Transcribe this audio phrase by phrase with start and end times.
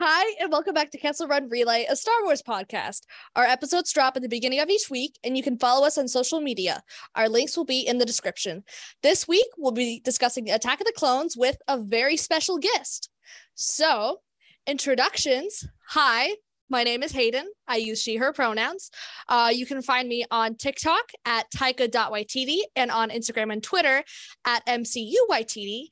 [0.00, 3.00] Hi, and welcome back to Kessel Run Relay, a Star Wars podcast.
[3.34, 6.06] Our episodes drop at the beginning of each week, and you can follow us on
[6.06, 6.84] social media.
[7.16, 8.62] Our links will be in the description.
[9.02, 13.10] This week, we'll be discussing Attack of the Clones with a very special guest.
[13.56, 14.20] So,
[14.68, 15.66] introductions.
[15.88, 16.36] Hi,
[16.70, 17.46] my name is Hayden.
[17.66, 18.90] I use she, her pronouns.
[19.28, 24.02] Uh, you can find me on TikTok at taika.ytd and on Instagram and Twitter
[24.44, 25.86] at mcuytd.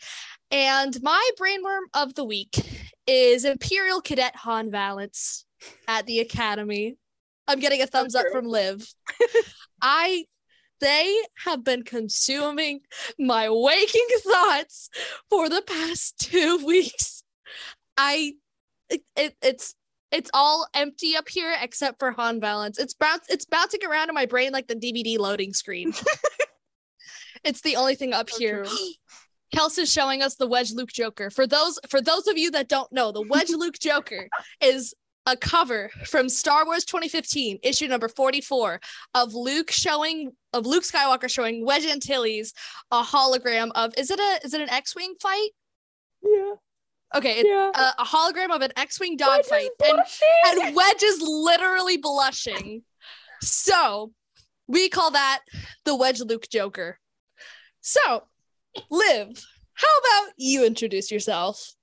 [0.50, 2.54] And my brainworm of the week
[3.06, 5.44] is Imperial Cadet Han Valance
[5.88, 6.96] at the Academy.
[7.48, 8.86] I'm getting a thumbs up from Liv.
[9.82, 10.24] I
[10.80, 12.80] they have been consuming
[13.18, 14.90] my waking thoughts
[15.30, 17.22] for the past two weeks.
[17.96, 18.34] I
[18.90, 19.74] it, it, it's
[20.12, 22.78] it's all empty up here except for Han Valance.
[22.78, 25.92] It's bounce it's bouncing around in my brain like the DVD loading screen.
[27.44, 28.66] it's the only thing up So here.
[29.54, 31.30] Kels is showing us the Wedge Luke Joker.
[31.30, 34.28] For those for those of you that don't know, the Wedge Luke Joker
[34.60, 34.94] is
[35.26, 38.80] a cover from Star Wars 2015, issue number 44,
[39.14, 42.52] of Luke showing of Luke Skywalker showing Wedge Antilles
[42.92, 45.50] a hologram of is it a is it an X-wing fight?
[46.22, 46.54] Yeah.
[47.14, 47.70] Okay, it's Yeah.
[47.74, 50.00] a, a hologram of an X-wing dogfight, and
[50.46, 52.82] and Wedge is literally blushing.
[53.40, 54.12] So
[54.66, 55.40] we call that
[55.84, 56.98] the Wedge Luke Joker.
[57.80, 58.24] So,
[58.90, 59.40] Liv,
[59.74, 61.74] how about you introduce yourself?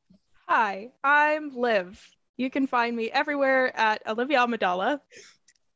[0.47, 2.05] Hi, I'm Liv.
[2.35, 4.99] You can find me everywhere at Olivia Amidala.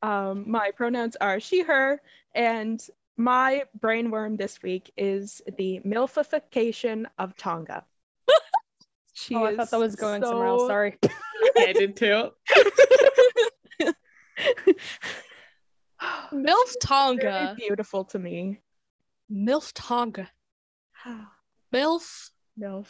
[0.02, 2.00] Um, my pronouns are she, her,
[2.34, 2.84] and
[3.16, 7.82] my brainworm this week is the milfification of T'onga.
[9.20, 10.68] She Oh, I thought that was is going somewhere else.
[10.68, 10.96] Sorry.
[11.56, 12.30] Yeah, I did too.
[16.32, 17.56] Milf Very T'onga.
[17.56, 18.60] beautiful to me.
[19.32, 20.26] Milf T'onga.
[21.74, 22.88] Milf Milf,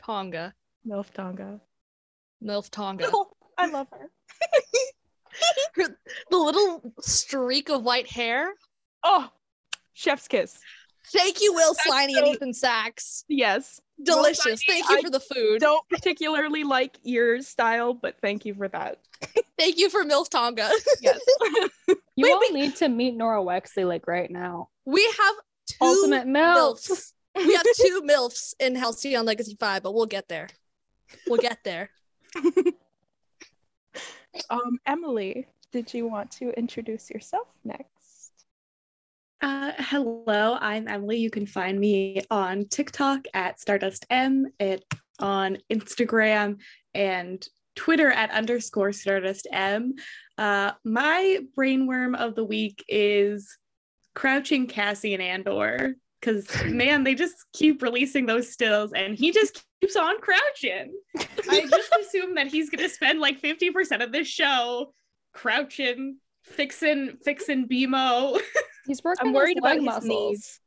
[0.00, 0.52] T'onga.
[0.86, 1.60] Milf T'onga.
[2.44, 3.10] Milf T'onga.
[3.58, 4.10] I love her.
[5.74, 5.96] Her-
[6.30, 8.52] the little streak of white hair.
[9.02, 9.28] Oh,
[9.94, 10.58] chef's kiss.
[11.12, 13.24] Thank you, Will That's Sliney and Ethan Sacks.
[13.28, 13.80] Yes.
[14.02, 14.62] Delicious.
[14.62, 15.60] Sliney, Thank you I for the food.
[15.60, 18.98] Don't particularly like your style, but thank you for that.
[19.58, 20.70] Thank you for Milf T'onga.
[21.00, 21.20] Yes.
[22.18, 22.54] You Wait, all wait.
[22.54, 24.70] need to meet Nora Wexley like right now.
[24.86, 25.34] We have
[25.68, 26.78] two Ultimate MILF.
[26.88, 27.12] MILFs.
[27.36, 30.48] we have two MILFs in Halcyon Legacy 5, but we'll get there.
[31.26, 31.90] We'll get there.
[34.50, 37.95] Um, Emily, did you want to introduce yourself next?
[39.42, 41.18] Uh, hello, I'm Emily.
[41.18, 44.82] You can find me on TikTok at Stardust M, it
[45.18, 46.58] on Instagram
[46.94, 49.94] and Twitter at underscore Stardust M.
[50.38, 53.58] Uh, my brainworm of the week is
[54.14, 55.96] crouching Cassian Andor.
[56.18, 60.94] Because man, they just keep releasing those stills, and he just keeps on crouching.
[61.50, 64.94] I just assume that he's gonna spend like 50% of this show
[65.34, 68.40] crouching, fixing, fixing BMO.
[68.86, 70.08] He's working I'm his worried leg about his muscles.
[70.08, 70.60] knees.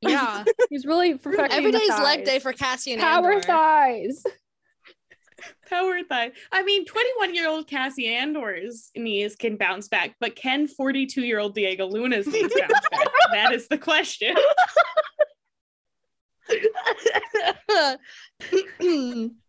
[0.00, 0.44] Yeah.
[0.70, 3.46] He's really perfecting Every the day's leg day for Cassian Power Andor.
[3.46, 4.22] thighs.
[5.68, 6.32] Power thigh.
[6.50, 11.38] I mean, 21 year old Cassian Andor's knees can bounce back, but can 42 year
[11.38, 13.06] old Diego Luna's knees bounce back?
[13.32, 14.36] That is the question.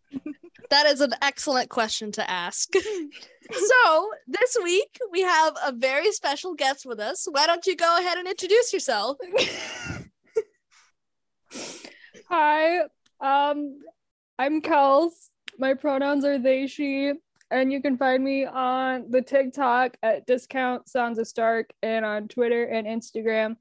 [0.69, 2.71] that is an excellent question to ask.
[3.51, 7.27] so, this week we have a very special guest with us.
[7.29, 9.17] Why don't you go ahead and introduce yourself?
[12.29, 12.79] Hi,
[13.21, 13.79] um,
[14.37, 15.11] I'm Kels.
[15.57, 17.13] My pronouns are they, she,
[17.49, 22.65] and you can find me on the TikTok at Discount Sansa Stark and on Twitter
[22.65, 23.55] and Instagram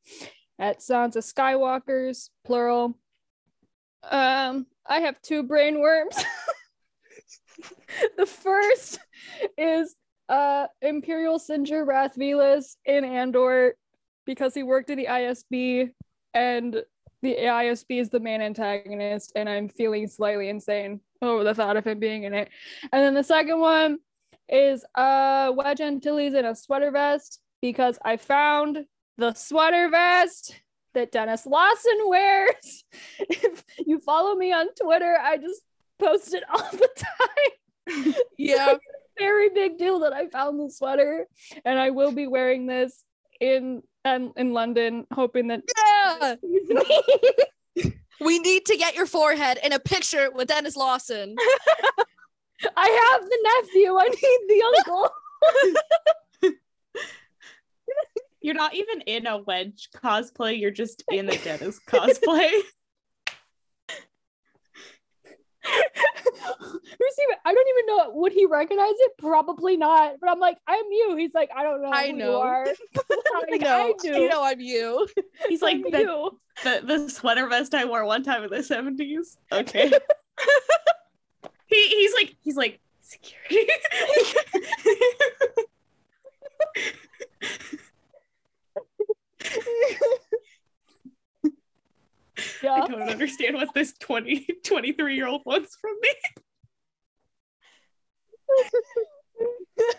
[0.59, 2.99] at Sansa Skywalkers, plural.
[4.11, 6.17] Um, I have two brain worms.
[8.17, 8.99] the first
[9.57, 9.97] is
[10.29, 13.77] uh Imperial Sinjir Rath Velus in Andor
[14.25, 15.91] because he worked at the ISB
[16.35, 16.83] and
[17.23, 21.87] the ISB is the main antagonist, and I'm feeling slightly insane over the thought of
[21.87, 22.51] him being in it.
[22.93, 23.99] And then the second one
[24.49, 28.85] is uh Wedge Antilles in a sweater vest because I found
[29.19, 30.61] the sweater vest
[30.97, 32.85] that Denis Lawson wears.
[33.19, 35.61] if you follow me on Twitter, I just
[35.99, 38.15] post it all the time.
[38.37, 38.75] Yeah.
[39.17, 41.29] Very big deal that I found the sweater,
[41.65, 43.05] and I will be wearing this
[43.41, 46.35] in um, in London, hoping that Yeah.
[48.21, 51.37] We need to get your forehead in a picture with Denis Lawson.
[52.77, 53.97] I have the nephew.
[53.97, 55.11] I need the uncle.
[58.47, 62.49] You're not even in a wedge cosplay, you're just in a Denis cosplay.
[65.65, 67.37] Who's even?
[67.45, 68.11] I don't even know.
[68.15, 69.19] Would he recognize it?
[69.19, 70.21] Probably not.
[70.21, 71.17] But I'm like, I'm you.
[71.17, 71.91] He's like, I don't know.
[71.91, 72.31] I who know.
[72.31, 72.67] You are.
[73.11, 73.89] I Like, know.
[73.89, 74.15] I do.
[74.15, 75.09] I know I'm you.
[75.49, 76.39] He's like the, you.
[76.63, 79.39] the, the sweater vest I wore one time in the 70s.
[79.51, 79.91] Okay.
[81.67, 83.69] he, he's like, he's like, security.
[92.39, 92.87] I Yeah.
[92.87, 96.11] don't understand what this 20, 23 year old wants from me.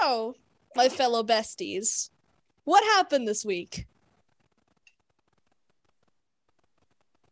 [0.00, 0.34] So,
[0.76, 2.08] my fellow besties,
[2.64, 3.86] what happened this week?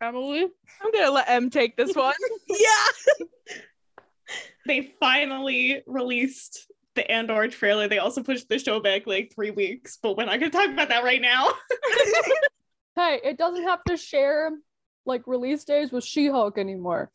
[0.03, 0.49] Emily.
[0.83, 2.15] I'm gonna let M take this one.
[2.49, 3.27] Yeah.
[4.67, 7.89] They finally released the Andor trailer.
[7.89, 10.69] They also pushed the show back like three weeks, but we're not going to talk
[10.71, 11.51] about that right now.
[12.95, 14.51] Hey, it doesn't have to share
[15.07, 17.11] like release days with She-Hulk anymore.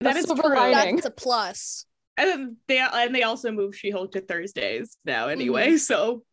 [0.00, 0.54] That That's is silver true.
[0.54, 0.96] lining.
[0.96, 1.86] That's a plus.
[2.18, 5.78] And then they and they also moved She-Hulk to Thursdays now anyway.
[5.78, 6.24] So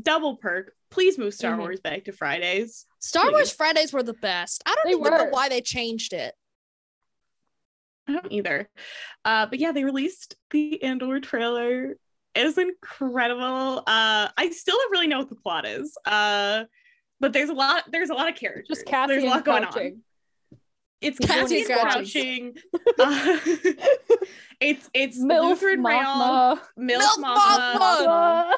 [0.00, 0.72] double perk.
[0.90, 1.58] Please move Star Mhm.
[1.58, 2.86] Wars back to Fridays.
[3.00, 3.32] Star Please.
[3.32, 4.62] Wars Fridays were the best.
[4.64, 5.30] I don't They even know were.
[5.30, 6.34] why they changed it.
[8.10, 8.68] I don't either.
[9.24, 11.96] Uh, but yeah, they released the Andor trailer.
[12.34, 13.78] It was incredible.
[13.86, 15.96] Uh, I still don't really know what the plot is.
[16.04, 16.64] Uh,
[17.18, 17.84] but there's a lot.
[17.90, 18.66] There's a lot of characters.
[18.68, 19.72] Just There's a lot going on.
[19.72, 20.02] crouching.
[21.00, 22.56] It's Cassian Cassian crouching.
[22.98, 23.38] Uh,
[24.60, 26.04] it's it's Milf Luthen Rael.
[26.04, 26.60] Mothma.
[26.78, 27.74] Milf Milf Mothma.
[27.76, 28.52] Mothma.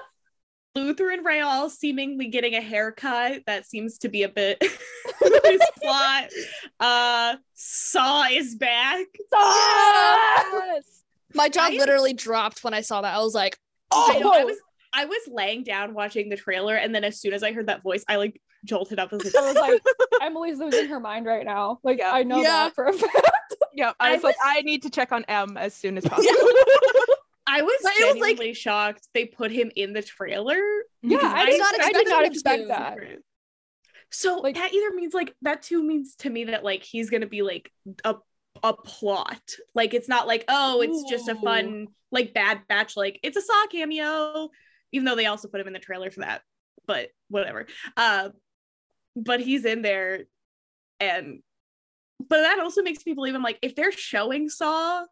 [0.76, 3.42] Luthen Rael seemingly getting a haircut.
[3.46, 6.30] That seems to be a bit his plot.
[6.80, 9.06] Uh, Saw is back.
[9.32, 10.84] yes!
[11.34, 13.14] My jaw I- literally dropped when I saw that.
[13.14, 13.58] I was like,
[13.92, 14.46] I, know, I Oh!
[14.46, 14.56] was
[14.94, 17.82] I was laying down watching the trailer, and then as soon as I heard that
[17.82, 19.10] voice, I like jolted up.
[19.12, 19.82] I was like, I was like, like,
[20.22, 21.80] Emily's losing her mind right now.
[21.82, 22.12] Like, Yeah.
[22.12, 22.64] I know Yeah.
[22.64, 23.30] that for a fact.
[23.74, 23.94] yep.
[24.00, 26.34] I I was like, I need to check on M as soon as possible.
[27.52, 30.60] I was But it was, like- shocked they put him in the trailer.
[31.02, 32.98] Yeah, I, did not not, I did not expect that.
[34.10, 37.26] So Like- that either means like that too means to me that like he's gonna
[37.26, 37.70] be like
[38.04, 38.16] a
[38.62, 39.42] a plot.
[39.74, 43.42] Like it's not like oh it's just a fun like Bad Batch like it's a
[43.42, 44.50] Saw cameo,
[44.92, 46.42] even though they also put him in the trailer for that.
[46.86, 47.66] But whatever.
[47.96, 48.30] Uh,
[49.16, 50.24] but he's in there,
[51.00, 51.40] and
[52.28, 55.04] but that also makes me believe I'm like if they're showing Saw,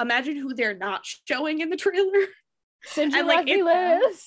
[0.00, 2.26] imagine who they're not showing in the trailer.
[2.94, 4.24] Sinjir And, like, if- Liz.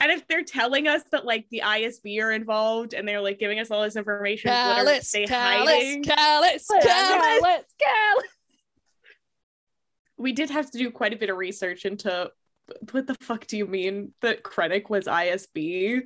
[0.00, 3.60] And if they're telling us that like the ISB are involved and they're like giving
[3.60, 6.02] us all this information, what are they hiding?
[6.02, 7.62] Kallus, Let's Kallus.
[7.80, 8.22] go.
[10.16, 12.28] We did have to do quite a bit of research into
[12.90, 16.02] what the fuck do you mean that Krennic was ISB?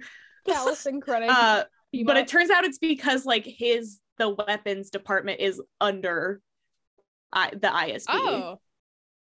[0.46, 1.28] Kallus and Krennic.
[1.30, 1.64] Uh,
[2.04, 6.42] but it turns out it's because like his the weapons department is under
[7.32, 8.04] I, the ISB.
[8.10, 8.60] Oh,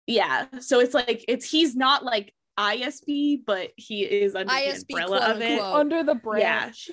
[0.10, 4.94] Yeah, so it's like it's he's not like ISB, but he is under ISB, the
[4.96, 5.52] umbrella quote of it.
[5.52, 5.76] unquote.
[5.76, 6.90] under the branch.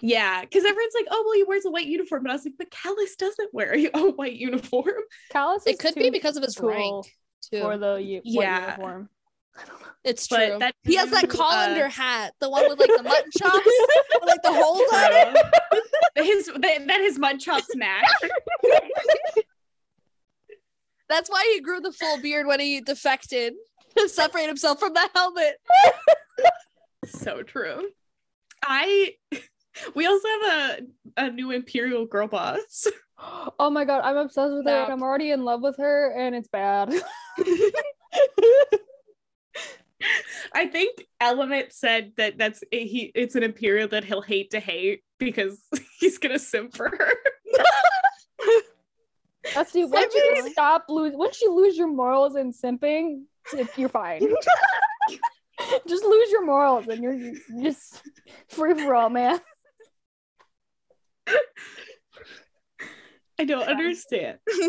[0.00, 2.24] Yeah, because everyone's like, oh, well, he wears a white uniform.
[2.24, 4.92] But I was like, but Kallus doesn't wear a a white uniform.
[5.32, 7.06] Kallus it could be because of his cool rank
[7.50, 7.62] too.
[7.62, 8.60] for the u- white Yeah.
[8.72, 9.08] uniform.
[10.04, 10.58] it's But true.
[10.58, 13.64] that he has that dude, colander uh, hat, the one with like the mutton chops,
[13.64, 15.36] with, like the holes on it.
[16.18, 18.04] Uh, his that, that his mutton chops match.
[21.08, 23.54] That's why he grew the full beard when he defected
[23.96, 25.56] to separate himself from the helmet.
[27.06, 27.88] so true.
[28.62, 29.14] I
[29.94, 30.78] we also have a
[31.16, 32.86] a new Imperial girl boss.
[33.58, 36.48] Oh my god, I'm obsessed with her I'm already in love with her and it's
[36.48, 36.92] bad.
[40.52, 45.02] I think Element said that that's he it's an Imperial that he'll hate to hate
[45.18, 45.62] because
[45.98, 47.12] he's gonna simp for her.
[49.52, 53.24] That's the once you stop lose once you lose your morals in simping,
[53.76, 54.20] you're fine.
[55.86, 57.32] just lose your morals and you're
[57.62, 58.02] just
[58.48, 59.40] free for all, man.
[63.38, 64.38] I don't understand.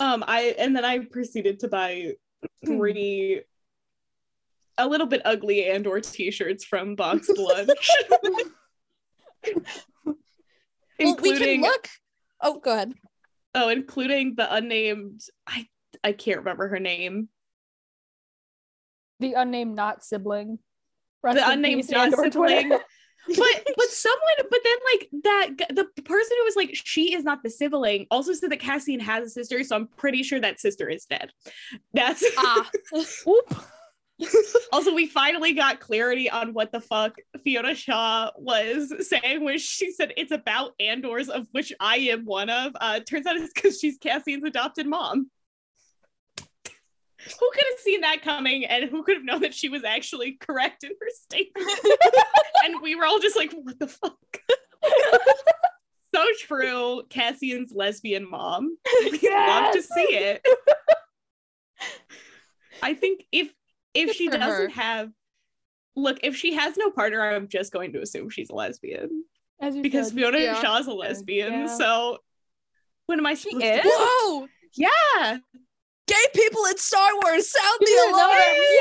[0.00, 2.14] um, I and then I proceeded to buy
[2.66, 3.42] three
[4.78, 7.90] a little bit ugly Andor t-shirts from Box Lunch.
[10.04, 10.16] Well, we can
[10.98, 11.88] including look.
[12.42, 12.92] Oh, go ahead.
[13.54, 15.66] oh, including the unnamed I
[16.02, 17.28] I can't remember her name.
[19.20, 20.58] The unnamed not sibling.
[21.22, 22.72] Rest the unnamed not sibling.
[23.28, 27.44] But but someone but then like that the person who was like she is not
[27.44, 30.88] the sibling also said that Cassian has a sister so I'm pretty sure that sister
[30.88, 31.30] is dead.
[31.94, 32.68] That's Ah,
[33.28, 33.64] Oop.
[34.72, 39.92] Also, we finally got clarity on what the fuck Fiona Shaw was saying when she
[39.92, 42.72] said it's about Andors, of which I am one of.
[42.80, 45.30] Uh, turns out it's because she's Cassian's adopted mom.
[46.38, 50.32] Who could have seen that coming and who could have known that she was actually
[50.32, 51.70] correct in her statement?
[52.64, 54.16] and we were all just like, what the fuck?
[56.14, 57.02] so true.
[57.08, 58.76] Cassian's lesbian mom.
[59.04, 60.44] We'd love to see it.
[62.82, 63.52] I think if
[63.94, 64.80] if Good she doesn't her.
[64.82, 65.10] have
[65.96, 69.24] look, if she has no partner, I'm just going to assume she's a lesbian.
[69.60, 70.16] As you Because said.
[70.16, 70.60] Fiona Yeah.
[70.60, 71.52] Shaw's a lesbian.
[71.52, 71.66] Yeah.
[71.66, 72.18] So
[73.06, 73.82] what am I supposed is?
[73.82, 73.88] to?
[73.92, 74.48] Whoa!
[74.74, 75.38] Yeah.
[76.08, 78.32] Gay people in Star Wars sound You the alarm.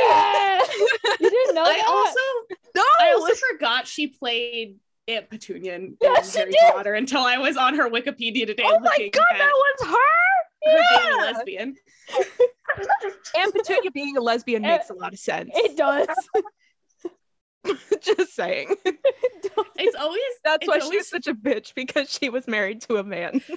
[0.02, 0.62] Yeah.
[1.20, 1.88] you didn't know I that?
[1.88, 2.84] also No.
[3.00, 4.78] I also forgot she played
[5.08, 6.72] Aunt Petunia Yes, in she Harry did.
[6.74, 8.64] Potter until I was on her Wikipedia today.
[8.66, 9.96] Oh my god, at that was her!
[10.64, 11.76] Her being a lesbian.
[13.38, 15.50] And Petunia being a lesbian makes a lot of sense.
[15.54, 16.08] It does.
[18.02, 18.76] Just saying.
[18.86, 22.82] It's always That's it's why she always was such a bitch because she was married
[22.82, 23.42] to a man.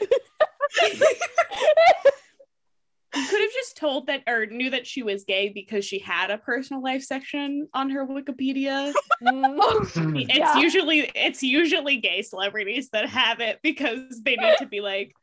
[3.16, 6.32] You could have just told that or knew that she was gay because she had
[6.32, 8.92] a personal life section on her Wikipedia.
[9.22, 9.54] Mm.
[10.28, 10.58] It's Yeah.
[10.58, 15.14] usually it's usually gay celebrities that have it because they need to be like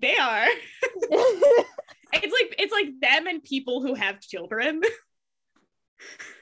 [0.00, 0.46] they are.
[2.12, 4.80] It's like it's like them and people who have children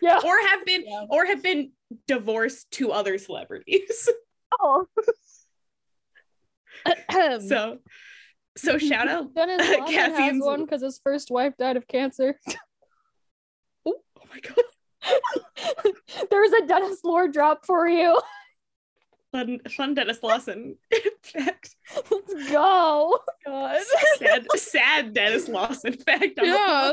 [0.01, 0.21] yeah.
[0.25, 1.07] or have been Yeah.
[1.09, 1.73] or have been
[2.07, 4.09] divorced to other celebrities.
[4.61, 4.87] Oh.
[7.49, 7.79] so
[8.57, 12.39] so shout out Denis uh, Rodman has one because his first wife died of cancer.
[13.87, 13.95] oh
[14.31, 15.93] my god.
[16.31, 18.19] There's a Denis lore drop for you.
[19.35, 20.77] Fun fun Denis Lawson
[21.25, 21.75] fact.
[22.09, 23.19] Let's go.
[23.45, 23.83] God.
[24.19, 26.39] sad, sad Denis Lawson fact.
[26.39, 26.93] on the Yeah.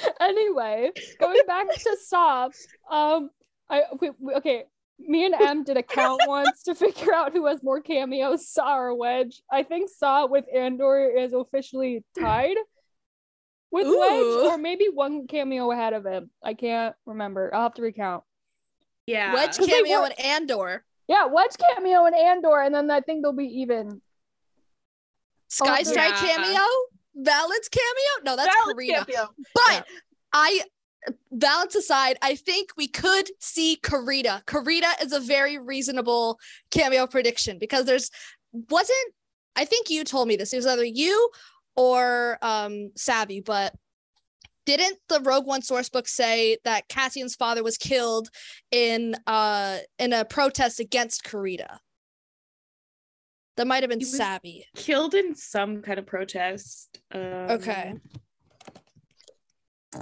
[0.20, 2.52] anyway, going back to Sob,
[2.88, 3.30] um,
[3.68, 4.66] I we, we- okay.
[5.00, 8.76] Me and Em did a count once to figure out who has more cameos, Saw
[8.76, 9.42] or Wedge.
[9.50, 12.56] I think Saw with Andor is officially tied
[13.70, 13.98] with Ooh.
[13.98, 16.30] Wedge, or maybe one cameo ahead of him.
[16.42, 17.54] I can't remember.
[17.54, 18.24] I'll have to recount.
[19.06, 19.34] Yeah.
[19.34, 20.84] Wedge 'Cause they cameo and Andor.
[21.06, 24.02] Yeah, Wedge cameo and Andor, and then I think they'll be even.
[25.48, 26.36] Sky Strike yeah.
[26.36, 26.62] cameo.
[27.14, 28.24] Valance cameo.
[28.24, 29.04] No, that's Valid Karina.
[29.06, 29.28] cameo.
[29.54, 29.82] But Yeah.
[30.32, 30.62] I
[31.32, 34.44] balance aside, I think we could see Carida.
[34.46, 36.38] Carida is a very reasonable
[36.70, 38.10] cameo prediction because there's
[38.52, 39.14] wasn't
[39.56, 40.52] I think you told me this.
[40.52, 41.30] It was either you
[41.78, 43.74] or um Savvy, but
[44.66, 48.28] didn't the Rogue One source book say that Cassian's father was killed
[48.70, 51.78] in uh in a protest against Carida?
[53.56, 54.66] That might have been Savvy.
[54.76, 57.00] Killed in some kind of protest.
[57.12, 57.94] Um, Okay.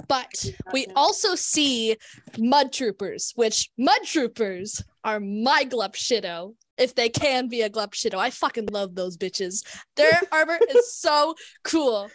[0.07, 1.95] But we also see
[2.37, 6.55] mud troopers, which mud troopers are my glup shitto.
[6.77, 8.15] If they can be a glupshido.
[8.15, 9.65] I fucking love those bitches.
[9.95, 12.09] Their armor is so cool.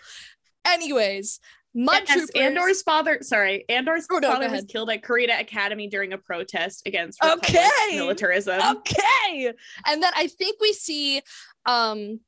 [0.65, 1.41] Anyways,
[1.75, 2.31] mud Yes, troopers.
[2.41, 6.83] Andor's father, sorry, Andor's Oh, no, father was killed at Carida Academy during a protest
[6.87, 7.35] against Okay.
[7.59, 8.61] Republic militarism.
[8.61, 9.53] okay
[9.87, 11.23] and then i think we see
[11.67, 12.21] um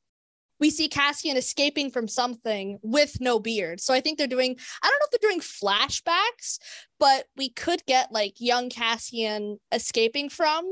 [0.61, 4.89] we see cassian escaping from something with no beard so i think they're doing i
[4.89, 6.59] don't know if they're doing flashbacks
[6.99, 10.65] but we could get like young cassian escaping from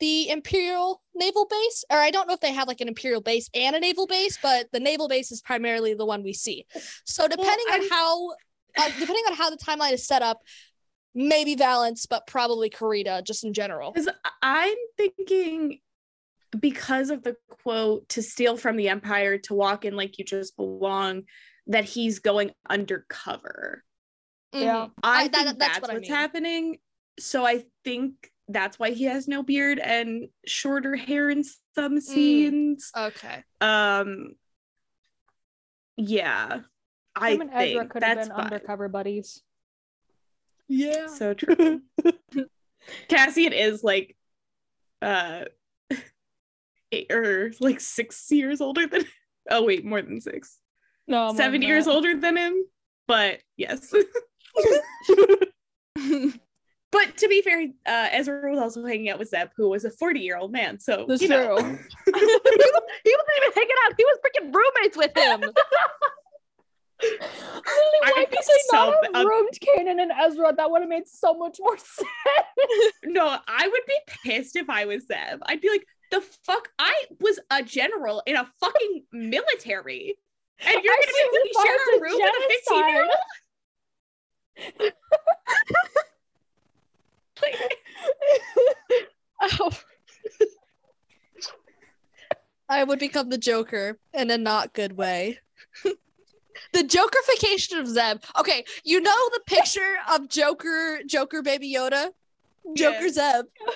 [0.00, 3.48] the imperial naval base or i don't know if they have like an imperial base
[3.54, 6.66] and a naval base but the naval base is primarily the one we see
[7.04, 8.30] so depending on how
[8.76, 10.40] uh, depending on how the timeline is set up
[11.14, 14.08] maybe valence but probably carida just in general Because
[14.42, 15.78] I'm thinking
[16.58, 20.56] because of the quote to steal from the empire to walk in like you just
[20.56, 21.22] belong
[21.68, 23.84] that he's going undercover
[24.52, 24.86] Yeah.
[24.86, 24.90] Mhm.
[25.02, 26.16] i, I- that- think that's that's, what I what's mean.
[26.16, 26.78] happening
[27.18, 32.90] so i think that's why he has no beard and shorter hair in some scenes.
[32.96, 33.42] okay.
[33.60, 34.34] Um
[35.96, 36.58] yeah
[37.14, 38.40] i and Ezra think could have been fine.
[38.46, 39.42] undercover buddies.
[40.68, 41.06] Yeah.
[41.06, 41.82] so true.
[43.08, 44.16] Cassian is like
[45.00, 45.44] uh
[46.92, 49.04] eight or like six years older than
[49.50, 50.58] oh wait more than six.
[51.06, 52.64] No, more seven years older than him
[53.06, 53.92] but yes
[56.94, 59.90] but to be fair uh ezra was also hanging out with zeb who was a
[59.90, 61.58] 40 year old man so That's you know.
[61.58, 61.66] true.
[62.06, 63.94] he wasn't even hanging out.
[63.96, 65.40] He was freaking roommates with him.
[67.02, 67.20] Literally,
[68.02, 70.54] I why would could be they so not have ba- roomed Kanan and Ezra?
[70.56, 72.08] That would have made so much more sense.
[73.04, 75.84] no i would be pissed if i was zeb i'd be like
[76.14, 76.68] the fuck?
[76.78, 80.16] I was a general in a fucking military.
[80.60, 83.08] And you're I gonna make me share a a room with a 15 year
[84.80, 84.92] old?
[89.42, 89.70] Ow.
[92.68, 95.38] I would become the Joker in a not good way.
[96.72, 98.22] the Jokerification of Zeb.
[98.38, 102.10] Okay, you know the picture of Joker, Joker Baby Yoda,
[102.74, 103.46] Joker Zeb.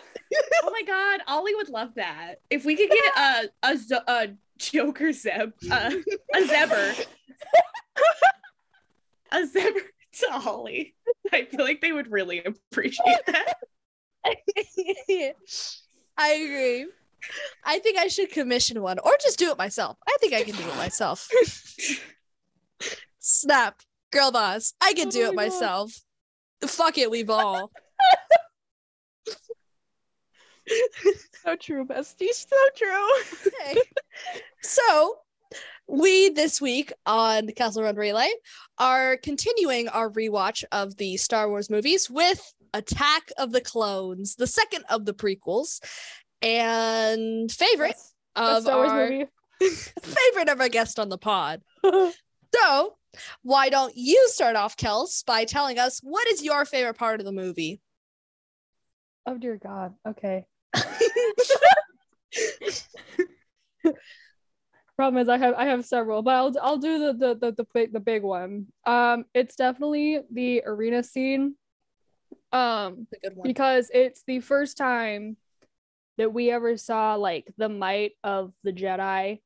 [0.64, 2.36] oh my god, Ollie would love that.
[2.50, 5.90] If we could get a a Joker Zeb, uh,
[6.34, 7.06] a Zebber,
[9.32, 9.80] a Zebber
[10.12, 10.94] to Ollie,
[11.32, 13.54] I feel like they would really appreciate that.
[16.16, 16.86] I agree.
[17.64, 19.96] I think I should commission one or just do it myself.
[20.06, 21.28] I think I can do it myself.
[23.18, 23.80] Snap,
[24.12, 24.74] girl boss.
[24.80, 25.36] I can do Oh it God.
[25.36, 25.92] myself.
[26.62, 27.70] Fuck it, we ball.
[31.42, 32.32] So true, bestie.
[32.32, 33.10] So true.
[33.46, 33.80] Okay.
[34.62, 35.18] so
[35.88, 38.28] we this week on Kessel Run Relay
[38.78, 44.46] are continuing our rewatch of the Star Wars movies with Attack of the Clones, the
[44.46, 45.80] second of the prequels,
[46.42, 47.96] and favorite
[48.36, 49.26] of Star Wars our movie.
[50.02, 51.62] favorite of our guest on the pod.
[52.54, 52.96] So
[53.42, 57.26] why don't you start off, Kels, by telling us what is your favorite part of
[57.26, 57.82] the movie?
[59.26, 59.92] oh dear God.
[60.08, 60.46] Okay.
[64.98, 67.66] Problem is, I have I have several, but I'll I'll do the the the the
[67.72, 68.66] big the big one.
[68.84, 71.54] Um, it's definitely the arena scene.
[72.50, 73.46] Um, The good one.
[73.46, 75.36] because it's the first time
[76.16, 79.40] that we ever saw like the might of the Jedi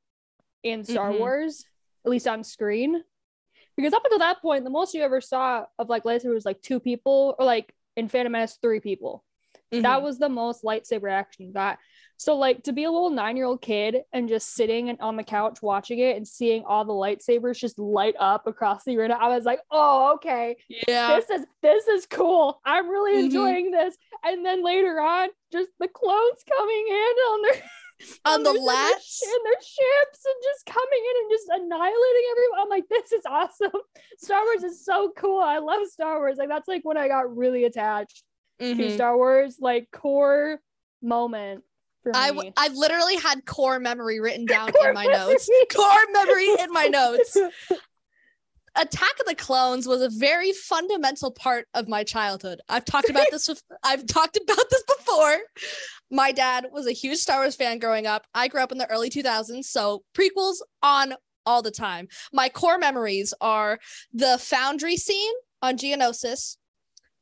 [0.62, 1.18] in Star Mhm.
[1.18, 1.66] Wars,
[2.06, 3.04] at least on screen.
[3.76, 6.62] Because up until that point, the most you ever saw of like lightsaber was like
[6.62, 9.22] two people, or like in Phantom Menace, three people.
[9.70, 9.82] Mhm.
[9.82, 11.78] That was the most lightsaber action you got.
[12.22, 15.16] So like to be a little nine year old kid and just sitting and on
[15.16, 19.18] the couch watching it and seeing all the lightsabers just light up across the arena,
[19.20, 21.16] I was like, oh okay, yeah.
[21.18, 22.60] this is this is cool.
[22.64, 23.24] I'm really Mhm.
[23.24, 23.96] enjoying this.
[24.22, 26.94] And then later on, just the clones coming in
[27.32, 27.62] on their
[28.24, 29.22] On the lats.
[29.24, 32.60] in their ships and just coming in and just annihilating everyone.
[32.60, 33.80] I'm like, this is awesome.
[34.18, 35.40] Star Wars is so cool.
[35.40, 36.36] I love Star Wars.
[36.38, 38.22] Like that's like when I got really attached
[38.60, 38.94] to Mhm.
[38.94, 40.60] Star Wars, like core
[41.02, 41.64] moment
[42.14, 42.52] I me.
[42.56, 45.48] I literally had core memory written down in my notes.
[45.74, 47.36] Core memory in my notes.
[48.74, 52.58] Attack of the Clones was a very fundamental part of my childhood.
[52.70, 55.36] I've talked about this with, I've talked about this before.
[56.10, 58.24] My dad was a huge Star Wars fan growing up.
[58.34, 62.08] I grew up in the early 2000s, so prequels on all the time.
[62.32, 63.78] My core memories are
[64.12, 66.56] the foundry scene on Geonosis,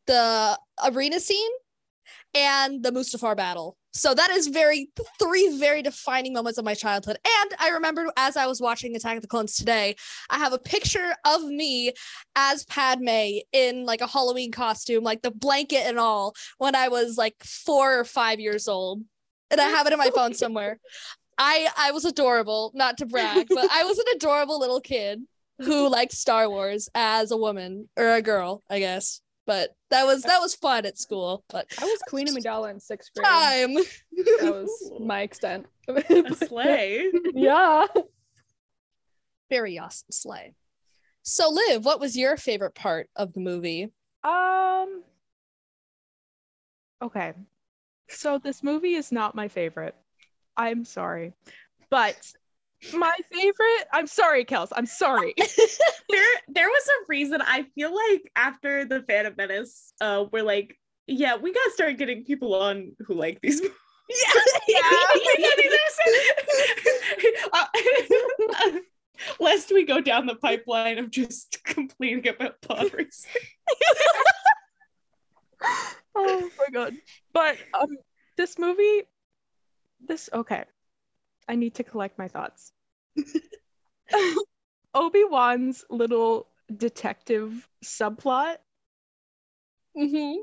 [0.07, 1.51] the arena scene,
[2.33, 3.77] and the Mustafar battle.
[3.93, 7.19] So that is very three very defining moments of my childhood.
[7.43, 9.97] And I remember as I was watching Attack of the Clones today,
[10.29, 11.93] I have a picture of me
[12.37, 17.19] as Padme in like a Halloween costume, like the blanket and all, when I was
[17.19, 19.03] like four or five years old.
[19.51, 20.79] And I have it in my phone somewhere.
[21.39, 25.21] I I was adorable, not to brag, but I was an adorable little kid
[25.59, 29.21] who liked Star Wars as a woman or a girl, I guess.
[29.51, 31.43] But that was that was fun at school.
[31.51, 33.27] But I was Queen Amidala in sixth grade.
[33.27, 33.75] time.
[33.75, 35.67] That was my extent.
[35.89, 37.11] A sleigh.
[37.35, 37.85] yeah.
[39.51, 40.55] Very awesome sleigh.
[41.23, 43.91] So Liv, what was your favorite part of the movie?
[44.23, 45.03] Um.
[47.03, 47.33] Okay.
[48.09, 49.97] So this movie is not my favorite.
[50.57, 51.33] I'm sorry.
[51.91, 52.15] But
[52.95, 54.69] my favorite, I'm sorry, Kels.
[54.73, 55.35] I'm sorry.
[56.11, 60.79] there there was a reason I feel like after the Phantom Menace, uh, we're like,
[61.07, 63.77] yeah, we gotta start getting people on who like these movies.
[64.67, 64.83] Yeah,
[65.15, 65.71] these
[67.53, 67.69] are
[68.65, 68.79] uh,
[69.39, 73.31] lest we go down the pipeline of just complaining about pod racing.
[76.17, 76.95] oh my god.
[77.33, 77.99] But um
[78.37, 79.03] this movie
[80.09, 80.65] this okay.
[81.51, 82.71] I need to collect my thoughts.
[84.95, 88.59] Obi-Wan's little detective subplot.
[89.99, 90.43] Mm-hmm.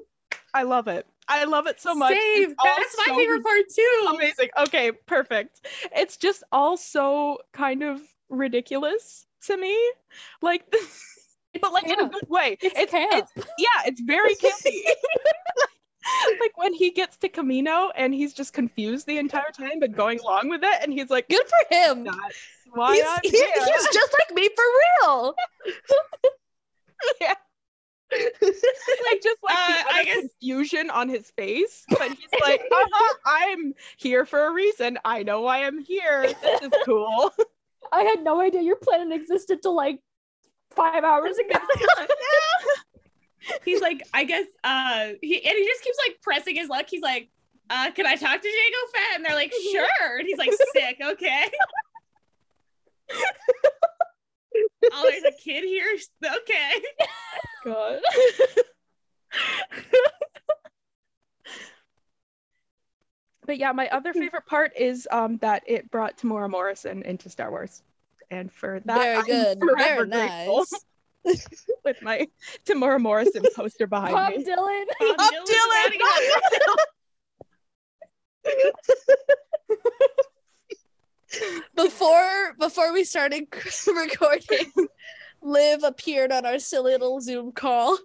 [0.54, 1.08] I love it.
[1.30, 2.12] I love it so much.
[2.14, 4.08] It's That's my so favorite part too.
[4.16, 4.50] Amazing.
[4.60, 5.66] Okay, perfect.
[5.96, 9.78] It's just all so kind of ridiculous to me.
[10.42, 10.70] Like
[11.62, 12.58] but like in a good way.
[12.62, 13.30] It's It's, camp.
[13.38, 14.82] it's yeah, it's very campy.
[16.42, 20.20] like when he gets to Kamino and he's just confused the entire time but going
[20.20, 22.08] along with it and he's like Good for him.
[22.74, 24.64] why He's, he- he's just like me for
[25.02, 25.36] real.
[27.22, 27.34] yeah.
[28.42, 33.74] like just like Uh, I guess- confusion on his face, but he's like, uh-huh, "I'm
[33.98, 34.98] here for a reason.
[35.04, 36.34] I know why I am here.
[36.42, 37.34] This is cool."
[37.92, 40.00] I had no idea your planet existed till like
[40.72, 41.60] five hours ago.
[43.66, 46.86] He's like, I guess, uh, he and he just keeps like pressing his luck.
[46.90, 47.30] He's like,
[47.70, 49.16] uh, can I talk to Jango Fett?
[49.16, 50.18] And they're like, sure.
[50.20, 51.50] And he's like, sick, okay.
[54.92, 55.86] oh, there's a kid here.
[56.24, 56.72] Okay.
[57.66, 58.00] God.
[63.48, 67.50] But yeah, my other favorite part is um that it brought Temuera Morrison into Star
[67.50, 67.82] Wars,
[68.30, 69.60] and for that, Very I'm good.
[69.60, 70.74] forever Very grateful nice.
[71.86, 72.28] with my
[72.66, 74.44] Temuera Morrison poster behind Bob me.
[74.44, 74.86] Dylan.
[75.00, 75.98] Bob Bob Dylan's
[76.54, 76.76] Dylan!
[81.76, 83.44] before before we started
[83.88, 84.72] recording,
[85.42, 87.98] Liv appeared on our silly little Zoom call,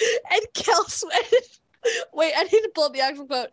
[0.00, 1.44] and Kels went.
[2.12, 3.48] Wait, I need to pull up the actual quote.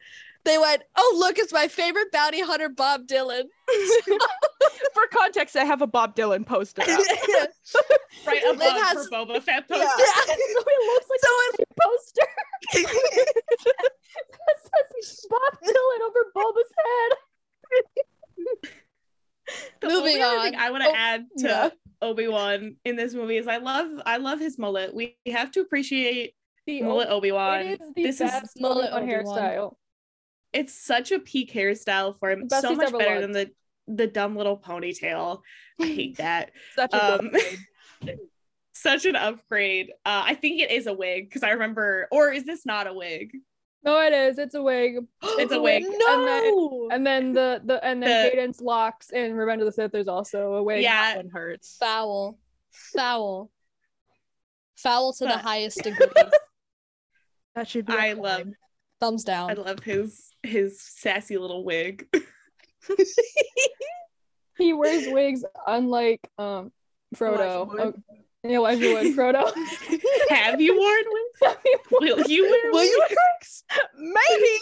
[0.47, 3.43] They went, "Oh, look, it's my favorite bounty hunter, Bob Dylan."
[4.93, 6.81] For context, I have a Bob Dylan poster.
[6.83, 6.89] up.
[8.25, 9.83] Right above has- her Boba Fett poster.
[9.85, 9.85] Yeah.
[10.25, 11.29] so it looks like So
[11.59, 12.27] a poster.
[13.75, 17.11] that says Bob Dylan over Boba's head.
[19.81, 20.61] The Moving only other thing on.
[20.61, 21.69] I want to Oh, add to yeah.
[22.01, 24.93] Obi Wan in this movie is I love I love his mullet.
[24.93, 26.33] We have to appreciate
[26.65, 27.61] The mullet Obi Wan.
[27.61, 29.75] it is the This is mullet on hairstyle.
[30.57, 32.47] It's such a peak hairstyle for him.
[32.47, 33.21] Best So much better looked.
[33.21, 33.51] than the
[33.87, 35.41] the dumb little ponytail.
[35.79, 36.51] I hate that.
[36.75, 37.31] Such a Um,
[38.73, 39.89] Such an upgrade.
[40.05, 42.93] Uh, I think it is a wig because I remember, or is this not a
[42.93, 43.31] wig?
[43.83, 44.37] No, it is.
[44.37, 44.97] It's a wig.
[45.23, 45.83] It's a wig.
[46.07, 46.89] No.
[46.91, 49.91] And then the the and then The- Hayden's locks in Revenge of the Sith.
[49.91, 50.83] There's also a wig.
[50.83, 51.15] Yeah.
[51.15, 51.75] That one hurts.
[51.79, 52.37] foul,
[52.71, 53.49] foul,
[54.75, 56.05] foul to the highest degree.
[57.55, 57.93] That should be.
[57.93, 58.19] I crime.
[58.19, 58.47] love
[58.99, 59.51] Thumbs down.
[59.51, 62.07] I love his his sassy little wig.
[64.57, 66.71] He wears wigs unlike um
[67.15, 67.69] Frodo.
[67.69, 68.03] Elijah Wood.
[68.43, 69.15] Oh, Elijah Wood.
[69.15, 69.53] Frodo.
[70.29, 71.57] Have you worn wigs?
[71.91, 73.63] Will you wear Will you wigs?
[73.97, 74.59] Maybe.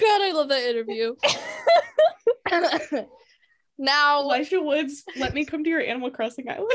[0.00, 1.14] God, I love that interview.
[3.78, 6.70] now, Elijah Woods, let me come to your Animal Crossing island.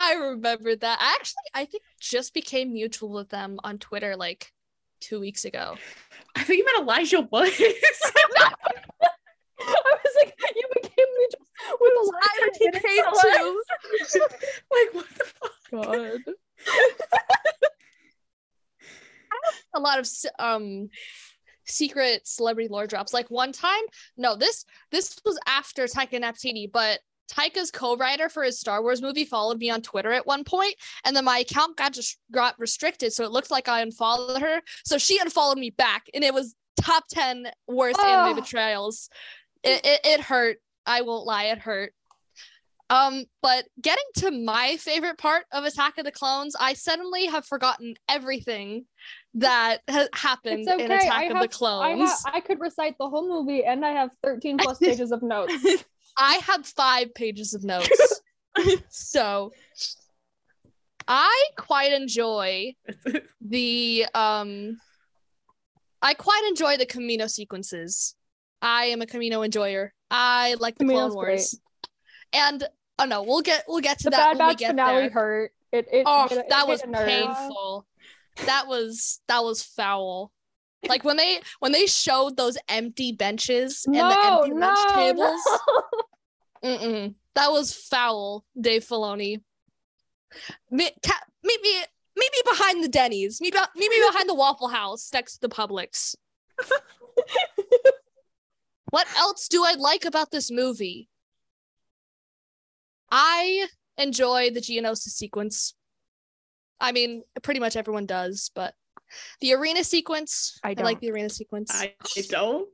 [0.00, 0.98] I remember that.
[1.00, 4.52] Actually, I think just became mutual with them on Twitter like
[5.00, 5.76] two weeks ago.
[6.36, 7.56] I think you meant Elijah Woods.
[9.66, 11.46] I was like, you became mutual
[11.80, 12.80] with Elijah.
[14.12, 14.20] too.
[14.72, 15.52] like what the fuck?
[15.72, 16.20] God.
[19.74, 20.08] a lot of
[20.38, 20.90] um
[21.66, 23.14] secret celebrity lore drops.
[23.14, 23.82] Like one time,
[24.16, 29.24] no, this this was after Taika Waititi, but Taika's co-writer for his Star Wars movie
[29.24, 33.12] followed me on Twitter at one point, and then my account got just got restricted,
[33.12, 34.60] so it looked like I unfollowed her.
[34.84, 38.40] So she unfollowed me back, and it was top ten worst anime Oh.
[38.40, 39.08] betrayals.
[39.62, 40.58] It, it it hurt.
[40.86, 41.94] I won't lie, it hurt.
[42.90, 47.46] Um, but getting to my favorite part of Attack of the Clones, I suddenly have
[47.46, 48.84] forgotten everything
[49.34, 50.84] that has happened okay.
[50.84, 52.10] in Attack I of have, the Clones.
[52.26, 55.22] I, ha- I could recite the whole movie, and I have 13 plus pages of
[55.22, 55.54] notes.
[56.16, 58.20] I have five pages of notes.
[58.88, 59.52] so
[61.06, 62.74] I quite enjoy
[63.40, 64.78] the um
[66.00, 68.14] I quite enjoy the Kamino sequences.
[68.62, 69.92] I am a Kamino enjoyer.
[70.10, 71.60] I like the Kamino's Clone Wars.
[72.32, 72.64] And
[72.98, 75.10] oh no, we'll get we'll get to The that Bad when we get finale there.
[75.10, 75.52] hurt.
[75.72, 77.86] It, it, Oh, it- that was painful.
[78.46, 80.32] That was that was foul.
[80.88, 85.40] Like when they when they showed those empty benches and the No, empty lunch tables.
[85.46, 85.82] no.
[86.64, 87.14] Mm-mm.
[87.34, 89.40] That was foul, Dave Filoni.
[90.70, 91.74] Me, ca- meet me,
[92.16, 93.40] meet me behind the Denny's.
[93.40, 96.14] Meet, be- meet me behind the Waffle House next to the Publix.
[98.90, 101.08] what else do I like about this movie?
[103.10, 103.66] I
[103.98, 105.74] enjoy the Geonosis sequence.
[106.80, 108.74] I mean, pretty much everyone does, but
[109.40, 110.58] the arena sequence.
[110.62, 110.84] I I, don't.
[110.84, 111.70] like the arena sequence.
[111.72, 112.68] I, I don't.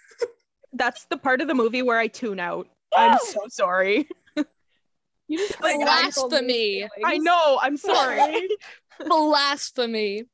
[0.72, 2.68] That's the part of the movie where I tune out.
[2.92, 2.96] Oh!
[2.96, 4.08] I'm so sorry.
[5.28, 6.88] You just Like, blasphemy.
[7.04, 7.58] I know.
[7.60, 8.48] I'm sorry.
[9.06, 10.24] Blasphemy.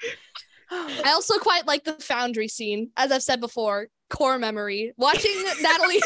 [0.70, 3.88] I also quite like the foundry scene, as I've said before.
[4.08, 4.92] Core memory.
[4.96, 6.00] Watching Natalie,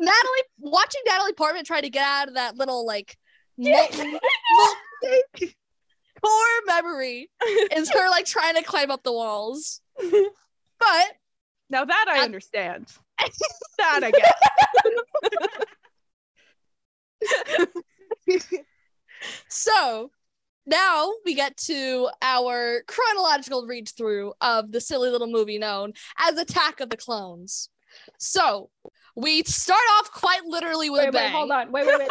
[0.00, 3.16] Natalie, watching Natalie Portman try to get out of that little like
[3.56, 4.18] molten,
[4.56, 5.52] molten-
[6.22, 7.30] core memory
[7.72, 9.80] is her like trying to climb up the walls.
[9.98, 11.16] But
[11.70, 12.88] now that I understand.
[13.78, 14.32] that I guess.
[19.48, 20.10] so
[20.66, 26.38] now we get to our chronological read through of the silly little movie known as
[26.38, 27.70] Attack of the Clones.
[28.18, 28.70] So
[29.16, 31.24] we start off quite literally with Wait, a bang.
[31.24, 31.72] wait, hold on.
[31.72, 32.08] Wait, wait, wait.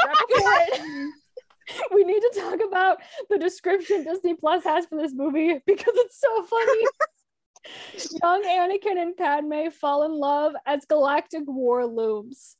[1.70, 2.98] Right before it- we need to talk about
[3.30, 6.86] the description Disney Plus has for this movie because it's so funny.
[8.24, 12.56] Young Anakin and Padme fall in love as galactic war looms.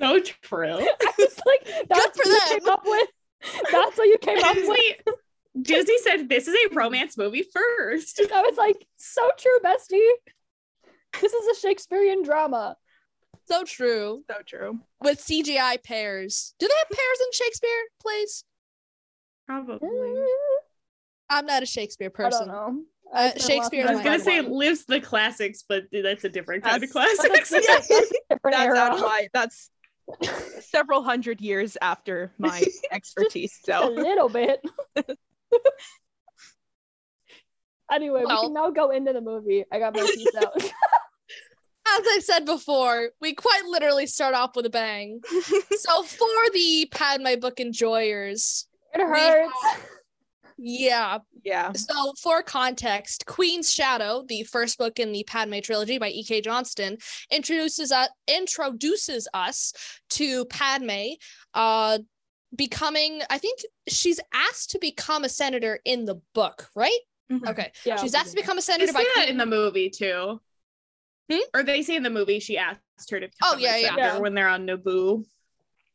[0.00, 0.66] So true.
[0.80, 3.08] I was like, that's what you came up with.
[3.70, 4.96] That's what you came up with.
[5.60, 8.20] Disney said this is a romance movie first.
[8.32, 10.00] I was like, so true, bestie.
[11.20, 12.76] This is a Shakespearean drama.
[13.46, 14.24] So true.
[14.30, 14.78] so true.
[15.02, 16.54] With CGI pairs.
[16.58, 18.44] Do they have pairs in Shakespeare plays?
[19.46, 19.88] Probably.
[21.28, 22.48] I'm not a Shakespeare I don't person.
[22.48, 22.82] know.
[23.12, 24.52] Uh, I spent Shakespeare I was gonna say one.
[24.52, 27.50] lives the classics, but that's a different kind of classics.
[27.50, 29.70] That's a different That's out of my that's
[30.60, 33.58] several hundred years after my expertise.
[33.64, 34.60] So a little bit.
[37.92, 39.64] anyway, we can now go into the movie.
[39.70, 40.72] I got my piece out.
[41.86, 45.20] As I said before, we quite literally start off with a bang.
[45.76, 49.52] so for the Padme book enjoyers, It hurts.
[49.64, 49.80] have-
[50.56, 51.18] yeah.
[51.42, 51.72] yeah.
[51.72, 56.42] So for context, Queen's Shadow, the first book in the Padme trilogy by E.K.
[56.42, 56.96] Johnston,
[57.30, 59.72] introduces us introduces us
[60.10, 61.14] to Padme,
[61.54, 61.98] uh,
[62.54, 63.20] becoming.
[63.30, 67.00] I think she's asked to become a senator in the book, right?
[67.30, 67.48] Mhm.
[67.48, 67.96] Okay, Yeah.
[67.96, 69.28] she's asked to become a senator say by that Queen.
[69.30, 70.40] in the movie too.
[71.30, 71.38] Hmm?
[71.54, 73.96] Or they say in the movie she asked her to become Oh, yeah, yeah.
[73.96, 74.18] Yeah.
[74.18, 75.24] when they're on Naboo.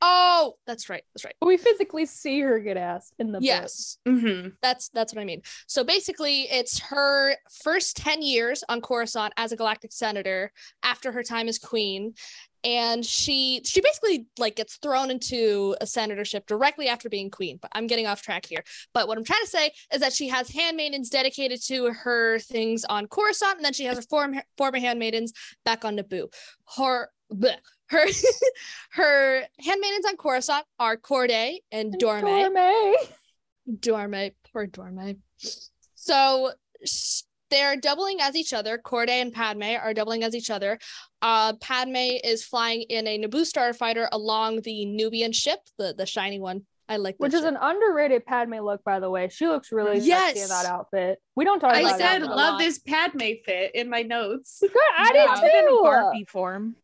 [0.02, 1.04] Oh, that's right.
[1.13, 1.36] That's right.
[1.42, 3.39] we physically see her get asked in the.
[3.42, 3.98] Yes.
[4.08, 4.50] Mm-hmm.
[4.62, 5.42] That's that's what I mean.
[5.68, 11.22] So basically, it's her first 10 years on Coruscant as a galactic senator after her
[11.24, 12.13] time as queen.
[12.63, 17.58] And she she basically like gets thrown into a senatorship directly after being queen.
[17.62, 18.63] But I'm getting off track here.
[18.93, 22.86] But what I'm trying to say is that she has handmaidens dedicated to her things
[22.86, 26.32] on Coruscant, and then she has her form, former handmaidens back on Naboo.
[26.78, 27.58] Her bleh,
[27.89, 28.06] her
[28.91, 32.52] her handmaidens on Coruscant are Corday and Dorme.
[32.52, 32.95] Dorme.
[33.80, 35.17] Dorme, poor Dorme.
[35.95, 36.52] So
[37.49, 38.77] they're doubling as each other.
[38.77, 40.79] Corday and Padme are doubling as each other.
[41.21, 46.39] Uh, Padme is flying in a Naboo starfighter along the Nubian ship, the the shiny
[46.39, 46.65] one.
[46.88, 47.51] I like Which that is ship.
[47.53, 49.29] an underrated Padme look, by the way.
[49.29, 51.19] She looks really sexy in that outfit.
[51.35, 52.31] We don't talk I about said that.
[52.31, 54.57] a love this Padme fit in my notes.
[54.59, 55.79] Good, I Yeah, did in too.
[55.83, 56.75] Barbie form.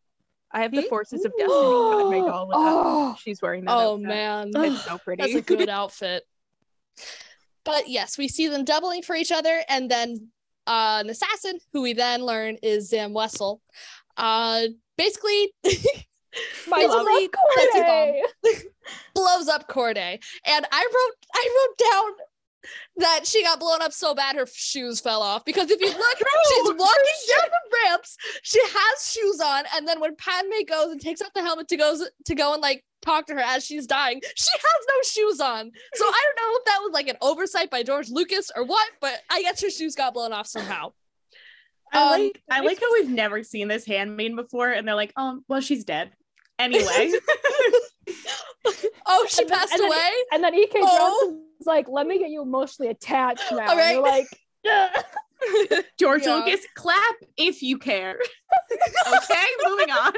[0.52, 0.82] I have the?
[0.82, 2.60] Forces of Destiny Padme doll with that.
[2.62, 3.72] Oh, She's wearing that.
[3.72, 4.06] Oh outfit.
[4.06, 5.22] man, It's so pretty.
[5.22, 6.22] that's a good outfit.
[7.64, 10.28] But yes, we see them doubling for each other, and then
[10.66, 13.60] uh, an assassin who we then learn is Zam Wesell.
[14.16, 14.62] Uh,
[14.96, 15.52] basically.
[16.68, 18.22] my Basically, love Corday.
[19.14, 20.18] blows up Corday.
[20.46, 22.25] And I wrote I wrote down
[22.96, 25.44] that she got blown up so bad her shoes fell off.
[25.44, 30.00] Because if you look, she's walking down the ramps, she has shoes on, and then
[30.00, 33.26] when Padme goes and takes off the helmet to goes to go and like talk
[33.26, 35.70] to her as she's dying, she has no shoes on.
[35.94, 38.88] So I don't know if that was like an oversight by George Lucas or what,
[39.00, 40.92] but I guess her shoes got blown off somehow.
[41.92, 45.12] I Um, like I like how we've never seen this handmaid before, and they're like,
[45.16, 46.10] oh, well, she's dead.
[46.58, 47.12] Anyway,
[49.08, 50.10] Oh, she And then- passed and then- away.
[50.32, 50.80] And then E.K.
[50.82, 51.42] Oh.
[51.64, 53.68] Like, let me get you emotionally attached now.
[53.70, 53.92] All right.
[53.94, 54.26] You're like,
[54.64, 54.90] yeah.
[55.98, 56.36] George Yeah.
[56.36, 58.18] Lucas, clap if you care.
[59.06, 60.12] okay, moving on.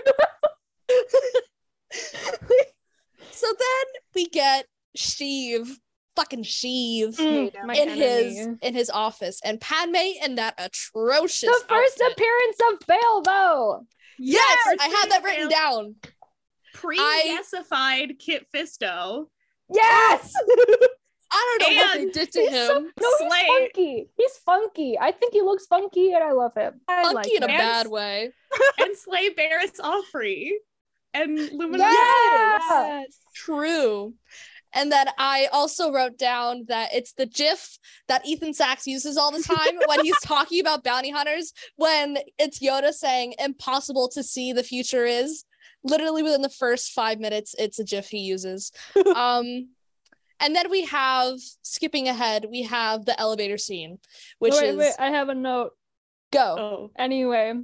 [3.31, 5.69] So then we get Sheev,
[6.17, 7.17] fucking Sheev.
[7.17, 8.01] Mm, my in enemy.
[8.01, 12.13] his in his office and Padme in that atrocious the first outfit.
[12.13, 13.87] appearance of Bail, though.
[14.19, 15.95] Yes, Yes, I had that written down.
[16.75, 19.27] Pre-gasified Kit Fisto.
[19.73, 20.33] Yes.
[21.31, 22.93] I don't know what they did to He's so- him.
[23.01, 24.09] no, he's funky.
[24.17, 24.99] He's funky.
[24.99, 26.81] I think he looks funky, and I love him.
[26.89, 27.59] I Funky like in a that.
[27.59, 28.31] bad way.
[28.79, 30.51] and Slay Barriss Offee.
[31.15, 31.85] And Lumina.
[31.85, 33.03] Yeah.
[33.35, 34.15] True.
[34.75, 39.31] And then I also wrote down that it's the GIF that Ethan Sacks uses all
[39.33, 44.53] the time when he's talking about bounty hunters, when it's Yoda saying impossible to see
[44.53, 45.45] the future is.
[45.85, 48.73] Literally within the first five minutes, it's a GIF he uses.
[49.15, 49.69] um,
[50.41, 53.99] and then we have skipping ahead, we have the elevator scene,
[54.39, 55.73] which wait, is wait, I have a note.
[56.33, 56.57] go.
[56.59, 56.91] Oh.
[56.99, 57.55] Anyway,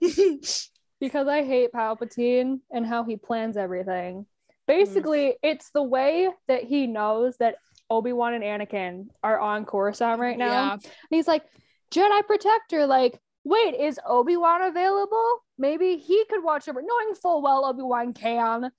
[1.00, 4.26] because I hate Palpatine and how he plans everything.
[4.66, 5.34] Basically, mm.
[5.42, 7.56] it's the way that he knows that
[7.88, 10.46] Obi-Wan and Anakin are on Coruscant right now.
[10.46, 10.72] Yeah.
[10.72, 11.44] And he's like,
[11.92, 15.44] Jedi protector, like, wait, is Obi Wan available?
[15.56, 18.70] Maybe he could watch over, knowing full well Obi Wan can.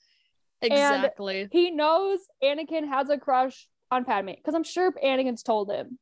[0.62, 1.48] Exactly.
[1.52, 6.00] He knows Anakin has a crush on Padme because I'm sure Anakin's told him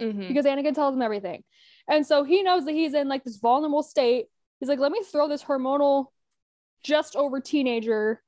[0.00, 0.28] Mhm.
[0.28, 1.44] because Anakin tells him everything.
[1.88, 4.26] And so he knows that he's in like this vulnerable state.
[4.58, 6.06] He's like, let me throw this hormonal,
[6.82, 8.22] just over teenager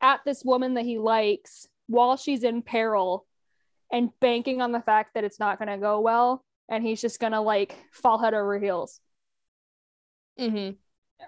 [0.00, 3.26] at this woman that he likes while she's in peril
[3.90, 6.44] and banking on the fact that it's not going to go well.
[6.68, 9.00] And he's just going to like fall head over heels.
[10.38, 10.76] Mhm.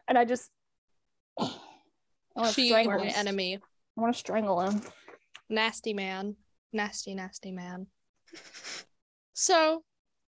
[0.06, 0.50] And I just,
[1.38, 1.67] I want to
[2.46, 3.56] She strangle my enemy.
[3.96, 4.82] I want to strangle him.
[5.48, 6.36] Nasty man.
[6.72, 7.86] Nasty, nasty man.
[9.34, 9.82] So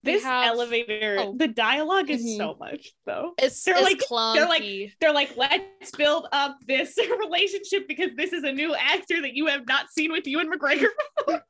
[0.02, 1.34] This have- elevator, oh.
[1.36, 2.36] the dialogue is Mhm.
[2.36, 3.34] so much though.
[3.38, 4.34] It's, They're it's like- clunky.
[4.34, 9.20] they're like- They're like, let's build up this relationship because this is a new actor
[9.22, 10.88] that you have not seen with Ewan McGregor.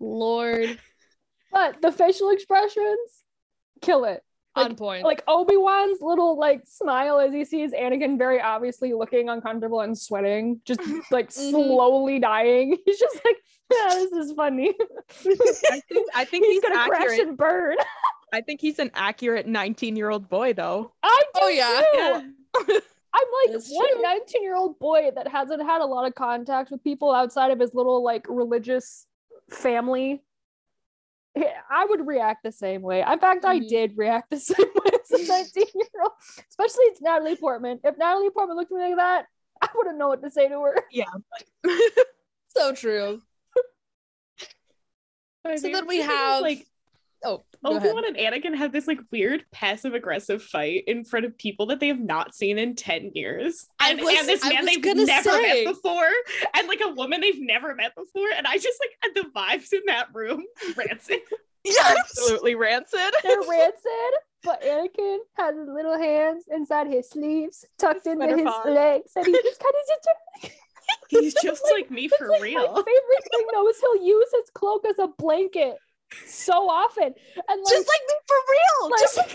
[0.00, 0.78] Lord
[1.52, 3.22] But the facial expressions
[3.80, 4.22] kill it.
[4.54, 5.04] On point.
[5.04, 10.60] like Obi-Wan's little like smile as he sees Anakin very obviously looking uncomfortable and sweating,
[10.64, 11.50] just like Mhm.
[11.50, 12.76] slowly dying.
[12.84, 13.36] He's just like,
[13.72, 14.74] yeah, this is funny.
[14.80, 17.76] I think, I think he's, he's, gonna crash and burn.
[18.34, 20.92] I think he's an accurate 19 year old boy, though.
[21.02, 21.80] I do Oh, yeah.
[21.80, 21.98] too.
[21.98, 22.78] Yeah.
[23.14, 24.02] I'm like, That's what true.
[24.02, 27.58] 19 year old boy that hasn't had a lot of contact with people outside of
[27.60, 29.06] his little like religious
[29.50, 30.22] family.
[31.34, 33.00] Yeah, I would react the same way.
[33.00, 33.68] In fact, I Mhm.
[33.68, 36.12] did react the same way as a 19 year old,
[36.50, 37.80] especially it's Natalie Portman.
[37.84, 39.26] If Natalie Portman looked at me like that,
[39.60, 40.76] I wouldn't know what to say to her.
[40.90, 41.04] Yeah.
[42.48, 43.22] so true.
[45.44, 46.66] I So mean, then we the thing is, have like
[47.24, 47.76] Oh, go.
[47.76, 51.78] Obi-Wan and Anakin have this like weird passive aggressive fight in front of people that
[51.80, 53.66] they have not seen in 10 years.
[53.80, 55.64] And, was- and this man they've never say.
[55.64, 56.10] met before,
[56.54, 58.28] and like a woman they've never met before.
[58.36, 60.42] And I just like had the vibes in that room
[60.76, 61.20] rancid.
[61.64, 61.96] Yes.
[61.96, 63.14] Absolutely rancid.
[63.22, 68.46] They're rancid, but Anakin has his little hands inside his sleeves, tucked into Sweater his
[68.46, 68.66] paws.
[68.66, 70.54] legs, and he just kind of just.
[71.08, 72.62] He's just like me for like real.
[72.62, 75.76] My favorite thing though is he'll use his cloak as a blanket
[76.26, 77.14] so often, and
[77.62, 78.90] like, Just like me for real.
[78.90, 79.30] like- just like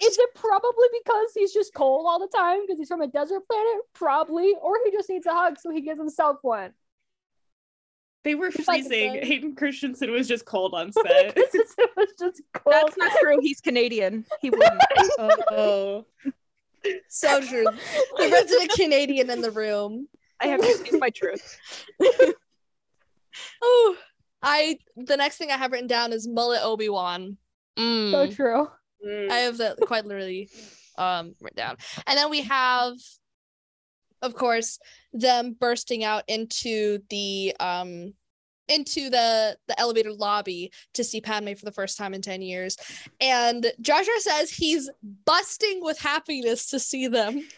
[0.00, 3.06] it's is it probably because he's just cold all the time because he's from a
[3.06, 3.82] desert planet?
[3.94, 6.72] Probably, or he just needs a hug, so he gives himself one.
[8.24, 8.88] They were If freezing.
[8.88, 9.24] say.
[9.26, 11.34] Hayden Christensen was just cold on set.
[11.34, 12.72] Because it was just cold.
[12.74, 13.38] That's not true.
[13.40, 14.24] He's Canadian.
[14.40, 14.80] He wouldn't.
[15.50, 16.06] oh.
[17.08, 17.64] so true.
[17.64, 20.06] The resident Canadian in the room.
[20.40, 21.58] I have to speak my truth.
[23.62, 23.96] Oh,
[24.42, 27.36] I the next thing I have written down is mullet Obi Wan.
[27.78, 28.68] so true.
[29.30, 30.50] I have that quite literally
[30.98, 31.76] um written down.
[32.06, 32.94] And then we have
[34.20, 34.78] of course
[35.12, 38.14] them bursting out into the um
[38.68, 42.76] into the the elevator lobby to see Padme for the first time in 10 years.
[43.20, 44.90] And Jar Jar says he's
[45.26, 47.46] busting with happiness to see them.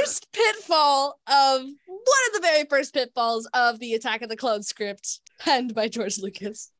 [0.00, 1.62] First pitfall of
[2.06, 5.88] one of the very first pitfalls of the Attack of the Clones script penned by
[5.88, 6.70] George Lucas.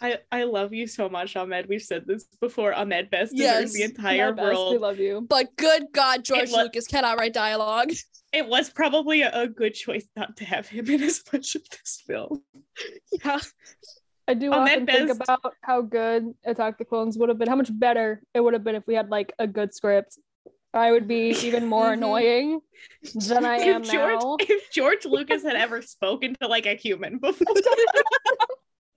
[0.00, 1.66] I, I love you so much, Ahmed.
[1.68, 2.74] We've said this before.
[2.74, 3.72] Ahmed Best Yes.
[3.72, 5.24] the entire best, We love you.
[5.28, 7.92] But good God, George wa- Lucas cannot write dialogue.
[8.30, 11.62] It was probably a, a good choice not to have him in as much of
[11.70, 12.42] this film.
[13.24, 13.38] Yeah.
[14.28, 17.56] I do Ahmed often think about how good Attack the Clones would have been, how
[17.56, 20.18] much better it would have been if we had like a good script.
[20.74, 21.92] I would be even more Mhm.
[21.94, 22.60] annoying
[23.14, 24.36] than I am if George now.
[24.40, 27.46] if George Lucas had ever spoken to like a human before.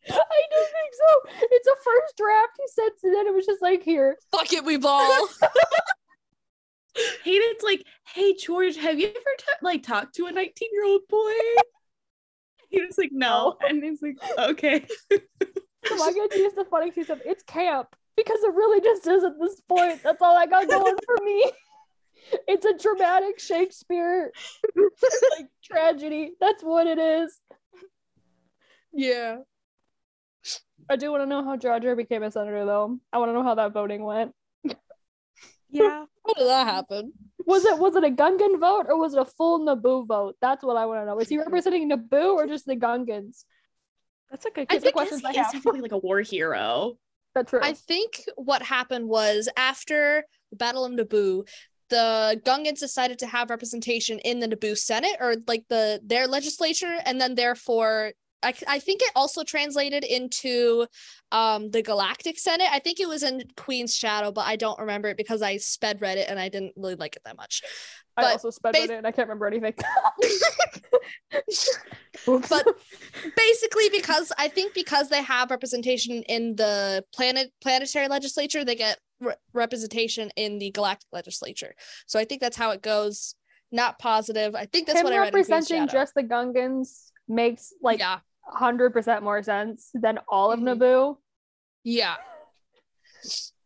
[0.09, 1.47] I don't think so.
[1.51, 2.53] It's a first draft.
[2.57, 4.17] He said, and then it was just like, here.
[4.31, 5.27] Fuck it, we ball.
[7.23, 11.07] Hayden's like, hey George, have you ever ta- like talked to a 19 year old
[11.07, 11.31] boy?
[12.69, 13.55] He was like, no.
[13.61, 14.85] And he's like, okay.
[15.85, 17.95] So why can't you use the funny piece of it's camp?
[18.17, 20.03] Because it really just is at this point.
[20.03, 21.51] That's all I got going for me.
[22.47, 24.31] It's a dramatic Shakespeare
[24.75, 26.31] like tragedy.
[26.39, 27.37] That's what it is.
[28.93, 29.37] yeah.
[30.89, 32.99] I do want to know how Jar Jar became a senator, though.
[33.11, 34.33] I want to know how that voting went.
[35.73, 36.05] Yeah.
[36.27, 37.13] How did that happen?
[37.45, 40.35] Was it was it a Gungan vote or was it a full Naboo vote?
[40.41, 41.17] That's what I want to know.
[41.19, 43.45] Is he representing Naboo or just the Gungans?
[44.29, 45.51] That's a good I think questions He I is have.
[45.53, 46.97] definitely like a war hero.
[47.33, 47.53] That's.
[47.53, 51.47] I think what happened was after the Battle of Naboo,
[51.89, 56.97] the Gungans decided to have representation in the Naboo Senate or like the their legislature,
[57.05, 58.13] and then therefore
[58.43, 60.87] I, I think it also translated into
[61.31, 62.67] um the Galactic Senate.
[62.71, 66.01] I think it was in Queen's Shadow, but I don't remember it because I sped
[66.01, 67.61] read it and I didn't really like it that much.
[68.17, 69.73] I also sped bas- it and I can't remember anything.
[72.25, 72.67] But
[73.35, 78.99] basically because I think because they have representation in the planet planetary legislature, they get
[79.19, 81.73] re- representation in the galactic legislature.
[82.05, 83.35] So I think that's how it goes.
[83.71, 84.53] Not positive.
[84.53, 85.27] I think that's him what I read.
[85.29, 90.51] in Queen's representing just the Gungans makes like yeah, hundred percent more sense than all
[90.51, 90.77] of Mhm.
[90.77, 91.17] Naboo.
[91.83, 92.17] yeah,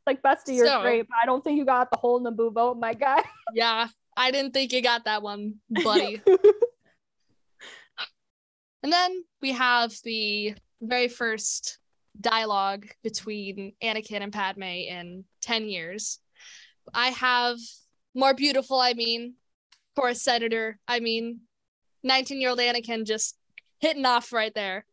[0.08, 2.78] Like Bestie, you're So- great, but I don't think you got the whole Naboo vote,
[2.78, 3.24] my guy.
[3.54, 3.88] yeah.
[4.18, 6.22] I didn't think you got that one, buddy.
[8.84, 11.80] And then we have the very first
[12.22, 16.20] dialogue between Anakin and Padme in 10 years.
[16.94, 17.58] I have
[18.14, 19.36] more beautiful, I mean,
[19.96, 21.42] for a senator, I mean,
[22.04, 23.36] 19 year old Anakin just
[23.86, 24.86] hitting off right there.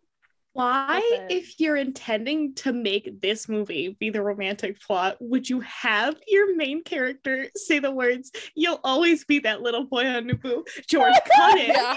[0.55, 1.27] Why, Listen.
[1.31, 6.55] if you're intending to make this movie be the romantic plot, would you have your
[6.55, 10.63] main character say the words, You'll always be that little boy on Naboo?
[10.87, 11.69] George, cut it.
[11.69, 11.97] Yeah.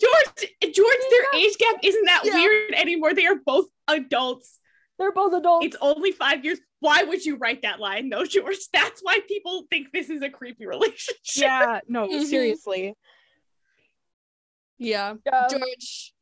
[0.00, 2.34] George, George, their age gap isn't that Yeah.
[2.36, 3.12] weird anymore.
[3.12, 4.60] They are both adults.
[5.00, 5.66] They're both adults.
[5.66, 6.60] It's only five years.
[6.78, 8.56] Why would you write that line, though, George?
[8.72, 11.16] That's why people think this is a creepy relationship.
[11.34, 12.24] Yeah, no, Mhm.
[12.24, 12.94] seriously.
[14.78, 15.14] Yeah.
[15.24, 16.12] Yeah, George,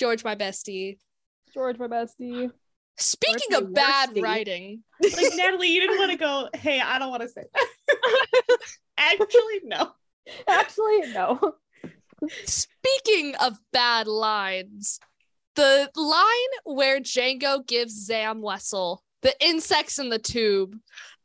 [0.00, 0.96] George, my bestie.
[1.52, 2.50] George, my bestie.
[2.96, 4.22] Speaking my of bad worstie.
[4.22, 8.58] writing, Like, Natalie, you didn't want to go, hey, I don't want to say that.
[8.96, 9.92] Actually, no.
[10.48, 11.54] Actually, no.
[12.46, 15.00] Speaking of bad lines,
[15.54, 20.76] the line where Jango gives Zam Wesell the insects in the tube,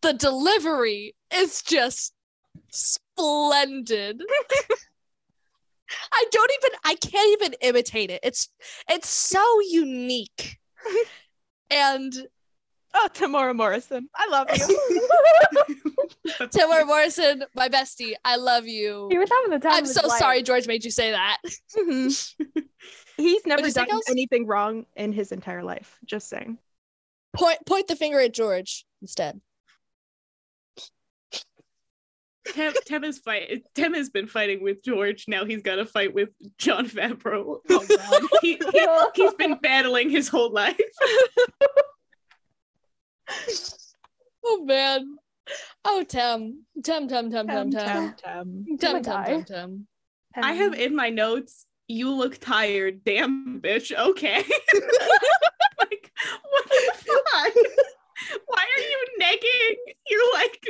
[0.01, 2.13] the delivery is just
[2.71, 4.21] splendid.
[6.11, 8.19] I don't even I can't even imitate it.
[8.23, 8.49] It's
[8.89, 10.57] it's so unique.
[11.71, 12.13] And
[12.97, 14.07] Oh, Temuera Morrison.
[14.15, 16.47] I love you.
[16.49, 19.09] Taylor Morrison, my bestie, I love you.
[19.11, 19.79] He was having the time.
[19.79, 20.17] I'm so life.
[20.17, 21.37] sorry George made you say that.
[21.77, 22.61] Mm-hmm.
[23.17, 24.01] He's never done Kels?
[24.09, 25.99] anything wrong in his entire life.
[26.05, 26.57] Just saying.
[27.33, 29.41] Point point the finger at George instead.
[32.53, 33.63] Tem, Tem is fight.
[33.73, 35.25] Tem has been fighting with George.
[35.27, 37.59] Now he's got to fight with Jon Favreau.
[37.69, 40.79] Oh, oh he, he he's been battling his whole life.
[44.47, 45.17] Oh man.
[45.83, 46.61] Oh Tem.
[46.83, 47.71] Tem Tem Tem Tem Tem.
[47.71, 49.01] Tem, Tem Tem.
[49.01, 49.23] Tem.
[49.23, 49.87] Tem Tem.
[50.35, 51.65] I have in my notes.
[51.87, 53.03] You look tired.
[53.03, 53.91] Damn, bitch.
[53.97, 54.37] Okay.
[55.79, 56.11] like
[56.51, 57.53] what the fuck?
[58.45, 59.93] Why are you negging?
[60.07, 60.67] You're like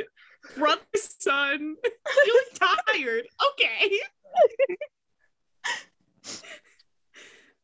[0.54, 1.76] brother's son.
[2.26, 2.54] You look
[2.86, 3.26] tired.
[3.52, 4.00] Okay.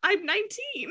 [0.03, 0.91] I'm 19.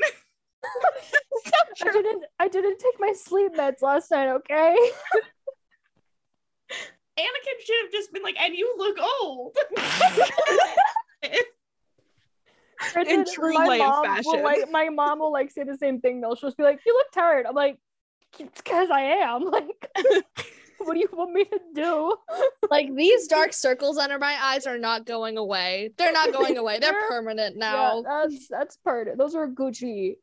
[1.84, 2.24] I didn't.
[2.38, 4.28] I didn't take my sleep meds last night.
[4.28, 4.76] Okay.
[7.18, 9.56] Anakin should have just been like, and you look old.
[12.92, 14.24] Bridget, true my mom fashion.
[14.26, 16.34] Will, like my mom will like say the same thing though.
[16.34, 17.78] She'll just be like, "You look tired." I'm like,
[18.38, 19.88] "It's because I am." Like,
[20.86, 22.16] what do you want me to do?
[22.70, 25.90] Like these dark circles under my eyes are not going away.
[25.98, 26.78] They're not going away.
[26.78, 28.02] They're They're- permanent Yeah, now.
[28.02, 29.08] that's that's part.
[29.08, 30.16] Of, those are Gucci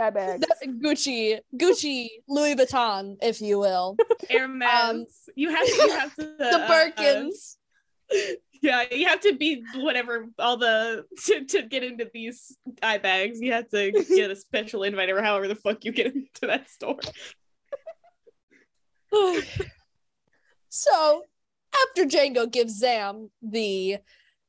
[0.00, 0.44] uh, bags.
[0.46, 3.96] That's Gucci, Gucci, Louis Vuitton, if you will.
[4.30, 4.68] Hermes.
[4.82, 5.72] Um, you have to.
[5.72, 6.34] You have to.
[6.38, 7.56] The uh, Birkins.
[8.60, 13.40] Yeah, you have to be whatever all the to, to get into these eye bags.
[13.40, 16.70] You have to get a special invite or however the fuck you get into that
[16.70, 16.98] store.
[20.74, 21.22] so
[21.88, 23.98] after Jango gives Zam the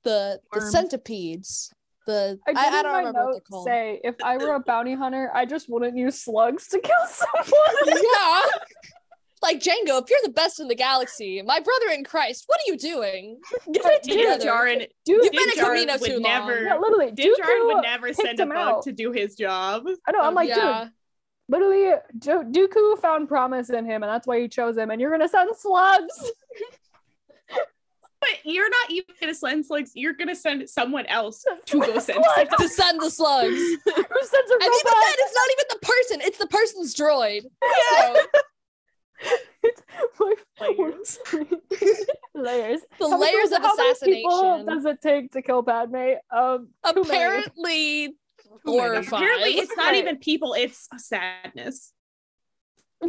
[0.03, 1.71] the the centipedes,
[2.07, 3.65] the I I, I don't my remember what they're called.
[3.67, 7.97] say if I were a bounty hunter, I just wouldn't use slugs to kill someone.
[8.03, 8.41] yeah.
[9.41, 12.71] Like Jango, if you're the best in the galaxy, my brother in Christ, what are
[12.71, 13.39] you doing?
[13.71, 14.45] Get it Dude, Din together.
[14.49, 16.55] Djarin, Dude, You've been a Djarin Kamino would too never.
[16.55, 16.63] long.
[16.65, 18.83] yeah, literally, Din Djarin Dooku would never send a him bug out.
[18.83, 19.83] to do his job.
[20.07, 20.21] I know.
[20.21, 20.87] I'm like, dude, yeah.
[21.47, 24.89] Literally, jo- Dooku found promise in him, and that's why he chose him.
[24.91, 26.31] And you're gonna send slugs.
[28.21, 29.91] But you're not even gonna send slugs.
[29.93, 32.25] You're gonna send someone else to go send Slugs.
[32.33, 32.55] slugs.
[32.57, 33.55] to send the slugs.
[33.55, 35.03] Who sends a And even robot?
[35.03, 37.43] then, it's not even the person; it's the person's droid.
[40.17, 41.19] So Layers.
[42.33, 42.81] layers.
[42.99, 44.65] the How many- layers of how many people assassination.
[44.65, 46.13] does it take to kill Padme?
[46.31, 47.01] Um, too many.
[47.01, 48.15] Apparently,
[48.63, 49.21] four or five.
[49.21, 49.95] Apparently, it's not Right.
[49.97, 50.53] even people.
[50.53, 51.91] It's sadness.
[53.01, 53.07] we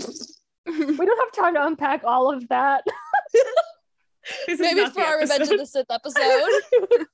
[1.06, 2.84] don't have time to unpack all of that.
[4.48, 7.06] Maybe for the our Revenge of the Sith episode.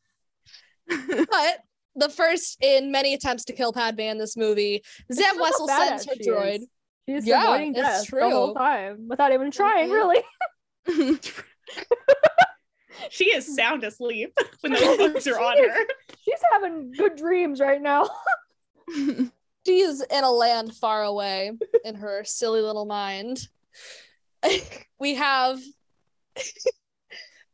[1.31, 1.59] but
[1.95, 5.67] the first in many attempts to kill Padme in this movie, Zam shows how Wesell
[5.69, 6.55] sends badass her she droid.
[6.61, 6.67] is.
[7.09, 9.93] She's Yeah, avoiding it's death the whole time without even trying, Mhm.
[10.87, 11.21] really.
[13.11, 15.77] she is sound asleep when those bugs are on her.
[16.25, 18.09] She's having good dreams right now.
[19.65, 21.53] She is in a land far away
[21.85, 23.47] in her silly little mind.
[24.99, 25.61] we have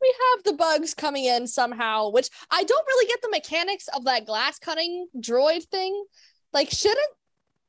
[0.01, 4.05] we have the bugs coming in somehow, which I don't really get the mechanics of
[4.05, 6.03] that glass cutting droid thing.
[6.51, 7.11] Like, shouldn't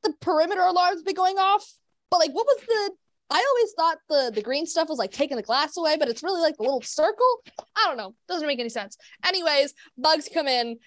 [0.03, 1.71] the perimeter alarms be going off?
[2.09, 2.91] But like, what was the?
[3.31, 6.21] I always thought the the green stuff was like taking the glass away, but it's
[6.21, 7.43] really like the little circle.
[7.75, 8.13] I don't know.
[8.27, 8.97] Doesn't make any sense.
[9.25, 10.77] Anyways, bugs come in.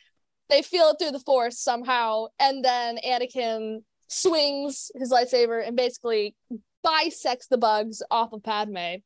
[0.51, 3.79] They feel it through the force somehow, and then Anakin
[4.09, 6.37] swings his lightsaber and basically
[6.83, 8.97] bisects the bugs off of Padme.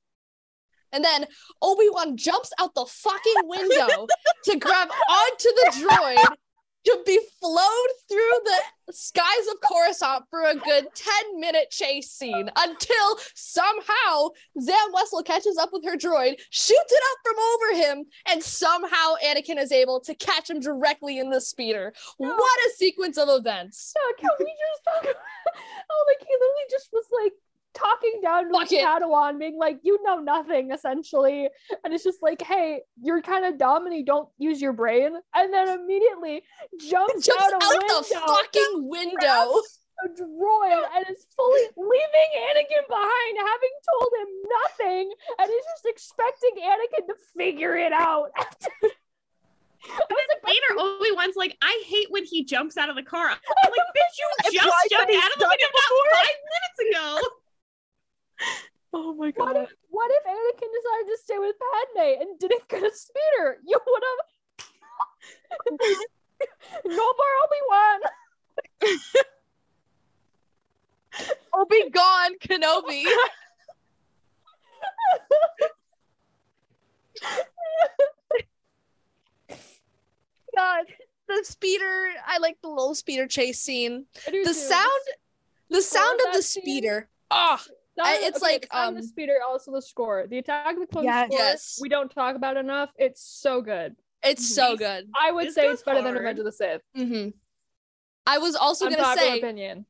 [0.91, 1.27] And then
[1.63, 4.09] Obi Wan jumps out the fucking window
[4.45, 6.35] to grab onto the droid
[6.89, 8.63] to be flown through the
[8.93, 15.59] skies of Coruscant for a good 10 minute chase scene until somehow Zam Wesell catches
[15.59, 20.01] up with her droid, shoots it up from over him, and somehow Anakin is able
[20.01, 21.93] to catch him directly in the speeder.
[22.17, 23.93] What a sequence of events!
[23.95, 25.17] So can we just talk about
[25.91, 27.33] oh like he literally just was like
[27.75, 28.85] talking down to Fuck it.
[28.85, 31.49] Padawan, being like, you know nothing, essentially.
[31.85, 35.13] And it's just like, hey, you're kind of dumb and you don't use your brain.
[35.35, 36.43] And then immediately
[36.81, 39.61] jumps, Jumps out out window, the fucking window.
[40.05, 44.29] a droid, and is fully leaving Anakin behind, having told him
[44.63, 48.31] nothing, and is just expecting Anakin to figure it out.
[49.85, 53.03] I was like, Later, Obi Wan's like, I hate when he jumps out of the
[53.03, 53.29] car.
[53.29, 57.29] I'm like, bitch, you just jumped out of the window about five minutes ago.
[58.93, 59.63] oh my what god.
[59.63, 63.59] if, what if Anakin decided to stay with Padme and didn't get a speeder?
[63.67, 64.19] You would have.
[66.85, 68.01] no more Obi Wan.
[71.55, 73.05] Obi gone Kenobi.
[80.55, 80.85] God,
[81.29, 82.11] the speeder.
[82.27, 84.07] I like the little speeder chase scene.
[84.27, 85.03] The sound,
[85.71, 87.09] the sound of the speeder.
[87.31, 87.61] Oh,
[88.05, 90.27] I- it's like, the um, the speeder, also the score.
[90.29, 91.27] The Attack of the Clones Yes.
[91.29, 91.39] score.
[91.39, 91.79] Yes.
[91.81, 92.91] We don't talk about enough.
[92.97, 93.97] It's so good.
[94.23, 95.09] it's so good.
[95.21, 96.15] I would This say it's better than.
[96.15, 96.83] Revenge of the Sith.
[96.95, 97.29] hmm
[98.27, 99.87] I was also gonna say opinion.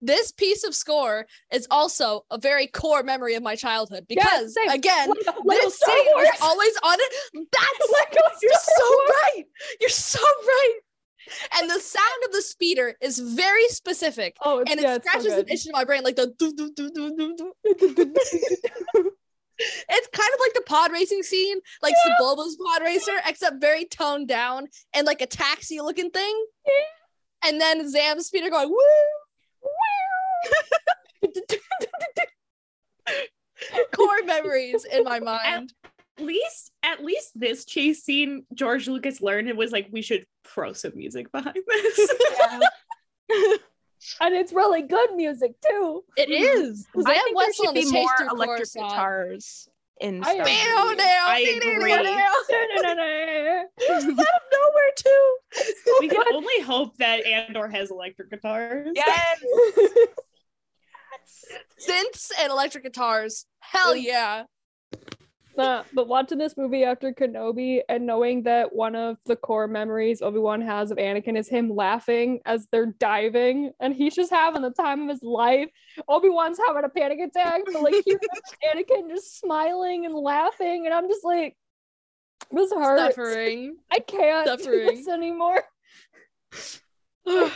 [0.00, 4.70] this piece of score is also a very core memory of my childhood because same.
[4.70, 6.28] again, Like- like little Star was Wars.
[6.40, 7.12] always on it.
[7.52, 9.10] That's Like you're so Wars.
[9.24, 9.44] right.
[9.80, 10.78] You're so right.
[11.58, 14.36] And the sound of the speeder is very specific.
[14.42, 16.32] Oh, it's, and yeah, it so scratches an itch in my brain, like the.
[19.62, 24.26] It's kind of like the pod racing scene, like Sebulba's pod racer, except very toned
[24.26, 26.46] down and like a taxi looking thing.
[27.44, 28.76] And then Zam's speeder going woo,
[29.62, 31.30] woo.
[33.94, 35.72] Core memories in my mind.
[36.20, 40.26] At least, at least this chase scene, George Lucas learned and was like, we should
[40.44, 42.14] throw some music behind this.
[44.20, 46.04] and it's really good music too.
[46.16, 46.62] It mm-hmm.
[46.62, 46.86] is.
[46.94, 48.88] Zam I think there should on be chase more electric Coruscant.
[48.90, 49.68] guitars
[50.00, 50.52] in I Star agree.
[50.74, 50.98] Wars.
[51.00, 51.96] I dee, dee, agree.
[51.96, 54.16] dee, dee, I Out of
[54.52, 55.36] nowhere too.
[56.00, 58.88] we can only hope that Andor has electric guitars.
[58.94, 59.40] Yes.
[61.88, 63.46] Synths and electric guitars.
[63.60, 64.44] Hell yeah.
[65.56, 70.22] Nah, but watching this movie after Kenobi and knowing that one of the core memories
[70.22, 74.70] Obi-Wan has of Anakin is him laughing as they're diving and he's just having the
[74.70, 75.68] time of his life.
[76.08, 77.94] Obi-Wan's having a panic attack, but like
[78.74, 81.56] Anakin just smiling and laughing and I'm just like
[82.50, 83.16] this hurts.
[83.16, 83.76] Suffering.
[83.90, 84.86] I can't do Suffering.
[84.86, 85.62] this anymore.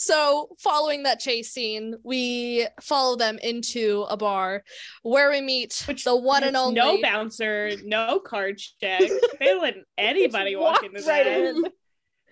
[0.00, 4.62] so, following that chase scene, we follow them into a bar
[5.02, 6.76] where we meet Which the one and only.
[6.76, 9.02] No bouncer, no card check.
[9.40, 11.44] They let anybody walk into right that.
[11.46, 11.62] in.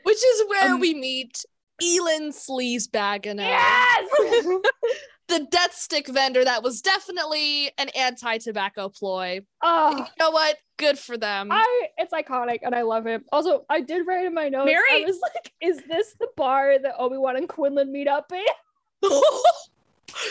[0.04, 1.44] which is where Um, we meet
[1.82, 4.46] Elin Elan Sleazebaggano, Yes!
[5.28, 9.40] the death stick vendor that was definitely an anti-tobacco ploy.
[9.62, 10.56] oh, You know what?
[10.78, 11.48] Good for them.
[11.50, 13.22] I it's iconic and I love it.
[13.32, 14.70] Also, I did write in my notes.
[14.92, 19.10] I was like, is this the bar that Obi-Wan and Quinlan meet up in?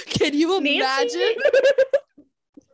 [0.07, 1.41] Can you Nancy- imagine?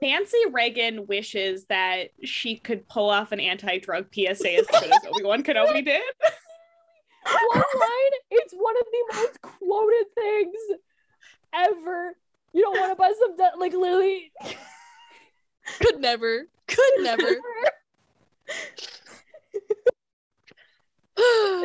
[0.01, 5.43] Nancy Reagan wishes that she could pull off an anti-drug PSA as good as Obi-Wan
[5.43, 6.01] Kenobi did.
[7.23, 10.55] One line, it's one of the most quoted things
[11.53, 12.15] ever.
[12.53, 14.31] You don't want to buy some de- like literally
[15.79, 16.47] Could never.
[16.67, 17.27] Could never.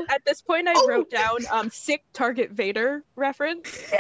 [0.09, 3.70] At this point, I wrote down um sick Target Vader reference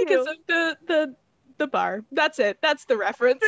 [0.00, 1.14] because of the the
[1.58, 2.02] the bar.
[2.12, 2.58] That's it.
[2.62, 3.42] That's the reference.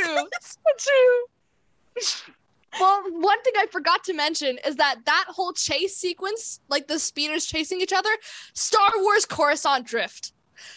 [2.81, 6.99] Well, one thing I forgot to mention is that that whole chase sequence, like the
[6.99, 8.11] speeders chasing each other,
[8.53, 10.33] Star Wars Coruscant Drift.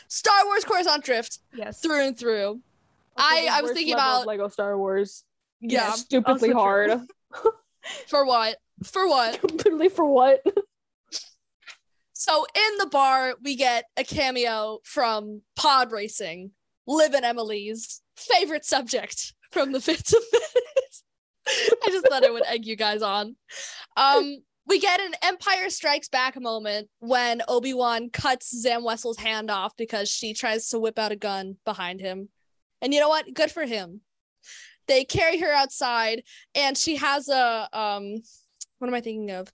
[0.08, 1.82] Star Wars Coruscant Drift Yes.
[1.82, 2.62] through and through.
[3.18, 5.24] I- I was thinking about- Lego Star Wars.
[5.62, 5.92] Yeah.
[5.94, 7.02] Stupidly hard.
[8.08, 8.58] For what?
[8.84, 9.36] For what?
[9.36, 10.42] Stupidly for what?
[12.14, 16.52] So in the bar, we get a cameo from pod racing,
[16.86, 21.04] Liv and Emily's favorite subject from the Phantom Menace.
[21.84, 23.36] I just thought I would egg you guys on.
[23.98, 24.38] Um,
[24.68, 29.76] we get an Empire Strikes Back moment when Obi Wan cuts Zam Wesell's hand off
[29.78, 32.30] because she tries to whip out a gun behind him.
[32.82, 33.34] And you know what?
[33.34, 34.02] Good for him.
[34.88, 36.24] They carry her outside,
[36.56, 38.16] and she has a um,
[38.78, 39.52] what am I thinking of?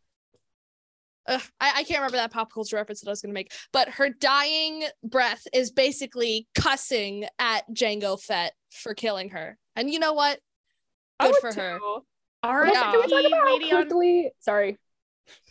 [1.28, 3.90] Ugh, I, I can't remember that pop culture reference that I was gonna make, but
[3.90, 9.58] her dying breath is basically cussing at Jango Fett for killing her.
[9.76, 10.40] And you know what?
[11.20, 11.80] I Good for her.
[11.80, 12.04] too.
[12.44, 12.72] R.I.P.
[12.74, 12.92] Yeah.
[12.92, 14.32] Can we talk about how lady on quickly?
[14.40, 14.78] Sorry.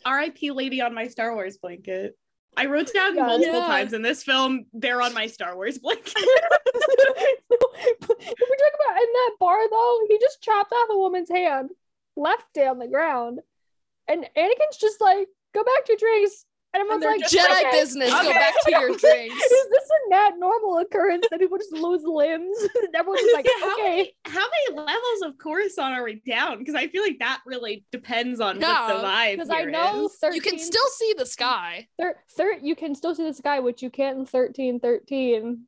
[0.04, 0.50] R.I.P.
[0.52, 2.16] lady on my Star Wars blanket.
[2.56, 3.26] I wrote down Yeah.
[3.26, 3.66] multiple Yeah.
[3.66, 4.66] times in this film.
[4.72, 6.12] They're on my Star Wars blanket.
[6.16, 7.28] if
[8.00, 11.70] we talk about in that bar though, he just chopped off a woman's hand,
[12.16, 13.40] left it on the ground,
[14.06, 16.44] and Anakin's just like, "Go back to your drinks."
[16.74, 18.10] And everyone's they're like, just Jedi "Okay." business.
[18.10, 19.34] Go back to your drinks.
[19.44, 22.56] Is this a not normal occurrence that people just lose limbs?
[22.84, 23.82] And everyone's just like, how, okay.
[23.96, 26.58] many, how many levels of Coruscant are we down?
[26.58, 30.06] Because I feel like that really depends on Yeah, what the vibe Because I know
[30.06, 30.16] is.
[30.20, 31.86] 13, You can still see the sky.
[31.98, 35.66] thir- thir- you can still see the sky, which you can't in thirteen thirteen.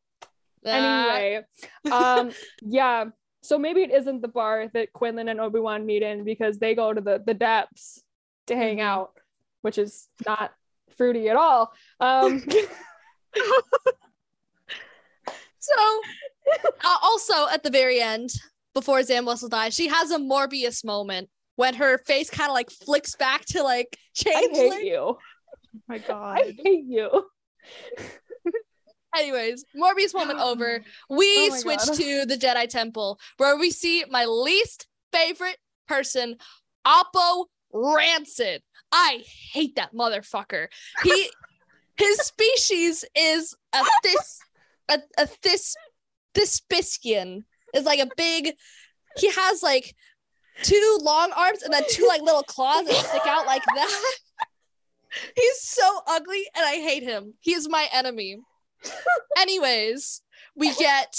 [0.64, 1.44] Uh, Anyway,
[1.92, 2.30] um,
[2.62, 3.04] yeah.
[3.42, 6.74] So maybe it isn't the bar that Quinlan and Obi Wan meet in because they
[6.74, 8.02] go to the the depths
[8.48, 8.82] to hang Mhm.
[8.82, 9.12] out,
[9.62, 10.52] which is not
[10.96, 11.72] fruity at all.
[12.00, 12.42] Um,
[15.58, 16.00] so
[16.84, 18.30] uh, also at the very end,
[18.74, 22.70] before Zam Wesell dies, she has a Morbius moment when her face kind of like
[22.70, 24.36] flicks back to like change.
[24.36, 24.86] I hate changeling.
[24.86, 24.96] you.
[24.98, 25.18] Oh
[25.88, 26.38] my god.
[26.38, 27.24] I hate you.
[29.16, 30.82] Anyways, Morbius moment over.
[31.08, 31.96] We Oh switch God.
[31.96, 35.56] to the Jedi Temple where we see my least favorite
[35.88, 36.36] person,
[36.86, 38.62] Oppo Rancid.
[38.92, 40.68] I hate that motherfucker.
[41.02, 41.30] He
[41.96, 44.40] his species is a this
[44.88, 45.76] a, a this
[46.34, 48.54] Thisspiasian is like a big
[49.16, 49.94] he has like
[50.62, 54.12] two long arms and then two like little claws that stick out like that.
[55.34, 57.34] He's so ugly and I hate him.
[57.40, 58.38] He is my enemy.
[59.38, 60.22] Anyways,
[60.54, 61.14] we get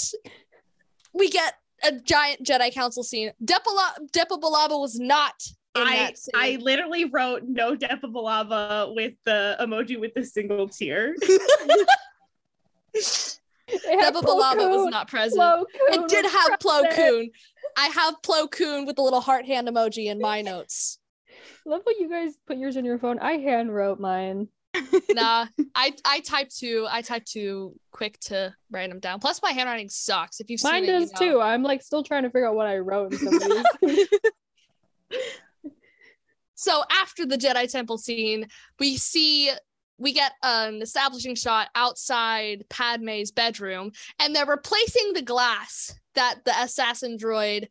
[1.12, 3.32] we get a giant Jedi Council scene.
[3.42, 5.34] Depala- Depa Billaba was not
[5.74, 6.32] I that scene.
[6.34, 11.14] I literally wrote no death of lava with the emoji with the single tear.
[13.70, 15.66] It had Depa Plo Billaba was not present.
[15.88, 16.90] It did have Plo.
[16.94, 17.30] Koon.
[17.76, 20.98] I have Plo Koon with the little heart hand emoji in my notes.
[21.66, 23.18] Love what you guys put yours in your phone.
[23.18, 24.48] I hand wrote mine.
[25.10, 26.86] Nah, I I typed too.
[26.90, 29.20] I typed too quick to write them down.
[29.20, 30.40] Plus, my handwriting sucks.
[30.40, 31.18] If you've Mine seen it, you does know.
[31.18, 31.40] too.
[31.40, 34.08] I'm like still trying to figure out what I wrote in some of these.
[36.60, 38.48] So after the Jedi Temple scene,
[38.80, 39.52] we see
[39.96, 46.52] we get an establishing shot outside Padme's bedroom, and they're replacing the glass that the
[46.60, 47.68] assassin droid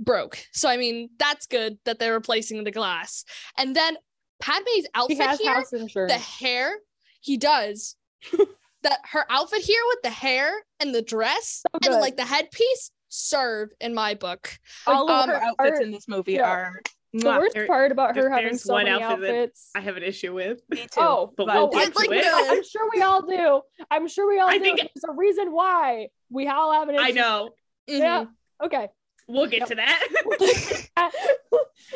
[0.00, 0.36] broke.
[0.52, 3.24] So I mean, that's good that they're replacing the glass.
[3.56, 3.96] And then
[4.40, 6.12] Padme's he outfit has here, house insurance.
[6.12, 6.74] the hair,
[7.20, 7.94] he does.
[8.82, 12.90] that her outfit here with the hair and the dress So and like the headpiece
[13.10, 14.58] serve in my book.
[14.88, 16.50] All of Um, her outfits are- in this movie yeah.
[16.50, 16.82] are
[17.14, 17.38] the mwah.
[17.38, 19.70] worst there- part about her there- having there's so one many outfit outfits.
[19.74, 20.60] I have an issue with.
[20.68, 21.00] Me too.
[21.00, 22.22] Oh, But but we'll oh, get I It's like to it.
[22.22, 23.60] the- I'm sure we all do.
[23.90, 24.64] I'm sure we all I do.
[24.64, 27.04] think- There's a reason why we all have an issue.
[27.04, 27.50] I know.
[27.86, 28.24] Yeah.
[28.62, 28.88] Okay.
[29.26, 29.68] We'll get Yep.
[29.68, 30.86] to that.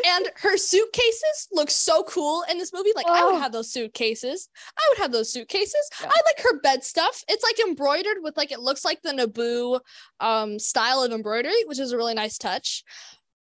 [0.07, 2.91] And her suitcases look so cool in this movie.
[2.95, 3.33] Like I Oh.
[3.33, 4.49] would have those suitcases.
[4.77, 5.91] I would have those suitcases.
[6.01, 6.09] Yeah.
[6.09, 7.23] I like her bed stuff.
[7.29, 9.81] It's like embroidered with like it looks like the Naboo
[10.21, 12.85] um style of embroidery, which is a really nice touch.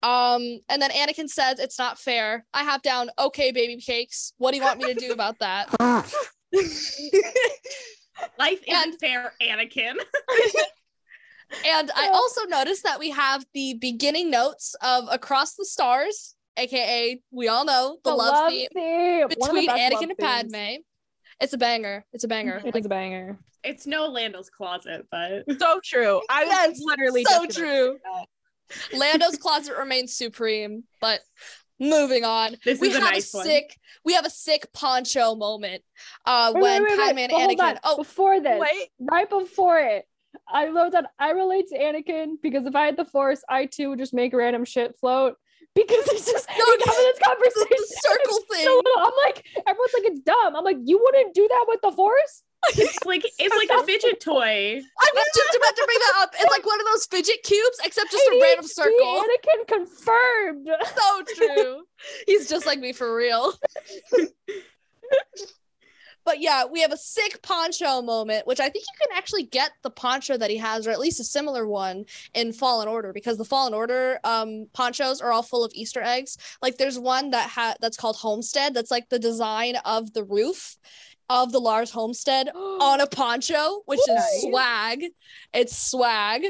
[0.02, 2.44] Um, and then Anakin says it's not fair.
[2.54, 4.32] I have down okay baby cakes.
[4.38, 5.68] What do you want me to do about that?
[8.38, 9.94] Life isn't And- fair, Anakin.
[11.64, 17.22] And I also noticed that we have the beginning notes of Across the Stars, aka
[17.30, 19.20] we all know the, love, theme theme.
[19.38, 20.52] One the between Anakin love and themes.
[20.52, 20.76] Padme.
[21.40, 22.04] It's a banger.
[22.12, 22.60] It's a banger.
[22.62, 23.38] It Like, a banger.
[23.64, 26.20] It's no Lando's closet, but so true.
[26.28, 27.98] I was Yes, literally so just gonna true.
[28.70, 28.98] Say that.
[28.98, 31.20] Lando's closet remains supreme, but
[31.80, 32.56] moving on.
[32.64, 33.46] This we is a have nice a one.
[33.46, 35.82] sick we have a sick poncho moment
[36.26, 37.78] uh Wait, when wait, wait, wait, Padme hold Anakin on.
[37.84, 38.88] oh before this, Wait.
[39.00, 40.04] right before it,
[40.48, 43.90] I wrote that I relate to Anakin because if I had the Force, I too
[43.90, 45.34] would just make random shit float
[45.74, 47.66] because it's just No, we having this conversation.
[47.70, 48.64] the circle So thing.
[48.64, 48.98] little.
[48.98, 50.56] I'm like, everyone's like, it's dumb.
[50.56, 52.42] I'm like, you wouldn't do that with the Force?
[52.76, 54.80] It's like it's like a fidget toy.
[55.00, 56.34] I was just about to bring that up.
[56.34, 59.24] It's like one of those fidget cubes, except just a random ADHD circle.
[59.24, 60.68] Anakin confirmed.
[60.96, 61.82] So true.
[62.26, 63.54] He's just like me for real.
[66.24, 69.70] but yeah, we have a sick poncho moment, which I think you can actually get
[69.82, 72.04] the poncho that he has, or at least a similar one
[72.34, 76.36] in Fallen Order, because the Fallen Order um ponchos are all full of Easter eggs.
[76.60, 80.76] Like there's one that ha- that's called Homestead, that's like the design of the roof
[81.30, 84.42] of the Lars homestead on a poncho, which is Nice.
[84.42, 85.04] swag.
[85.52, 86.44] It's swag.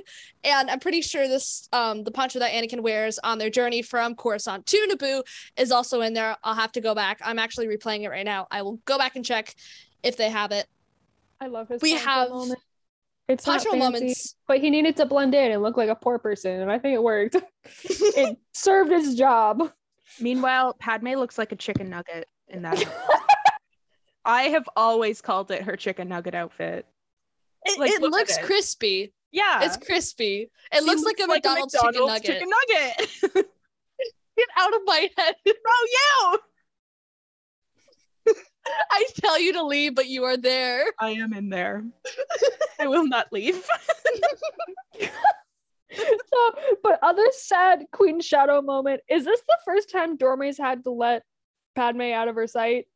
[0.45, 4.14] And I'm pretty sure this um the poncho that Anakin wears on their journey from
[4.14, 5.22] Coruscant to Naboo
[5.57, 6.37] is also in there.
[6.45, 7.20] I'll have to go back.
[7.24, 8.47] I'm actually replaying it right now.
[8.51, 9.55] I will go back and check
[10.03, 10.66] if they have it.
[11.41, 12.61] I love his We poncho have moment.
[13.29, 14.37] It's not Poncho fancy, moments.
[14.47, 16.95] but he needed to blend in and look like a poor person, and I think
[16.95, 17.37] it worked.
[17.85, 19.70] it served its job.
[20.18, 22.83] Meanwhile, Padme looks like a chicken nugget in that.
[24.29, 24.47] outfit.
[24.47, 26.87] I have always called it her chicken nugget outfit.
[27.64, 28.45] It, Like, it look looks it.
[28.45, 29.12] crispy.
[29.33, 29.62] Yeah.
[29.64, 30.51] It's crispy.
[30.72, 32.24] It She looks like a McDonald's, chicken nugget.
[32.24, 33.11] chicken nugget.
[34.37, 35.35] Get out of my head.
[35.66, 36.41] oh,
[38.26, 38.35] you.
[38.91, 40.85] I tell you to leave, but you are there.
[41.01, 41.85] I am in there.
[42.79, 43.66] I will not leave.
[45.01, 46.53] so,
[46.83, 51.22] but other sad Queen Shadow moment is this the first time Dorme's had to let
[51.74, 52.87] Padme out of her sight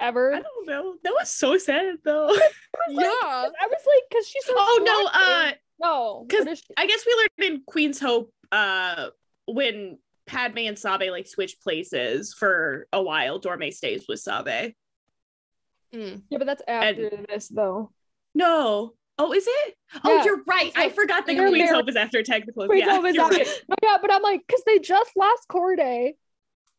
[0.00, 0.34] ever?
[0.34, 0.94] I don't know.
[1.02, 2.34] That was so sad though.
[2.88, 3.00] Yeah.
[3.08, 7.14] I was like, because she's so Oh no, uh no, because she- I guess we
[7.14, 9.08] learned in Queen's Hope uh
[9.46, 13.40] when Padme and Sabe like switch places for a while.
[13.40, 14.72] Dorme stays with Sabe.
[15.94, 16.22] Mm.
[16.28, 17.90] yeah, but that's after this though.
[18.34, 18.94] No.
[19.16, 19.76] Oh, is it?
[20.02, 20.72] Oh, you're right.
[20.74, 22.66] I forgot that Queen's married- Hope is after technical.
[22.66, 23.62] Queen's yeah, Hope is after- right.
[23.68, 26.14] No, yeah, but I'm like, because they just lost Cordé.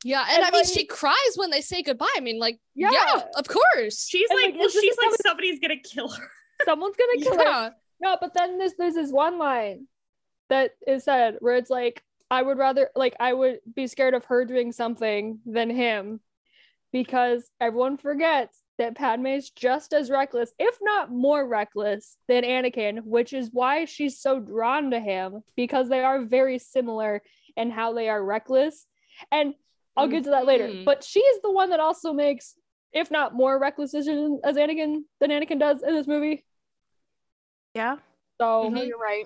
[0.06, 2.14] Yeah, and, And, I mean, like- she cries when they say goodbye.
[2.16, 3.24] I mean, like, yeah, Yeah.
[3.36, 4.06] of course.
[4.08, 6.30] She's And, like, like, well, she's like somebody- somebody's gonna kill her.
[6.64, 7.76] Someone's gonna kill her.
[8.00, 9.88] No, but then there's there's this one line
[10.50, 14.26] that is said where it's like, I would rather like I would be scared of
[14.26, 16.20] her doing something than him
[16.94, 23.02] because everyone forgets that Padme is just as reckless, if not more reckless, than Anakin,
[23.06, 27.24] which is why she's so drawn to him because they are very similar
[27.58, 28.86] in how they are reckless.
[29.32, 29.56] And
[29.98, 30.68] I'll get to that later.
[30.68, 30.86] Mhm.
[30.86, 32.56] But she is the one that also makes,
[32.92, 36.46] if not more reckless decisions as Anakin than Anakin does in this movie.
[37.74, 37.98] Yeah.
[38.40, 38.88] So Mhm.
[38.88, 39.26] You're right.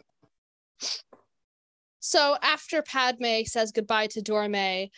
[1.99, 4.89] So after Padme says goodbye to Dorme,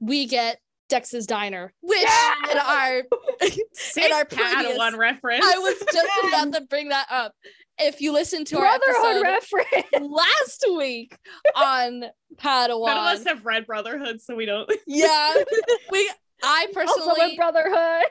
[0.00, 2.50] we get Dex's diner, which Yes!
[2.50, 3.02] in our
[3.74, 5.44] Sick our Padawan previous- reference.
[5.46, 7.34] I was just about to bring that up.
[7.80, 10.10] If you listen to our Brotherhood episode reference.
[10.12, 11.16] last week
[11.54, 12.04] on
[12.36, 14.70] Padawan, None of us have read Brotherhood, so we don't.
[14.86, 15.34] yeah,
[15.92, 16.10] we.
[16.42, 18.06] I also in personally, Brotherhood.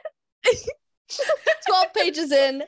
[1.67, 2.63] 12 pages in,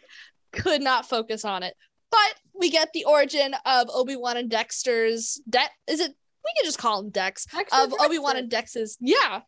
[0.54, 1.74] could not focus on it.
[2.12, 6.80] But we get the origin of Obi-Wan and Dexter's De- is it we can just
[6.80, 8.06] call him Dex Dexter of Dexter.
[8.06, 9.42] Obi-Wan and Dex's yeah.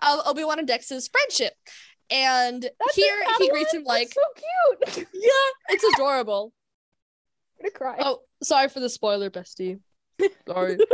[0.00, 1.52] Of Obi-Wan and Dex's friendship.
[2.08, 5.08] And That's here he greets him That's like, so cute.
[5.12, 6.52] yeah, it's adorable.
[7.60, 7.96] Gonna cry.
[8.00, 9.78] Oh, sorry for the spoiler, bestie.
[10.48, 10.76] Sorry.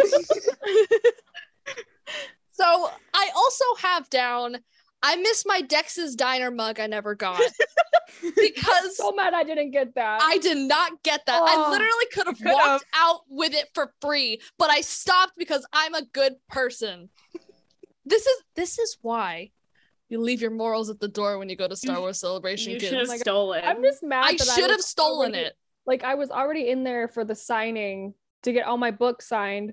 [2.52, 4.56] so I also have down
[5.04, 7.40] I miss my Dex's diner mug I never got.
[8.36, 10.20] because so mad I didn't get that.
[10.22, 11.42] I did not get that.
[11.42, 15.66] I Oh, literally could have walked out with it for free, but I stopped because
[15.72, 17.08] I'm a good person.
[18.06, 19.50] This is this is why
[20.08, 22.80] you leave your morals at the door when you go to Star Wars Celebration, You
[22.80, 23.18] should have oh God.
[23.20, 23.64] stolen.
[23.64, 24.24] I'm just mad.
[24.26, 25.54] I should have stolen already- it.
[25.86, 29.72] Like I was already in there for the signing to get all my books signed.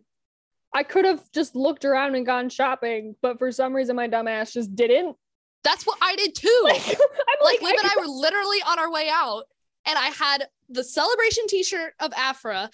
[0.73, 4.53] I could have just looked around and gone shopping, but for some reason my dumbass
[4.53, 5.15] just didn't.
[5.63, 6.61] That's what I did too.
[6.63, 6.95] Like, I'm
[7.43, 9.43] like like, Liv and I were literally on our way out,
[9.85, 12.69] and I had the celebration T-shirt of Aphra,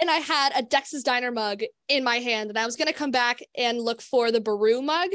[0.00, 3.10] and I had a Dex's Diner mug in my hand, and I was gonna come
[3.10, 5.08] back and look for the Beru mug,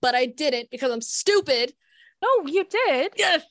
[0.00, 1.74] but I didn't because I'm stupid.
[2.22, 3.12] No, you did.
[3.16, 3.42] Yes,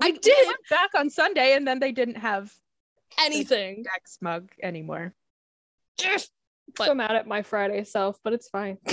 [0.00, 2.52] I We- we did went back on Sunday and then they didn't have
[3.20, 3.82] anything.
[3.82, 5.14] Dex mug anymore.
[5.98, 8.78] but- so mad at my Friday self, but it's fine.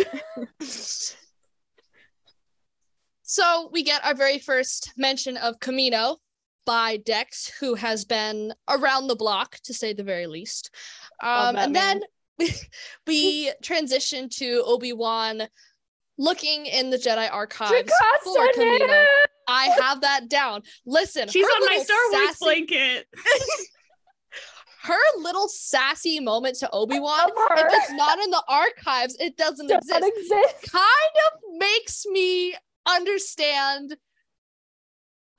[3.32, 6.18] So we get our very first mention of Kamino
[6.66, 10.74] by Dex, who has been around the block to say the very least.
[11.22, 12.02] Um, and man.
[12.40, 12.50] then
[13.06, 15.48] we transition to Obi Wan
[16.18, 18.80] looking in the Jedi archives Jocasta for Kamino.
[18.80, 19.06] Nana!
[19.48, 20.64] I have that down.
[20.88, 23.06] Listen, She's on my little Star Wars blanket.
[24.82, 27.30] Her little sassy moment to Obi Wan.
[27.52, 30.04] If it's not in the archives, it doesn't Does exist.
[30.18, 30.72] exist.
[30.72, 32.56] kind of makes me
[32.88, 33.98] understand.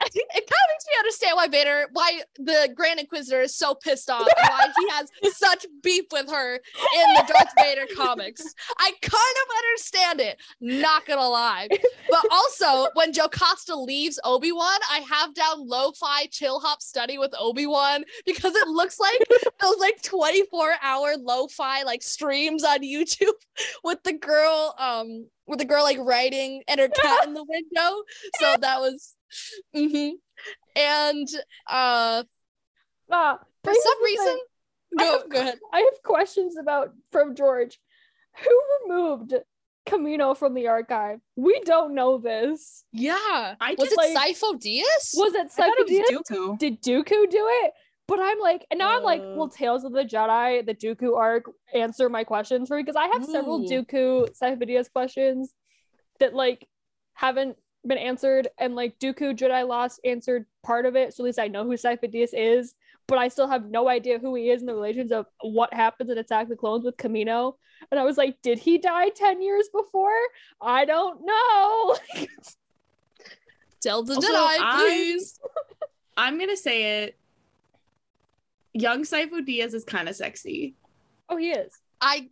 [0.32, 4.08] It kind of makes me understand why Vader, why the Grand Inquisitor is so pissed
[4.08, 8.42] off, why he has such beef with her in the Darth Vader comics.
[8.78, 11.68] I kind of understand it, not gonna lie.
[12.08, 17.32] But also, when Jocasta leaves Obi Wan, I have down lo-fi chill hop study with
[17.38, 19.20] Obi Wan because it looks like
[19.60, 23.32] those like 24 hour lo-fi like streams on YouTube
[23.84, 28.02] with the girl, um, with the girl like writing and her cat in the window.
[28.38, 29.14] So that was,
[29.76, 30.10] mm-hmm.
[30.76, 31.28] and
[31.68, 32.22] uh,
[33.10, 34.38] Ah, for some reason, thing.
[34.98, 35.58] I go have go ahead.
[35.72, 37.78] I have questions about from George.
[38.44, 39.34] Who removed
[39.86, 41.18] Kamino from the archive?
[41.36, 42.84] We don't know this.
[42.92, 45.14] Yeah, I was just, it like- Sifo Dyas?
[45.14, 46.58] Was it I thought it Sifo was Dooku.
[46.58, 47.72] Did Dooku do it?
[48.06, 49.34] But I'm like, and now I'm like, Uh.
[49.36, 52.82] will Tales of the Jedi, the Dooku arc, answer my questions for me?
[52.82, 53.68] Because I have several Ooh.
[53.68, 55.52] Dooku Sifo questions
[56.18, 56.66] that like
[57.14, 57.56] haven't
[57.86, 61.48] been answered, and like Dooku Jedi Lost answered part of it, so at least I
[61.48, 62.74] know who Sifo is.
[63.06, 66.10] But I still have no idea who he is in the relations of what happens
[66.10, 67.54] in Attack the Clones with Kamino.
[67.90, 70.16] And I was like, did he die 10 years before?
[70.60, 71.96] I don't know.
[73.80, 75.40] Tell the Also, Jedi, I- please.
[76.16, 77.16] I'm gonna say it.
[78.74, 80.74] Young Sifo Dyas is kind of sexy.
[81.28, 81.72] oh, he is.
[82.00, 82.28] I,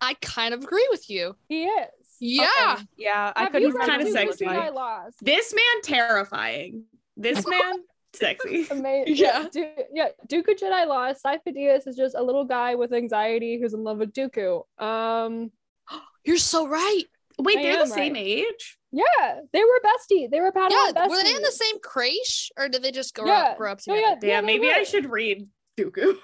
[0.00, 1.36] I kind of agree with you.
[1.48, 1.88] He is.
[2.20, 2.74] Yeah.
[2.74, 4.44] Okay, Yeah, I Have couldn't you kinda remember Dooku what sexy.
[4.44, 4.74] it Jedi was like.
[4.74, 5.16] Lost?
[5.22, 6.84] This man terrifying.
[7.16, 7.74] This man
[8.14, 8.66] sexy.
[8.70, 9.16] Amazing.
[9.16, 9.46] Yeah.
[9.52, 10.08] Du- yeah.
[10.28, 11.22] Dooku Jedi Lost.
[11.24, 14.62] Sifo-Dyas is just a little guy with anxiety who's in love with Dooku.
[14.82, 15.50] Um,
[16.24, 17.02] You're so right.
[17.40, 18.26] Wait, I they're am the same right.
[18.26, 18.78] age.
[18.90, 20.28] yeah, they were bestie.
[20.28, 21.08] They were Padawan Yeah, besties.
[21.10, 23.42] were they in the same creche or did they just grow Yeah.
[23.50, 24.18] up grow up No, together?
[24.26, 25.46] yeah, Damn, they maybe I should read
[25.78, 26.16] Dooku.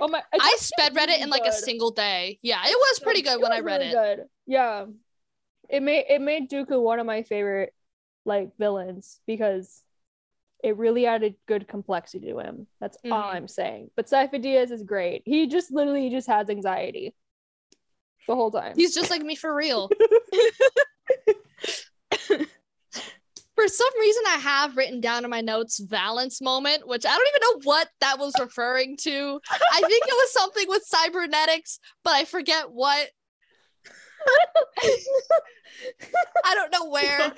[0.00, 0.18] Oh my!
[0.34, 2.38] it's I sped read it really in like a single day.
[2.42, 4.16] Yeah, it was pretty good when was I read really it.
[4.18, 4.26] Good.
[4.46, 4.84] Yeah,
[5.68, 7.74] it made it made Dooku one of my favorite
[8.24, 9.82] like villains because
[10.62, 12.66] it really added good complexity to him.
[12.80, 13.34] That's all Mhm.
[13.34, 13.90] I'm saying.
[13.96, 15.22] But Sifo Dyas is great.
[15.24, 17.14] He just literally just has anxiety
[18.26, 18.74] the whole time.
[18.76, 19.88] He's just like me for real.
[23.54, 27.28] for some reason, I have written down in my notes Valance moment, which I don't
[27.28, 29.40] even know what that was referring to.
[29.50, 33.08] I think it was something with cybernetics, but I forget what.
[36.44, 37.32] I don't know where.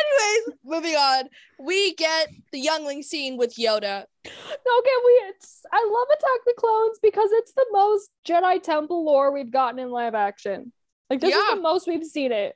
[0.00, 1.24] Anyways, moving on.
[1.58, 4.04] We get the youngling scene with Yoda.
[4.24, 9.32] Okay, we it's I love Attack the Clones because it's the most Jedi Temple lore
[9.32, 10.72] we've gotten in live action.
[11.10, 12.54] Like this is the most we've seen it.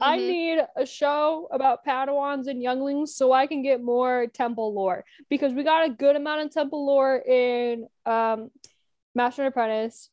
[0.00, 0.28] I Mhm.
[0.28, 5.54] need a show about Padawans and younglings so I can get more temple lore because
[5.54, 8.50] we got a good amount of temple lore in um
[9.16, 10.10] Master and Apprentice.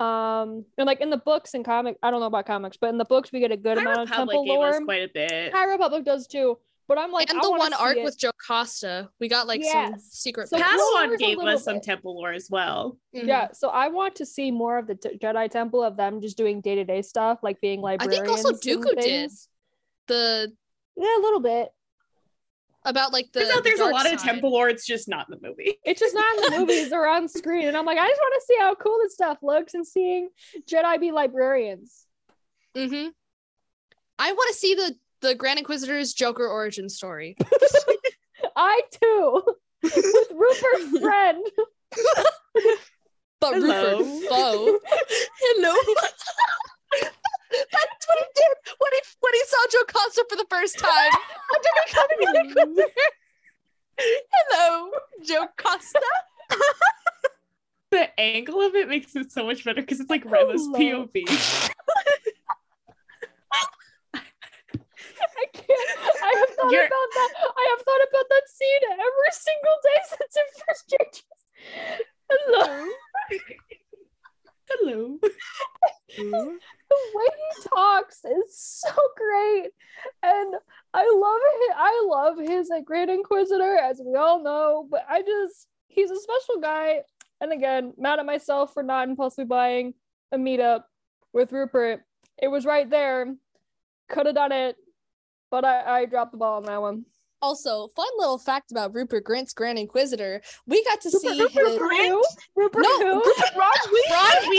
[0.00, 2.98] Um and like in the books and comic, I don't know about comics, but in
[2.98, 4.84] the books we get a good High amount of temple gave us lore.
[4.84, 5.52] quite a bit.
[5.52, 6.58] High Republic does too.
[6.88, 8.04] But I'm like and I the one arc it.
[8.04, 9.08] with Jocasta.
[9.20, 10.48] We got like some secret.
[10.48, 10.68] So bits.
[10.68, 12.98] Clone Padawan gave little us some temple lore as well.
[13.14, 13.26] Mhm.
[13.26, 16.36] Yeah, so I want to see more of the t- Jedi Temple of them just
[16.36, 18.22] doing day to day stuff, like being librarians.
[18.22, 19.30] I think also and Dooku did
[20.08, 20.52] the
[20.96, 21.72] Yeah, a little bit.
[22.84, 23.40] About like the.
[23.40, 24.26] Turns out the there's a dark lot of side.
[24.28, 24.68] temple lore.
[24.68, 25.78] It's just not in the movie.
[25.84, 28.34] It's just not in the movies or on screen, and I'm like, I just want
[28.40, 30.28] to see how cool this stuff looks and seeing
[30.68, 32.06] Jedi be librarians.
[32.76, 33.08] Mm-hmm.
[34.18, 37.36] I want to see the the Grand Inquisitor's Joker origin story.
[38.56, 39.42] I too,
[39.82, 41.44] with Rupert Friend.
[43.40, 43.98] But Hello.
[43.98, 44.78] Rupert Foe.
[45.40, 45.74] Hello.
[47.72, 51.12] That's what he did when he when he saw Jocasta for the first time
[51.54, 53.08] after becoming an Inquisitor.
[53.98, 54.90] Hello,
[55.22, 56.00] Jocasta.
[57.90, 61.02] The angle of it makes it so much better because it's like Rema's Hello.
[61.04, 61.70] Oh, POV.
[64.14, 65.68] I can't.
[66.22, 67.30] I have thought You're- about that.
[67.56, 71.24] I have thought about that scene every single day since it first changes.
[72.30, 72.88] Hello.
[74.68, 75.18] Hello.
[76.18, 76.30] Mm-hmm.
[76.90, 79.70] the way he talks is so great.
[80.22, 80.54] And
[80.94, 85.22] i love it i love his like great inquisitor as we all know but i
[85.22, 87.02] just he's a special guy.
[87.40, 89.94] And again mad at myself for not impulsively buying
[90.30, 90.84] a meetup
[91.32, 92.02] with rupert.
[92.40, 93.34] It was right there.
[94.08, 94.76] Could have done it
[95.52, 97.04] but i i dropped the ball on that one
[97.42, 101.80] Also, fun little fact about Rupert Grint's Grand Inquisitor: we got to see Rupert, his.
[101.80, 102.24] Rupert who?
[102.54, 103.14] Rupert No, who?
[103.16, 104.58] Rupert Ron Weasley.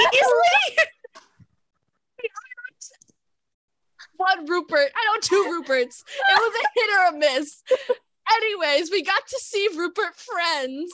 [4.18, 4.92] One Rupert.
[4.96, 6.04] I know two Ruperts.
[6.04, 7.64] It was a hit or a miss.
[8.32, 10.92] Anyways, we got to see Rupert Friends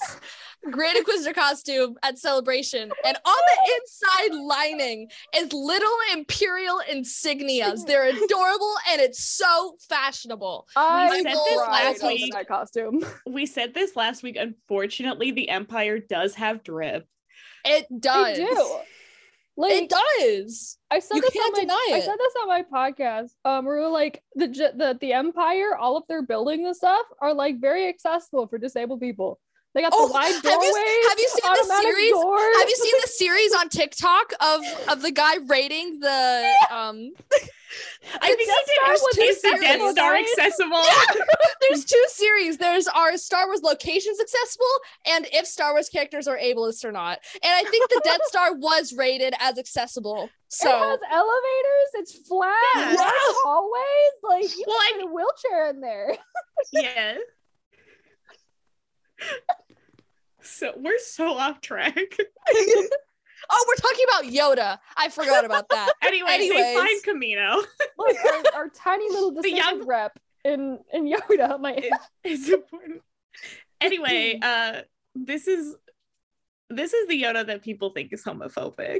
[0.71, 7.86] great Inquisitor costume at Celebration, and on the inside lining is little Imperial insignias.
[7.86, 10.67] They're adorable and it's so fashionable.
[10.75, 12.34] I said this last week.
[12.34, 13.05] that costume.
[13.27, 14.38] We said this last week.
[14.38, 17.07] Unfortunately, the Empire does have drip.
[17.63, 18.39] It does.
[19.60, 20.78] Like It does.
[20.89, 23.32] I said You this on my, I said this on my podcast.
[23.43, 27.34] Um, we were like the the the Empire, all of their buildings and stuff are
[27.34, 29.38] like very accessible for disabled people.
[29.76, 30.49] They got Oh, the wide have you-
[31.09, 32.11] have you seen the series?
[32.11, 32.57] doors.
[32.57, 37.11] Have you seen the series on TikTok of of the guy rating the um
[38.20, 39.01] I think Death he Star did.
[39.03, 40.26] was Is the Death accessible, Star guys.
[40.38, 40.84] accessible?
[41.61, 42.57] there's two series.
[42.57, 44.65] There's our Star Wars locations accessible
[45.05, 47.20] and if Star Wars characters are ableist or not.
[47.43, 50.30] And I think the Death Star was rated as accessible.
[50.47, 51.89] So it So has elevators.
[51.93, 52.55] It's flat.
[52.76, 52.95] Yeah.
[52.95, 54.13] wide hallways.
[54.24, 56.17] Like you Well, can I- put a wheelchair in there.
[56.74, 57.17] yeah.
[60.41, 61.95] So we're so off track.
[63.51, 64.78] Oh, we're talking about Yoda.
[64.97, 65.93] I forgot about that.
[66.03, 67.63] Anyway, they find Kamino.
[67.97, 68.17] Look,
[68.53, 71.59] our, our tiny little The young- rep in in Yoda.
[71.59, 73.01] My It's, it's important.
[73.82, 74.82] Anyway, uh,
[75.15, 75.76] this is
[76.70, 78.99] this is the Yoda that people think is homophobic.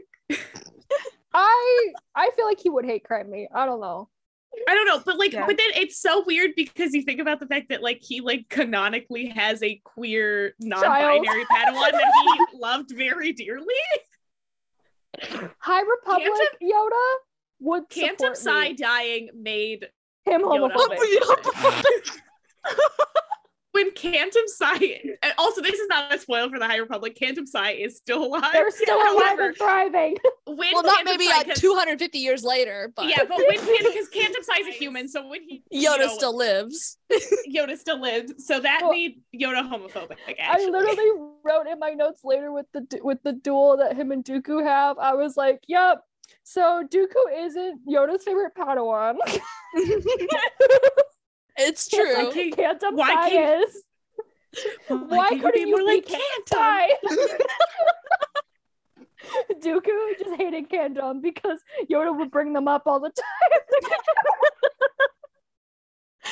[1.34, 3.49] I I feel like he would hate crime me.
[3.53, 4.09] I don't know.
[4.68, 5.45] I don't know, but like, Yeah.
[5.45, 8.47] but then it's so weird because you think about the fact that like he like
[8.50, 12.12] canonically has a queer non-binary Padawan that
[12.52, 13.66] he loved very dearly.
[15.60, 16.32] High Republic
[16.62, 17.16] Yoda
[17.60, 19.88] would Kantam support Sy dying made
[20.26, 22.20] him Yoda homophobic.
[23.80, 27.17] when Kantam Sy, and also this is not a spoil for the High Republic.
[27.19, 28.51] Kantam Sy is still alive.
[28.53, 30.17] They're still alive However, and thriving.
[30.45, 33.47] when Well, not Kantam maybe Sy uh, 250 years later, but Yeah, but when
[33.84, 36.97] because Kantam Sy is a human, so when he you Yoda know, still lives.
[37.49, 40.17] Yoda still lived, so that Well, made Yoda homophobic.
[40.41, 41.09] I literally
[41.43, 44.63] wrote in my notes later with the du- with the duel that him and Dooku
[44.63, 44.97] have.
[44.97, 46.03] I was like, "Yep."
[46.43, 49.17] So Dooku isn't Yoda's favorite Padawan.
[51.60, 52.28] It's true.
[52.28, 53.84] Okay, Kantam why Sy can't- is.
[54.88, 56.47] Why, Why can't couldn't be you more be like Kantam?
[56.47, 56.89] Sy?
[59.62, 61.60] Dooku just hated Kantam because
[61.91, 63.60] Yoda would bring them up all the time.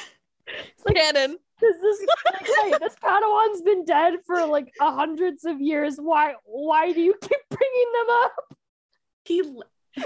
[0.47, 1.37] it's like Canon.
[1.59, 5.97] this is like, wait, this Padawan's been dead for like a hundreds of years.
[5.97, 8.33] Why why do you keep bringing them up?
[9.25, 9.43] He,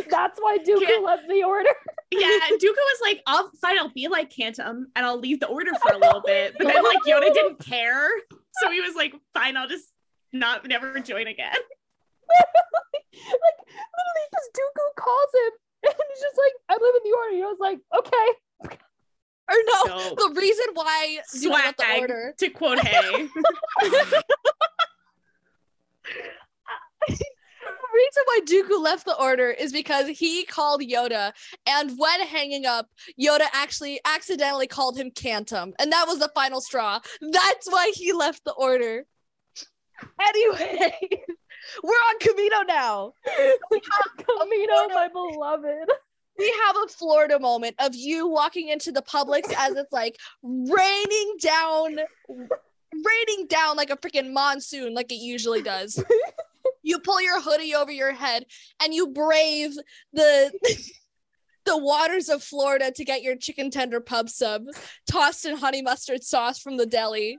[0.09, 1.69] That's why Dooku Can't- left the order.
[2.11, 5.71] yeah, Dooku was like, "I'll fine, I'll be like Kantam, and I'll leave the order
[5.81, 8.09] for a little bit." But then, like, Yoda didn't care,
[8.61, 9.89] so he was like, "Fine, I'll just
[10.33, 11.53] not never join again."
[12.31, 15.51] like literally just Dooku calls him
[15.83, 17.35] and he's just like, I'm leaving the order.
[17.35, 18.77] He was like, okay.
[19.49, 20.15] Or no, No.
[20.15, 22.33] the reason why you left the Swag, order.
[22.37, 23.27] to quote Hay.
[28.01, 28.39] The reason why
[28.79, 31.33] Dooku left the order is because he called Yoda,
[31.67, 32.87] and when hanging up,
[33.19, 36.99] Yoda actually accidentally called him Kantam, and that was the final straw.
[37.21, 39.05] That's why he left the order.
[40.19, 40.93] Anyway,
[41.83, 43.13] we're on Kamino now.
[43.29, 45.89] Kamino, my beloved.
[46.39, 51.35] We have a Florida moment of you walking into the Publix as it's like raining
[51.39, 56.03] down, raining down like a freaking monsoon, like it usually does.
[56.83, 58.45] you pull your hoodie over your head
[58.81, 59.71] and you brave
[60.13, 60.51] the
[61.65, 64.63] the waters of Florida to get your chicken tender pub sub
[65.07, 67.37] tossed in honey mustard sauce from the deli.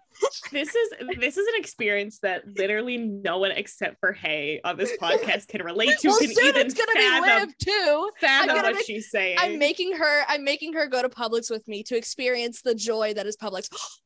[0.52, 0.88] this is
[1.18, 5.62] this is an experience that literally no one except for Hay on this podcast can
[5.64, 6.08] relate to.
[6.08, 8.10] well, can soon even it's gonna fathom, be live too.
[8.20, 9.38] fathom I'm what make- she's saying.
[9.40, 10.22] I'm making her.
[10.28, 13.68] I'm making her go to Publix with me to experience the joy that is Publix.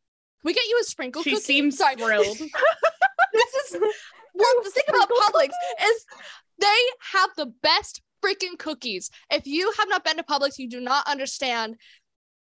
[0.44, 1.42] We get you a sprinkle she cookie?
[1.42, 1.96] seems Sorry.
[1.96, 2.38] thrilled.
[3.32, 3.80] this is
[4.36, 5.48] well the thing about Publix
[5.84, 6.06] is
[6.60, 6.66] they
[7.12, 9.10] have the best freaking cookies.
[9.30, 11.76] If you have not been to Publix, you do not understand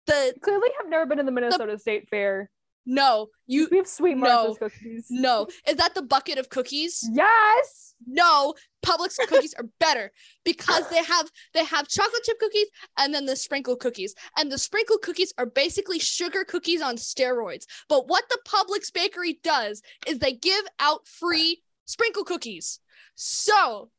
[0.06, 2.50] the Clearly have never been in the Minnesota State Fair.
[2.86, 4.20] no, you We have sweet No.
[4.48, 5.06] Martha's cookies.
[5.10, 5.46] no.
[5.68, 7.08] Is that the bucket of cookies?
[7.12, 7.94] Yes.
[8.06, 10.10] No, Publix cookies are better
[10.44, 12.66] because they have they have chocolate chip cookies
[12.96, 14.14] and then the sprinkle cookies.
[14.38, 17.66] And the sprinkle cookies are basically sugar cookies on steroids.
[17.90, 22.78] But what the Publix bakery does is they give out free sprinkle cookies.
[23.16, 23.90] So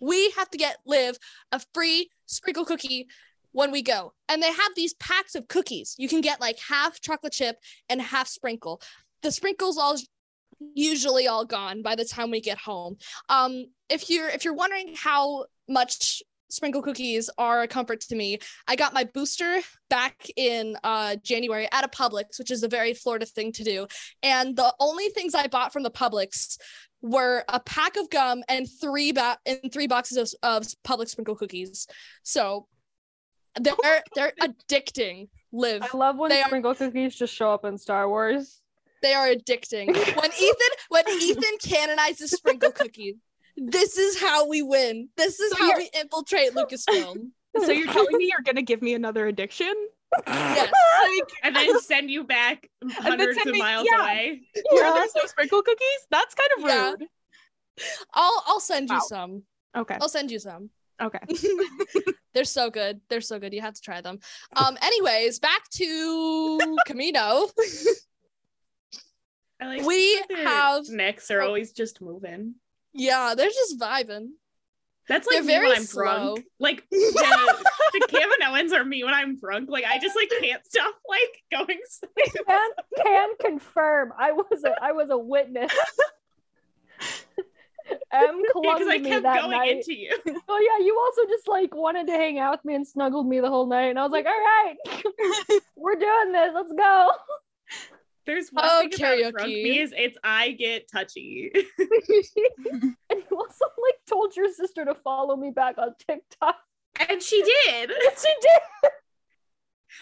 [0.00, 1.18] we have to get Liv
[1.52, 3.08] a free sprinkle cookie
[3.52, 4.12] when we go.
[4.28, 5.94] And they have these packs of cookies.
[5.98, 7.56] You can get like half chocolate chip
[7.88, 8.80] and half sprinkle.
[9.22, 9.96] The sprinkles all
[10.74, 12.96] usually all gone by the time we get home.
[13.28, 18.38] Um, if you're if you're wondering how much sprinkle cookies are a comfort to me,
[18.66, 19.60] I got my booster
[19.90, 23.86] back in uh, January at a Publix, which is a very Florida thing to do.
[24.22, 26.58] And the only things I bought from the Publix
[27.02, 31.36] were a pack of gum and three ba- and three boxes of, of Publix sprinkle
[31.36, 31.86] cookies.
[32.22, 32.66] So
[33.60, 35.28] they're they're addicting.
[35.50, 35.82] Live.
[35.82, 38.60] I love when They are- sprinkle cookies just show up in Star Wars.
[39.02, 39.86] They are addicting.
[39.94, 43.14] When Ethan when Ethan canonizes sprinkle cookies,
[43.56, 45.08] this is how we win.
[45.16, 47.30] This is So how we infiltrate Lucasfilm.
[47.64, 49.72] So you're telling me you're gonna give me another addiction?
[50.26, 50.72] Yes.
[51.00, 54.02] Like, and then send you back hundreds send of me- miles yeah.
[54.02, 54.42] away.
[54.70, 56.00] where there's no sprinkle cookies?
[56.10, 56.90] That's kind of Yeah.
[56.90, 57.04] rude.
[58.12, 59.02] I'll I'll send you Wow.
[59.06, 59.42] some.
[59.76, 59.96] Okay.
[60.00, 60.70] I'll send you some.
[61.00, 61.20] Okay.
[62.34, 63.00] They're so good.
[63.08, 63.54] They're so good.
[63.54, 64.18] You have to try them.
[64.56, 66.58] Um anyways, back to
[66.88, 67.48] Kamino.
[69.60, 72.54] I like We have- necks are always just moving.
[72.92, 74.30] Yeah, they're just vibing.
[75.08, 76.02] That's like They're me very when I'm slow.
[76.34, 76.44] drunk.
[76.60, 79.70] Like the, the Kaminoans are me when I'm drunk.
[79.70, 81.78] Like I just like can't stop like going.
[82.46, 82.70] can,
[83.02, 84.12] can confirm.
[84.18, 85.72] I was a, I was a witness.
[88.12, 89.70] M clung Because I to me kept that going night.
[89.76, 90.10] into you.
[90.46, 93.40] Oh yeah, you also just like wanted to hang out with me and snuggled me
[93.40, 94.76] the whole night, and I was like, "All right,
[95.74, 96.50] we're doing this.
[96.54, 97.10] Let's go."
[98.26, 99.62] There's one Oh, thing about drunk karaoke.
[99.62, 101.50] me is it's I get touchy.
[103.30, 106.56] you also like told your sister to follow me back on TikTok.
[107.08, 107.90] and she did.
[108.18, 108.90] she did.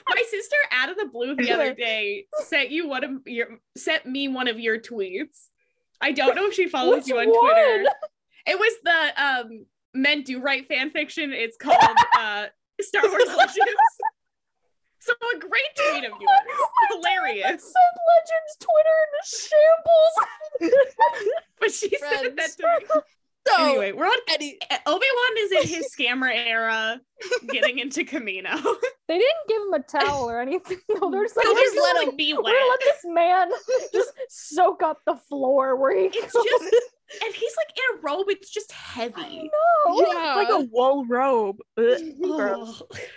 [0.09, 4.05] My sister out of the blue the other day sent you one of your sent
[4.07, 5.47] me one of your tweets.
[6.01, 7.41] I don't know if she follows Which you on one?
[7.41, 7.85] Twitter.
[8.47, 11.33] It was the um men do write fan fiction.
[11.33, 11.79] It's called
[12.19, 12.47] uh
[12.81, 13.59] Star Wars Legends.
[15.07, 16.59] So a great tweet of oh yours.
[16.91, 17.63] Hilarious.
[17.63, 20.15] Send Legends Twitter into shambles.
[21.61, 23.01] But she said that to me.
[23.47, 27.01] So Anyway, we're on any Obi-Wan is in his scammer era
[27.51, 28.55] getting into Kamino.
[29.09, 30.79] they didn't give him a towel or anything.
[30.89, 32.43] No, they're just like, They just let let him be wet.
[32.43, 32.55] We're wet.
[32.55, 33.51] gonna let this man
[33.93, 36.45] just soak up the floor where he It's goes.
[36.45, 36.75] just
[37.25, 39.49] and he's like in a robe, it's just heavy.
[39.87, 40.01] no.
[40.13, 40.35] Yeah.
[40.35, 41.59] Like a wool robe.
[41.79, 42.75] Ugh.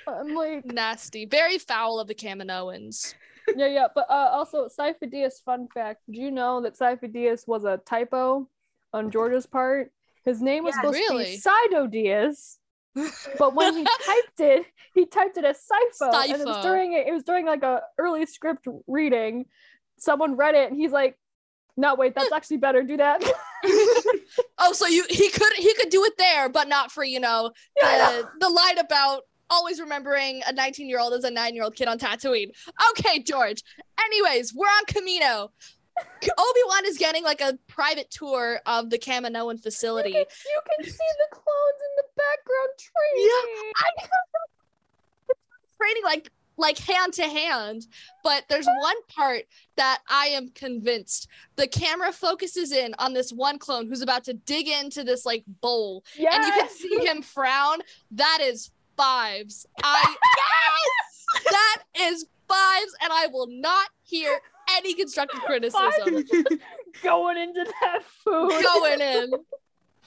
[0.07, 1.25] I'm like, nasty.
[1.25, 3.15] Very foul of the Kaminoans.
[3.55, 3.87] yeah, yeah.
[3.93, 8.47] But uh, also, Sifo-Dyas, fun fact: Did you know that Sifo-Dyas was a typo
[8.93, 9.91] on George's part?
[10.25, 10.81] His name was Yeah.
[10.81, 12.57] supposed to be Sido-Dyas,
[13.37, 17.11] but when he typed it, he typed it as Sifo, and it was during it
[17.13, 19.45] was during like a early script reading.
[19.97, 21.17] Someone read it, and he's like,
[21.77, 22.83] "No, wait, that's actually better.
[22.83, 23.23] Do that."
[24.57, 27.51] Oh, so you he could he could do it there, but not for you know
[27.79, 31.75] the the line about always remembering a 19 year old as a nine year old
[31.75, 32.51] kid on Tatooine.
[32.91, 33.63] Okay, George.
[34.05, 35.49] Anyways, we're on Kamino.
[36.23, 40.09] Obi Wan is getting like a private tour of the Kaminoan facility.
[40.09, 40.97] You can, you can see
[41.29, 43.73] the clones in the background training.
[43.77, 44.07] I
[45.77, 47.87] training like like hand to hand
[48.21, 49.43] but there's one part
[49.77, 54.33] that i am convinced the camera focuses in on this one clone who's about to
[54.33, 56.33] dig into this like bowl Yes.
[56.35, 57.77] and you can see him frown
[58.11, 60.03] that is fives i
[61.37, 64.39] yes that is fives and i will not hear
[64.77, 66.23] any constructive criticism
[67.03, 68.49] going into that food.
[68.63, 69.31] going in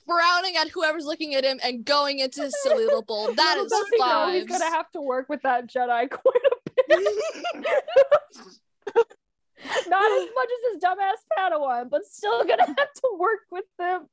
[0.06, 3.62] frowning at whoever's looking at him and going into his silly little bowl That is
[3.64, 6.56] Little is does he know He's gonna have to work with that Jedi quite a
[6.88, 7.84] bit.
[9.86, 14.08] Not as much as his dumbass Padawan, but still gonna have to work with them.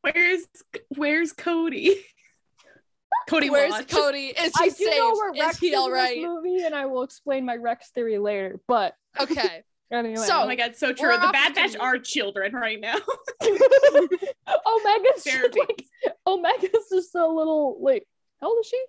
[0.00, 0.44] Where's
[0.96, 2.04] where's Cody?
[3.28, 3.88] Cody Where's Watch.
[3.88, 4.26] Cody?
[4.28, 4.96] Is he I do safe?
[4.98, 7.90] know where Is Rex is all in this movie, and I will explain my Rex
[7.90, 8.60] theory later.
[8.68, 9.62] But Okay.
[9.90, 11.12] anyway, So- Oh my god, so true.
[11.12, 12.94] The Bad to Batch are children right now.
[13.42, 15.60] Omega's just Therapy.
[15.60, 15.86] like
[16.26, 18.06] Omega's just a little like
[18.40, 18.82] how old is she?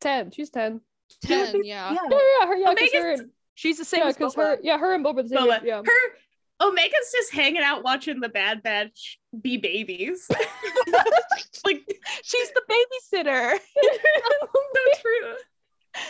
[0.00, 0.30] Ten.
[0.30, 0.80] She's ten.
[1.22, 1.92] Ten, yeah.
[1.92, 4.36] Yeah, yeah, her yeah, because her, Omega's and- She's the same yeah, as because Boba.
[4.56, 5.62] her yeah, her and Boba the same Boba.
[5.64, 5.82] yeah.
[5.84, 6.14] Her
[6.60, 10.26] Omega's just hanging out watching the Bad Batch be babies.
[11.64, 11.82] like
[12.22, 13.58] She's the babysitter.
[13.82, 16.02] so true.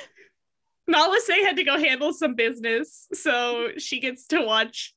[0.89, 4.95] Nala Se had to go handle some business, so she gets to watch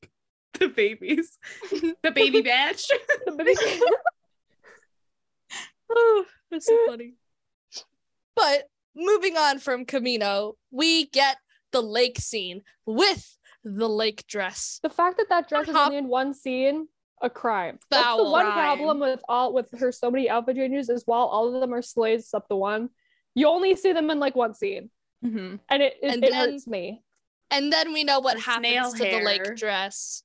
[0.59, 1.37] the babies.
[1.71, 2.87] the baby batch.
[3.25, 3.81] The baby-
[5.95, 7.13] Oh, that's so funny.
[8.35, 8.63] But
[8.95, 11.37] moving on from Kamino, we get
[11.71, 14.79] the lake scene with the lake dress.
[14.83, 16.87] the fact that that dress is only in one scene
[17.21, 18.53] a crime that's the one crime.
[18.77, 21.81] problem with all with her so many alpha changes is while all of them are
[21.81, 22.89] slaves except the one
[23.35, 24.91] You only see them in like one scene,
[25.25, 25.59] Mhm.
[25.69, 27.01] and it it, And it then- hurts me.
[27.49, 30.23] And then we know what The happens snail to the lake dress.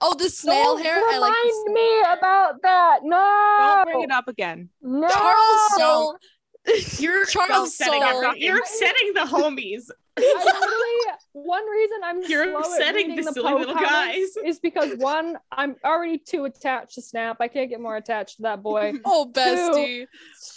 [0.00, 0.96] Oh, the snail Don't hair.
[0.98, 1.32] I like.
[1.32, 2.98] the Remind me about that.
[3.02, 3.24] No.
[3.58, 4.68] Don't bring it up again.
[4.82, 5.08] No.
[5.08, 6.18] Charles Soule.
[6.98, 8.08] You're Charles upsetting Soule.
[8.10, 8.36] everyone.
[8.38, 9.90] You're upsetting the homies.
[10.18, 14.36] I one reason I'm You're slow at upsetting reading the the silly Poe little guys.
[14.44, 17.36] is because one, I'm already too attached to Snap.
[17.40, 18.94] I can't get more attached to that boy.
[19.04, 20.06] Oh, bestie.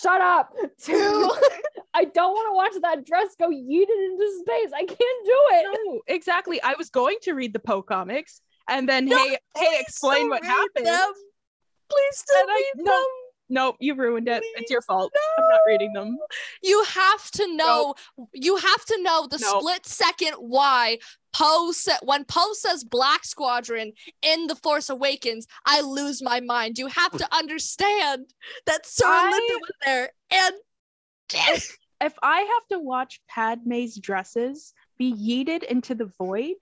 [0.02, 0.54] Shut up.
[0.82, 1.30] Two,
[1.94, 4.72] I don't want to watch that dress go yeeted into space.
[4.74, 5.80] I can't do it.
[5.86, 6.62] No, exactly.
[6.62, 10.22] I was going to read the Poe comics, and then No, hey, hey, Please explain
[10.22, 10.86] don't what read happened.
[10.86, 11.12] Them.
[11.90, 13.04] Please still And I- read no, them.
[13.50, 14.44] Nope, you ruined it.
[14.56, 15.12] It's your fault.
[15.38, 16.18] I'm not reading them.
[16.62, 17.96] You have to know.
[18.34, 19.62] You have to know the Nope.
[19.62, 21.00] split second why
[21.34, 25.48] Poe said when Poe says Black Squadron in The Force Awakens.
[25.66, 26.78] I lose my mind.
[26.78, 28.26] You have to understand
[28.68, 30.56] that Sir I- Linda was there, and
[32.02, 36.56] If I have to watch Padme's dresses be yeeted into the void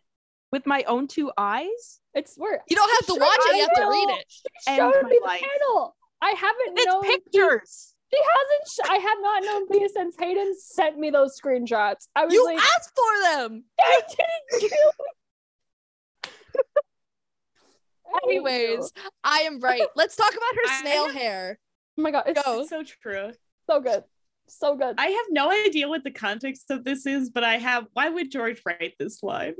[0.51, 3.55] with my own two eyes, It's where you don't have to watch it.
[3.57, 4.25] You have to read it.
[4.29, 5.41] she End showed my me the life.
[5.41, 5.95] panel.
[6.21, 7.93] I haven't it's known pictures.
[8.13, 8.67] She hasn't.
[8.69, 12.07] Sh- I have not known these since Hayden sent me those screenshots.
[12.15, 13.63] I was You like, asked for them.
[13.79, 16.29] I didn't do.
[18.23, 18.91] Anyways,
[19.23, 19.81] I am right.
[19.95, 21.59] Let's talk about her I- snail hair.
[21.97, 22.61] oh my god, it's Go.
[22.61, 23.31] It's so true.
[23.69, 24.03] so good,
[24.47, 24.95] so good.
[24.97, 27.87] I have no idea what the context of this is, but I have.
[27.93, 29.55] Why would George write this line?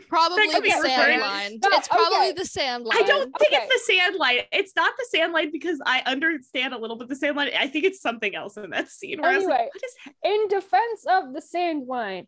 [0.00, 1.58] Oh, probably the be sand line.
[1.62, 2.32] No, it's probably okay.
[2.32, 2.98] the sand line.
[2.98, 3.62] I don't think okay.
[3.62, 4.38] it's the sand line.
[4.52, 7.50] It's not the sand line because I understand a little bit the sand line.
[7.58, 9.20] I think it's something else in that scene.
[9.20, 9.58] Where I was Anyway.
[9.58, 12.26] like, what is ha- In defense of the sand line,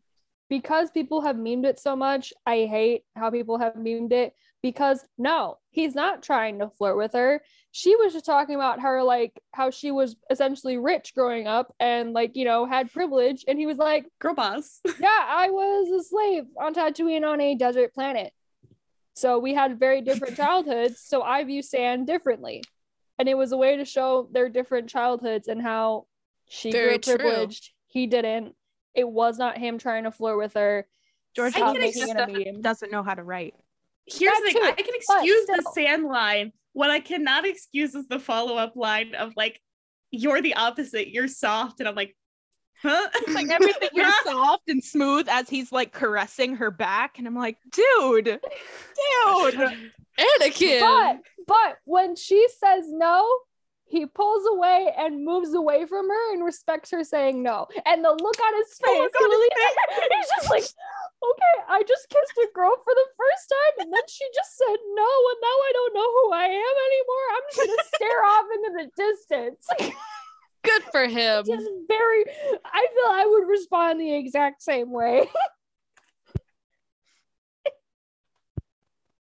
[0.48, 4.34] because people have memed it so much, I hate how people have memed it.
[4.62, 7.42] Because no, he's not trying to flirt with her.
[7.74, 12.12] She was just talking about her like how she was essentially rich growing up and
[12.12, 14.80] like you know had privilege, and he was like, girl boss?
[15.00, 18.32] yeah, I was a slave on Tatooine on a desert planet.
[19.14, 21.00] So we had very different childhoods.
[21.00, 22.62] So I view sand differently.
[23.18, 26.06] And it was a way to show their different childhoods and how
[26.48, 27.16] she Very grew true.
[27.18, 27.72] privileged.
[27.88, 28.54] He didn't.
[28.94, 30.86] It was not him trying to flirt with her.
[31.36, 32.62] George I can making it a meme.
[32.62, 33.54] doesn't know how to write.
[34.06, 34.62] Here's That the thing.
[34.62, 36.52] too, I can excuse the sand line.
[36.72, 39.60] What I cannot excuse is the follow up line of like,
[40.10, 41.08] "You're the opposite.
[41.08, 42.16] You're soft," and I'm like,
[42.82, 47.36] "Huh?" Like everything you're soft and smooth as he's like caressing her back, and I'm
[47.36, 48.40] like, dude, dude.
[50.18, 50.80] Anakin.
[50.80, 51.16] But
[51.46, 53.28] but when she says no,
[53.92, 57.68] he pulls away and moves away from her and respects her saying no.
[57.84, 61.82] And the look on his face, look on his literally- he's just like, okay, I
[61.86, 65.38] just kissed a girl for the first time, and then she just said no, and
[65.44, 67.26] now I don't know who I am anymore.
[67.36, 69.94] I'm just gonna stare off into the distance.
[70.64, 71.44] Good for him.
[71.44, 72.24] just very
[72.64, 75.28] I feel I would respond the exact same way.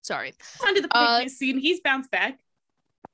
[0.02, 0.34] Sorry.
[0.66, 1.58] Onto the Uh, scene.
[1.58, 2.38] He's bounced back.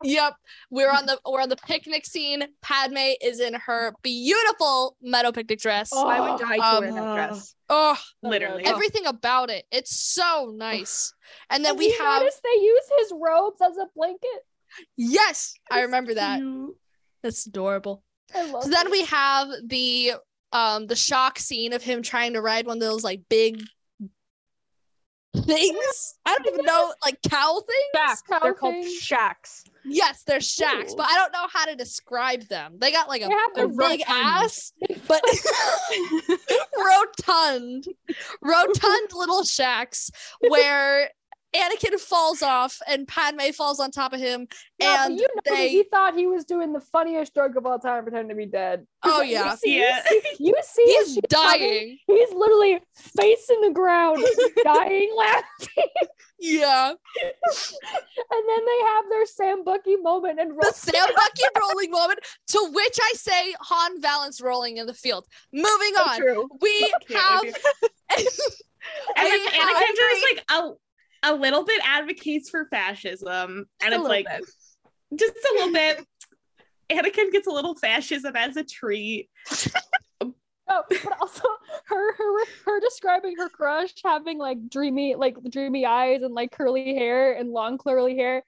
[0.04, 0.34] Yep.
[0.70, 2.44] We're on the we're on the picnic scene.
[2.60, 5.90] Padme is in her beautiful meadow picnic dress.
[5.92, 7.54] Oh, I would die to um, wear that dress.
[7.68, 8.64] Oh, Literally.
[8.64, 9.64] everything about it.
[9.70, 11.14] It's so nice.
[11.50, 14.44] And then Have we you have noticed they use his robes as a blanket.
[14.96, 16.38] yes, I It's remember that.
[16.38, 16.76] cute.
[17.22, 18.04] That's adorable.
[18.34, 20.12] I love So then we have the
[20.52, 23.62] um the shaak scene of him trying to ride one of those like big
[25.36, 26.14] things.
[26.26, 27.96] I don't even know, like cow things.
[27.96, 28.22] Shaaks.
[28.28, 29.64] Cow They're called shaaks.
[29.84, 30.96] Yes, they're shaaks, Ooh.
[30.96, 32.76] but I don't know how to describe them.
[32.78, 34.02] They got like a, a big rotund.
[34.09, 34.72] ass,
[35.09, 35.22] but
[36.78, 37.86] rotund,
[38.40, 40.10] rotund little shaaks
[40.48, 41.10] where
[41.54, 44.48] Anakin falls off and Padme falls on top of him,
[44.78, 45.68] Yeah, and you know they.
[45.68, 48.86] he thought he was doing the funniest joke of all time, pretending to be dead.
[49.02, 49.54] Oh, you yeah.
[49.56, 50.02] see- Yeah.
[50.10, 51.98] You see, you see He's she's coming, dying.
[52.06, 54.24] He's literally facing the ground,
[54.64, 55.84] dying, laughing,
[56.38, 56.88] Yeah,
[57.22, 60.72] and then they have their Sam Bucky moment and the roll.
[60.72, 62.20] Sam Bucky rolling moment.
[62.48, 65.26] To which I say, Han Valance rolling in the field.
[65.52, 66.48] Moving on, True.
[66.60, 67.42] we Can't have.
[67.44, 67.56] with
[68.16, 68.26] And
[69.16, 70.72] I then have- Anakin just like a,
[71.23, 73.66] a little bit advocates for fascism.
[73.82, 74.44] And it's like bit.
[75.19, 76.07] just a little bit.
[76.90, 79.31] Anakin gets a little fascism as a treat.
[80.69, 81.43] Oh, but also
[81.86, 86.94] her her her describing her crush having like dreamy like dreamy eyes and like curly
[86.94, 88.43] hair and long curly hair.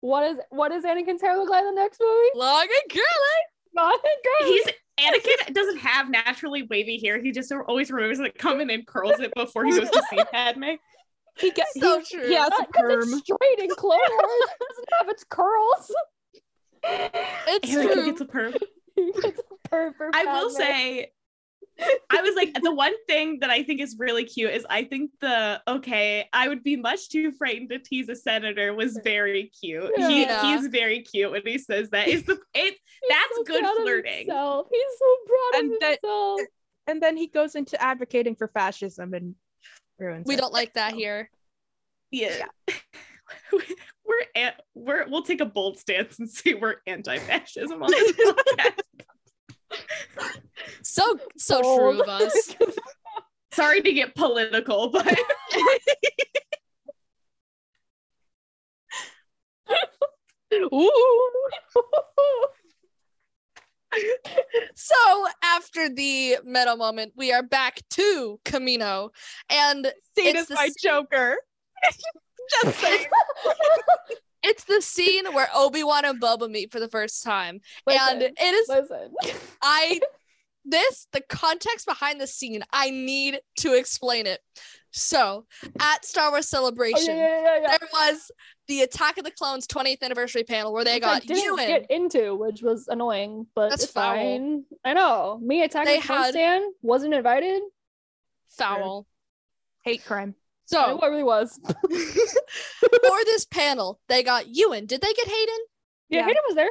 [0.00, 2.30] What is what does Anakin's hair look like in the next movie?
[2.34, 3.40] Long and curly.
[3.76, 4.52] Long and curly.
[4.52, 4.66] He's
[4.98, 7.20] Anakin doesn't have naturally wavy hair.
[7.20, 10.22] He just always removes it, come in and curls it before he goes to see
[10.32, 10.74] Padme.
[11.38, 12.28] He gets So he, true.
[12.28, 13.00] He has a perm.
[13.02, 14.50] it's straight and Clone Wars.
[14.50, 15.92] It doesn't have its curls.
[16.82, 18.04] It's Anakin true.
[18.06, 18.54] gets a perm.
[18.96, 21.12] He gets a for, for I will say,
[22.10, 25.12] I was like, the one thing that I think is really cute is I think
[25.20, 29.90] the okay, I would be much too frightened to tease a senator was very cute.
[29.96, 32.08] He, he's very cute when he says that.
[32.08, 34.26] Is the it He's that's so good flirting.
[34.26, 34.66] himself.
[34.70, 36.40] He's so proud And of that- himself.
[36.88, 39.34] And then he goes into advocating for fascism and
[40.00, 40.40] ruins We it.
[40.40, 41.30] don't like that here.
[42.10, 42.44] Yeah.
[43.52, 48.80] we're an- we're we'll take a bold stance and say we're anti-fascism on this podcast.
[50.82, 51.78] So so Bold.
[51.96, 52.56] true of us.
[53.52, 55.18] Sorry to get political, but
[60.52, 60.90] Ooh.
[64.74, 69.10] So after the meta moment, we are back to Kamino,
[69.48, 71.36] and Seen It's the my Joker.
[72.62, 73.06] Just saying.
[74.42, 78.40] it's the scene where Obi Wan and Boba meet for the first time, and it
[78.40, 79.12] is listen.
[79.62, 80.00] I
[80.64, 82.62] this the context behind the scene.
[82.72, 84.40] I need to explain it.
[84.92, 85.46] So
[85.78, 87.78] at Star Wars Oh, Celebration, yeah, yeah, yeah, yeah.
[87.78, 88.30] there was
[88.66, 91.66] the Attack of the Clones 20th anniversary panel where they Which I got didn't Ewan.
[91.66, 94.14] get into, which was annoying, but That's it's foul.
[94.16, 94.64] fine.
[94.84, 95.38] I know.
[95.42, 97.62] Me attacking They the had- stand wasn't invited.
[98.48, 99.06] foul.
[99.84, 100.34] Hate crime.
[100.66, 101.58] So what really was.
[101.68, 104.86] for this panel, they got Ewan.
[104.86, 105.54] Did they get Hayden?
[106.08, 106.26] Yeah, Yeah.
[106.26, 106.70] Hayden was there.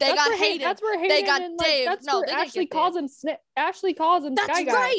[0.00, 0.60] They that's got where Hay- Hayden.
[0.68, 1.86] that's where Hayden They got and, like, Dave.
[1.86, 4.62] That's No, where they didn't Ashley get calls him Sni- Ashley calls him That's Sky
[4.64, 4.92] Guy.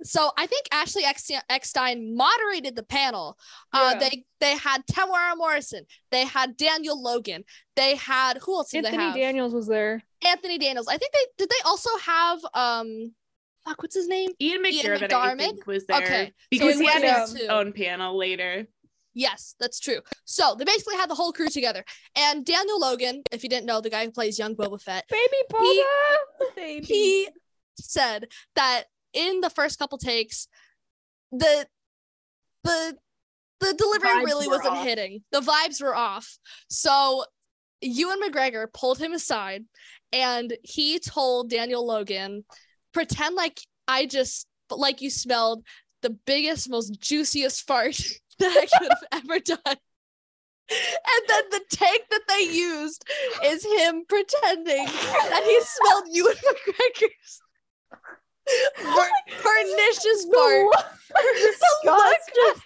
[0.00, 0.06] Right.
[0.06, 3.38] So I think Ashley Eckstein, Eckstein moderated the panel.
[3.72, 5.84] Uh, they they had Temuera Morrison.
[6.10, 7.44] They had Daniel Logan.
[7.76, 9.14] They had who else did Anthony they have?
[9.14, 10.02] Daniels was there.
[10.26, 10.88] Anthony Daniels.
[10.88, 11.50] I think they did.
[11.50, 13.12] They also have um,
[13.64, 14.30] fuck, what's his name?
[14.40, 15.38] Ian Ian McDiarmid, I McDiarmid?
[15.38, 17.46] think, was there Okay, because he he had his too.
[17.48, 18.66] own panel later.
[19.12, 20.00] Yes, that's true.
[20.24, 21.84] So they basically had the whole crew together.
[22.16, 25.36] And Daniel Logan, if you didn't know, the guy who plays young Boba Fett, Baby
[25.52, 25.82] Boba.
[26.56, 26.86] Baby.
[26.86, 27.28] he
[27.76, 30.48] said that in the first couple takes,
[31.32, 31.66] the
[32.64, 32.96] the
[33.60, 34.84] the delivery really wasn't off.
[34.84, 35.22] hitting.
[35.32, 36.38] The vibes were off.
[36.68, 37.24] So
[37.80, 39.64] Ewan McGregor pulled him aside
[40.12, 42.44] and he told Daniel Logan,
[42.92, 45.64] pretend like I just like you smelled
[46.02, 47.96] the biggest, most juiciest fart
[48.38, 49.76] that I could have ever done.
[50.70, 53.04] And then the take that they used
[53.44, 56.34] is him pretending that he smelled Ewan
[56.68, 57.39] McGregor's
[58.76, 59.10] per-
[59.42, 60.66] pernicious fart.
[61.34, 62.62] Disgusting.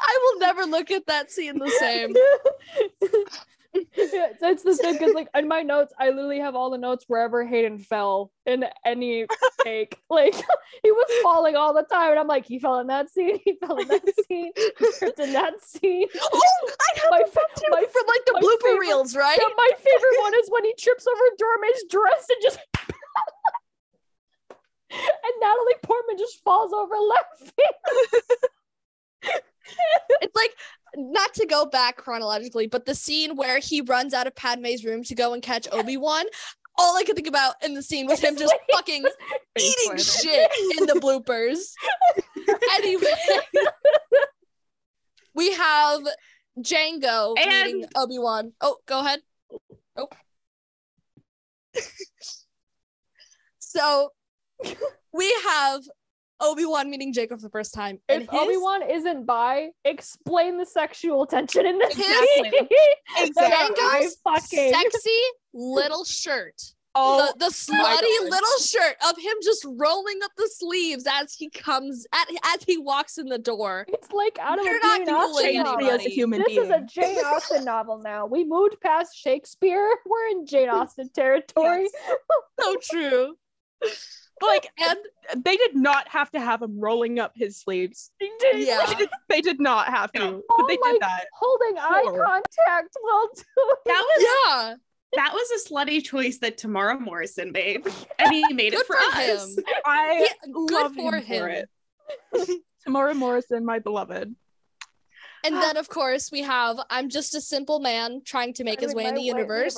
[0.00, 2.14] I will never look at that scene the same.
[3.96, 7.04] Yeah, That's the thing, because like in my notes, I literally have all the notes
[7.06, 9.26] wherever Hayden fell in any
[9.62, 10.00] take.
[10.10, 10.34] Like
[10.82, 13.54] he was falling all the time, and I'm like, he fell in that scene, he
[13.60, 16.06] fell in that scene, he tripped in that scene.
[16.20, 16.40] Oh,
[16.80, 19.38] I have My, fa- my, from like the blooper favorite- reels, right?
[19.40, 22.58] yeah, my favorite one is when he trips over Dormé's dress and just.
[24.90, 27.48] and Natalie Portman just falls over laughing.
[30.22, 30.54] It's like
[30.96, 35.02] not to go back chronologically, but the scene where he runs out of Padme's room
[35.04, 36.24] to go and catch Obi Wan.
[36.78, 39.04] All I could think about in the scene was him just fucking
[39.58, 41.58] eating shit in the bloopers.
[42.74, 43.12] anyway,
[45.34, 46.00] we have
[46.60, 48.52] Jango And- meeting Obi Wan.
[48.60, 49.20] Oh, go ahead.
[49.96, 50.08] Oh.
[53.78, 54.10] So
[55.12, 55.82] we have
[56.40, 57.98] Obi Wan meeting Jacob for the first time.
[58.08, 62.50] If his- Obi Wan isn't by, explain the sexual tension in this Exactly.
[62.50, 62.68] scene.
[63.34, 65.18] That I fucking sexy
[65.54, 66.54] little shirt.
[67.00, 71.48] Oh, the, the slutty little shirt of him just rolling up the sleeves as he
[71.48, 72.26] comes at
[72.56, 73.84] as he walks in the door.
[73.88, 75.78] It's like out of You're a not Jane fooling Austen changed novel.
[75.78, 76.14] me as a anybody.
[76.14, 76.62] human This being.
[76.64, 78.26] is a Jane Austen novel now.
[78.26, 79.88] We moved past Shakespeare.
[80.06, 81.88] We're in Jane Austen territory.
[82.58, 83.36] So true.
[84.40, 88.10] Like And they did not have to have him rolling up his sleeves.
[88.20, 90.42] yeah, They did, they did not have to, No.
[90.56, 91.24] but they Oh did that.
[91.32, 94.74] Holding eye contact while doing That was yeah.
[95.16, 97.80] that was a slutty choice that Temuera Morrison made,
[98.18, 99.56] and he made Good it for, for us.
[99.56, 99.64] him.
[99.84, 101.40] I Yeah, good love for him, him.
[101.42, 102.60] for it.
[102.86, 104.34] Temuera Morrison, my beloved.
[105.44, 108.94] And then of course we have I'm just a simple man trying to make his
[108.94, 109.76] way in the universe.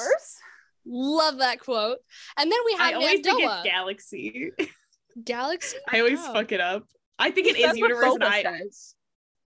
[0.92, 1.98] Love that quote.
[2.36, 3.60] And then we I have always think Mandoa.
[3.60, 4.50] it's Galaxy.
[5.24, 5.76] Galaxy.
[5.88, 6.32] I always Oh.
[6.32, 6.84] fuck it up.
[7.18, 8.12] I think it is That's what universe.
[8.14, 8.94] And Boba I, says.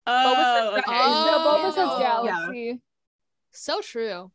[0.07, 0.97] oh, says okay.
[0.97, 1.31] that.
[1.31, 1.99] No, Boba says Oh.
[1.99, 2.81] galaxy.
[3.51, 4.31] So true.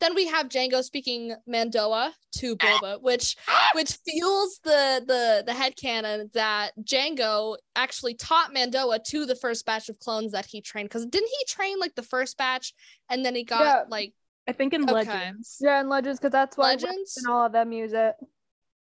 [0.00, 3.36] Then we have Jango speaking Mandoa to Boba, which
[3.74, 9.88] which fuels the the the headcanon that Jango actually taught Mandoa to the first batch
[9.88, 10.88] of clones that he trained.
[10.88, 12.74] Because didn't he train like the first batch
[13.10, 13.82] and then he got Yeah.
[13.88, 14.14] like
[14.48, 14.92] I think in Okay.
[14.92, 15.58] Legends.
[15.60, 17.16] Yeah, in Legends, because that's why Legends?
[17.18, 18.14] and all of them use it.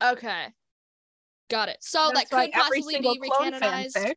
[0.03, 0.47] Okay.
[1.51, 1.79] Got it.
[1.81, 3.97] So That's that couldn't possibly be clone recanonized.
[3.97, 4.15] fanfic-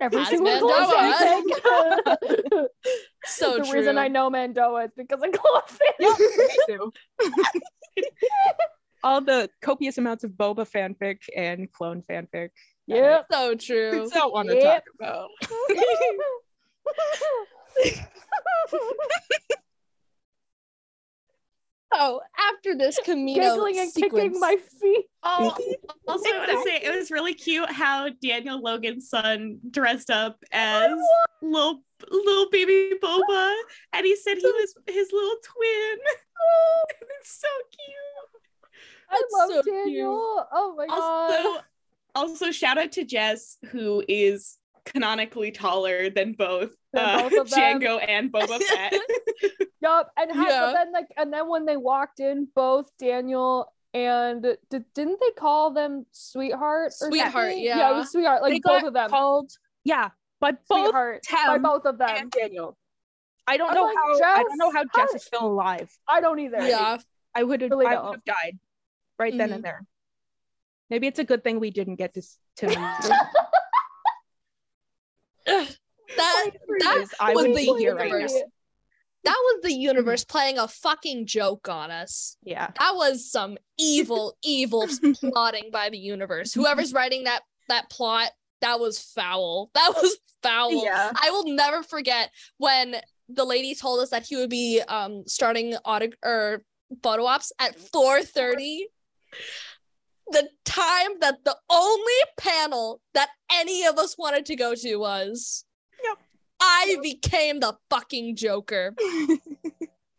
[0.00, 0.84] Every As single Mandoa.
[0.86, 2.66] clone fanfic.
[3.24, 3.58] So true.
[3.58, 3.78] the true.
[3.78, 5.62] reason I know Mandoa is because of clone
[5.98, 6.38] Yeah, fanfic.
[6.38, 6.92] me too.
[9.02, 12.50] All the copious amounts of Boba fanfic and clone fanfic.
[12.86, 13.26] Yeah, Yep.
[13.32, 14.08] So I true.
[14.12, 14.84] don't want to Yep.
[14.84, 15.30] talk about.
[21.94, 25.06] So after this Kamino Giggling and sequence, kicking my feet.
[25.22, 25.56] Oh,
[26.08, 30.42] also, I want to say it was really cute how Daniel Logan's son dressed up
[30.52, 30.92] as
[31.42, 33.54] little little baby Boba,
[33.92, 34.52] and he said he oh.
[34.52, 35.98] was his little twin.
[36.38, 36.84] Oh,
[37.18, 38.42] it's so cute.
[39.10, 39.86] I That's love so cute.
[39.86, 40.46] Daniel.
[40.52, 41.46] Oh my god.
[41.46, 41.64] Also,
[42.14, 47.50] also shout out to Jess, who is canonically taller than both, Than uh, both of
[47.50, 47.80] them.
[47.80, 48.94] Jango and Boba Fett.
[49.80, 50.10] Yup.
[50.16, 50.60] And how, Yeah.
[50.60, 55.30] but then like and then when they walked in, both Daniel and did, didn't they
[55.38, 57.58] call them sweetheart or Sweetheart, something?
[57.64, 57.92] Yeah, it yeah.
[57.92, 58.42] was sweetheart.
[58.42, 59.10] Like they both got of them.
[59.10, 59.52] called,
[59.84, 60.10] yeah,
[60.40, 62.10] but both sweetheart by both of them.
[62.10, 62.76] and Daniel.
[63.46, 64.34] I don't I'm know like, how.
[64.34, 65.90] I don't know how Jess, Jess how- is still alive.
[66.08, 66.66] I don't either.
[66.66, 66.98] Yeah.
[67.34, 67.70] I would have.
[67.70, 68.58] Really I would have died
[69.18, 69.54] right then Mhm.
[69.56, 69.86] and there.
[70.90, 72.78] Maybe it's a good thing we didn't get to s- to meet.
[75.48, 75.68] Ugh,
[76.16, 78.34] that that I was the right universe.
[79.24, 82.36] that was the universe playing a fucking joke on us.
[82.42, 82.70] Yeah.
[82.78, 84.86] That was some evil, evil
[85.32, 86.52] plotting by the universe.
[86.52, 88.30] Whoever's writing that that plot,
[88.60, 89.70] that was foul.
[89.74, 90.84] That was foul.
[90.84, 91.12] Yeah.
[91.20, 92.96] I will never forget when
[93.28, 96.62] the lady told us that he would be um starting auto or
[97.02, 98.82] photo ops at 4:30.
[100.28, 105.64] The time that the only panel that any of us wanted to go to was.
[106.66, 108.94] I became the fucking Joker.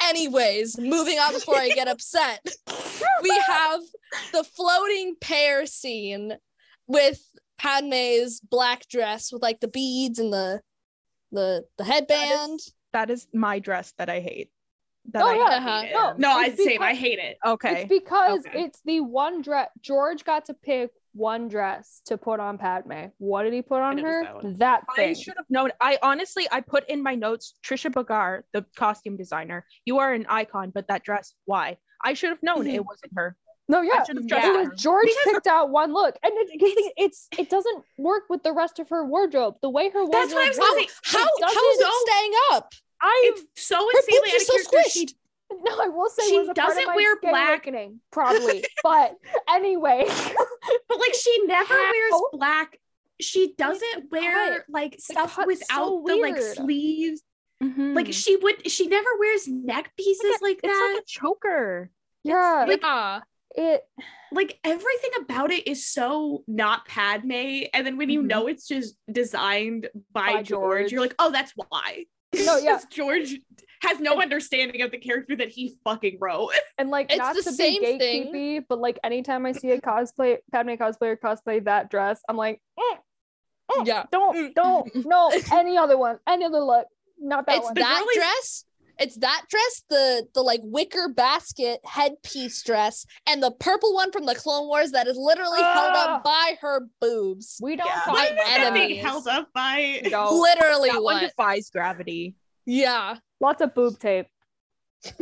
[0.02, 2.45] Anyways, moving on before I get upset.
[3.24, 3.82] we have
[4.32, 6.34] the floating pear scene
[6.88, 7.22] with
[7.57, 10.61] Padme's black dress with like the beads and the
[11.32, 12.60] the the headband.
[12.94, 14.49] That is my dress that I hate.
[15.11, 15.57] That Oh, I yeah.
[15.57, 15.84] Uh-huh.
[15.94, 16.14] No.
[16.18, 17.38] no, I'd It's I hate it.
[17.45, 17.82] Okay.
[17.82, 18.64] It's because Okay.
[18.64, 23.07] it's the one dress George got to pick one dress to put on Padme.
[23.17, 24.23] What did he put on And it was her?
[24.23, 24.57] that one.
[24.57, 25.71] That I should have known.
[25.81, 29.65] I honestly, I put in my notes, Trisha Biggar, the costume designer.
[29.85, 31.77] You are an icon, but that dress, why?
[32.03, 32.85] I should have known it mm-hmm.
[32.85, 33.35] wasn't her.
[33.69, 33.99] No, yeah.
[34.01, 34.75] I should have It was her.
[34.75, 38.53] George Because- picked out one look, and it, because it's it doesn't work with the
[38.53, 39.55] rest of her wardrobe.
[39.61, 41.23] The way her wardrobe That's what I was works, gonna.
[41.23, 42.73] How how is it staying up?
[43.01, 44.89] I am so Her insanely boobs are of so character.
[44.89, 45.13] She squished.
[45.64, 47.68] no, I will say She it was a part of doesn't wear gay black.
[48.11, 48.65] probably.
[48.84, 49.15] but
[49.49, 50.06] anyway,
[50.90, 51.91] But like she never How?
[51.91, 52.80] wears black.
[53.19, 56.56] She doesn't wear like stuff cut's without so the like weird.
[56.56, 57.22] sleeves.
[57.64, 57.95] Mhm.
[57.95, 60.91] Like she would she never wears neck pieces It's like it's that.
[60.94, 61.90] like a choker.
[62.24, 63.22] yeah, like- yeah.
[63.56, 63.82] it
[64.32, 67.64] like everything about it is so not Padme.
[67.74, 68.28] And then when you Mhm.
[68.28, 70.91] know it's just designed by, By George, George.
[70.91, 72.06] you're like, oh, that's why.
[72.36, 72.74] No, yeah.
[72.74, 73.40] 'Cause George
[73.82, 76.52] has no understanding of the character that he fucking wrote.
[76.78, 78.66] and like It's not the to same be thing.
[78.68, 82.98] but like anytime I see a cosplay Padme cosplayer cosplay that dress, I'm like, "Mm,
[83.72, 84.06] mm, Yeah.
[84.12, 84.54] don't, Mm.
[84.56, 86.88] don't, no, any other one, any other look,
[87.20, 87.74] not that it's one.
[87.76, 88.64] that girl dress.
[88.99, 94.26] It's that dress, the the like wicker basket headpiece dress, and the purple one from
[94.26, 97.60] the Clone Wars that is literally held up by her boobs.
[97.62, 97.94] we don't Yeah.
[97.94, 98.74] talk My What is about that that.
[98.74, 99.04] being enemies.
[99.06, 100.02] held up by?
[100.10, 102.34] No, Literally That one defies gravity.
[102.66, 103.18] Yeah.
[103.39, 104.27] Lots of boob tape.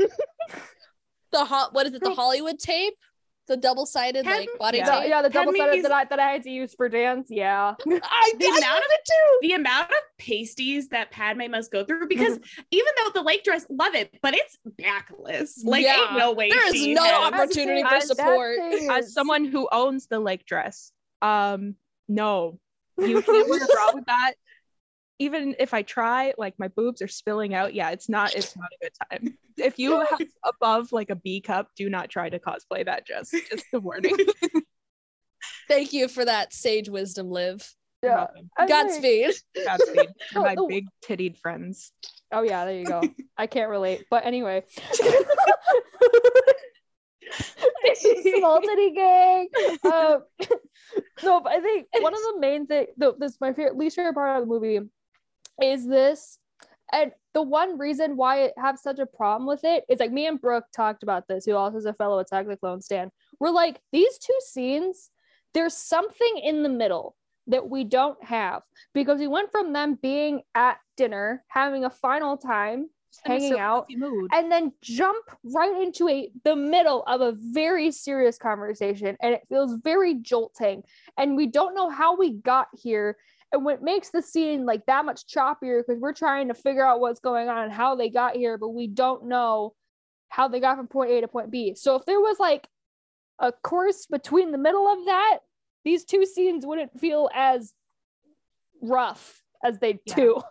[1.32, 2.02] The hot what is it?
[2.02, 2.94] The Hollywood tape?
[3.48, 4.86] The double sided like body Yeah.
[4.86, 5.10] The- tape?
[5.10, 7.28] yeah, the double sided that I that I had to use for dance.
[7.30, 9.38] Yeah, I, The I amount of- it too.
[9.48, 12.40] the amount of pasties that Padme must go through because
[12.72, 15.62] even though the lake dress, love it, but it's backless.
[15.66, 15.98] Like, Yeah.
[16.10, 16.50] ain't no way.
[16.50, 18.58] There is no has- opportunity for support.
[18.90, 21.76] As someone who owns the lake dress, um,
[22.08, 22.60] no,
[22.98, 24.34] you can't wear a bra with that.
[25.20, 27.74] Even if I try, like my boobs are spilling out.
[27.74, 28.36] Yeah, it's not.
[28.36, 29.38] It's not a good time.
[29.58, 33.32] If you have above like a B cup, do not try to cosplay that dress.
[33.32, 34.16] Just a warning.
[35.70, 37.66] Thank you for that sage wisdom, Liv.
[38.04, 38.28] yeah.
[38.58, 39.32] I'm like- Godspeed.
[39.66, 41.92] Godspeed for my big tittied friends.
[42.32, 43.02] Oh yeah, there you go.
[43.38, 44.64] I can't relate, but anyway.
[47.96, 49.48] Small titty gang.
[49.86, 50.24] Um,
[51.24, 54.14] no, but I think one of the main thing, the, this my favorite, least favorite
[54.14, 54.80] part of the movie,
[55.62, 56.40] is this,
[56.92, 60.28] and the one reason why I have such a problem with it is like me
[60.28, 63.12] and Brooke talked about this, who also is a fellow Attack the Clone stan.
[63.40, 65.10] We're like these two scenes.
[65.54, 67.16] There's something in the middle
[67.48, 68.64] that we don't have
[68.94, 72.90] because we went from them being at dinner having a final time
[73.24, 73.88] hanging out
[74.34, 75.24] and then jump
[75.54, 80.84] right into a the middle of a very serious conversation and it feels very jolting
[81.18, 83.16] and we don't know how we got here
[83.56, 87.00] and what makes the scene like that much choppier because we're trying to figure out
[87.00, 89.74] what's going on and how they got here but we don't know
[90.30, 92.68] how they got from point a to point b so if there was like
[93.40, 95.40] a course between the middle of that
[95.84, 97.74] these two scenes wouldn't feel as
[98.82, 100.16] rough as they Yeah.
[100.16, 100.42] do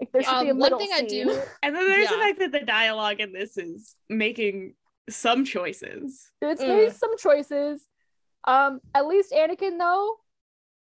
[0.00, 1.30] like there should Um, be a one middle thing I do
[1.62, 4.74] And then there's the fact that the dialogue in this is making
[5.08, 6.30] some choices.
[6.42, 6.68] It's Mm.
[6.68, 7.86] made some choices.
[8.44, 10.16] Um, at least Anakin though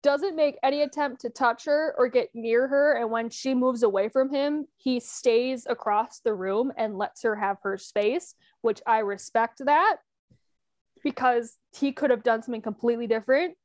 [0.01, 3.83] doesn't make any attempt to touch her or get near her, and when she moves
[3.83, 8.81] away from him, he stays across the room and lets her have her space, which
[8.87, 9.97] I respect that
[11.03, 13.55] because he could have done something completely different,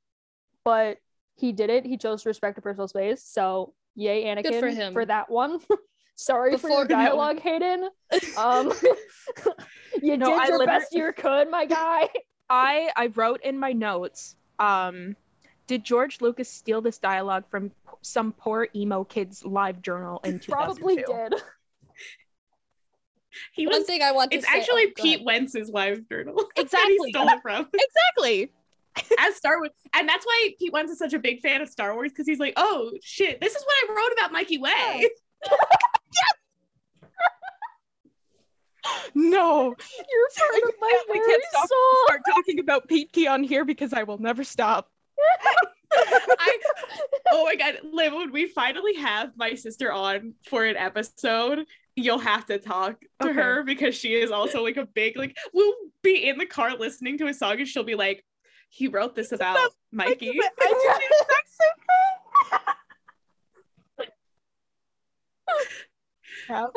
[0.64, 0.98] but
[1.36, 1.84] he didn't.
[1.86, 3.22] He chose to respect her personal space.
[3.24, 4.94] So yay, Anakin for him.
[5.08, 5.58] that one.
[6.16, 7.88] Sorry for your Before- dialogue, Hayden.
[8.36, 8.72] Um,
[10.02, 12.08] you No, did I your literally- best you could, my guy.
[12.50, 14.36] I I wrote in my notes.
[14.58, 15.16] Um,
[15.66, 17.70] did George Lucas steal this dialogue from
[18.02, 20.52] some poor emo kid's live journal in 2002?
[20.52, 21.42] Probably did.
[23.52, 25.26] He one was thing I want to it's say- actually oh, Pete ahead.
[25.26, 26.36] Wentz's live journal.
[26.56, 26.96] that Exactly.
[27.06, 27.66] he stole it from.
[27.74, 28.52] Exactly.
[29.18, 29.70] As Star Wars.
[29.92, 32.38] And that's why Pete Wentz is such a big fan of Star Wars, because he's
[32.38, 35.08] like, oh shit, this is what I wrote about Mikey Way.
[39.14, 41.78] No, You're part of my we very can't stop soul.
[42.06, 44.90] start talking about Pete Key on here because I will never stop.
[45.96, 46.58] I
[47.32, 52.18] oh my god, Liv, when we finally have my sister on for an episode, you'll
[52.18, 53.32] have to talk to Okay.
[53.34, 55.72] her because she is also like a big like we'll
[56.02, 58.24] be in the car listening to a song and she'll be like,
[58.70, 60.30] he wrote this about Mikey.
[60.30, 61.76] I did the exact same
[66.48, 66.70] thing.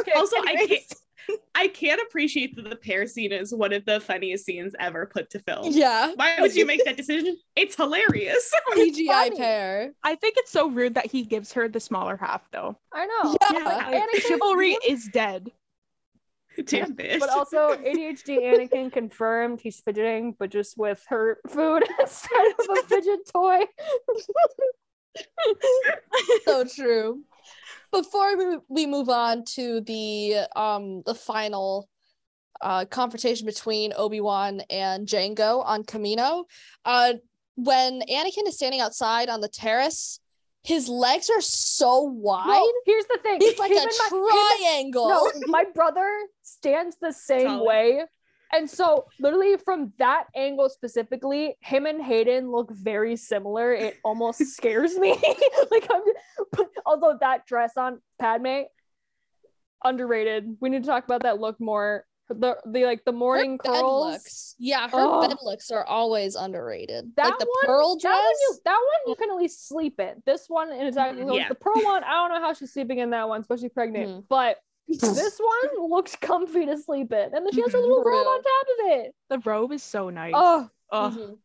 [0.00, 0.94] Okay, Also, I can't
[1.54, 5.30] I can't appreciate that the pear scene is one of the funniest scenes ever put
[5.30, 5.68] to film.
[5.70, 6.12] Yeah.
[6.16, 7.36] Why would you make that decision?
[7.56, 8.50] It's hilarious.
[8.72, 9.36] CGI funny.
[9.36, 9.92] pear.
[10.02, 12.76] I think it's so rude that he gives her the smaller half, though.
[12.92, 13.36] I know.
[13.52, 13.64] Yeah.
[13.64, 15.52] Like, Anakin- chivalry is dead.
[16.66, 17.20] Damn bitch.
[17.20, 22.82] But also, ADHD Anakin confirmed he's fidgeting, but just with her food instead of a
[22.88, 23.60] fidget toy.
[26.44, 27.22] so true.
[27.94, 31.88] Before we, we move on to the um the final
[32.60, 36.44] uh confrontation between Obi-Wan and Jango on Kamino,
[36.84, 37.12] uh
[37.56, 40.18] when Anakin is standing outside on the terrace,
[40.64, 42.48] his legs are so wide.
[42.48, 43.38] Well, here's the thing.
[43.40, 44.58] He's like Him a my- him and-
[44.92, 45.08] triangle.
[45.08, 46.10] no, my brother
[46.42, 47.64] stands the same Solid.
[47.64, 48.02] way.
[48.52, 53.72] And so, literally, from that angle specifically, him and Hayden look very similar.
[53.74, 55.10] It almost scares me.
[55.70, 56.02] like, I'm,
[56.86, 58.62] although that dress on Padme,
[59.84, 60.56] underrated.
[60.60, 62.04] We need to talk about that look more.
[62.30, 64.12] The the like the morning bed curls.
[64.12, 64.54] looks.
[64.58, 65.28] Yeah, her Oh.
[65.28, 67.12] bed looks are always underrated.
[67.16, 68.14] That like the one- pearl That dress.
[68.14, 70.22] one, you, that one you can at least sleep in.
[70.24, 71.48] This one in the Clones, Yeah.
[71.50, 74.08] the pro one, I don't know how she's sleeping in that one, especially pregnant.
[74.10, 74.24] Mhm.
[74.30, 74.56] But
[74.88, 77.82] this one looks comfy to sleep in, and then she has her Mhm.
[77.82, 79.14] little robe on top of it.
[79.30, 80.32] The robe is so nice.
[80.36, 81.12] Oh, Ugh.
[81.12, 81.38] Mhm.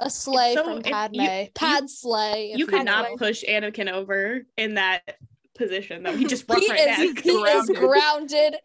[0.00, 1.20] A sleigh so- from if you- Padme.
[1.20, 2.52] you- Pad sleigh.
[2.56, 5.18] you could not push Anakin over in that
[5.54, 6.12] position though.
[6.16, 7.18] He just broke he my is, neck.
[7.22, 8.56] he is grounded.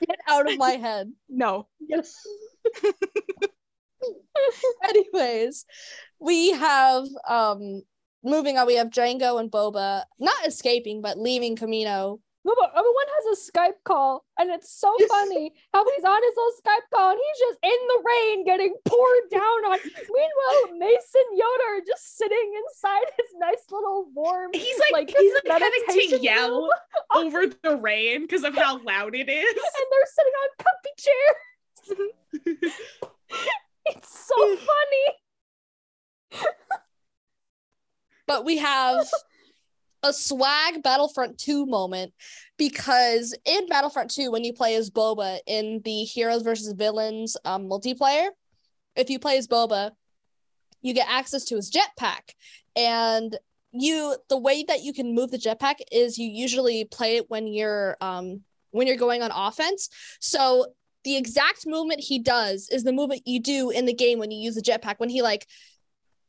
[0.00, 1.12] Get out of my head.
[1.28, 1.68] No.
[1.86, 2.14] Yes.
[4.84, 5.66] Anyways,
[6.18, 7.82] we have um
[8.22, 8.66] moving on.
[8.66, 12.18] We have Jango and Boba not escaping but leaving Kamino.
[12.44, 16.34] no, but everyone has a Skype call, and it's so funny how he's on his
[16.36, 19.78] little Skype call, and he's just in the rain getting poured down on.
[19.84, 24.50] Meanwhile, Mason Yoda are just sitting inside his nice little warm.
[24.54, 26.70] He's like, Like, he's like having to yell room.
[27.16, 29.48] over the rain because of how loud it is.
[29.48, 32.72] and they're sitting on comfy chairs.
[33.86, 35.04] it's so funny.
[38.28, 39.08] But we have
[40.04, 42.12] a swag Battlefront 2 moment
[42.56, 47.68] because in Battlefront 2, when you play as Boba in the Heroes versus Villains um,
[47.68, 48.28] multiplayer,
[48.94, 49.92] if you play as Boba,
[50.82, 52.34] you get access to his jetpack.
[52.76, 53.36] And
[53.72, 57.46] you the way that you can move the jetpack is you usually play it when
[57.46, 59.88] you're um when you're going on offense.
[60.20, 60.66] So
[61.04, 64.38] the exact movement he does is the movement you do in the game when you
[64.38, 65.46] use the jetpack when he like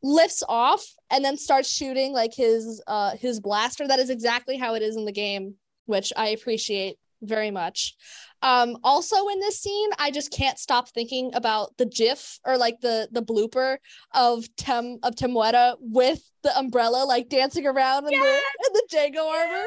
[0.01, 4.75] lifts off and then starts shooting like his uh his blaster that is exactly how
[4.75, 5.55] it is in the game
[5.85, 7.95] which i appreciate very much.
[8.41, 12.79] Um, also in this scene, I just can't stop thinking about the GIF or like
[12.81, 13.77] the the blooper
[14.13, 19.27] of Tem of Temuera with the umbrella like dancing around in the in the Jango
[19.29, 19.65] armor.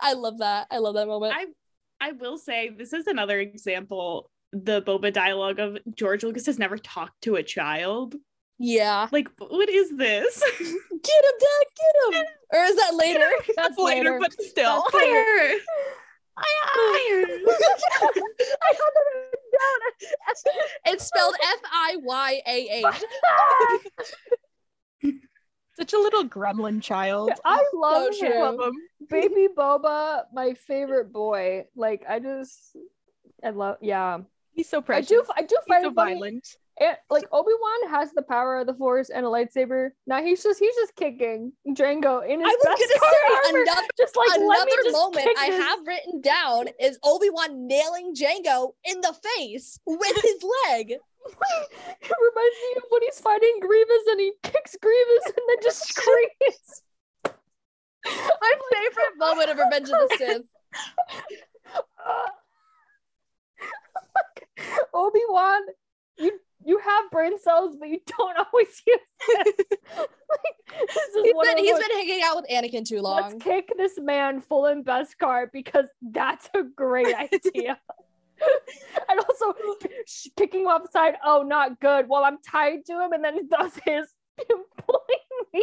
[0.00, 0.66] I love that.
[0.70, 1.34] I love that moment.
[1.36, 1.46] I
[2.00, 4.30] I will say this is another example.
[4.52, 8.16] The Boba dialogue of George Lucas has never talked to a child.
[8.60, 9.08] Yeah.
[9.10, 10.40] Like, what is this?
[10.58, 11.66] Get him, Dad,
[12.12, 12.26] get him.
[12.52, 13.28] Or is that later?
[13.56, 14.18] That's later.
[14.20, 14.82] but still.
[14.82, 15.58] That's later.
[16.36, 16.44] Fire!
[16.44, 17.24] I
[17.98, 19.80] had that written down.
[20.86, 23.02] It's spelled F I Y A H.
[25.78, 27.30] Such a little gremlin child.
[27.44, 28.40] I love So him.
[28.40, 28.74] love him.
[29.08, 31.64] Baby Boba, my favorite boy.
[31.74, 32.76] Like I just,
[33.42, 33.76] I love.
[33.80, 34.18] Yeah,
[34.52, 35.10] He's so precious.
[35.10, 35.24] I do.
[35.36, 36.14] I do He's find so it funny.
[36.14, 36.46] violent.
[36.82, 39.90] It, like Obi Wan has the power of the Force and a lightsaber.
[40.06, 43.86] Now he's just he's just kicking Jango in his I was best gonna say another
[43.98, 48.14] just like let me another moment I this- have written down is Obi Wan nailing
[48.14, 50.92] Jango in the face with his leg.
[50.92, 50.98] it
[52.00, 56.82] reminds me of when he's fighting Grievous and he kicks Grievous and then just screams.
[57.26, 60.42] My favorite moment of Revenge of the Sith.
[61.76, 62.30] Uh,
[64.94, 65.60] Obi Wan,
[66.18, 68.98] you you have brain cells, but you don't always use
[69.34, 69.44] them.
[69.98, 70.78] like,
[71.24, 73.22] He's been of he's those- been hanging out with Anakin too long.
[73.22, 77.78] Let's kick this man full in best car because that's a great idea.
[79.08, 79.54] and also
[80.06, 82.08] sh- kicking him upside, oh, not good.
[82.08, 84.06] While I'm tied to him, and then he does his
[85.52, 85.62] me.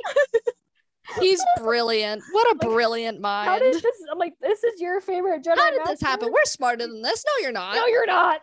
[1.19, 2.21] He's brilliant.
[2.31, 3.49] What a Like, brilliant mind.
[3.49, 3.85] How did this?
[4.11, 5.57] I'm like, this is your favorite Jedi.
[5.57, 6.31] How did this happen?
[6.31, 7.23] We're smarter than this.
[7.25, 7.75] No, you're not.
[7.75, 8.41] No, you're not.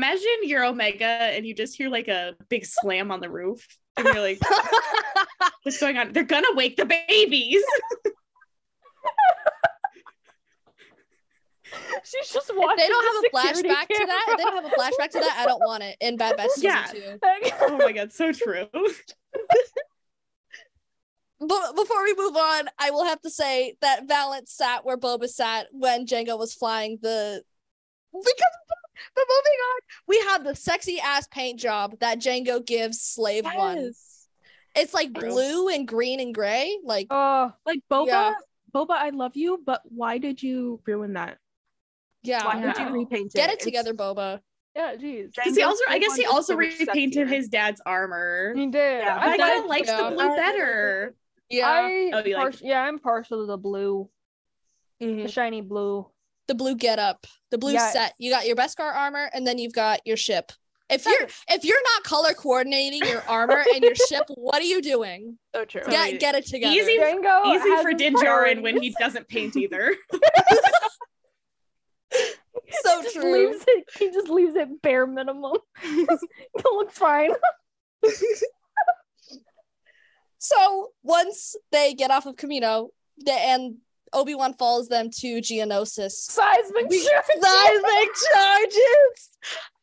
[0.00, 3.68] Imagine you're Omega and you just hear like a big slam on the roof.
[3.98, 4.38] And you're like,
[5.62, 6.14] what's going on?
[6.14, 7.62] They're gonna wake the babies.
[12.02, 14.54] She's just if they don't the have a security flashback to that, if they don't
[14.54, 16.86] have a flashback to that, I don't want it in Bad Batch season Yeah.
[16.86, 17.18] two.
[17.60, 18.68] oh my god, so true.
[21.40, 25.28] But before we move on, I will have to say that Valance sat where Boba
[25.28, 27.42] sat when Jango was flying the.
[28.12, 28.56] Because,
[29.14, 33.92] but moving on, we have the sexy ass paint job that Jango gives Slave One.
[34.76, 36.78] It's like blue and green and gray.
[36.84, 38.34] Like, Oh, Like Boba, Yeah.
[38.74, 41.38] Boba, I love you, but why did you ruin that?
[42.22, 43.38] yeah, Why did you repaint it?
[43.38, 44.40] get it It's- together, Boba.
[44.76, 45.34] yeah, jeez.
[45.34, 47.30] Because he also, I guess he Slave one is also repainted sexier.
[47.30, 48.52] his dad's armor.
[48.54, 49.02] He did.
[49.02, 50.02] Yeah, But I kind of liked yeah.
[50.10, 51.14] the blue better.
[51.48, 51.82] Yeah, I
[52.14, 54.08] Oh, you like- par- yeah, I'm partial to the blue,
[55.00, 55.24] Mhm.
[55.24, 56.06] the shiny blue.
[56.50, 57.92] The blue get up, the blue Yes.
[57.92, 58.14] set.
[58.18, 60.50] You got your Beskar armor, and then you've got your ship.
[60.88, 64.82] If you're if you're not color coordinating your armor and your ship, what are you
[64.82, 65.38] doing?
[65.54, 65.82] So true.
[65.88, 66.74] Get get it together.
[66.74, 69.94] Easy- Jango Easy for his Din when he doesn't paint either.
[72.82, 73.32] so He true.
[73.32, 73.84] leaves it.
[73.96, 75.56] He just leaves it bare minimum.
[75.84, 76.20] it
[76.64, 77.30] looks fine.
[80.38, 83.76] So once they get off of Kamino, the, and
[84.12, 86.12] Obi Wan follows them to Geonosis.
[86.12, 87.24] Seismic We- charge.
[87.40, 89.28] Seismic charges.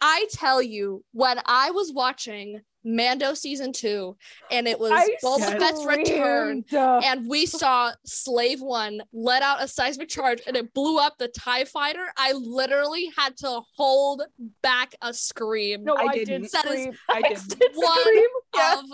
[0.02, 4.16] I tell you, when I was watching Mando season two,
[4.52, 9.62] and it was I Boba Fett's return, screamed, and we saw Slave One let out
[9.62, 12.06] a seismic charge, and it blew up the Tie Fighter.
[12.16, 14.22] I literally had to hold
[14.62, 15.84] back a scream.
[15.84, 16.44] no, I I, didn't.
[16.44, 16.94] did That is scream.
[17.10, 17.60] I I didn't.
[17.60, 18.24] did One scream.
[18.56, 18.76] Yeah.
[18.80, 18.86] of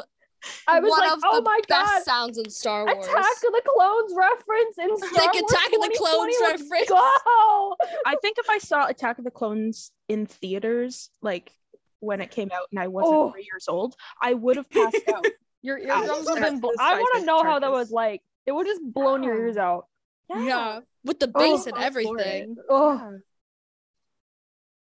[0.68, 2.03] I was one like, of oh the my best god.
[2.03, 3.06] sounds in Star Wars.
[3.07, 6.90] Attack of the Clones reference in Star Like Wars Attack of the Clones reference.
[6.90, 7.76] Go!
[8.06, 11.52] I think if I saw Attack of the Clones in theaters, like
[11.99, 13.32] when it came out and I wasn't Oh.
[13.32, 15.26] three years old, I would have passed out.
[15.61, 16.02] Your Ouch.
[16.02, 16.60] eardrums have been.
[16.60, 18.22] Blo- the I want to seismic know how that was like.
[18.45, 19.88] It would just blown your ears out.
[20.30, 21.86] Yeah, with the Oh, bass and all for it.
[21.86, 22.56] everything.
[22.70, 23.11] Oh, Yeah.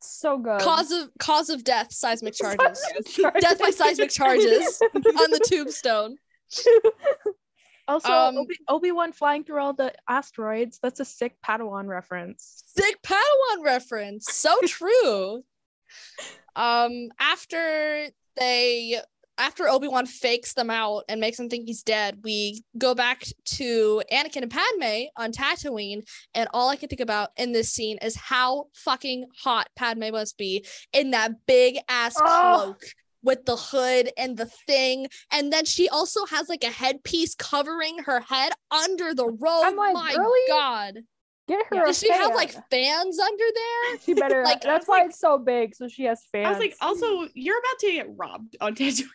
[0.07, 0.61] So good.
[0.61, 2.83] Cause of cause of death, seismic charges.
[3.05, 6.17] Seismic death by seismic charges on the tombstone.
[7.87, 10.79] Also, Um, Obi- Obi-Wan flying through all the asteroids.
[10.81, 12.63] That's a sick Padawan reference.
[12.67, 14.27] Sick Padawan reference.
[14.31, 15.43] So true.
[16.55, 18.07] um, after
[18.37, 19.01] they
[19.37, 24.01] after Obi-Wan fakes them out and makes them think he's dead, we go back to
[24.11, 26.01] Anakin and Padme on Tatooine,
[26.35, 30.37] and all I can think about in this scene is how fucking hot Padme must
[30.37, 32.23] be in that big ass Oh.
[32.75, 32.83] cloak
[33.23, 35.07] with the hood and the thing.
[35.31, 39.63] And then she also has like a headpiece covering her head under the robe.
[39.63, 40.49] I'm like, My really?
[40.49, 40.93] God.
[41.47, 41.83] Get her.
[41.83, 43.97] a Does she have like fans under there?
[44.05, 44.43] She better.
[44.43, 45.75] like, that's why like- it's so big.
[45.75, 46.47] So she has fans.
[46.47, 49.05] I was like, also, you're about to get robbed on Tatooine.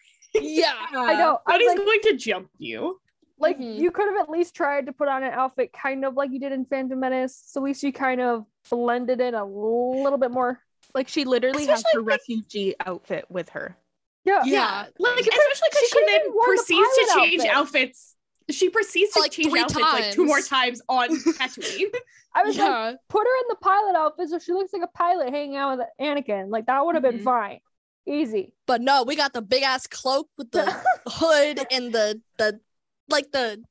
[0.43, 0.73] Yeah.
[0.93, 1.39] I know.
[1.47, 3.01] I was Nobody's like, going to jump you.
[3.39, 3.79] Like Mhm.
[3.79, 6.41] you could have at least tried to put on an outfit kind of like you
[6.41, 7.43] did in Phantom Menace.
[7.47, 10.61] So at least you kind of blended in a little bit more.
[10.95, 13.77] Like she literally has Especially, her refugee outfit with her.
[14.25, 14.41] Yeah.
[14.45, 14.87] Yeah.
[14.99, 17.51] Like especially because she she, could've then even the proceeds to change outfit.
[17.57, 18.13] outfits.
[18.49, 20.81] She proceeds to Like change three outfits like two more times.
[20.81, 21.09] times on
[21.39, 21.95] Tatooine.
[22.35, 25.31] I was like, put her in the pilot outfit so she looks like a pilot
[25.31, 26.49] hanging out with Anakin.
[26.49, 27.25] Like that would have been Mhm.
[27.25, 27.61] fine.
[28.07, 28.53] Easy.
[28.67, 30.65] But no, we got the big ass cloak with the
[31.07, 32.61] hood and the the
[33.09, 33.63] like the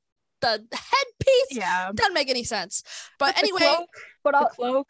[0.41, 1.57] the headpiece.
[1.57, 1.91] Yeah.
[1.93, 2.83] Doesn't make any sense.
[3.17, 3.89] But The anyway, cloak,
[4.23, 4.89] but The I'll, cloak.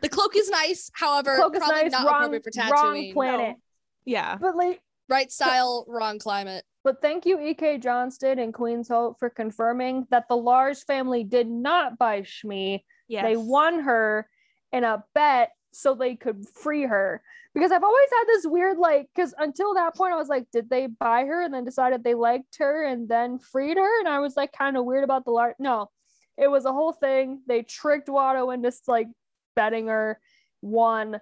[0.00, 0.90] the cloak is nice.
[0.94, 1.92] However, cloak is probably nice.
[1.92, 2.70] not Wrong, appropriate for Tatooine.
[2.70, 3.12] wrong Tatooine.
[3.12, 3.56] planet.
[4.04, 4.36] Yeah.
[4.40, 6.64] But like, Right style, wrong climate.
[6.84, 7.78] but thank you, E.K.
[7.78, 12.82] Johnston and Queen's Hope for confirming that the Lars family did not buy Shmi.
[13.08, 13.24] Yes.
[13.24, 14.28] They won her
[14.70, 17.22] in a bet so they could free her.
[17.54, 20.68] Because I've always had this weird like, because until that point I was like, did
[20.70, 23.98] they buy her and then decided they liked her and then freed her?
[24.00, 25.54] And I was like kind of weird about the Lars.
[25.58, 25.90] No,
[26.36, 27.40] it was a whole thing.
[27.46, 29.08] They tricked Watto into like
[29.56, 30.20] betting her,
[30.62, 31.18] won.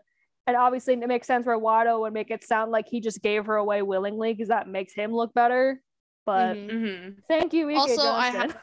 [0.47, 3.47] And obviously it makes sense where Watto would make it sound like he just gave
[3.47, 5.81] her away willingly because that makes him look better.
[6.27, 6.71] But Mhm.
[6.71, 7.11] Mm-hmm.
[7.29, 7.79] thank you, E.K.
[7.79, 8.57] Also, I have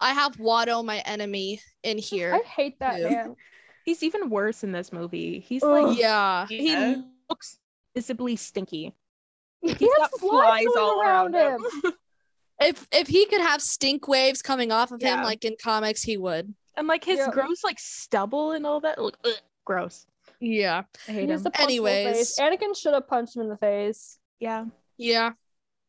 [0.00, 2.34] I have Watto, my enemy, in here.
[2.34, 3.04] I hate that too.
[3.08, 3.36] man.
[3.84, 5.40] He's even worse in this movie.
[5.40, 5.70] He's Ugh.
[5.88, 6.46] like yeah.
[6.46, 6.96] he
[7.28, 7.58] looks
[7.94, 8.94] visibly stinky.
[9.62, 11.92] he has got flies flies all around around him.
[12.60, 16.16] If if he could have stink waves coming off of him like in comics, he
[16.16, 16.54] would.
[16.76, 17.30] And like his Yeah.
[17.32, 18.96] gross like stubble and all that.
[18.98, 19.32] Look, ugh,
[19.64, 20.06] gross.
[20.38, 20.84] Yeah.
[21.08, 21.50] I He hate used him.
[21.52, 22.36] to punch him in the Anyways.
[22.36, 24.18] Anakin should have punched him in the face.
[24.38, 24.66] Yeah.
[24.96, 25.32] Yeah.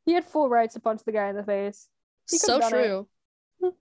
[0.06, 1.88] He had full rights to punch the guy in the face.
[2.26, 2.84] So could've it.
[2.84, 3.08] true.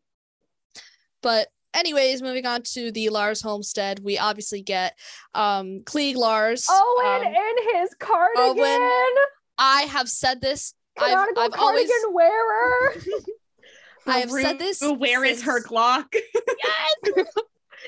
[1.23, 4.99] but anyways, moving on to the Lars homestead, we obviously get
[5.35, 6.67] um Cliegg Lars.
[6.71, 9.11] Owen um, in his cardigan.
[9.59, 10.75] I have said this.
[10.99, 12.95] I've, Canonical I've always cardigan wearer.
[14.07, 14.83] I have said this.
[14.83, 16.15] Rue, Where is her since- Glock?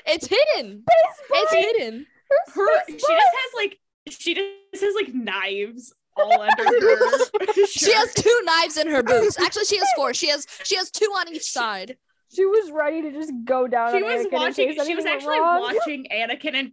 [0.05, 0.83] It's hidden.
[1.31, 2.05] It's hidden.
[2.53, 7.65] Her she just has like she just has like knives all under her.
[7.65, 9.39] She has two knives in her boots.
[9.39, 10.13] Actually, she has four.
[10.13, 11.97] She has she has two on each side.
[12.33, 13.91] She was ready to just go down.
[13.91, 14.85] She on was Anakin watching.
[14.85, 15.61] She was actually wrong.
[15.73, 16.71] watching Anakin and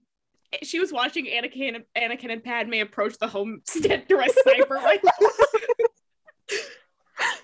[0.63, 5.11] she was watching Anakin and Anakin and Padme approach the homestead through a sniper rifle.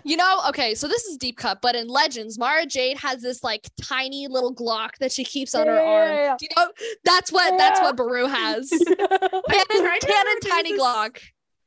[0.03, 3.45] You know, okay, so this is deep cut, but in Legends, Mara Jade has this
[3.45, 6.09] like tiny little Glock that she keeps on her arm.
[6.09, 6.37] yeah, yeah.
[6.39, 6.73] Do you know
[7.05, 8.73] that's what that's what Beru has.
[8.73, 11.19] I'm Canon, canon tiny this- Glock.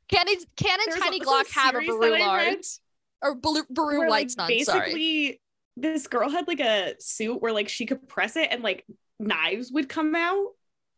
[0.10, 2.82] Canon, canon tiny also Glock have a Beru that I read Lards.
[3.22, 5.40] Or Beru, Beru where, like, Light's none, sorry.
[5.80, 8.86] Basically this girl had like a suit where like she could press it and like
[9.20, 10.48] knives would come out.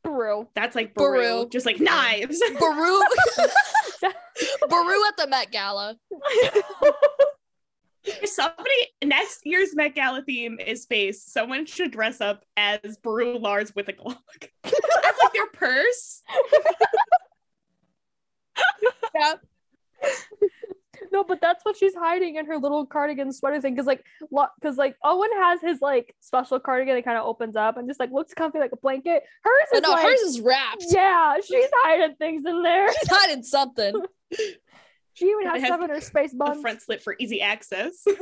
[0.03, 0.47] Beru.
[0.53, 1.49] That's like Beru, Beru.
[1.49, 2.39] just like knives.
[2.59, 2.99] Beru
[4.69, 5.97] Beru at the Met Gala.
[8.03, 8.69] If somebody
[9.03, 13.87] next year's Met Gala theme is space, someone should dress up as Beru Lars with
[13.87, 14.17] a Glock.
[14.63, 16.21] That's like their purse.
[19.15, 19.33] Yeah.
[21.11, 23.75] No, but that's what she's hiding in her little cardigan sweater thing.
[23.75, 24.03] Cause like,
[24.59, 27.99] because like Owen has his like special cardigan that kind of opens up and just
[27.99, 29.23] like looks comfy like a blanket.
[29.43, 30.85] Hers is no, like, hers is wrapped.
[30.89, 32.91] yeah, she's hiding things in there.
[32.93, 34.01] She's hiding something.
[35.15, 38.05] She even has has stuff in her space A front slit for easy access.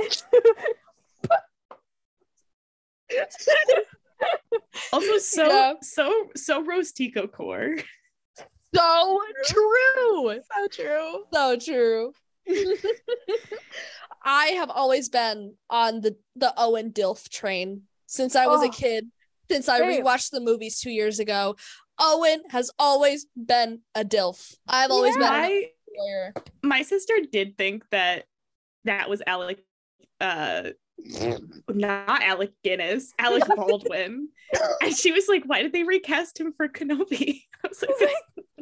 [4.94, 5.74] also, so Yeah.
[5.82, 7.78] so so roast Tico core.
[8.76, 10.40] So true.
[10.42, 11.24] So true.
[11.34, 12.14] So true.
[14.24, 18.72] I have always been on the the Owen Dilf train since I was Oh, a
[18.72, 19.08] kid.
[19.50, 20.04] Since I same.
[20.04, 21.56] rewatched the movies two years ago,
[22.00, 24.56] Owen has always been a Dilf.
[24.68, 25.70] I've always been an I
[26.64, 28.26] my sister did think that
[28.86, 29.60] that was Alec
[30.22, 30.70] uh
[31.70, 34.30] not Alec Guinness, Alec Baldwin.
[34.82, 37.42] and she was like, why did they recast him for Kenobi?
[37.64, 38.10] I was like,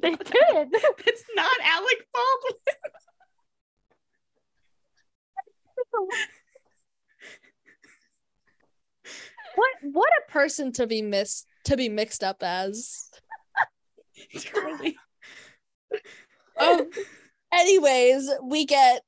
[0.02, 0.72] They did.
[0.72, 2.60] that's not Alec Baldwin.
[9.56, 13.10] What what a person to be missed to be mixed up as.
[14.40, 14.98] Truly.
[16.58, 16.90] Um,
[17.54, 19.02] anyways, we get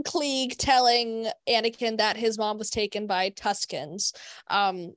[0.00, 4.12] Cliegg telling Anakin that his mom was taken by Tuscans.
[4.48, 4.92] Um,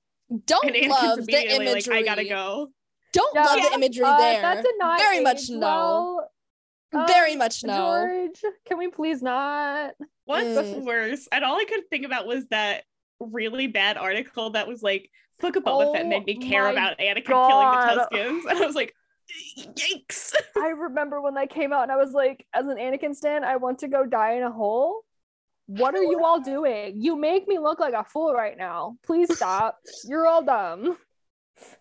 [0.46, 1.74] don't And love the imagery.
[1.74, 2.70] like, I gotta go.
[3.14, 3.46] Don't Yeah.
[3.46, 4.42] love the imagery Uh, there.
[4.42, 5.60] That's a not Very much aged no.
[5.60, 6.32] well.
[6.92, 7.76] Very Um, much no.
[7.76, 9.94] George, can we please not?
[10.26, 10.84] What's Mm.
[10.84, 11.28] worse?
[11.32, 12.84] And all I could think about was that
[13.20, 15.10] really bad article that was like,
[15.40, 17.48] Book of Boba Fett Oh made me care about Anakin God.
[17.48, 18.46] killing the Tuscans.
[18.50, 18.94] And I was like,
[19.58, 20.34] yikes.
[20.58, 23.56] I remember when that came out, and I was like, as an Anakin stan, I
[23.58, 25.02] want to go die in a hole.
[25.68, 26.96] what are you all doing?
[27.00, 28.98] You make me look like a fool right now.
[29.06, 29.78] Please stop.
[30.08, 30.98] You're all dumb.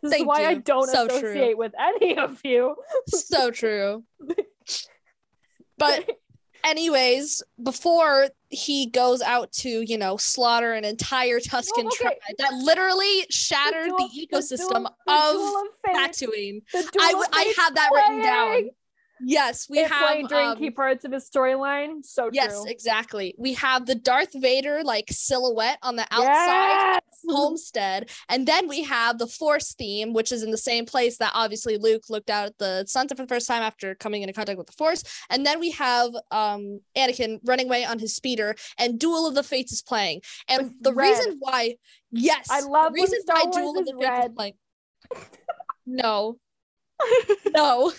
[0.03, 1.17] This Thank is why I don't So true.
[1.17, 2.77] associate with any of you.
[3.09, 4.05] so true.
[5.79, 6.11] But
[6.65, 11.97] anyways, before he goes out to, you know, slaughter an entire Tuscan okay.
[11.97, 16.63] tribe that literally shattered the, duel- ecosystem duel- the of of Tatooine.
[16.73, 18.71] the I, Duel w- of I Fate's have that written down.
[19.21, 22.05] Yes, we have during um, key parts of his storyline.
[22.05, 22.71] So Yes, true.
[22.71, 23.35] exactly.
[23.39, 27.01] We have the Darth Vader like silhouette on the outside Yes!
[27.27, 31.33] homestead, and then we have the Force theme, which is in the same place that
[31.35, 34.59] obviously Luke looked out at the sunset for the first time after coming into contact
[34.59, 38.99] with the Force, and then we have um Anakin running away on his speeder, and
[38.99, 41.09] Duel of the Fates is playing, and the red.
[41.09, 41.77] reason why,
[42.13, 44.55] yes, I love the reason why Duel of the Fates is playing.
[45.87, 46.39] No,
[47.51, 47.93] no.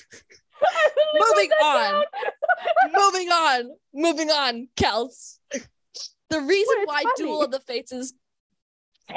[0.62, 2.04] I literally wrote Moving on.
[2.94, 5.38] moving on, moving on, Kels.
[6.30, 7.14] The reason why funny.
[7.18, 8.14] Duel of the Fates is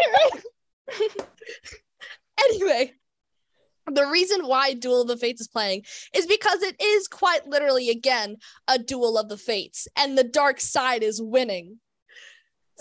[2.51, 2.93] anyway.
[3.91, 7.91] The reason why Duel of the Fates is playing is because it is quite literally
[7.91, 8.37] again
[8.69, 11.79] a duel of the fates, and the dark side is winning.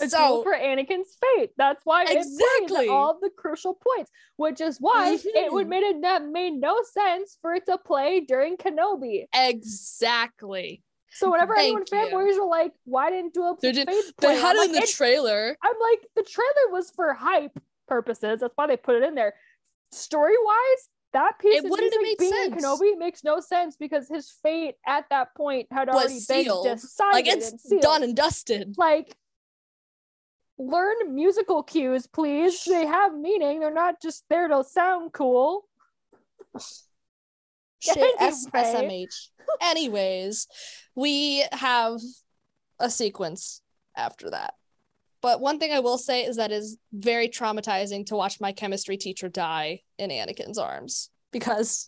[0.00, 1.50] A duel So for Anakin's fate.
[1.56, 2.88] That's why Exactly.
[2.88, 5.70] all the crucial points, which is why it would Mhm.
[5.70, 9.26] made it that made no sense for it to play during Kenobi.
[9.34, 10.82] exactly,
[11.14, 12.16] So whenever anyone Thank you.
[12.16, 14.66] fanboys are like, "Why didn't do a They did- Fates they had I'm it like,
[14.68, 15.56] in the "It's- trailer.
[15.62, 18.40] I'm like, the trailer was for hype purposes.
[18.40, 19.34] That's why they put it in there.
[19.90, 22.64] Story wise, that piece It of wouldn't have music made being sense.
[22.64, 26.64] Kenobi makes no sense because his fate at that point had Was already sealed.
[26.64, 27.12] been decided.
[27.12, 28.78] Like it's and done and dusted.
[28.78, 29.14] Like,
[30.70, 32.64] learn musical cues, please.
[32.64, 33.60] They have meaning.
[33.60, 35.64] They're not just there to sound cool.
[37.80, 38.42] Shit, Anyway.
[38.52, 39.28] SMH.
[39.60, 40.46] Anyways,
[40.94, 42.00] we have
[42.78, 43.60] a sequence
[43.96, 44.54] after that.
[45.20, 48.96] But one thing I will say is that is very traumatizing to watch my chemistry
[48.96, 51.86] teacher die in Anakin's arms because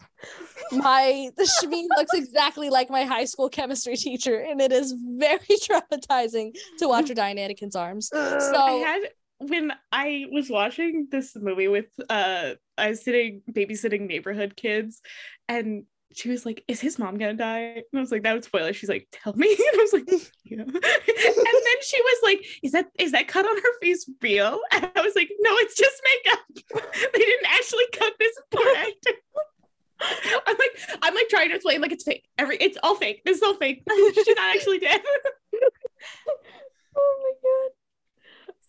[0.72, 5.38] my the Shmi looks exactly like my high school chemistry teacher, and it is very
[5.48, 8.10] traumatizing to watch her die in Anakin's arms.
[8.12, 9.02] I So had
[9.38, 15.00] when I was watching this movie with uh I was sitting babysitting neighborhood kids
[15.48, 15.84] and
[16.14, 17.60] she was like, Is his mom gonna die?
[17.60, 18.74] And I was like, That would spoil it.
[18.76, 19.48] She's like, Tell me.
[19.48, 20.08] And I was like,
[20.44, 20.60] Yeah.
[20.62, 24.60] and then she was like, Is that is that cut on her face real?
[24.72, 26.40] And I was like, No, it's just makeup.
[27.12, 28.36] they didn't actually cut this
[28.76, 29.18] actor.
[30.46, 32.28] I'm like, I'm like trying to explain like it's fake.
[32.36, 33.22] Every it's all fake.
[33.24, 33.82] This is all fake.
[34.14, 35.00] She's not actually dead.
[36.96, 37.36] Oh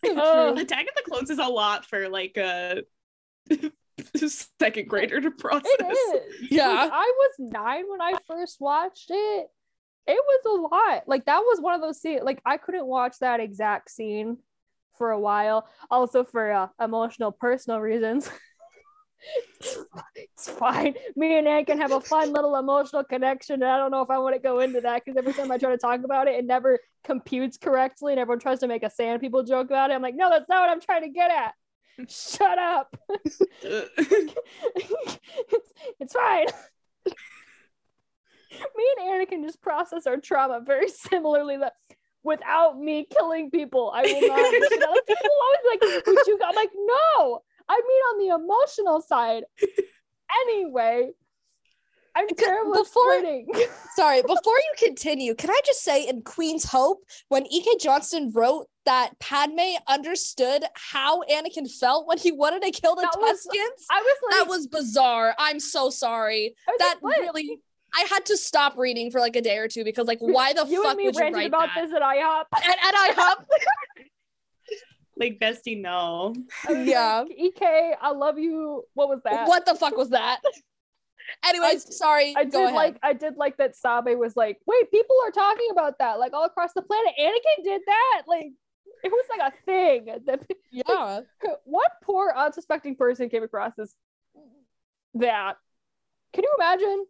[0.04, 0.14] my god.
[0.14, 0.58] true.
[0.58, 2.82] Uh, Attack of the Clones is a lot for like a
[4.58, 5.70] second grader to process.
[5.78, 6.50] It is.
[6.50, 6.68] Yeah.
[6.68, 9.46] Like, I was nine when I first watched it.
[10.08, 11.02] It was a lot.
[11.06, 12.22] Like that was one of those scenes.
[12.22, 14.38] Like I couldn't watch that exact scene
[14.96, 15.68] for a while.
[15.90, 18.30] Also for uh, emotional, personal reasons.
[20.14, 20.94] it's fine.
[21.16, 23.54] Me and Anne can have a fun little emotional connection.
[23.62, 25.58] And I don't know if I want to go into that because every time I
[25.58, 28.90] try to talk about it, it never computes correctly, and everyone tries to make a
[28.90, 29.94] sand people joke about it.
[29.94, 31.54] I'm like, no, that's not what I'm trying to get at.
[32.08, 32.96] Shut up.
[33.10, 33.40] it's,
[36.00, 36.46] it's fine.
[38.76, 41.56] me and Anakin just process our trauma very similarly.
[41.56, 41.74] That
[42.22, 44.38] without me killing people, I will not.
[44.38, 47.42] you know, like, people always like, "Would you?" I'm like, no.
[47.68, 49.44] I mean, on the emotional side.
[50.42, 51.10] Anyway,
[52.14, 53.22] I'm terrible before-.
[53.94, 57.76] Sorry, before you continue, can I just say in Queen's Hope, when E.K.
[57.80, 63.18] Johnston wrote that Padme understood how Anakin felt when he wanted to kill the That
[63.20, 63.46] was-
[63.90, 65.34] I was like, that was bizarre.
[65.38, 66.54] I'm so sorry.
[66.78, 67.60] That like, really,
[67.94, 70.64] I had to stop reading for like a day or two because, like, why the
[70.66, 71.86] you fuck and me would you ranted write about that?
[71.86, 72.44] this at IHOP.
[72.62, 73.46] And, and I hop.
[75.16, 76.34] like bestie, no.
[76.68, 77.20] Yeah.
[77.20, 78.84] like, EK, I love you.
[78.94, 79.48] What was that?
[79.48, 80.40] what the fuck was that?
[81.44, 82.34] Anyways, sorry.
[82.36, 82.74] I go did ahead.
[82.74, 86.32] like I did like that Sabe was like, wait, people are talking about that like
[86.32, 87.12] all across the planet.
[87.20, 88.22] Anakin did that.
[88.28, 88.52] Like
[89.06, 90.06] it was like a thing.
[90.26, 91.20] That yeah.
[91.64, 93.94] what poor unsuspecting person came across this
[95.14, 95.56] that?
[96.32, 97.06] Can you imagine?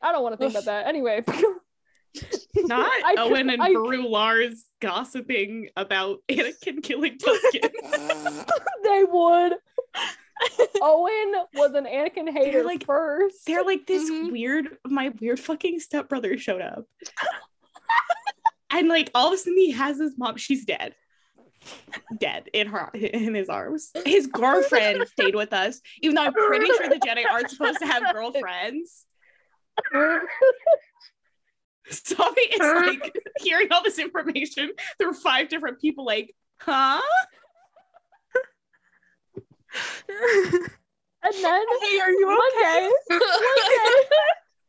[0.00, 0.86] I don't want to think about that.
[0.86, 1.22] Anyway,
[2.56, 8.44] Not I- Owen and I- Beru Lars gossiping about Anakin killing Tuscans.
[8.84, 9.54] they would.
[10.80, 13.44] Owen was an Anakin hater they're like- first.
[13.46, 14.32] They're like this Mhm.
[14.32, 16.86] weird, my weird fucking stepbrother showed up.
[18.70, 20.94] and like all of a sudden he has his mom, she's dead.
[22.18, 23.90] Dead in her in his arms.
[24.04, 27.86] His girlfriend stayed with us, even though I'm pretty sure the Jedi aren't supposed to
[27.86, 29.06] have girlfriends.
[29.92, 30.20] Tommy
[32.42, 37.00] is like hearing all this information through five different people, like, huh?
[41.22, 42.90] And then Hey, are you one okay?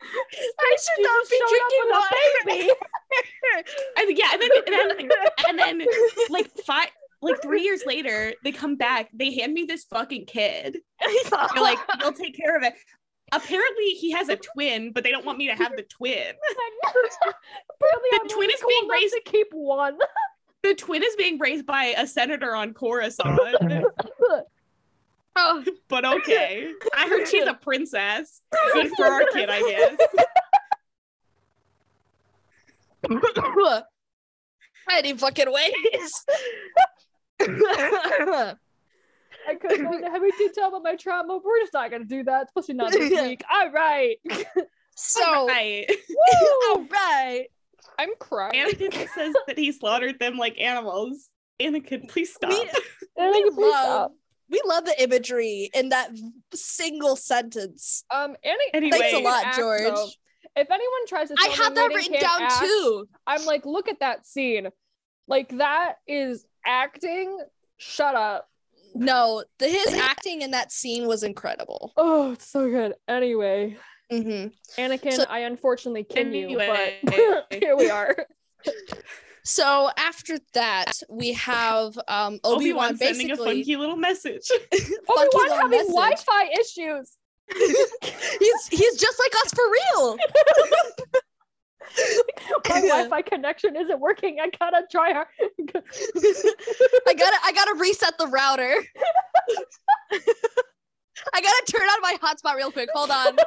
[0.01, 2.45] Day, one day, I should not be drinking wine.
[2.45, 2.71] baby.
[3.97, 5.09] And yeah, and then and then
[5.49, 5.87] and then
[6.29, 6.87] like five
[7.21, 10.77] like three years later, they come back, they hand me this fucking kid.
[11.29, 12.73] They're like, they'll take care of it.
[13.33, 16.33] Apparently he has a twin, but they don't want me to have the twin.
[16.87, 19.97] Apparently, The I'm twin only is cool being raised- to keep one.
[20.63, 23.39] The twin is being raised by a senator on Coruscant.
[25.35, 26.71] Oh, but okay.
[26.95, 28.41] I heard she's a princess.
[28.73, 29.97] Good for our kid, I guess.
[34.91, 36.25] any fucking ways.
[39.47, 41.27] I could go into heavy detail about my trauma.
[41.27, 43.43] but We're just not gonna do that, especially not this week.
[43.51, 44.17] All right.
[44.95, 45.89] so, right.
[46.69, 47.47] all right.
[47.97, 48.53] I'm crying.
[48.53, 51.29] Anakin says that he slaughtered them like animals.
[51.59, 52.49] Anakin, please stop.
[52.49, 52.59] We,
[53.17, 54.11] And we then please love, stop.
[54.51, 56.11] We love the imagery in that
[56.53, 58.03] single sentence.
[58.13, 58.97] Um, Annie, Anyway.
[58.99, 59.81] Thanks a lot, act, George.
[59.81, 60.07] though.
[60.57, 63.07] If anyone tries to, I tell had that written down act, too.
[63.25, 64.67] I'm like, look at that scene.
[65.27, 67.39] Like that is acting.
[67.77, 68.49] Shut up.
[68.93, 71.93] No, the, his acting in that scene was incredible.
[71.95, 72.95] Oh, it's so good.
[73.07, 73.77] Anyway,
[74.09, 74.47] hmm
[74.77, 76.97] Anakin, So- I unfortunately kin you, Anyway.
[77.03, 78.27] but here we are.
[79.43, 84.47] So after that, we have um, Obi Wan Obi-Wan sending a funky little message.
[84.71, 85.87] funky Obi Wan having.
[85.87, 87.17] Wi-Fi issues.
[88.39, 90.17] he's he's just like us for real.
[92.69, 94.37] My Wi-Fi connection isn't working.
[94.41, 95.27] I gotta try hard.
[97.07, 98.73] I gotta I gotta reset the router.
[101.33, 102.89] I gotta turn on my hotspot real quick.
[102.93, 103.37] Hold on.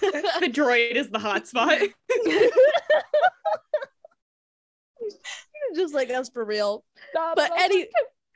[0.00, 1.92] The droid is the hotspot.
[5.74, 6.84] just like us for real.
[7.10, 7.36] Stop.
[7.36, 7.88] But any-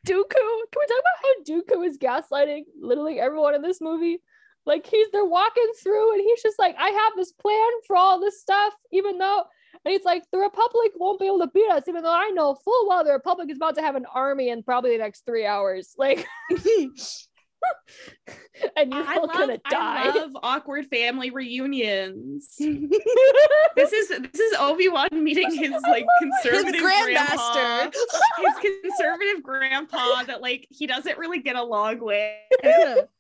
[0.07, 0.31] Dooku.
[0.31, 4.21] Can we talk about how Dooku is gaslighting literally everyone in this movie?
[4.65, 8.21] Like he's they're walking through and he's just like, I have this plan for all
[8.21, 9.45] this stuff, even though
[9.85, 12.55] and he's like, the Republic won't be able to beat us, even though I know
[12.55, 15.47] full well the Republic is about to have an army in probably the next three
[15.47, 15.95] hours.
[15.97, 16.27] Like
[18.77, 20.03] and you're I all love, gonna die.
[20.05, 22.55] I love awkward family reunions.
[22.59, 27.95] this is this is Obi Wan meeting his like His conservative grandpa, grandmaster.
[28.39, 32.33] his conservative grandpa that like he doesn't really get along with.
[32.63, 33.11] But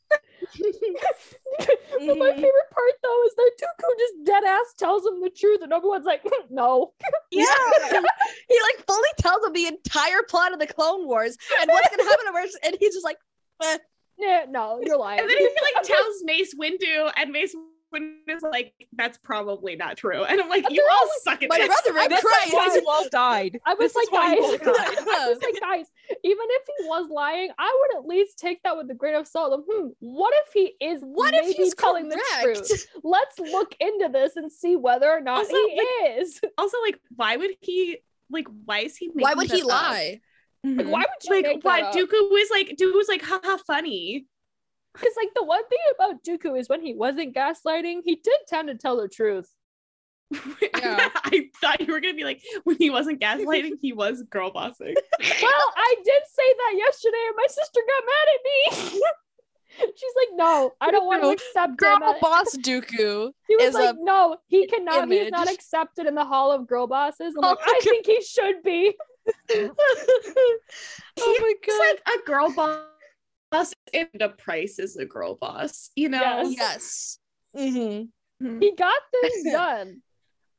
[2.00, 5.72] my favorite part though is that Dooku just dead ass tells him the truth, and
[5.72, 6.92] everyone's like, no.
[7.30, 7.44] Yeah.
[7.90, 12.08] he like fully tells him the entire plot of the Clone Wars and what's gonna
[12.08, 13.18] happen to us, and he's just like,
[13.62, 13.78] eh.
[14.18, 15.20] Yeah, no, you're lying.
[15.22, 17.54] And then he like tells Mace Windu, and Mace
[17.94, 21.42] Windu is like, "That's probably not true." And I'm like, "You they're all always- suck
[21.42, 23.60] at my this." brother in This is why you all died.
[23.64, 24.98] I was This like, is why you guys, died.
[25.08, 25.86] I was like, guys,
[26.24, 29.26] even if he was lying, I would at least take that with a grain of
[29.26, 29.52] salt.
[29.54, 31.00] Of, hmm, what if he is?
[31.02, 32.86] What if he's telling the truth?
[33.04, 36.40] Let's look into this and see whether or not Also, he like- is.
[36.58, 37.98] also, like, why would he?
[38.30, 39.08] Like, why is he?
[39.14, 40.16] Why would he lie?
[40.16, 40.20] up?
[40.64, 40.70] Lie?
[40.70, 40.90] Like, mm-hmm.
[40.90, 41.94] why would you Like, make why that up?
[41.94, 44.26] Dooku was like, Dooku was like, haha, funny.
[44.94, 48.68] Because like the one thing about Dooku is when he wasn't gaslighting, he did tend
[48.68, 49.50] to tell the truth.
[50.78, 51.08] Yeah.
[51.24, 54.94] I thought you were gonna be like, when he wasn't gaslighting, he was girl bossing.
[55.20, 59.00] well, I did say that yesterday, and my sister got mad at me.
[59.78, 63.32] She's like, "No, I don't want to accept Girl him." as-" boss Dooku.
[63.46, 65.10] He was is like, a "No, he cannot.
[65.10, 68.06] He's not accepted in the Hall of Girl Bosses." I'm Oh like, my "I think
[68.06, 68.94] he should be."
[69.50, 69.74] oh
[71.18, 75.90] my He's like a girl boss, and a price is a girl boss.
[75.96, 76.54] You know, Yes.
[76.58, 77.18] Yes.
[77.56, 78.60] Mm-hmm.
[78.60, 80.02] He got things done.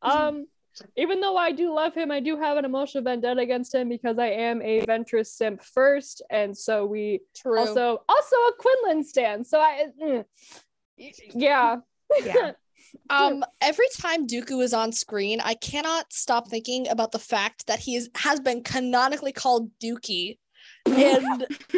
[0.02, 0.48] Um,
[0.96, 4.18] even though I do love him, I do have an emotional vendetta against him because
[4.18, 7.60] I am a Ventress simp first, and so we True.
[7.60, 9.46] also also a Quinlan stand.
[9.46, 10.26] So I, mm,
[11.34, 11.78] yeah,
[12.24, 12.52] Yeah.
[13.10, 17.80] Um, every time Dooku is on screen, I cannot stop thinking about the fact that
[17.80, 20.38] he is, has been canonically called Dookie.
[20.86, 21.46] And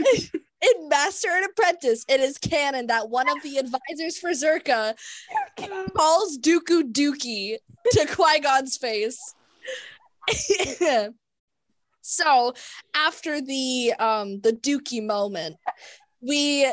[0.62, 4.96] in Master and Apprentice, it is canon that one of the advisors for Zerka
[5.96, 7.58] calls Dooku Dookie
[7.92, 9.36] to Qui Gon's face.
[12.02, 12.54] so
[12.94, 15.58] after the um the Dookie moment,
[16.22, 16.68] we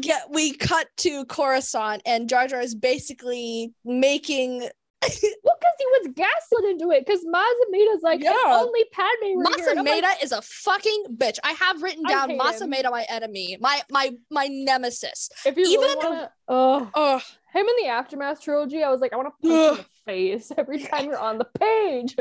[0.00, 4.68] get we cut to Coruscant and Jar Jar is basically making
[5.02, 7.04] well, because he was gaslit into it.
[7.06, 8.30] Because Mas Amedda's like, Yeah.
[8.32, 9.74] if only Padme were here.
[10.02, 11.38] Like, is a fucking bitch.
[11.44, 12.70] I have written down hate him.
[12.90, 15.28] My enemy, my my my nemesis.
[15.44, 17.20] if you even really wanna, oh, Oh,
[17.52, 19.84] Him in the Aftermath trilogy, I was like, I want to punch him in the
[20.06, 22.16] face every time you're on the page.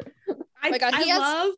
[0.62, 1.54] I, oh my God, I has- love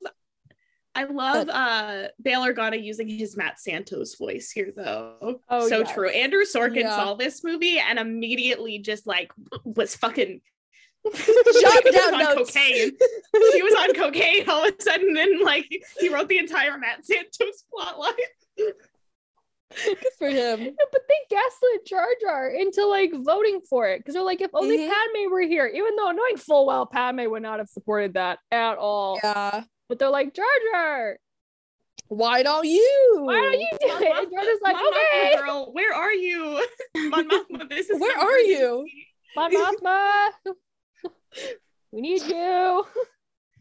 [0.97, 5.41] I love uh Bail Organa using his Matt Santos voice here though.
[5.47, 5.93] Oh, so yes.
[5.93, 6.09] true.
[6.09, 6.95] Andrew Sorkin Yeah.
[6.95, 9.31] saw this movie and immediately just like
[9.63, 10.41] was fucking
[11.03, 12.51] was down on notes.
[12.51, 12.91] cocaine.
[13.53, 15.67] he was on cocaine all of a sudden and like
[15.99, 18.13] he wrote the entire Matt Santos plotline.
[19.85, 20.61] Good for him.
[20.61, 24.49] Yeah, but they gaslit Jar Jar into like voting for it because they're like, if
[24.55, 24.89] only Mhm.
[24.89, 28.77] Padme were here, even though knowing full well Padme would not have supported that at
[28.79, 29.19] all.
[29.23, 29.63] Yeah.
[29.89, 31.17] But they're like, Jar Jar,
[32.09, 33.17] Why don't you?
[33.21, 34.17] why don't you do Mon it?
[34.17, 36.65] And Jar Jar's like, Mon Mothma okay, girl, where are you?
[36.97, 38.85] Mon Mothma, this is Where an are you?
[38.85, 39.07] emergency.
[39.35, 39.51] Mon
[39.83, 40.29] Mothma,
[41.91, 42.85] we need you.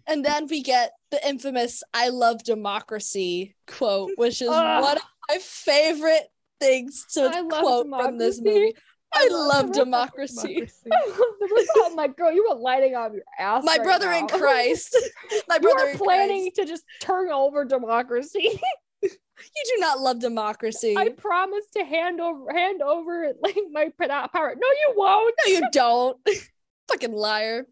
[0.09, 4.65] And then we get the infamous I love democracy quote, which is one
[4.97, 6.29] of my favorite
[6.61, 8.75] things to I love quote from this movie.
[9.13, 10.69] I, love love the democracy.
[10.93, 13.65] oh my girl, you were lighting on your ass.
[13.65, 14.27] My right brother in.
[14.29, 14.97] Christ.
[15.49, 16.57] My you brother are planning Christ.
[16.57, 18.61] to just turn over democracy.
[19.03, 20.97] You do not love democracy.
[20.97, 24.55] I promise to hand over hand over like my power.
[24.57, 25.35] No, you won't.
[25.47, 26.17] No, you don't.
[26.89, 27.67] Fucking liar.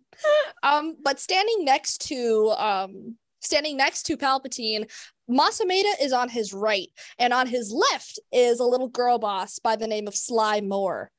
[0.62, 4.90] Um, but standing next to um standing next to Palpatine,
[5.28, 6.88] Mas Amedda is on his right,
[7.18, 11.10] and on his left is a little girl boss by the name of Sly Moore,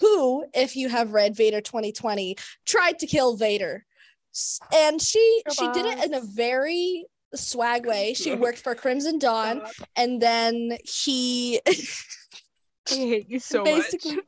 [0.00, 2.36] who, if you have read Vader 2020,
[2.66, 3.84] tried to kill Vader.
[4.74, 8.14] And she Girl she did it in a very swag way.
[8.14, 9.62] She worked for Crimson Dawn,
[9.94, 14.18] and then he I hate you so basically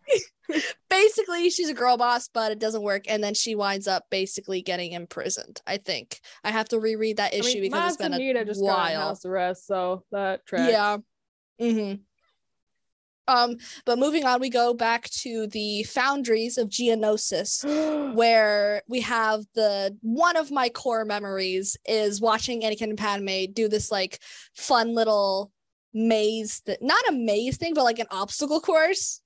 [0.91, 4.63] basically she's a girl boss but it doesn't work and then she winds up basically
[4.63, 8.13] getting imprisoned i think i have to reread that I issue mean, because it's been
[8.15, 10.71] a just got while house arrest, so that tracks.
[10.71, 10.97] yeah
[11.59, 11.95] hmm
[13.29, 17.65] um but moving on we go back to the foundries of geonosis
[18.15, 23.69] where we have the one of my core memories is watching Anakin and Padme do
[23.69, 24.21] this like
[24.55, 25.51] fun little
[25.97, 29.21] maze that not a maze thing, but like an obstacle course.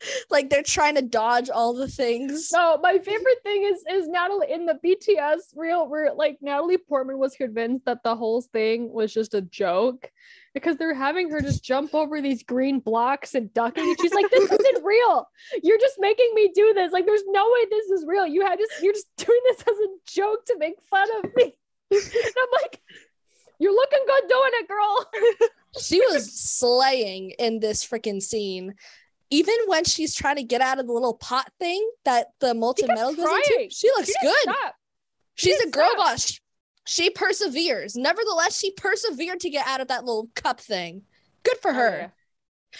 [0.30, 2.48] like they're trying to dodge all the things.
[2.48, 7.18] So my favorite thing is is Natalie in the BTS reel where like Natalie Portman
[7.18, 10.10] was convinced that the whole thing was just a joke
[10.52, 14.30] because they're having her just jump over these green blocks and ducking and she's like
[14.30, 15.26] this isn't real.
[15.62, 16.92] You're just making me do this.
[16.92, 18.26] Like there's no way this is real.
[18.26, 21.54] You had just you're just doing this as a joke to make fun of me.
[21.90, 22.80] And I'm like
[23.60, 25.50] you're looking good doing it girl.
[25.80, 28.74] She was slaying in this freaking scene.
[29.34, 32.88] Even when she's trying to get out of the little pot thing that the molten
[32.88, 34.36] metal goes into, she looks She good.
[34.42, 34.74] stop.
[35.34, 35.98] She's a girl stop.
[35.98, 36.40] boss.
[36.86, 37.96] She perseveres.
[37.96, 41.02] Nevertheless, she persevered to get out of that little cup thing.
[41.42, 41.98] Good for Oh, her.
[41.98, 42.78] yeah.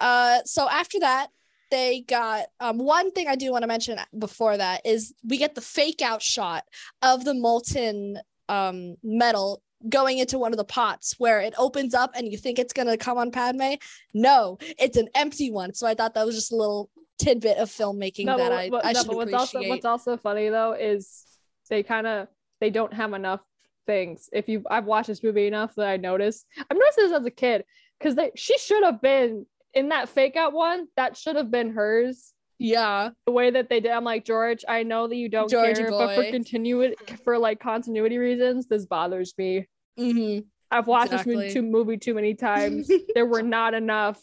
[0.00, 1.28] Uh, so after that,
[1.70, 5.54] they got um one thing I do want to mention before that is we get
[5.54, 6.64] the fake out shot
[7.02, 8.18] of the molten
[8.48, 12.58] um metal going into one of the pots where it opens up and you think
[12.58, 13.74] it's gonna come on Padme.
[14.14, 15.74] No, it's an empty one.
[15.74, 18.70] So I thought that was just a little tidbit of filmmaking No, that but, I,
[18.70, 19.58] but- I no, should but what's appreciate.
[19.58, 21.24] also what's also funny though is
[21.70, 22.28] they kind of
[22.60, 23.40] they don't have enough
[23.86, 24.28] things.
[24.32, 26.46] If you I've watched this movie enough that I noticed.
[26.58, 27.64] I've noticed this as a kid
[27.98, 29.44] because they she should have been
[29.74, 30.86] in that fake out one.
[30.96, 32.32] That should have been hers.
[32.58, 34.64] yeah, The way that they did, I'm like George.
[34.68, 36.30] I know that you don't Georgie care, but for boy.
[36.30, 36.94] continuity,
[37.24, 39.66] for like continuity reasons, this bothers me.
[39.96, 40.40] Hmm
[40.70, 42.90] I've watched this movie too, movie too many times.
[43.14, 44.20] there were not enough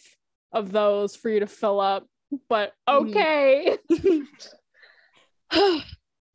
[0.52, 2.08] of those for you to fill up.
[2.50, 3.16] But Mhm.
[3.16, 3.78] okay.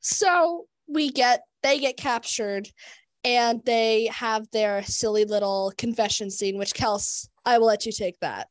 [0.00, 2.68] so we get they get captured
[3.24, 8.18] and they have their silly little confession scene which kels i will let you take
[8.20, 8.48] that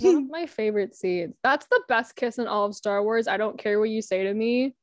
[0.00, 1.34] one of my favorite scenes.
[1.42, 3.28] That's the best kiss in all of Star Wars.
[3.28, 4.74] I don't care what you say to me.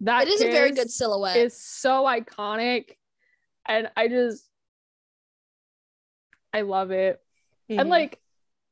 [0.00, 2.96] That it is a very good silhouette It's so iconic,
[3.70, 4.44] and I just
[6.52, 7.22] I love it.
[7.70, 7.80] Mhm.
[7.80, 8.18] And like,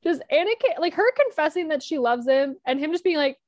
[0.02, 3.38] just Anakin, like her confessing that she loves him, and him just being like,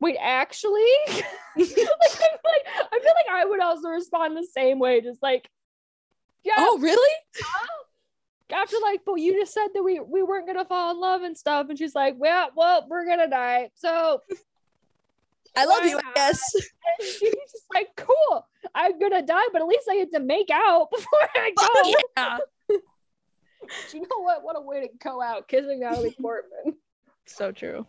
[0.00, 1.22] "Wait, actually?" like,
[1.56, 5.48] I'm like, I feel like I would also respond the same way, just like,
[6.42, 7.14] "Yeah." oh really
[8.52, 11.36] after like, but you just said that we we weren't gonna fall in love and
[11.36, 14.22] stuff, and she's like, "Well, well, we're gonna die." So
[15.56, 19.68] i love you i guess and she's just like, "Cool, I'm gonna die, but at
[19.68, 22.38] least I get to make out before I go." Oh, yeah
[23.92, 24.44] You know what?
[24.44, 26.74] What a way to go out, kissing Natalie Portman.
[27.26, 27.86] So true.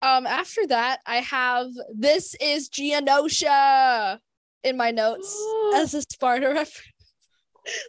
[0.00, 4.18] um after that i have this is geonosia
[4.64, 5.30] in my notes
[5.74, 6.97] as a sparta reference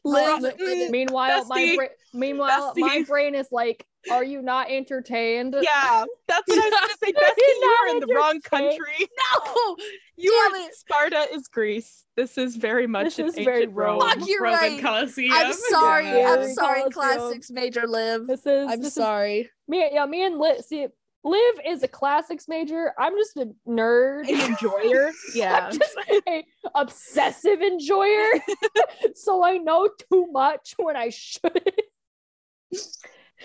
[0.03, 0.41] Live.
[0.41, 5.55] Well, mm, Meanwhile, my bra- meanwhile my brain is like, are you not entertained?
[5.61, 7.11] Yeah, that's what I was gonna say.
[7.13, 9.07] Bestie, You're you are in the wrong country.
[9.45, 9.75] no.
[10.21, 10.75] You Damn are it.
[10.75, 12.03] Sparta is Greece.
[12.17, 13.99] This is very much This an is very ancient Rome.
[14.01, 14.09] Rome.
[14.09, 14.81] Fuck, you're Roman right.
[14.81, 15.31] Colosseum.
[15.33, 16.07] I'm sorry.
[16.07, 16.35] Yeah.
[16.37, 16.91] I'm sorry, Colosseum.
[16.91, 18.27] classics major live.
[18.27, 19.49] This is I'm this is- sorry.
[19.69, 20.87] me yeah, me and Liv see
[21.23, 22.93] Liv is a classics major.
[22.97, 24.27] I'm just a nerd.
[24.29, 25.11] An enjoyer.
[25.35, 25.69] Yeah.
[25.71, 25.97] I'm just
[26.27, 26.43] a
[26.75, 28.39] obsessive enjoyer.
[29.15, 31.73] so I know too much when I should.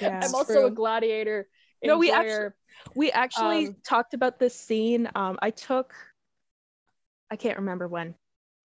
[0.01, 0.21] yeah.
[0.23, 0.67] I'm also True.
[0.67, 1.49] a gladiator.
[1.83, 2.51] No, we actually
[2.95, 5.11] We actually Um, talked about this scene.
[5.15, 5.95] Um, I took,
[7.31, 8.15] I can't remember when,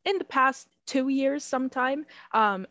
[0.05, 2.67] in the past two years, sometime, um,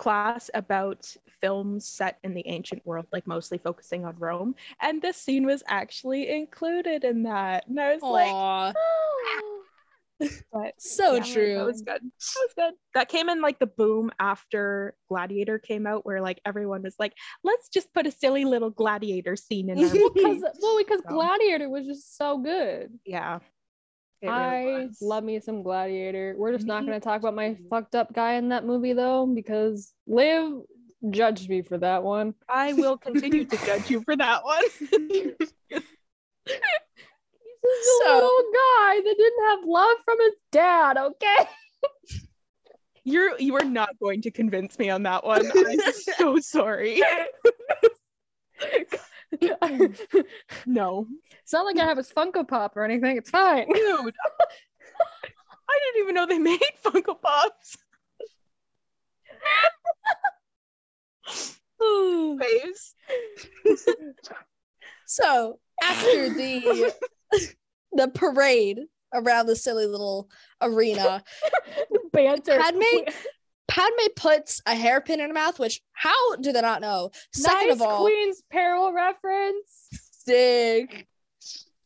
[0.00, 5.18] class about films set in the ancient world, like mostly focusing on Rome, and this
[5.18, 9.62] scene was actually included in that, and I was like, Aw, oh.
[10.52, 11.54] but so yeah, true.
[11.54, 12.00] That was good.
[12.00, 12.74] That was good.
[12.94, 17.12] That came in like the boom after Gladiator came out, where like everyone was like,
[17.44, 19.92] let's just put a silly little Gladiator scene in because
[20.62, 21.14] well, because So.
[21.14, 22.98] Gladiator was just so good.
[23.04, 23.40] yeah.
[24.22, 24.98] Really I was.
[25.00, 26.34] love me some Gladiator.
[26.36, 29.26] We're just not going to talk about my fucked up guy in that movie though,
[29.26, 30.52] because Liv
[31.08, 32.34] judged me for that one.
[32.48, 34.62] I will continue to judge you for that one.
[34.90, 35.80] He's just a
[38.04, 40.96] So- little guy that didn't have love from his dad.
[40.98, 41.36] Okay.
[43.04, 45.50] You're you are not going to convince me on that one.
[45.56, 47.02] I'm so sorry.
[49.32, 50.00] It's
[50.66, 51.06] No.
[51.42, 53.16] It's not like I have a Funko Pop or anything.
[53.16, 53.66] It's fine.
[53.72, 54.14] Dude.
[55.68, 57.76] I didn't even know they made Funko Pops.
[62.38, 62.94] Face.
[65.06, 66.94] So after the
[67.92, 68.78] the parade
[69.12, 70.30] around the silly little
[70.60, 71.24] arena,
[72.12, 72.60] Banter.
[72.60, 73.10] Padme
[73.70, 77.10] Padme puts a hairpin in her mouth, which how do they not know?
[77.32, 79.88] Second nice of all, Queen's Peril reference.
[80.24, 81.06] sick.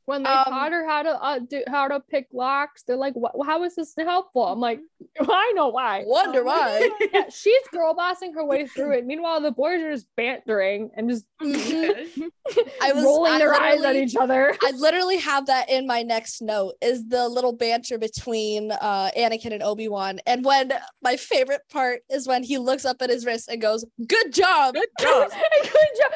[0.06, 3.14] When they Um, taught her how to uh, do how to pick locks, they're like,
[3.14, 3.32] "What?
[3.46, 4.80] How is this helpful?" I'm like,
[5.20, 6.90] "I know why." Wonder Um, why.
[7.12, 9.06] yeah, she's girl bossing her way through it.
[9.06, 11.24] Meanwhile, the boys are just bantering and just.
[11.40, 14.54] I was rolling I their eyes at each other.
[14.62, 19.52] I literally have that in my next note is the little banter between uh Anakin
[19.52, 20.20] and Obi-Wan.
[20.26, 20.72] And when
[21.02, 24.74] my favorite part is when he looks up at his wrist and goes, Good job.
[24.74, 25.30] Good job.
[25.30, 26.12] Good job.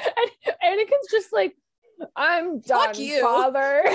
[0.62, 1.56] And Anakin's just like,
[2.16, 3.84] "I'm done, Fuck you." father."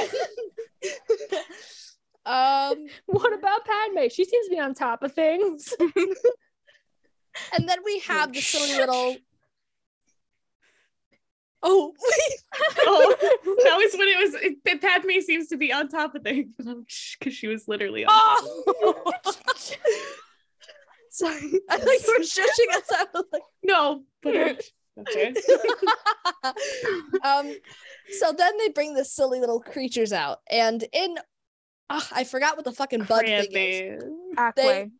[2.25, 4.07] um what about Padme?
[4.09, 5.73] She seems to be on top of things.
[5.79, 5.93] and
[7.67, 9.15] then we have the silly little
[11.65, 11.93] Oh
[12.79, 14.35] oh, that was when it was.
[14.65, 18.11] It, Padme seems to be on top of things because she was literally on.
[18.11, 19.13] Oh
[21.09, 21.61] Sorry.
[21.69, 22.83] I think you were shushing us.
[22.91, 24.61] I was like, No, but
[24.99, 25.33] okay.
[27.23, 27.53] um,
[28.19, 31.15] so then they bring the silly little creatures out, and in
[31.89, 34.03] ah, I forgot what the fucking bug thing is.
[34.35, 34.53] Krampus.
[34.57, 34.91] Ackway.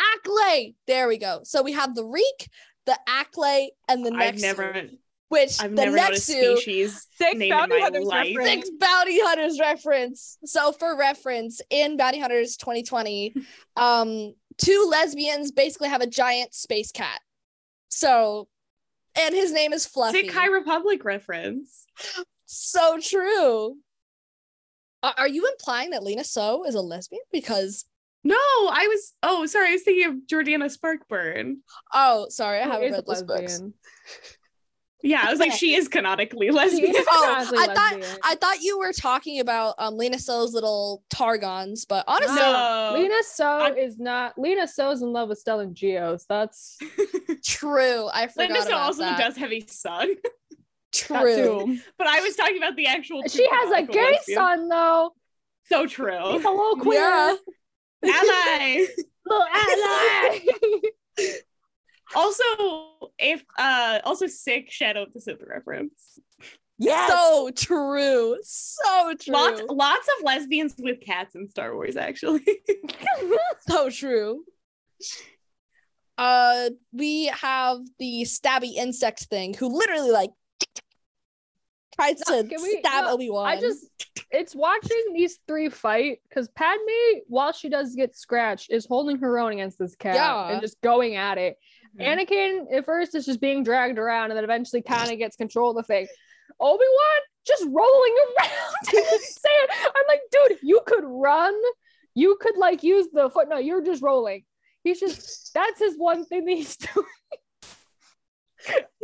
[0.00, 0.74] Acklay.
[0.86, 1.40] There we go.
[1.44, 2.48] So we have the reek,
[2.86, 4.88] the Acklay, and the I've never,
[5.28, 8.36] which I've the next known species Six name in bounty my hunters life.
[8.36, 8.66] reference.
[8.66, 10.38] six bounty hunters reference.
[10.44, 13.34] So for reference, in Bounty Hunters 2020,
[13.76, 17.20] um, two lesbians basically have a giant space cat.
[17.88, 18.48] So,
[19.18, 20.22] and his name is Fluffy.
[20.22, 21.86] Sick High Republic reference.
[22.46, 23.76] So true.
[25.02, 27.22] Are, are you implying that Lina Soh is a lesbian?
[27.32, 27.84] Because
[28.24, 29.14] No, I was.
[29.22, 29.68] Oh, sorry.
[29.68, 31.56] I was thinking of Jordana Sparkburn.
[31.94, 33.62] oh, sorry, I Who haven't read those books.
[35.02, 35.10] Lesbian?
[35.20, 36.94] Yeah, I was like, she is canonically lesbian.
[36.94, 41.02] is Oh, canonically I thought- I thought you were talking about um Lina Soh's little
[41.10, 42.92] Targons, but honestly, No.
[42.98, 44.38] Lina Soh I'm- is not.
[44.38, 46.24] Lina Soh's in love with Stellan Gios.
[46.28, 46.78] That's
[47.44, 48.08] true.
[48.12, 49.18] I forgot Lina Soh about also that.
[49.18, 50.14] does have a son,
[50.92, 51.78] true.
[51.98, 53.22] but I was talking about the actual.
[53.28, 54.38] She has a gay lesbian.
[54.38, 55.14] son though.
[55.66, 56.12] So He's true.
[56.18, 57.00] a little queer.
[57.00, 57.36] Yeah.
[58.04, 58.86] Ally.
[59.26, 60.40] Little ally.
[62.14, 62.42] Also,
[63.18, 66.18] if uh, also sick Shadow of the Sith reference.
[66.78, 67.06] Yeah.
[67.08, 68.36] So true.
[68.42, 69.34] So true.
[69.34, 71.96] Lots, lots of lesbians with cats in Star Wars.
[71.96, 72.44] Actually,
[73.68, 74.44] so true.
[76.18, 80.30] Uh, we have the stabby insect thing who literally like
[81.94, 83.46] tries to Can we- stab no, Obi Wan.
[83.46, 83.86] I just
[84.30, 89.38] it's watching these three fight because Padme, while she does get scratched, is holding her
[89.38, 90.48] own against this cat Yeah.
[90.50, 91.56] and just going at it.
[91.98, 92.28] Mhm.
[92.28, 95.70] Anakin at first is just being dragged around and then eventually kind of gets control
[95.70, 96.06] of the thing.
[96.60, 99.70] Obi Wan just rolling around in the sand.
[99.84, 101.54] I'm like, dude, you could run.
[102.14, 103.48] You could like use the foot.
[103.48, 104.44] No, you're just rolling.
[104.84, 107.06] He's just That's his one thing that he's doing.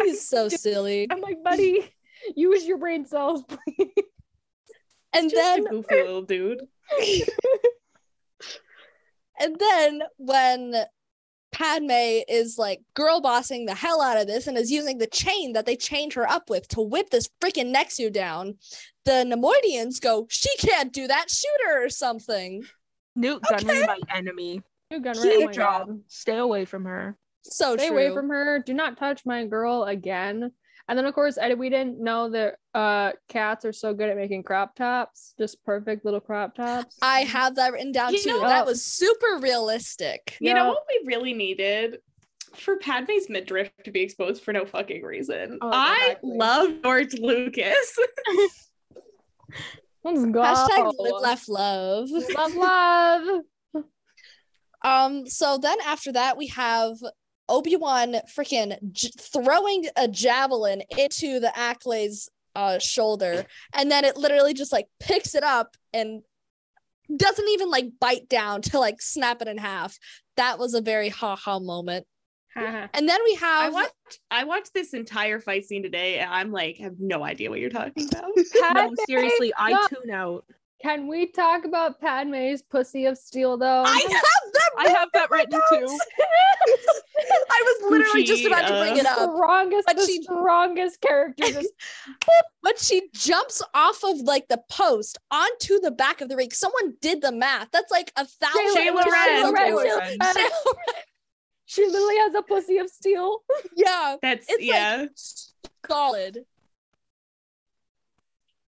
[0.03, 1.07] He's so silly.
[1.11, 1.91] I'm like, buddy,
[2.35, 3.91] use your brain cells, please.
[5.13, 6.63] And Just then a goofy little dude.
[9.39, 10.75] And then when
[11.57, 15.55] Padme is like girl bossing the hell out of this and is using the chain
[15.55, 18.57] that they chained her up with to whip this freaking Nexu down,
[19.07, 22.62] the Neimoidians go, She can't do that, shoot her or something.
[23.15, 24.61] Nute Gunray, my enemy.
[24.91, 25.99] New gun Key right, oh my job.
[26.09, 27.16] Stay away from her.
[27.43, 27.97] So Stay true.
[27.97, 28.59] away from her.
[28.59, 30.53] Do not touch my girl again.
[30.89, 34.17] And then of course, Eddie, we didn't know that uh cats are so good at
[34.17, 36.97] making crop tops, just perfect little crop tops.
[37.03, 38.29] I have that written down You too.
[38.31, 40.37] know- that was super realistic.
[40.41, 40.55] You Yeah.
[40.55, 41.99] know what we really needed?
[42.55, 45.59] For Padme's midriff to be exposed for no fucking reason.
[45.61, 46.31] Oh, I exactly.
[46.39, 47.99] love George Lucas.
[50.05, 50.41] Let's go.
[50.41, 52.09] Hashtag live, laugh, love.
[52.35, 53.43] love, love.
[54.83, 56.97] Um, so then after that, we have
[57.48, 63.44] Obi-Wan freaking j- throwing a javelin into the Acklay's uh shoulder,
[63.74, 66.23] and then it literally just like picks it up and
[67.14, 69.97] doesn't even like bite down to like snap it in half.
[70.36, 72.06] That was a very ha-ha moment.
[72.94, 76.31] And then we have I have watched I watched this entire fight scene today and
[76.31, 78.24] I'm like, have no idea what you're talking about.
[78.74, 80.44] No, seriously, I tune out.
[80.82, 83.82] Can we talk about Padme's pussy of steel though?
[83.86, 85.98] I have that I have that written too.
[87.51, 89.32] I was literally just Gucci, about to bring uh, it up.
[89.35, 91.44] strongest, But the she- strongest character.
[91.51, 91.69] This
[92.62, 96.51] But she jumps off of like the post onto the back of the ring.
[96.53, 97.69] Someone did the math.
[97.73, 98.77] That's like a thousand.
[98.77, 99.07] Shayla Ren.
[99.07, 100.35] Shayla Ren, Shayla Shayla Ren.
[100.36, 100.51] Ren.
[101.65, 103.43] She literally has a pussy of steel.
[103.74, 105.07] Yeah, That's it's yeah.
[105.09, 105.11] like
[105.89, 106.44] solid.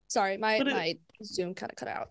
[0.09, 2.09] Sorry, my it- my Zoom kind of cut out.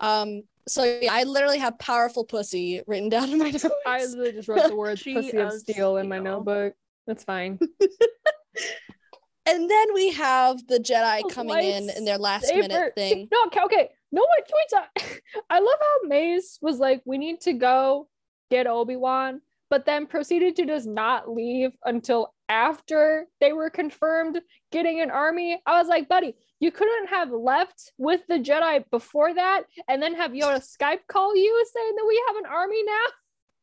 [0.00, 3.66] Um, so yeah, I literally have powerful pussy written down in my notes.
[3.86, 6.74] I literally just wrote the words pussy of of steel in my notebook.
[7.06, 7.58] That's fine.
[9.46, 13.28] and then we have the Jedi Oh, coming in in their last Saber- minute thing.
[13.32, 13.88] No, okay, okay.
[14.12, 15.20] No one tweets out.
[15.50, 18.08] I love how Mace was like, we need to go
[18.50, 19.40] get Obi-Wan,
[19.70, 24.40] but then proceeded to just not leave until after they were confirmed
[24.72, 25.60] getting an army.
[25.64, 30.14] I was like, buddy, you couldn't have left with the Jedi before that and then
[30.14, 32.92] have Yoda Skype call you saying that we have an army now.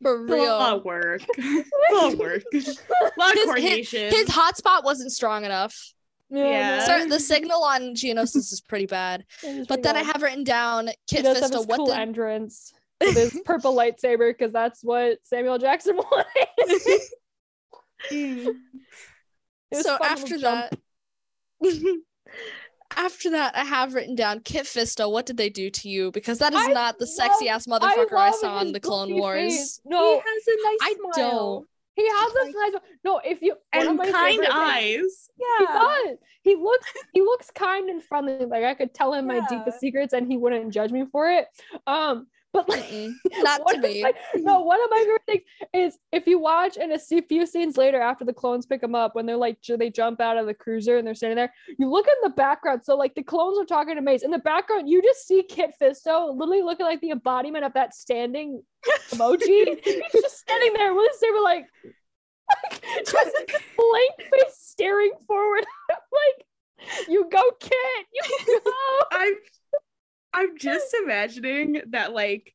[0.02, 0.78] For It's a lot real.
[0.78, 1.22] of work.
[1.38, 2.44] It's a lot of work.
[2.53, 4.11] A lot of His- coordination.
[4.11, 5.94] His hotspot wasn't strong enough.
[6.30, 6.86] Yeah.
[6.86, 9.26] So the signal on Geonosis is pretty bad.
[9.68, 11.57] But then I have written down he Kit does have Fisto.
[11.60, 17.02] his What cool the entrance with his purple lightsaber because that's what Samuel Jackson wanted.
[19.74, 20.78] So after that
[22.98, 26.40] after that i have written down kit fisto what did they do to you because
[26.40, 29.53] that is I not the sexy ass motherfucker i, love saw in the clone wars
[29.56, 29.82] face.
[29.86, 31.11] No, he has a nice i smile.
[31.15, 32.82] don't he has a nice.
[33.03, 35.30] No, if you and kind favorite things- eyes.
[35.36, 35.74] He Yeah.
[36.06, 36.18] does.
[36.44, 36.86] He looks.
[37.11, 38.45] He looks kind and friendly.
[38.45, 41.48] Like I could tell him my deepest secrets, and he wouldn't judge me for it.
[41.88, 43.14] Um, but like, Mm-mm.
[43.44, 45.41] not to me my- no, one of my favorite things
[45.74, 49.15] is if you watch and a few scenes later after the clones pick them up
[49.15, 51.53] when they're like they jump out of the cruiser and they're standing there.
[51.78, 52.82] You look in the background.
[52.84, 54.90] So like the clones are talking to Mace in the background.
[54.90, 58.64] You just see Kit Fisto literally looking like the embodiment of that standing
[59.11, 59.80] emoji.
[59.84, 61.65] He's just standing there with his saber like.
[63.06, 63.36] just
[63.76, 65.65] blank face staring forward.
[65.90, 66.45] like,
[67.10, 68.06] you go, Kit.
[68.14, 68.72] You go.
[69.11, 69.34] I'm
[70.34, 72.54] I'm just imagining that like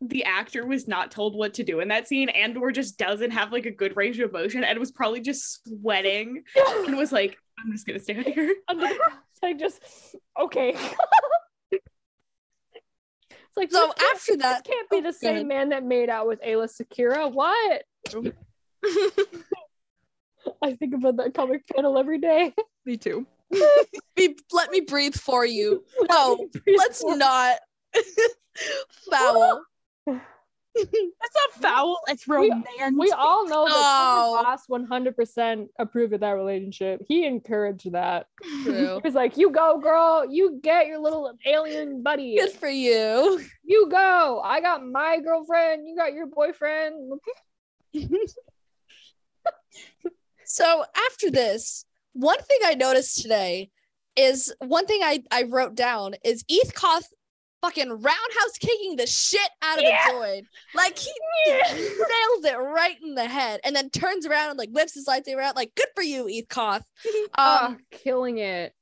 [0.00, 3.30] the actor was not told what to do in that scene and or just doesn't
[3.30, 6.42] have like a good range of motion and was probably just sweating
[6.86, 8.54] and was like, I'm just gonna stand here.
[8.68, 8.98] Under the
[9.42, 9.80] like just
[10.40, 10.70] okay.
[11.70, 11.84] it's
[13.56, 15.46] like So after that- this can't be oh, the same ahead.
[15.46, 17.32] man that made out with Aayla Secura.
[17.32, 17.84] What?
[20.62, 22.54] I think about that comic panel every day.
[22.84, 23.26] Me too.
[24.16, 27.56] Be- let me breathe for you no let's not
[29.10, 29.62] foul
[30.76, 32.00] That's not foul.
[32.08, 32.98] It's We- romantic.
[32.98, 34.38] We all know that Oh.
[34.40, 34.42] oh.
[34.42, 37.00] Boss 100% approved of that relationship.
[37.06, 38.26] He encouraged that.
[38.64, 38.96] True.
[38.96, 40.26] He was like, "You go, girl.
[40.28, 42.36] You get your little alien buddy.
[42.36, 44.40] good for you You go.
[44.44, 45.86] I got my girlfriend.
[45.88, 47.20] You got your boyfriend."
[50.44, 51.84] So after this,
[52.14, 53.70] one thing I noticed today
[54.16, 57.06] is one thing I, I wrote down is Eth Koth
[57.62, 60.00] fucking roundhouse kicking the shit out of Yeah.
[60.06, 60.42] the droid.
[60.74, 61.10] Like he
[61.48, 65.42] nails it right in the head and then turns around and like whips his lightsaber
[65.42, 65.56] out.
[65.56, 66.84] Like, good for you, Eth Koth.
[67.36, 68.72] Ah, Um, killing it.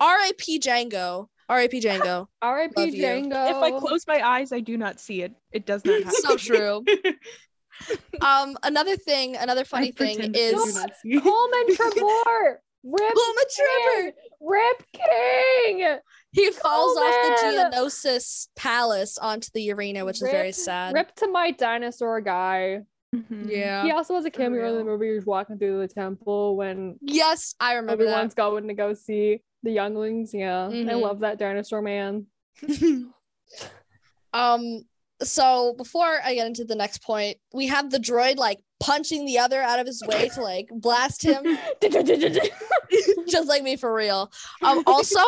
[0.00, 0.58] R.I.P.
[0.60, 1.28] Jango.
[1.48, 1.80] R.I.P.
[1.80, 2.26] Jango.
[2.42, 2.72] R.I.P.
[2.76, 3.02] Love you.
[3.02, 3.50] Jango.
[3.50, 5.32] If I close my eyes, I do not see it.
[5.52, 6.20] It does not happen.
[6.20, 6.84] so true.
[8.20, 11.20] Um, another thing, another funny I thing is do not see.
[11.20, 12.56] Coleman Trebor.
[12.88, 14.02] Rip Bulma Trebor.
[14.04, 14.12] King.
[14.40, 15.98] Rip King.
[16.32, 17.72] He falls off the Coleman!
[17.72, 20.94] Geonosis palace onto the arena, which is very sad.
[20.94, 22.80] Rip to my dinosaur guy.
[23.14, 23.50] Mhm.
[23.50, 23.82] Yeah.
[23.84, 24.98] He also has a cameo in the real.
[24.98, 25.14] movie.
[25.14, 29.70] He's walking through the temple when Yes, I remember everyone's going to go see the
[29.72, 30.34] younglings.
[30.34, 31.00] Yeah, I Mhm.
[31.00, 32.26] love that dinosaur man.
[34.32, 34.82] um.
[35.22, 39.38] So before I get into the next point, we have the droid like punching the
[39.38, 41.42] other out of his way to like blast him,
[43.28, 44.30] just like me for real.
[44.62, 44.82] Um.
[44.86, 45.20] Also,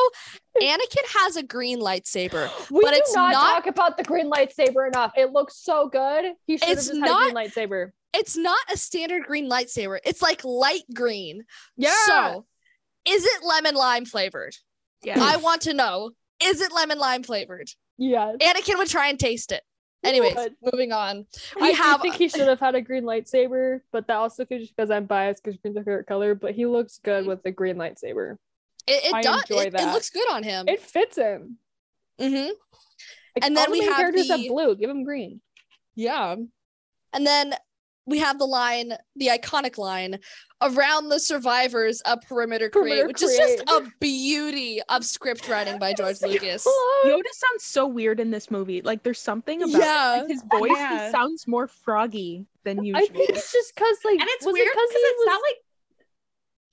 [0.60, 2.50] Anakin has a green lightsaber.
[2.70, 5.12] we But do it's not, not- talk about the green lightsaber enough.
[5.16, 6.32] It looks so good.
[6.46, 7.90] He should have It's just not- had a green lightsaber.
[8.14, 9.98] It's not a standard green lightsaber.
[10.04, 11.44] It's like light green.
[11.76, 11.92] Yeah.
[12.06, 12.46] So,
[13.04, 14.54] is it lemon lime flavored?
[15.02, 15.18] Yeah.
[15.20, 16.12] I want to know.
[16.42, 17.68] Is it lemon lime flavored?
[17.98, 18.32] Yeah.
[18.40, 19.62] Anakin would try and taste it.
[20.04, 21.26] Anyways, moving on.
[21.60, 24.60] We I have think he should have had a green lightsaber, but that also could
[24.60, 26.34] just because I'm biased because green's my favorite color.
[26.34, 28.36] But he looks good with the green lightsaber.
[28.86, 29.42] it, it I does.
[29.50, 30.68] enjoy It, it looks good on him.
[30.68, 31.58] It fits him.
[32.18, 32.52] hmm Like,
[33.42, 34.76] And then we have characters have the- blue.
[34.76, 35.40] Give him green.
[35.96, 36.36] Yeah.
[37.12, 37.54] And then
[38.08, 40.18] we have the line, the iconic line,
[40.62, 45.78] around the survivors a perimeter create, Perimeter which is just a beauty of script writing
[45.78, 46.66] by George Lucas.
[47.04, 48.82] Yoda sounds so weird in this movie.
[48.82, 50.18] Like there's something about Yeah.
[50.22, 50.72] like, his voice.
[50.74, 51.06] Yeah.
[51.06, 53.02] He sounds more froggy than usual.
[53.02, 55.40] I think it's just because like and it's was it because he it's was- not
[55.46, 55.56] like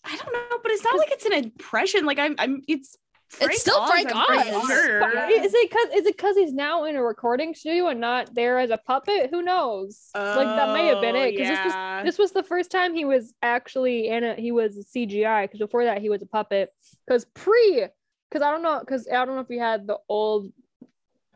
[0.08, 2.06] I don't know, but it's not like it's an impression.
[2.06, 2.62] Like I'm, I'm.
[2.68, 2.96] It's
[3.38, 4.68] Frank still Oz, Frank I'm Oz.
[4.68, 5.30] Sure.
[5.30, 8.60] Is it because is it because he's now in a recording studio and not there
[8.60, 9.30] as a puppet?
[9.30, 10.10] Who knows?
[10.16, 11.32] like that may have been Oh, it.
[11.32, 12.04] Because this was yeah.
[12.04, 15.44] this was the first time he was actually in a he was a CGI.
[15.44, 16.70] Because before that he was a puppet.
[17.06, 17.86] Because pre,
[18.30, 20.52] because I don't know, because I don't know if we had the old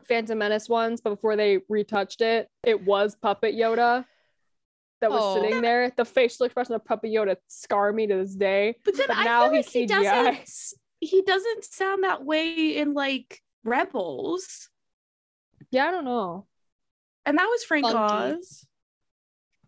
[0.08, 4.04] Phantom Menace ones, but before they retouched it, it was puppet Yoda
[5.00, 5.40] that was Oh.
[5.40, 5.90] sitting there.
[5.96, 8.74] The facial expression of puppet Yoda scar me to this day.
[8.84, 9.88] But then But I now feel like he's he CGI.
[10.24, 10.79] doesn't.
[11.00, 14.68] He doesn't sound that way in like Rebels,
[15.70, 16.46] Yeah, I don't know.
[17.26, 17.96] and that was Frank Funky.
[18.36, 18.66] Oz.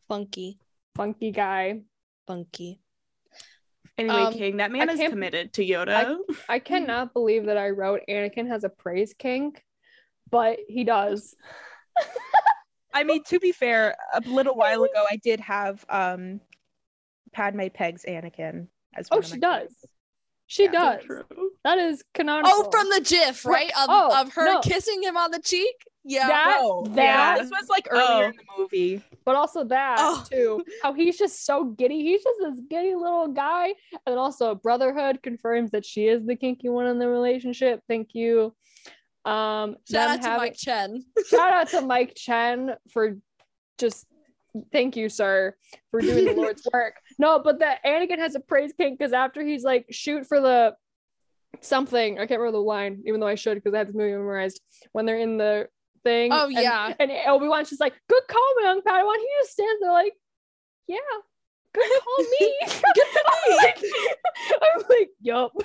[0.09, 0.59] Funky,
[0.94, 1.80] Funky guy.
[2.26, 2.80] funky.
[3.98, 6.16] Anyway, Um, King, that man I is committed to Yoda.
[6.48, 9.62] I cannot believe that I wrote Anakin has a praise kink,
[10.30, 11.34] but he does.
[12.94, 16.40] I mean, to be fair, a little while ago I did have um
[17.32, 19.60] Padme pegs Anakin as Oh, one of she does.
[19.60, 19.84] favorites.
[20.52, 21.04] She Yeah, does.
[21.04, 21.24] True.
[21.64, 22.52] That is canonical.
[22.54, 23.70] Oh, from the GIF, Right.
[23.74, 23.84] right?
[23.84, 24.60] Of, Oh, of her no.
[24.60, 25.74] kissing him on the cheek.
[26.04, 26.26] Yeah.
[26.26, 28.28] That- No, that- yeah, this was like earlier Oh.
[28.28, 29.02] in the movie.
[29.24, 30.22] but also that Oh.
[30.30, 30.62] too.
[30.82, 32.02] How he's just so giddy.
[32.02, 33.74] He's just this giddy little guy.
[34.04, 37.80] And also Brotherhood confirms that she is the kinky one in the relationship.
[37.88, 38.54] Thank you.
[39.24, 41.04] Um Shout them out to having- Mike Chen.
[41.28, 43.16] shout out to Mike Chen for
[43.78, 44.06] just
[44.70, 45.56] thank you, sir,
[45.90, 46.96] for doing the Lord's work.
[47.23, 50.74] No, but that Anakin has a praise kink because after he's like shoot for the
[51.61, 54.11] something, I can't remember the line, even though I should because I have this movie
[54.11, 54.61] memorized.
[54.90, 55.69] When they're in the
[56.03, 56.32] thing.
[56.32, 56.93] Oh, and- yeah.
[56.99, 60.15] And Obi Wan's just like, "Good call, my young Padawan." He just stands there like,
[60.89, 60.99] "Yeah."
[61.73, 62.59] Good call me.
[62.66, 63.23] Good me.
[63.31, 63.85] I'm like,
[64.61, 65.53] I'm like, yup.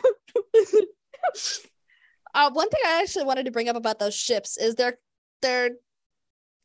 [2.36, 5.00] Uh, one thing I actually wanted to bring up about those ships is they're
[5.42, 5.72] they're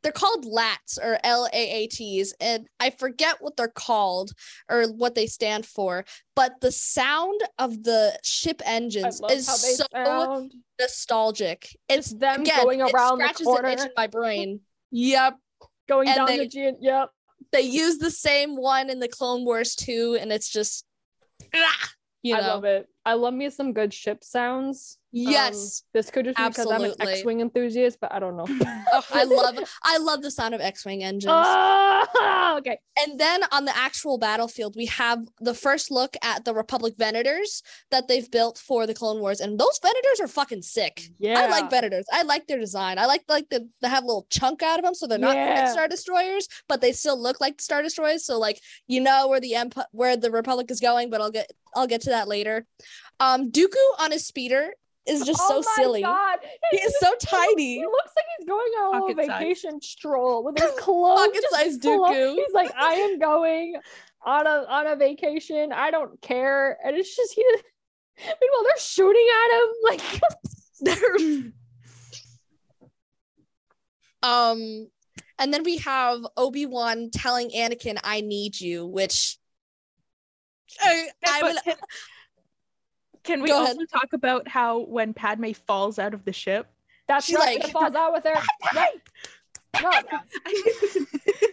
[0.02, 4.32] they're called LATs or L A A T's, and I forget what they're called
[4.68, 6.04] or what they stand for.
[6.34, 10.52] But the sound of the ship engines is so sound.
[10.80, 11.68] nostalgic.
[11.88, 14.60] It's It's them again, going it around the scratches an itch corner, in my brain.
[14.90, 15.36] Yep,
[15.88, 16.72] going and down they- the G.
[16.80, 17.10] Yep.
[17.52, 20.84] they use the same one in the Clone Wars too, and it's just,
[21.54, 21.88] ah,
[22.22, 22.88] you I love it.
[23.04, 24.98] I love me some good ship sounds.
[25.14, 25.82] Um, yes.
[25.92, 26.94] this could just be because I'm an.
[26.98, 28.46] X-wing enthusiast, but I don't know.
[28.94, 31.32] Oh, I love I love the sound of X-wing engines.
[31.34, 32.78] Ah, okay.
[32.98, 37.62] And then on the actual battlefield, we have the first look at the Republic Venators
[37.90, 41.04] that they've built for the Clone Wars, and those Venators are fucking sick.
[41.18, 41.40] Yeah.
[41.40, 42.04] I like Venators.
[42.12, 42.98] I like their design.
[42.98, 45.36] I like like the they have a little chunk out of them, so they're not
[45.36, 45.72] Yeah.
[45.72, 48.26] Star Destroyers, but they still look like Star Destroyers.
[48.26, 51.50] So like you know where the empire where the Republic is going, but I'll get
[51.74, 52.66] I'll get to that later.
[53.20, 54.72] Um, Dooku on his speeder
[55.06, 56.02] is just oh so my silly.
[56.02, 56.38] God.
[56.70, 57.76] He is so tiny.
[57.78, 59.38] He looks like he's going on a little Pocket size.
[59.40, 61.18] vacation stroll with his clothes.
[61.20, 62.34] Pocket-sized just full Dooku.
[62.36, 63.74] He's like, I am going
[64.24, 65.72] on a on a vacation.
[65.72, 66.78] I don't care.
[66.84, 67.44] And it's just he.
[68.18, 70.20] Meanwhile, they're shooting at him like.
[70.80, 71.52] they're.
[74.22, 74.88] Um,
[75.38, 79.36] and then we have Obi Wan telling Anakin, "I need you," which
[80.80, 81.76] I, I But would.
[83.24, 83.88] Can, can we Go also ahead.
[83.92, 86.66] talk about how when Padme falls out of the ship?
[87.08, 87.58] That's She, right.
[87.58, 88.40] like- it falls out with her.
[89.82, 89.90] No,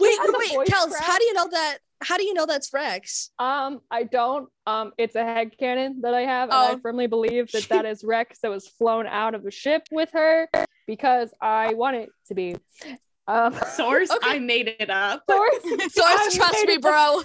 [0.01, 0.67] Wait, wait, wait.
[0.67, 1.03] Kels, crap.
[1.03, 1.77] how do you know that?
[2.01, 3.31] How do you know that's Rex?
[3.39, 4.49] Um, I don't.
[4.67, 6.73] Um, it's a head canon that I have, and Oh.
[6.73, 10.09] I firmly believe that that is Rex that was flown out of the ship with
[10.11, 10.49] her
[10.85, 12.55] because I want it to be.
[13.27, 14.31] Um, Source, Okay.
[14.31, 15.23] I made it up.
[15.29, 17.21] source, Source, trust me, bro.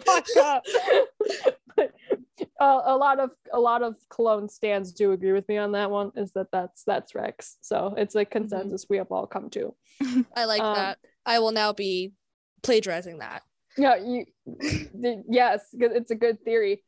[1.76, 2.18] Fuck up.
[2.38, 5.72] but uh, a lot of a lot of cologne stands do agree with me on
[5.72, 6.10] that one.
[6.16, 7.56] Is that that's that's Rex?
[7.60, 9.74] So it's a consensus we have all come to.
[10.36, 10.98] I like Um, that.
[11.26, 12.12] I will now be
[12.62, 13.42] plagiarizing that.
[13.76, 14.24] Yeah, you.
[15.28, 16.82] yes, it's a good theory.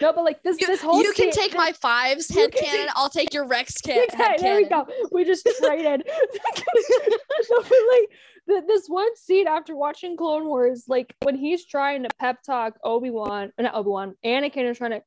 [0.00, 2.86] No, but like this You, this whole you can take my Fives head can canon.
[2.86, 4.86] take- I'll take your Rex can- Okay, there we go.
[5.12, 6.02] We just traded.
[6.06, 8.08] but like
[8.48, 12.74] th- this one scene after watching Clone Wars, like when he's trying to pep talk
[12.84, 15.02] Obi Wan, uh, not Obi Wan, Anakin is trying to.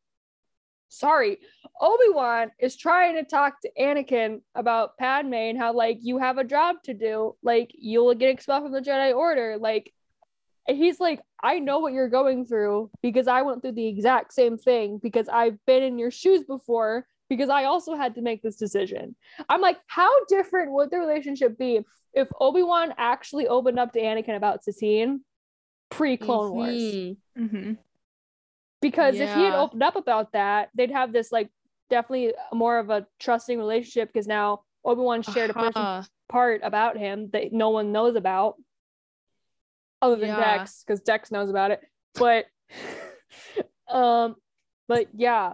[0.90, 1.40] Sorry,
[1.82, 6.38] Obi Wan is trying to talk to Anakin about Padme and how like you have
[6.38, 9.92] a job to do, like you'll get expelled from the Jedi Order, like.
[10.68, 14.34] And he's like, I know what you're going through because I went through the exact
[14.34, 18.42] same thing because I've been in your shoes before because I also had to make
[18.42, 19.16] this decision.
[19.50, 21.82] I'm like, how different would the relationship be
[22.14, 25.22] if Obi-Wan actually opened up to Anakin about Satine
[25.90, 26.82] pre-Clone Wars?
[26.82, 27.18] Mhm.
[27.38, 27.78] Mhm.
[28.82, 31.50] Because if he had opened up about that, they'd have this like
[31.90, 36.04] definitely more of a trusting relationship because now Obi-Wan shared a personal Uh-huh.
[36.30, 38.56] part about him that no one knows about
[40.04, 40.58] other than Yeah.
[40.58, 41.82] Dex because Dex knows about it.
[42.16, 42.46] But
[43.88, 44.36] um
[44.88, 45.54] but yeah.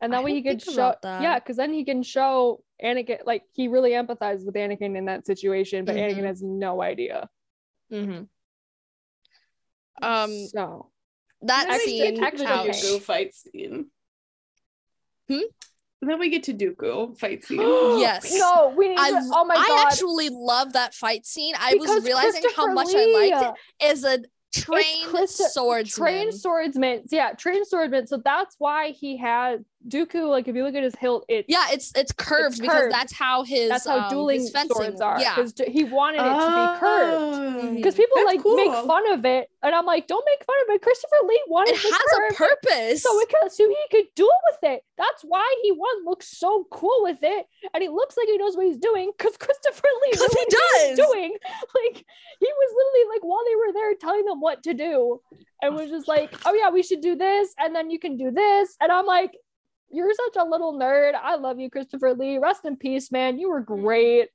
[0.00, 1.22] And I that way he didn't could show that.
[1.22, 5.26] yeah, because then he can show Anakin like he really empathizes with Anakin in that
[5.26, 6.02] situation, but Mhm.
[6.16, 7.28] Anakin has no idea.
[7.92, 8.28] Mhm.
[10.00, 10.90] Um, so
[11.42, 12.14] that Then we scene.
[12.14, 12.68] get extra ouch.
[12.68, 12.78] okay.
[12.80, 13.90] Dooku fight scene.
[15.28, 15.40] Hmm?
[16.00, 17.58] And then we get to Dooku fight scene.
[17.62, 18.32] Oh, yes.
[18.38, 19.78] No, we need I, to, oh my I god.
[19.78, 21.54] I actually love that fight scene.
[21.58, 23.48] I was realizing how Christopher much I liked Lee,
[23.80, 24.18] it as a
[24.54, 26.06] trained Christo- swordsman.
[26.06, 27.02] trained swordsman.
[27.10, 28.06] Yeah, trained swordsman.
[28.06, 30.28] So that's why he had Dooku.
[30.28, 32.92] Like if you look at his hilt, it yeah, it's it's curved because curved.
[32.92, 34.74] that's how his that's how um, dueling his fencing.
[34.74, 35.20] swords are.
[35.20, 37.14] Yeah, because he wanted it to be curved.
[37.14, 37.74] Oh.
[37.74, 40.74] Because people That's like make fun of it, and I'm like, don't make fun of
[40.74, 40.82] it.
[40.82, 43.02] Christopher Lee wanted it it has a purpose.
[43.02, 44.82] so it could, so he could duel with it.
[44.96, 48.56] That's why he one looks so cool with it, and he looks like he knows
[48.56, 49.12] what he's doing.
[49.16, 51.06] Because Christopher Lee 'Cause he knew what was does.
[51.06, 51.36] doing.
[51.84, 52.04] Like
[52.40, 55.20] he was literally like while they were there telling them what to do,
[55.62, 58.30] and was just like, oh yeah, we should do this, and then you can do
[58.30, 59.30] this, and I'm like.
[59.90, 61.14] You're such a little nerd.
[61.14, 62.38] I love you, Christopher Lee.
[62.38, 63.38] Rest in peace, man.
[63.38, 64.28] You were great.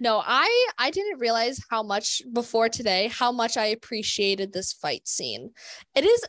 [0.00, 5.06] No, I I didn't realize how much before today how much I appreciated this fight
[5.06, 5.50] scene.
[5.94, 6.24] It is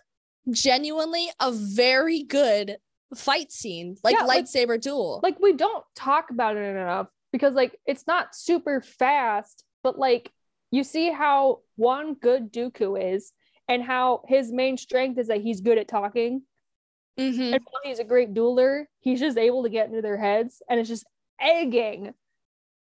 [0.50, 2.78] genuinely a very good
[3.16, 5.20] fight scene, like Yeah, like- lightsaber duel.
[5.24, 10.32] like we don't talk about it enough because like it's not super fast but like
[10.72, 13.32] you see how one good Dooku is
[13.68, 16.44] and how his main strength is that he's good at talking
[17.20, 17.54] Mhm.
[17.54, 20.80] and while he's a great dueler he's just able to get into their heads and
[20.80, 21.06] it's just
[21.40, 22.14] egging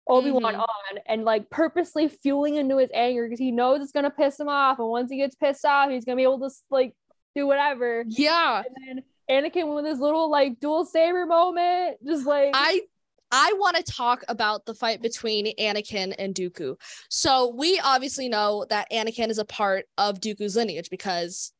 [0.07, 0.61] Obi-Wan Mhm.
[0.61, 4.49] on and like purposely fueling into his anger because he knows it's gonna piss him
[4.49, 6.95] off and once he gets pissed off he's gonna be able to like
[7.35, 9.05] do whatever Yeah, and then
[9.45, 12.83] Anakin with his little like dual saber moment just like I
[13.31, 16.81] I want to talk about the fight between Anakin and Dooku.
[17.11, 21.53] So we obviously know that Anakin is a part of Dooku's lineage because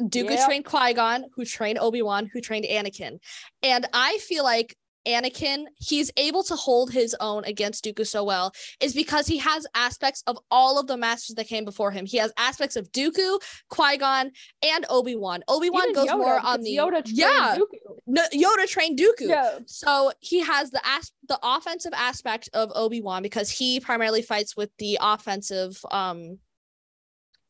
[0.00, 0.46] Dooku Yep.
[0.46, 3.18] trained Qui-Gon, who trained Obi-Wan, who trained Anakin.
[3.62, 4.76] And I feel like
[5.06, 9.66] Anakin, he's able to hold his own against Dooku so well is because he has
[9.74, 12.04] aspects of all of the masters that came before him.
[12.04, 14.30] He has aspects of Dooku, Qui-Gon,
[14.62, 15.42] and Obi-Wan.
[15.48, 17.96] Obi-Wan goes Yoda, more on the Yoda trained yeah, Dooku.
[18.06, 19.28] no, Yoda trained Dooku.
[19.28, 19.58] Yeah.
[19.66, 24.70] So he has the as- the offensive aspect of Obi-Wan because he primarily fights with
[24.78, 26.38] the offensive um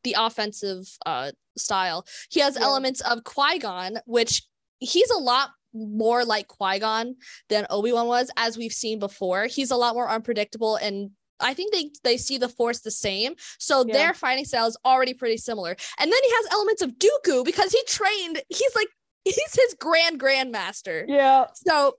[0.05, 2.05] the offensive uh style.
[2.29, 2.63] He has Yeah.
[2.63, 4.43] elements of Qui-Gon which
[4.79, 7.15] he's a lot more like Qui-Gon
[7.49, 9.45] than Obi-Wan was as we've seen before.
[9.45, 11.11] He's a lot more unpredictable and
[11.41, 13.35] I think they they see the force the same.
[13.59, 13.93] So Yeah.
[13.93, 15.75] their fighting style is already pretty similar.
[15.97, 18.87] And then he has elements of Dooku because he trained he's like
[19.23, 21.05] he's his grand grandmaster.
[21.07, 21.47] Yeah.
[21.67, 21.97] So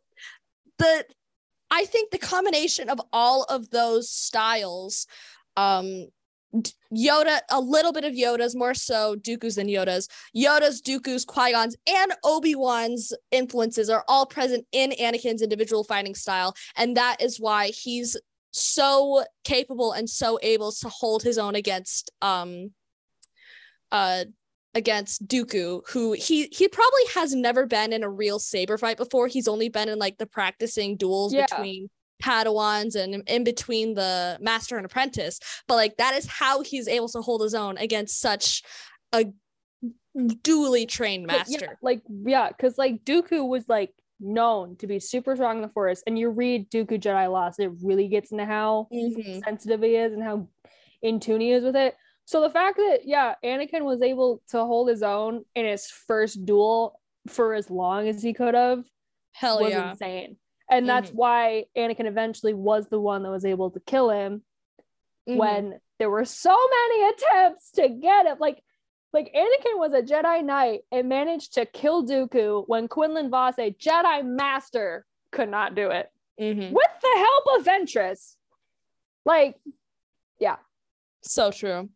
[0.78, 1.05] the
[1.70, 5.07] I think the combination of all of those styles,
[5.57, 6.07] um
[6.93, 10.09] Yoda, a little bit of Yoda's, more so Dooku's than Yoda's.
[10.36, 16.55] Yoda's, Dooku's, Qui-Gon's, and Obi-Wan's influences are all present in Anakin's individual fighting style.
[16.77, 18.16] And that is why he's
[18.52, 22.72] so capable and so able to hold his own against um
[23.93, 24.24] uh
[24.74, 29.28] against Dooku, who he he probably has never been in a real saber fight before.
[29.28, 31.47] He's only been in like the practicing duels Yeah.
[31.48, 31.90] between
[32.21, 35.41] Padawans and in between the master and apprentice.
[35.67, 38.63] But like that is how he's able to hold his own against such
[39.13, 39.27] a
[40.43, 41.79] duly trained But yeah, master.
[41.83, 46.03] like yeah, because like Dooku was like known to be super strong in the Force,
[46.07, 49.43] and you read Dooku Jedi Lost, it really gets into how Mhm.
[49.45, 50.49] sensitive he is and how
[51.03, 51.97] in tune he is with it.
[52.27, 56.45] So the fact that yeah, Anakin was able to hold his own in his first
[56.45, 58.85] duel for as long as he could have
[59.33, 59.91] Hell was yeah.
[59.93, 60.37] insane.
[60.71, 64.43] And that's why Anakin eventually was the one that was able to kill him
[65.29, 65.37] Mhm.
[65.37, 68.39] when there were so many attempts to get him.
[68.39, 68.63] Like,
[69.13, 73.73] like Anakin was a Jedi Knight and managed to kill Dooku when Quinlan Vos, a
[73.73, 76.73] Jedi Master, could not do it Mhm.
[76.73, 78.37] with the help of Ventress.
[79.25, 79.61] Like,
[80.39, 80.57] yeah,
[81.23, 81.91] So true.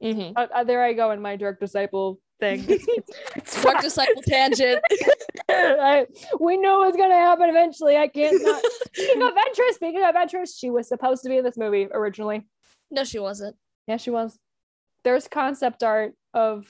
[0.00, 2.64] hmm uh, uh, there I go in my dark disciple thing.
[2.68, 3.82] It's, it's, it's Dark fine.
[3.82, 4.80] disciple tangent.
[5.48, 6.06] I,
[6.40, 7.96] we know it's going to happen eventually.
[7.96, 8.62] I can't not.
[8.92, 12.46] Speaking of Ventress, speaking of Ventress, she was supposed to be in this movie originally.
[12.90, 13.56] No, she wasn't.
[13.86, 14.38] Yeah, she was.
[15.04, 16.66] There's concept art of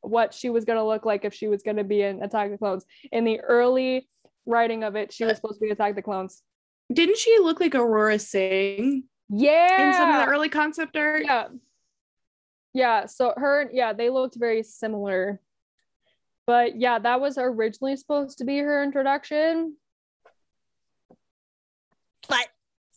[0.00, 2.46] what she was going to look like if she was going to be in Attack
[2.46, 2.84] of the Clones.
[3.12, 4.08] In the early
[4.46, 6.42] writing of it, she was supposed to be Attack of the Clones.
[6.92, 9.88] Didn't she look like Aurra Sing Yeah.
[9.88, 11.22] in some of the early concept art?
[11.24, 11.46] yeah.
[12.74, 13.06] Yeah.
[13.06, 15.40] So her, yeah, they looked very similar.
[16.46, 19.76] But yeah, that was originally supposed to be her introduction.
[22.28, 22.48] But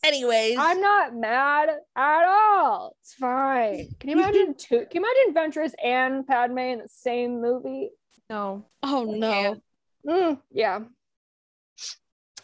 [0.03, 2.95] anyways, I'm not mad at all.
[3.01, 3.87] It's fine.
[3.99, 4.85] Can you imagine two?
[4.91, 7.89] Can you imagine Ventress and Padme in the same movie?
[8.29, 8.65] No.
[8.83, 9.61] oh no.
[10.05, 10.79] Mm, yeah.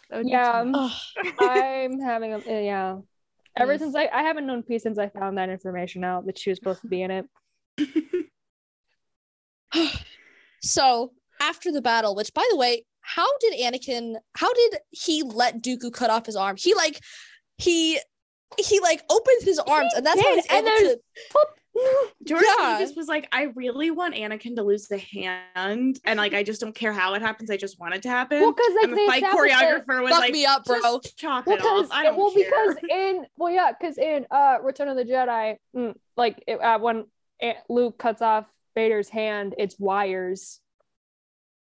[0.08, 0.62] That would be Yeah.
[0.62, 1.12] too much.
[1.16, 1.34] Ugh.
[1.40, 2.98] I'm having a yeah.
[3.56, 6.50] Ever since I, I haven't known peace since I found that information out that she
[6.50, 7.26] was supposed to be in it.
[10.60, 14.16] so after the battle, which by the way, how did Anakin?
[14.36, 16.56] How did he let Dooku cut off his arm?
[16.58, 17.00] He like
[17.58, 18.00] he
[18.58, 21.00] he like opened his arms, and that's how did, he's and able to.
[22.24, 22.78] George Yeah.
[22.78, 26.60] Lucas was like, I really want Anakin to lose the hand, and like, I just
[26.60, 27.50] don't care how it happens.
[27.50, 28.40] I just want it to happen.
[28.40, 30.64] Well, because like and the they fight established it- choreographer was Fuck like, me up,
[30.64, 30.80] bro.
[31.02, 31.82] Just chop Well, it off.
[31.82, 32.44] because I don't well, care.
[32.44, 36.78] because in well, yeah, because in uh Return of the Jedi, mm, like it, uh,
[36.78, 37.06] when
[37.40, 38.46] Aunt Luke cuts off
[38.76, 40.60] Vader's hand, it's wires.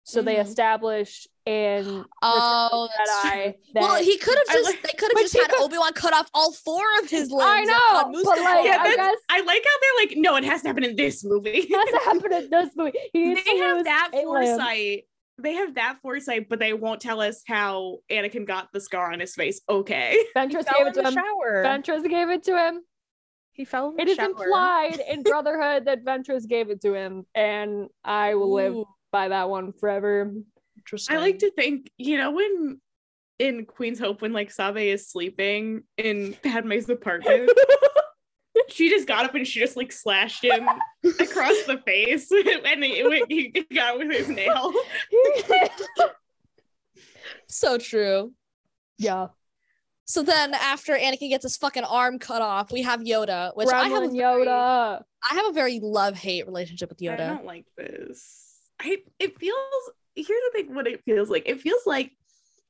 [0.05, 0.45] So they Mhm.
[0.47, 3.41] established in Return Oh, of the true.
[3.41, 5.93] Jedi Well, he could have just like- they could have just had could- Obi Wan
[5.95, 7.43] cut off all four of his limbs.
[7.45, 7.67] I like
[8.13, 10.69] know, but like Yeah, I guess I like how they're like, no, it has to
[10.69, 11.67] happen in this movie.
[11.71, 12.93] that's what happened in this movie.
[13.13, 14.27] He needs they to have that a limb.
[14.27, 15.05] foresight.
[15.41, 19.21] They have that foresight, but they won't tell us how Anakin got the scar on
[19.21, 19.61] his face.
[19.69, 20.19] Okay.
[20.37, 21.15] Ventress gave it to him.
[21.15, 21.63] shower.
[21.65, 22.83] Ventress gave it to him.
[23.53, 24.27] he fell in the It is shower.
[24.31, 28.75] implied in Brotherhood that Ventress gave it to him, and I will live
[29.13, 30.33] by that one forever.
[30.89, 31.17] Interesting.
[31.17, 32.81] I like to think, you know, when
[33.39, 37.51] in Queen's Hope, when like Sabe is sleeping in Padme's apartment,
[38.69, 40.67] she just got up and she just like slashed him
[41.21, 42.31] across the face,
[42.65, 44.73] and he, he got with his nail.
[47.49, 48.33] so true.
[48.99, 49.29] yeah.
[50.07, 53.89] So then, after Anakin gets his fucking arm cut off, we have Yoda, which I
[53.89, 54.05] have.
[54.05, 55.03] A very, Yoda.
[55.31, 57.21] I have a very love hate relationship with Yoda.
[57.21, 58.49] I don't like this.
[58.81, 59.91] I it feels.
[60.27, 61.45] Here's the thing: what it feels like.
[61.49, 62.13] It feels like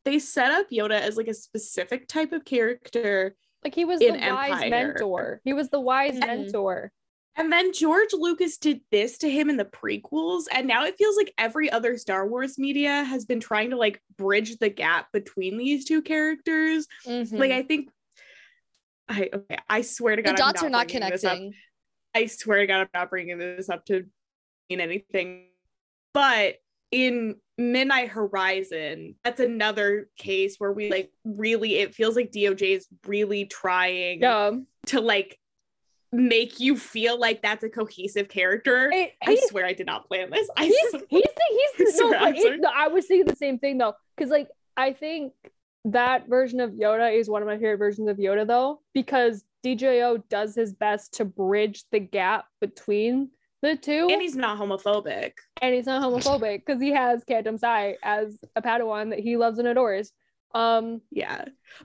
[0.04, 4.10] they set up Yoda as like a specific type of character Like he was the
[4.12, 4.70] wise Empire.
[4.70, 5.40] mentor.
[5.44, 6.26] He was the wise Mhm.
[6.26, 6.92] mentor.
[7.36, 10.44] And then George Lucas did this to him in the prequels.
[10.52, 14.00] And now it feels like every other Star Wars media has been trying to like
[14.16, 16.86] bridge the gap between these two characters.
[17.06, 17.38] Mhm.
[17.38, 17.90] Like I think
[19.08, 21.32] I okay, I swear to God, I'm dots are not this up.
[21.36, 21.54] connecting.
[22.14, 24.04] I swear to God, I'm not bringing this up to
[24.68, 25.48] mean anything.
[26.12, 26.56] But
[26.90, 32.86] in Midnight Horizon, that's another case where we like really, it feels like DOJ is
[33.06, 34.52] really trying Yeah.
[34.86, 35.38] to like
[36.12, 38.90] make you feel like that's a cohesive character.
[38.92, 40.48] It- I swear I did not plan this.
[40.56, 43.76] I he's, swear- he's the, he's no, it- no, I was thinking the same thing
[43.78, 43.94] though.
[44.18, 45.32] Cause like I think
[45.84, 50.22] that version of Yoda is one of my favorite versions of Yoda though, because DJO
[50.28, 53.30] does his best to bridge the gap between
[53.62, 54.08] the two.
[54.10, 55.32] and he's not homophobic.
[55.60, 59.58] and he's not homophobic because he has Kantam Sy as a Padawan that he loves
[59.58, 60.12] and adores.
[60.54, 61.44] Um, Yeah.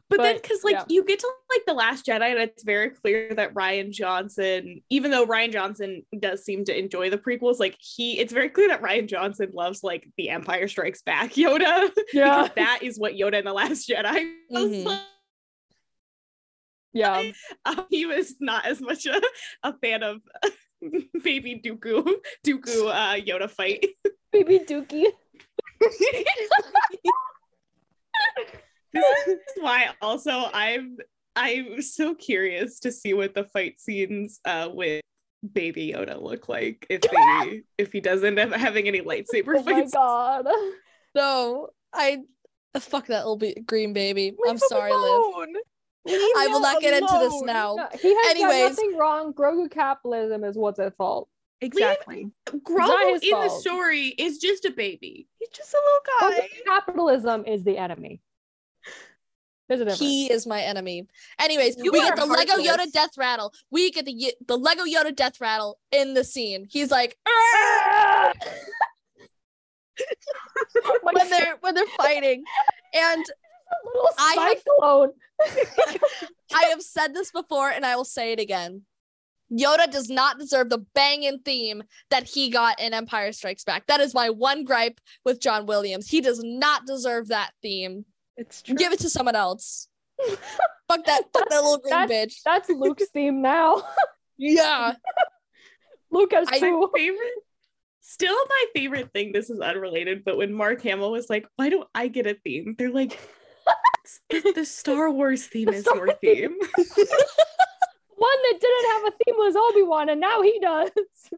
[0.09, 0.85] But, then because like yeah.
[0.87, 5.11] you get to like the last Jedi, and it's very clear that Rian Johnson, even
[5.11, 8.81] though Rian Johnson does seem to enjoy the prequels, like he it's very clear that
[8.81, 11.91] Rian Johnson loves like the Empire Strikes Back Yoda.
[12.13, 14.85] yeah, that is what Yoda in the Last Jedi was Mhm.
[14.85, 14.99] like.
[16.93, 17.31] yeah,
[17.65, 19.21] Um, he was not as much a,
[19.63, 20.21] a fan of
[21.23, 22.03] baby Dooku
[22.45, 23.85] Dooku uh Yoda fight.
[24.31, 25.07] baby Dookie.
[28.93, 30.97] this is why also I'm
[31.35, 35.01] I'm so curious to see what the fight scenes uh with
[35.51, 39.63] baby Yoda look like if they if he doesn't end up having any lightsaber Oh
[39.63, 39.93] my fights.
[39.93, 40.47] god.
[41.15, 42.19] No, I
[42.79, 44.35] fuck that little be- green baby.
[44.47, 45.01] I'm sorry, Liv.
[45.01, 45.47] alone.
[45.53, 45.63] Leave
[46.07, 47.75] I will not get into this now.
[47.75, 48.59] No, he has Anyways.
[48.59, 49.33] done nothing wrong.
[49.33, 51.29] Grogu capitalism is what's at fault.
[51.61, 52.29] Exactly.
[52.51, 55.27] not Grogu his in the story is just a baby.
[55.39, 56.41] He's just a little guy.
[56.41, 58.21] Grogu capitalism is the enemy.
[59.69, 60.01] There's a difference.
[60.01, 61.07] He is my enemy.
[61.39, 63.53] Anyways, You we get the Lego Yoda death rattle.
[63.71, 66.67] We get the the Lego Yoda death rattle in the scene.
[66.69, 67.15] He's like
[71.03, 72.43] when they're when they're fighting,
[72.93, 73.25] and
[73.85, 74.55] little I
[75.43, 75.99] have-
[76.55, 78.83] I have said this before, and I will say it again.
[79.51, 83.85] Yoda does not deserve the banging theme that he got in Empire Strikes Back.
[83.87, 86.09] That is my one gripe with John Williams.
[86.09, 88.05] He does not deserve that theme.
[88.37, 88.75] It's true.
[88.75, 89.87] Give it to someone else.
[90.87, 92.41] fuck that, fuck that little green That's- bitch.
[92.43, 93.83] That's Luke's theme now.
[94.35, 94.93] Yeah.
[96.11, 96.89] Luke has I- two.
[96.95, 97.31] Favorite
[98.01, 101.87] still my favorite thing, this is unrelated, but when Mark Hamill was like, Why don't
[101.95, 102.75] I get a theme?
[102.77, 103.17] They're like
[104.29, 106.57] the, the Star Wars theme The is Star your Wars theme.
[108.15, 110.91] One that didn't have a theme was Obi Wan, and now he does.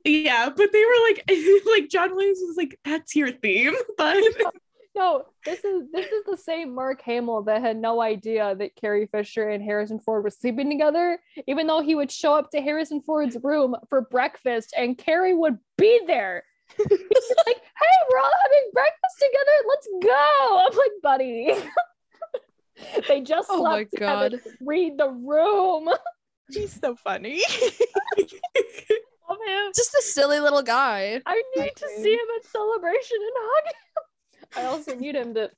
[0.03, 1.23] yeah, but they were like
[1.65, 4.23] like John Williams was like, That's your theme, but
[4.95, 9.07] No, this is this is the same Mark Hamill that had no idea that Carrie
[9.07, 13.01] Fisher and Harrison Ford were sleeping together, even though he would show up to Harrison
[13.01, 16.43] Ford's room for breakfast and Carrie would be there.
[16.77, 19.51] He's like, hey, we're all having breakfast together.
[19.69, 20.65] Let's go.
[20.67, 21.69] I'm like, buddy.
[23.07, 24.29] they just Oh my slept together.
[24.29, 24.39] God.
[24.61, 25.89] Read the room.
[26.51, 27.41] He's so funny.
[28.17, 29.71] Love him.
[29.75, 31.19] Just a silly little guy.
[31.25, 34.57] I need to see him at celebration and hug him.
[34.57, 35.49] I also need him to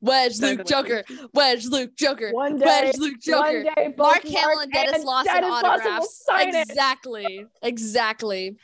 [0.00, 1.02] Wedge, Luke, Joker.
[1.32, 2.30] Wedge, Luke, Joker.
[2.32, 3.38] one day, Wedge, Luke, Joker.
[3.38, 6.24] one day, Mark Hamill and Denis Lawson Denis Lawson autographs.
[6.26, 6.68] sign it.
[6.68, 7.46] Exactly.
[7.62, 8.56] Exactly.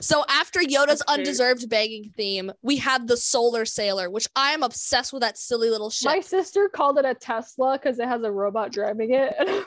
[0.00, 5.12] So after Yoda's undeserved begging theme, we have the Solar Sailor, which I am obsessed
[5.12, 6.06] with that silly little ship.
[6.06, 9.34] My sister called it a Tesla because it has a robot driving it.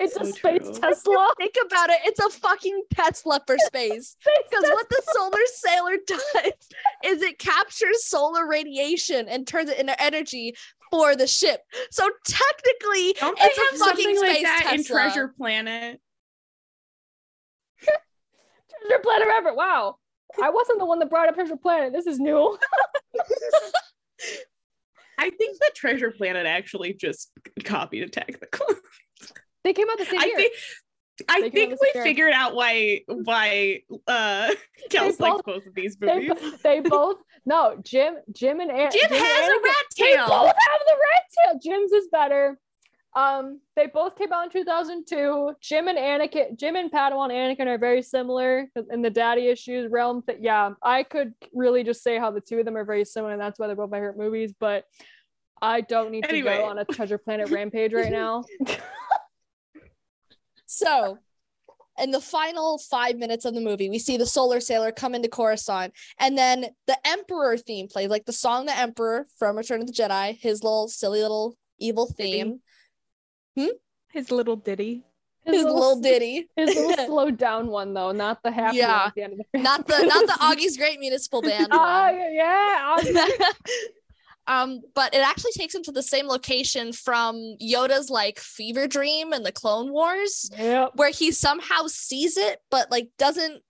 [0.00, 0.72] it's a space true.
[0.74, 1.32] Tesla.
[1.38, 1.98] Think about it.
[2.04, 4.16] It's a fucking Tesla for space.
[4.24, 6.52] Because what the solar sailor does
[7.04, 10.54] is it captures solar radiation and turns it into energy
[10.90, 11.60] for the ship.
[11.90, 16.00] So technically, Don't they It's a fucking something like space that in Treasure Planet?
[18.86, 19.54] Treasure Planet Forever.
[19.54, 19.96] Wow.
[20.42, 21.92] I wasn't the one that brought up Treasure Planet.
[21.92, 22.56] This is new.
[25.18, 27.32] I think that Treasure Planet actually just
[27.64, 28.80] copied Attack the Clones.
[29.64, 30.36] They came out the same I year.
[30.36, 30.52] think
[31.28, 34.50] I They think we figured out why why uh
[34.90, 36.30] Kels likes both- both of these they, movies.
[36.40, 40.24] bo- they both no Jim Jim and An- Jim and has a Anakin- tail.
[40.26, 41.58] They both have the rat tail.
[41.60, 42.56] Jim's is better.
[43.16, 45.52] Um, they both came out in 2002.
[45.60, 50.22] Jim and Anakin, Jim and Padawan Anakin are very similar in the daddy issues realm.
[50.26, 53.32] That yeah, I could really just say how the two of them are very similar,
[53.32, 54.52] and that's why they're both my favorite movies.
[54.58, 54.84] But
[55.60, 58.44] I don't need to go on a Treasure Planet rampage right now.
[60.68, 61.18] So,
[61.98, 65.28] in the final five minutes of the movie, we see the Solar Sailor come into
[65.28, 69.86] Coruscant, and then the Emperor theme plays, like the song "The Emperor" from Return of
[69.86, 70.38] the Jedi.
[70.38, 72.60] His little silly little evil theme,
[74.12, 75.02] His little ditty.
[75.44, 78.98] his little ditty, His little slowed down one though, not the happy Yeah.
[78.98, 81.68] one at the end of the not the not the Augie's Great Municipal Band.
[81.70, 82.34] Oh one.
[82.34, 82.96] yeah,
[84.46, 89.32] um, but it actually takes him to the same location from Yoda's like fever dream
[89.32, 90.92] in the Clone Wars, yep.
[90.94, 93.62] where he somehow sees it, but like doesn't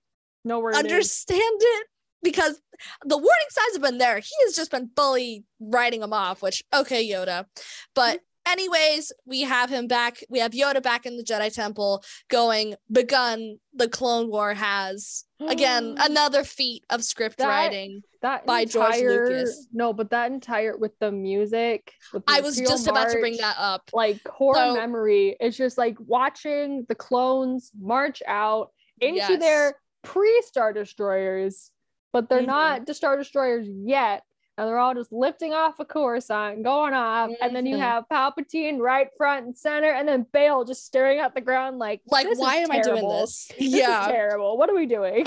[0.45, 1.87] No where it understand it
[2.23, 2.61] because
[3.05, 4.19] the warning signs have been there.
[4.19, 7.47] He has just been fully writing them off, which okay, Yoda.
[7.95, 10.19] But anyways, we have him back.
[10.29, 15.97] We have Yoda back in the Jedi Temple going, begun the Clone War has again
[16.01, 18.03] another feat of script That- writing.
[18.23, 19.69] that by George Lucas.
[19.73, 21.93] No, but that entire with the music.
[22.13, 23.91] With the I was just about to bring that up.
[23.93, 25.37] Like core So- memory.
[25.39, 29.39] It's just like watching the clones march out into Yes.
[29.41, 31.71] their pre-star destroyers,
[32.13, 32.47] but they're Mhm.
[32.47, 34.23] not the star destroyers yet.
[34.59, 37.31] And they're all just lifting off a Coruscant and going off.
[37.41, 37.81] And then you Mhm.
[37.81, 42.01] have Palpatine right front and center, and then Bail just staring at the ground like,
[42.11, 43.21] Like, "This is why am I doing terrible.
[43.21, 43.49] this?
[43.59, 44.09] This is yeah.
[44.09, 44.59] terrible.
[44.59, 45.27] What are we doing?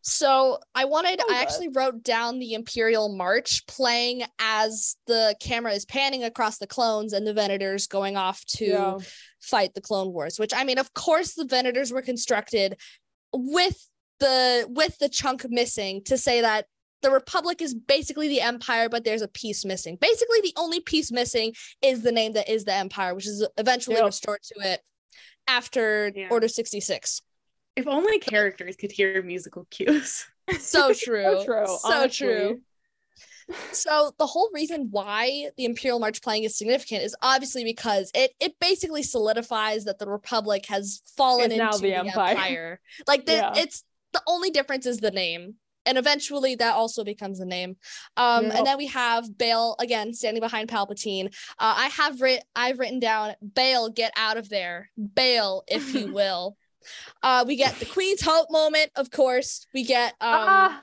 [0.00, 5.72] So I wanted, Oh, I actually wrote down the Imperial March playing as the camera
[5.72, 9.00] is panning across the clones and the Venators going off to
[9.40, 10.38] fight the Clone Wars.
[10.38, 12.80] Which I mean, of course, the Venators were constructed
[13.34, 13.88] with
[14.20, 16.66] the with the chunk missing to say that
[17.02, 19.96] the Republic is basically the Empire, but there's a piece missing.
[20.00, 21.52] Basically, the only piece missing
[21.82, 24.80] is the name that is the Empire, which is eventually restored to it
[25.46, 26.28] after Yeah.
[26.30, 27.22] Order 66.
[27.76, 30.26] If only characters could hear musical cues.
[30.58, 31.22] So true.
[31.22, 31.66] So true.
[31.66, 32.26] So honestly.
[32.26, 32.60] true.
[33.72, 38.32] So the whole reason why the Imperial March playing is significant is obviously because it
[38.40, 42.30] it basically solidifies that the Republic has fallen now into the the, Empire.
[42.30, 42.80] Empire.
[43.06, 43.52] Like the, Yeah.
[43.56, 45.54] it's the only difference is the name.
[45.88, 47.76] And eventually that also becomes the name.
[48.18, 51.28] Um, and then we have Bail again standing behind Palpatine.
[51.58, 54.90] Uh, I have writ I've written down Bail, get out of there.
[55.14, 56.58] Bail, if you will.
[57.22, 59.66] Uh, we get the Queen's Hope moment, of course.
[59.72, 60.82] We get um ah,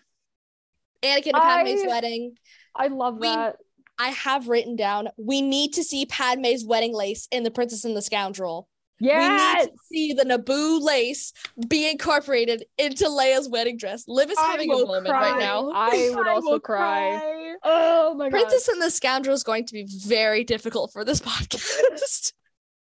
[1.03, 2.35] Anakin and Padme's I- wedding.
[2.75, 3.57] I love we- that.
[3.97, 7.95] I have written down we need to see Padme's wedding lace in The Princess and
[7.95, 8.67] the Scoundrel.
[8.99, 9.55] Yes.
[9.55, 11.33] We need to see the Naboo lace
[11.67, 14.05] be incorporated into Leia's wedding dress.
[14.07, 15.31] Liv is having a moment cry.
[15.31, 15.71] right now.
[15.73, 17.55] I would I also will cry.
[17.63, 18.31] Oh my god.
[18.31, 22.33] Princess and the Scoundrel is going to be very difficult for this podcast.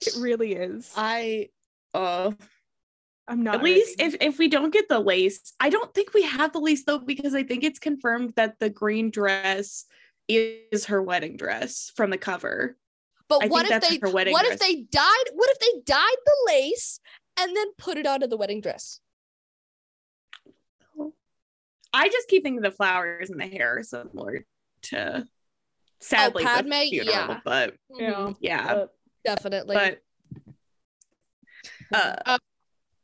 [0.01, 0.91] It really is.
[0.97, 1.49] I
[1.93, 2.31] uh
[3.25, 3.55] I'm not.
[3.55, 6.59] at least if if we don't get the lace, I don't think we have the
[6.59, 9.85] lace though because I think it's confirmed that the green dress
[10.27, 12.77] is her wedding dress from the cover.
[13.39, 14.53] But I what think if that's they her wedding what dress.
[14.55, 16.99] if they dyed what if they dyed the lace
[17.39, 18.99] and then put it onto the wedding dress?
[21.95, 24.45] I just keep thinking the flowers and the hair are similar
[24.83, 25.27] to
[25.99, 26.71] sadly the Padme?
[26.89, 27.39] funeral, Yeah.
[27.45, 28.11] but Yeah.
[28.11, 29.75] Mhm, yeah, But- definitely.
[29.75, 29.99] but
[31.93, 32.37] uh,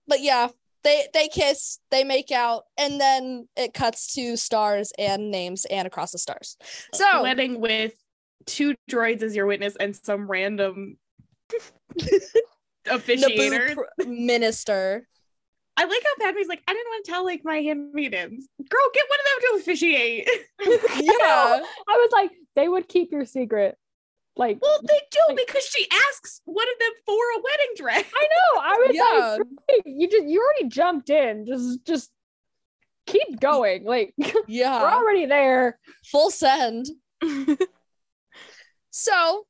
[0.08, 0.50] but yeah,
[0.84, 5.86] they they kiss, they make out, and then it cuts to stars and names and
[5.86, 6.58] across the stars.
[6.94, 7.94] So wedding with
[8.50, 10.98] two droids as your witness and some random
[12.88, 13.76] officiator.
[13.76, 15.08] Pr- minister.
[15.78, 18.48] I like how Padme's like, I didn't want to tell like my handmaidens.
[18.58, 20.28] Girl, get one of them to officiate.
[21.02, 21.60] Yeah.
[21.88, 23.78] I was like, they would keep your secret.
[24.36, 28.06] Like, well, they do Like- because she asks one of them for a wedding dress.
[28.14, 28.62] I know.
[28.62, 29.38] I was Yeah.
[29.76, 31.46] like, you just you already jumped in.
[31.46, 32.12] Just just
[33.06, 33.84] keep going.
[33.86, 34.14] Like
[34.48, 35.80] yeah, we're already there.
[36.12, 36.88] Full send.
[39.00, 39.46] So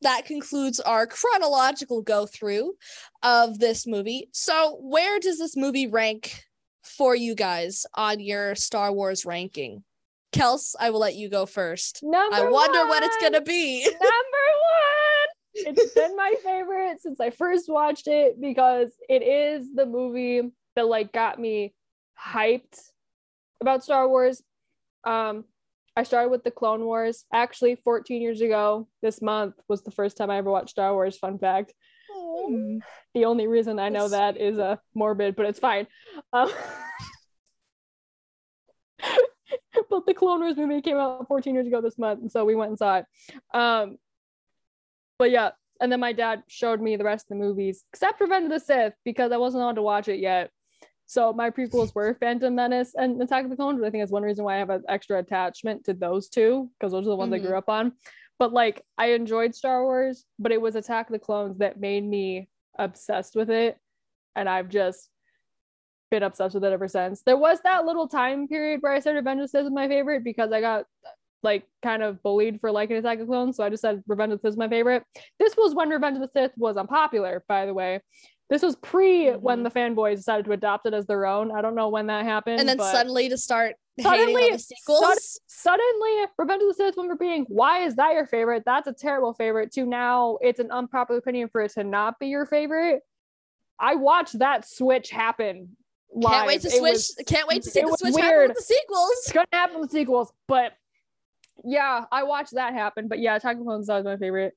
[0.00, 2.74] that concludes our chronological go through
[3.22, 4.28] of this movie.
[4.32, 6.42] So where does this movie rank
[6.82, 9.84] for you guys on your Star Wars ranking?
[10.32, 12.00] Kels, I will let you go first.
[12.02, 13.84] Number I wonder what it's gonna be.
[13.84, 15.76] Number one.
[15.76, 20.86] It's been my favorite since I first watched it because it is the movie that
[20.86, 21.74] like got me
[22.18, 22.80] hyped
[23.60, 24.42] about Star Wars.
[25.04, 25.44] Um,
[25.96, 27.24] I started with the Clone Wars.
[27.32, 31.16] Actually, 14 years ago, this month was the first time I ever watched Star Wars.
[31.16, 31.72] Fun fact.
[33.14, 35.86] The only reason I know that is a uh, morbid, but it's fine.
[36.32, 36.50] Um,
[39.90, 42.56] but the Clone Wars movie came out 14 years ago this month, and so we
[42.56, 43.06] went and saw it.
[43.52, 43.96] Um,
[45.18, 45.50] but yeah,
[45.80, 48.58] and then my dad showed me the rest of the movies, except Revenge of the
[48.58, 50.50] Sith, because I wasn't allowed to watch it yet.
[51.14, 53.78] So my prequels were Phantom Menace and Attack of the Clones.
[53.78, 56.68] which I think that's one reason why I have an extra attachment to those two,
[56.76, 57.58] because those are the ones I grew mm-hmm.
[57.58, 57.92] up on.
[58.40, 62.04] But like I enjoyed Star Wars, but it was Attack of the Clones that made
[62.04, 63.78] me obsessed with it.
[64.34, 65.08] And I've just
[66.10, 67.22] been obsessed with it ever since.
[67.22, 69.86] There was that little time period where I said Revenge of the Sith was my
[69.86, 70.86] favorite because I got
[71.44, 73.56] like kind of bullied for liking Attack of the Clones.
[73.56, 75.04] So I just said Revenge of the Sith is my favorite.
[75.38, 78.00] This was when Revenge of the Sith was unpopular, by the way.
[78.50, 79.64] This was pre when mm-hmm.
[79.64, 81.50] the fanboys decided to adopt it as their own.
[81.50, 82.60] I don't know when that happened.
[82.60, 85.40] and then suddenly to start Suddenly- hating on the sequels.
[85.46, 88.64] suddenly Revenge of the Sith went from being why is that your favorite?
[88.66, 92.26] That's a terrible favorite to now it's an unpopular opinion for it to not be
[92.26, 93.02] your favorite.
[93.78, 95.76] I watched that switch happen.
[96.12, 96.32] Live.
[96.32, 96.92] can't wait to It switch.
[96.92, 99.10] was- can't wait to see the switch happen with the sequels.
[99.12, 100.74] it's gonna happen with sequels, but
[101.64, 103.08] yeah, I watched that happen.
[103.08, 104.54] But yeah, Attack of Clones was my favorite.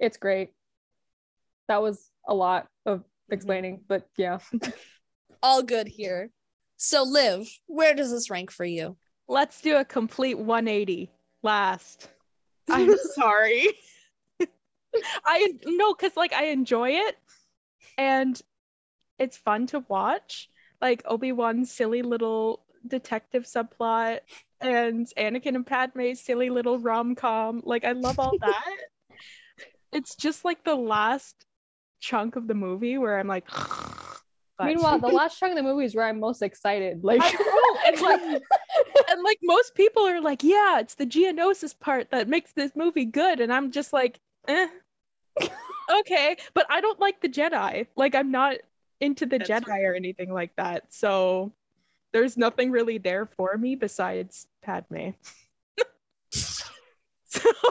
[0.00, 0.52] It's great.
[1.68, 3.34] That was a lot of Mm-hmm.
[3.34, 4.38] explaining, but yeah.
[5.42, 6.30] All good here.
[6.76, 8.96] So, Liv, where does this rank for you?
[9.28, 11.10] Let's do a complete 180
[11.42, 12.08] last.
[12.70, 13.68] I'm sorry.
[15.24, 17.16] I no, because like I enjoy it
[17.98, 18.40] and
[19.18, 20.48] it's fun to watch.
[20.80, 24.20] Like Obi-Wan's silly little detective subplot
[24.60, 27.62] and Anakin and Padme's silly little rom-com.
[27.64, 28.76] Like I love all that.
[29.92, 31.46] it's just like the last
[32.00, 33.46] chunk of the movie where I'm like
[34.58, 37.04] but- Meanwhile, the last chunk of the movie is where I'm most excited.
[37.04, 42.10] Like know, and like and like most people are like, yeah, it's the Geonosis part
[42.10, 44.18] that makes this movie good, and I'm just like,
[44.48, 44.68] eh,
[46.00, 47.86] okay, but I don't like the Jedi.
[47.96, 48.56] Like, I'm not
[49.00, 50.84] into the That's Jedi or anything like that.
[50.92, 51.52] So
[52.12, 55.10] there's nothing really there for me besides Padme.
[56.30, 56.64] so,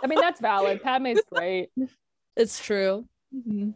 [0.03, 0.83] I mean, that's valid.
[0.83, 1.69] Padme's great.
[2.37, 3.05] It's true.
[3.35, 3.73] mhm.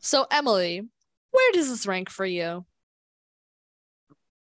[0.00, 0.82] So Emily,
[1.30, 2.64] where does this rank for you?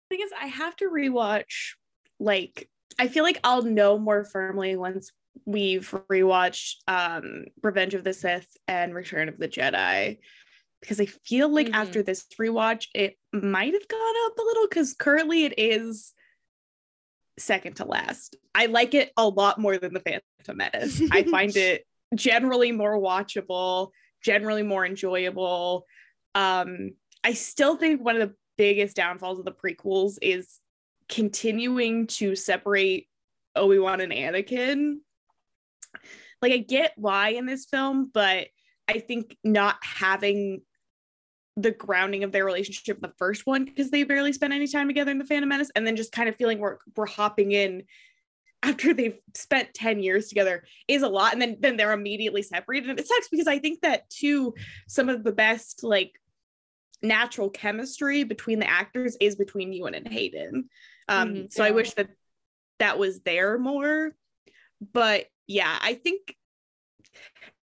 [0.10, 1.74] The thing is I have to rewatch
[2.20, 5.12] like I feel like I'll know more firmly once
[5.46, 10.20] we've rewatched um Revenge of the Sith and Return of the Jedi
[10.82, 11.76] because I feel like Mhm.
[11.76, 16.14] after this rewatch it might have gone up a little cuz currently it is
[17.40, 18.36] second to last.
[18.54, 21.02] I like it a lot more than the Phantom Menace.
[21.12, 23.92] I find it generally more watchable,
[24.24, 25.86] generally more enjoyable.
[26.36, 26.92] Um
[27.24, 30.60] I still think one of the biggest downfalls of the prequels is
[31.10, 33.08] continuing to separate
[33.56, 34.96] Obi-Wan and Anakin.
[36.42, 38.48] Like I get why in this film, but
[38.88, 40.62] I think not having
[41.58, 44.88] the grounding of their relationship in the first one because they barely spent any time
[44.88, 47.84] together in the Phantom Menace, and then just kind of feeling we're we're hopping in
[48.64, 52.90] after they've spent 10 years together is a lot and then then they're immediately separated
[52.90, 54.54] and it sucks because i think that too
[54.88, 56.12] some of the best like
[57.02, 60.70] natural chemistry between the actors is between Ewan and Hayden.
[61.08, 62.10] Um, Mhm, so I wish that
[62.80, 64.16] that was there more.
[64.94, 66.36] But yeah, I think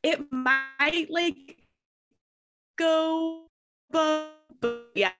[0.02, 1.59] it might like
[2.77, 3.47] go,
[3.91, 5.12] but, but yeah,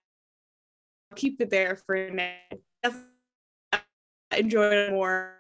[1.11, 2.37] I'll keep it there for now.
[4.37, 5.37] Enjoyed it more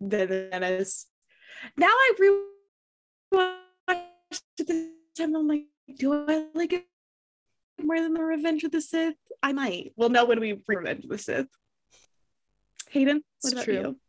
[0.00, 0.92] than the
[1.76, 2.12] Now I
[3.32, 5.34] rewatched it this time.
[5.36, 5.64] I'm like,
[5.98, 6.86] do I like it
[7.82, 9.14] more than the Revenge of the Sith?
[9.42, 9.92] I might.
[9.96, 11.46] We'll know when we Revenge of the Sith.
[12.90, 13.74] Hayden, what It's about true.
[13.74, 14.00] you?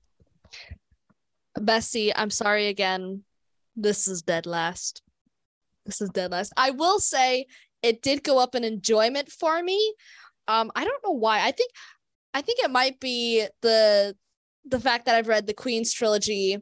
[1.59, 3.23] Bessie, I'm sorry again.
[3.75, 5.01] This is dead last.
[5.85, 6.53] This is dead last.
[6.57, 7.47] I will say
[7.81, 9.93] it did go up in enjoyment for me.
[10.47, 11.41] Um, I don't know why.
[11.41, 11.71] I think
[12.33, 14.15] I think it might be the
[14.69, 16.57] the fact that I've read the Queen's trilogy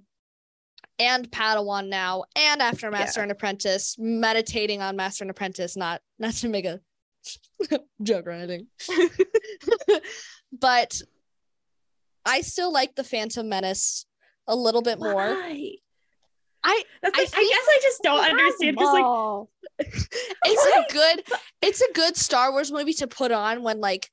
[1.00, 3.24] and Padawan now and after Master Yeah.
[3.24, 6.80] and Apprentice, meditating on Master and Apprentice, not not to make a
[8.03, 8.67] joke or anything.
[10.51, 11.01] but
[12.25, 14.06] I still like the Phantom Menace
[14.48, 15.14] a little bit more.
[15.16, 15.72] Why?
[16.64, 18.77] I That's I like, I, think- guess I just don't understand.
[18.80, 19.45] Just like
[20.45, 21.24] it's a good
[21.61, 24.09] it's a good Star Wars movie to put on when like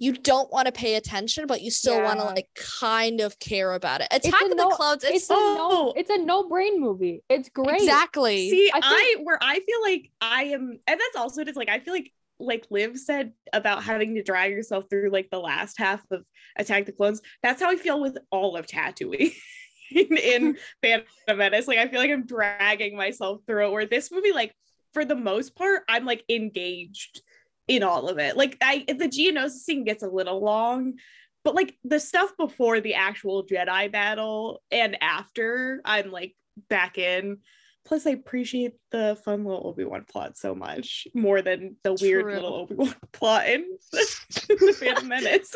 [0.00, 3.74] you don't want to pay attention, but you still want to like kind of care
[3.74, 4.08] about it.
[4.10, 5.92] Attack a of the no- Clones, it's, it's a no, Oh.
[5.94, 7.22] it's a no brain movie.
[7.28, 7.82] It's great.
[7.82, 11.68] exactly see, I I, where I feel like I am, and that's also just like
[11.68, 15.78] I feel like like Liv said about having to drag yourself through like the last
[15.78, 16.24] half of
[16.56, 17.20] Attack the Clones.
[17.42, 19.34] That's how I feel with all of Tatooine.
[19.90, 21.06] in, in Phantom
[21.36, 23.72] Menace, like I feel like I'm dragging myself through it.
[23.72, 24.54] Where this movie, like
[24.94, 27.20] for the most part, I'm like engaged
[27.70, 28.36] in all of it.
[28.36, 30.94] Like I, the Geonosis scene gets a little long,
[31.44, 36.34] but like the stuff before the actual Jedi battle and after, I'm like
[36.68, 37.38] back in.
[37.86, 42.24] Plus, I appreciate the fun little Obi Wan plot so much more than the weird
[42.24, 42.34] True.
[42.34, 45.54] little Obi Wan plot in the Phantom Menace.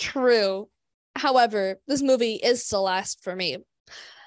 [0.00, 0.68] true.
[1.16, 3.58] However, this movie is the last for me.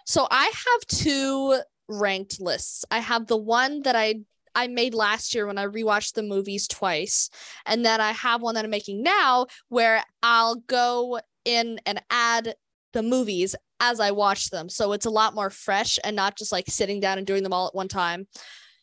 [0.06, 2.84] So I have two ranked lists.
[2.92, 4.16] I have the one that I
[4.60, 7.30] I made last year when I rewatched the movies twice,
[7.66, 12.56] and then I have one that I'm making now where I'll go in and add
[12.92, 14.68] the movies as I watch them.
[14.68, 17.54] So it's a lot more fresh and not just like sitting down and doing them
[17.54, 18.28] all at one time.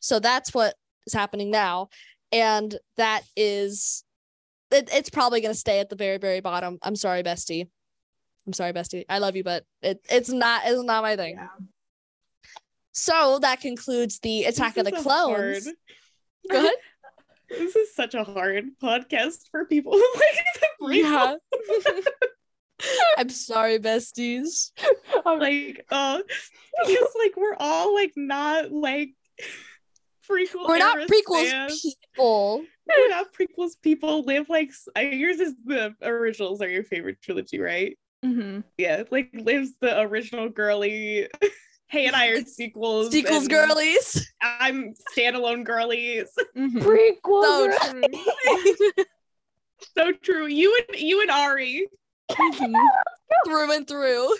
[0.01, 0.75] So that's what
[1.07, 1.91] is happening now.
[2.33, 4.03] And that is
[4.71, 6.79] it, it's probably gonna stay at the very, very bottom.
[6.83, 7.69] I'm sorry, bestie.
[8.47, 9.05] I'm sorry, bestie.
[9.11, 11.35] I love you, but it, it's not it's not my thing.
[11.35, 11.49] Yeah.
[12.99, 15.69] So that concludes the Attack This of the Clones.
[16.51, 16.73] Go ahead.
[17.49, 20.05] This is such a hard podcast for people who
[20.81, 20.97] like.
[20.97, 21.37] Yeah.
[23.17, 24.73] I'm sorry, besties.
[25.25, 26.23] I'm like uh
[26.87, 29.11] because like we're all like not like
[30.29, 31.83] prequel We're not prequels stans.
[32.17, 32.63] people.
[32.89, 37.61] we're not prequels people live like uh, yours is the originals are your favorite trilogy
[37.61, 38.65] right Mhm.
[38.77, 41.29] yeah like lives the original girly
[41.89, 44.33] hey and i are sequels Sequels girlies.
[44.43, 46.83] i'm standalone girlies Mhm.
[46.83, 47.73] prequel.
[47.73, 49.05] So true.
[49.97, 51.87] so true you and you and ari
[53.47, 54.35] through and through.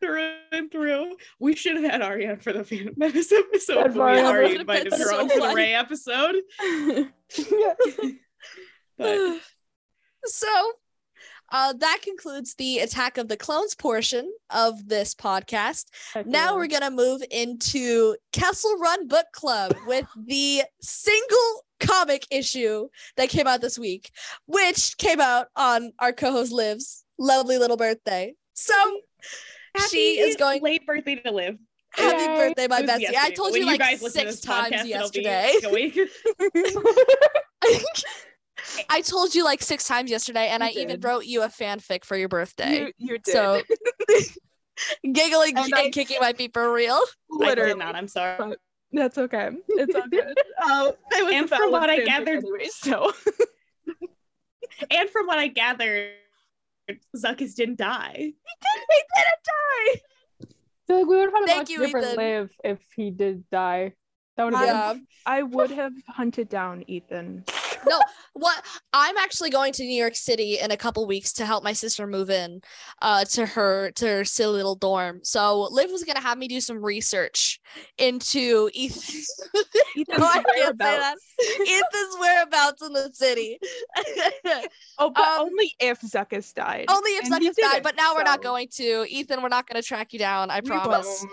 [0.00, 1.16] through and through.
[1.38, 3.76] We should have had Ari on for the Phantom Menace episode.
[3.84, 4.24] That's but we fine.
[4.24, 5.54] already Would've invited her so on for the.
[5.54, 6.36] Rey episode.
[8.98, 9.40] But
[10.26, 10.72] so
[11.50, 15.86] uh, that concludes the Attack of the Clones portion of this podcast.
[16.14, 22.88] Heck Now we're gonna move into Kessel Run Book Club with the single comic issue
[23.16, 24.10] that came out this week,
[24.46, 28.34] which came out on our co-host Liv's lovely little birthday.
[28.54, 28.74] So
[29.90, 31.56] she is going late birthday to live.
[31.92, 32.26] happy Yay.
[32.36, 33.16] birthday, my bestie.
[33.18, 36.06] I told when you like to six times podcast, it'll be yesterday.
[38.74, 41.48] going- I told you like six times yesterday, and You I even wrote you a
[41.48, 42.80] fanfic for your birthday.
[42.80, 43.32] You, you did.
[43.32, 43.62] So
[45.12, 46.94] giggling And and, I- kicking might be for real.
[46.94, 47.70] I literally.
[47.70, 47.94] did not.
[47.96, 48.54] I'm sorry.
[48.92, 49.50] That's okay.
[49.68, 50.36] It's all good.
[50.62, 53.12] Uh, it And from what I gathered- anyway, so
[54.90, 56.12] And from what I gathered,
[57.16, 58.14] Zuckus didn't die.
[58.16, 60.00] He didn't die.
[60.42, 60.46] I
[60.86, 62.16] feel like we would have had a Thank much you, different Ethan.
[62.16, 63.92] live if he did die.
[64.36, 65.02] That would have Yeah.
[65.26, 67.44] I would have hunted down Ethan.
[67.88, 68.00] No,
[68.34, 71.72] what I'm actually going to New York City in a couple weeks to help my
[71.72, 72.60] sister move in
[73.02, 75.20] uh to her to her silly little dorm.
[75.22, 77.60] So Liv was gonna have me do some research
[77.98, 79.30] into Ethan's
[79.96, 81.24] Ethan's No, I can't say whereabouts.
[81.60, 83.58] Ethan's whereabouts in the city.
[84.98, 86.86] Oh, but Um, only if Zuckus died.
[86.88, 89.06] Only if And he Zuckus died, but now we're not going to.
[89.08, 91.24] Ethan, we're not gonna track you down, I promise.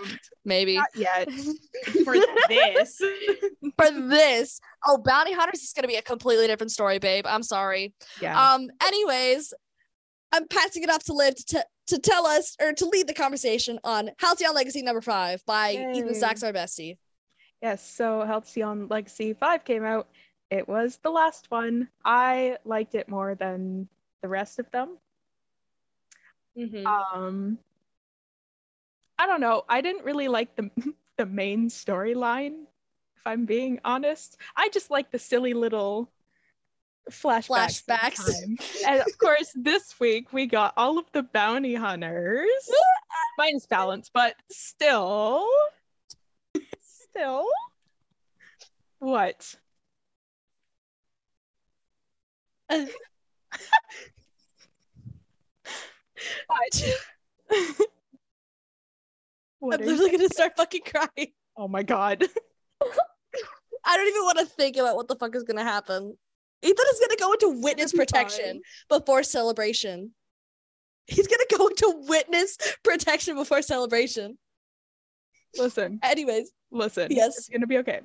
[0.44, 0.76] Maybe.
[0.76, 1.28] Not yet.
[2.04, 2.14] For
[2.48, 3.00] this.
[3.76, 4.60] For this.
[4.86, 7.26] Oh, Bounty Hunters is gonna be a completely different story, babe.
[7.26, 7.94] I'm sorry.
[8.20, 8.52] Yeah.
[8.52, 9.52] Um, anyways,
[10.32, 13.14] I'm passing it off to Liv to, t- to tell us or to lead the
[13.14, 16.14] conversation on Halcyon Legacy number five by Ethan Yay.
[16.14, 16.96] Sacks, our bestie.
[17.62, 20.08] Yes, so Halcyon Legacy 5 came out.
[20.50, 21.88] It was the last one.
[22.04, 23.88] I liked it more than
[24.22, 24.98] the rest of them.
[26.56, 26.86] Mm-hmm.
[26.86, 27.58] Um
[29.18, 29.64] I don't know.
[29.68, 30.70] I didn't really like the
[31.16, 32.62] the main storyline,
[33.16, 34.36] if I'm being honest.
[34.56, 36.08] I just like the silly little
[37.10, 37.84] flashbacks.
[37.84, 38.82] Flashbacks.
[38.86, 42.48] and of course, this week we got all of the bounty hunters.
[43.38, 45.46] Minus Valance, but still.
[46.82, 47.46] Still.
[48.98, 49.54] What?
[52.68, 52.88] what?
[59.60, 61.32] What I'm literally gonna start fucking crying.
[61.56, 62.22] oh my god.
[63.84, 66.16] I don't even want to think about what the fuck is gonna happen.
[66.62, 70.12] Ethan is gonna go into witness be protection before celebration.
[71.06, 74.38] He's gonna go into witness protection before celebration.
[75.56, 77.08] Listen, Anyways, listen.
[77.10, 77.38] Yes.
[77.38, 78.00] It's gonna be okay.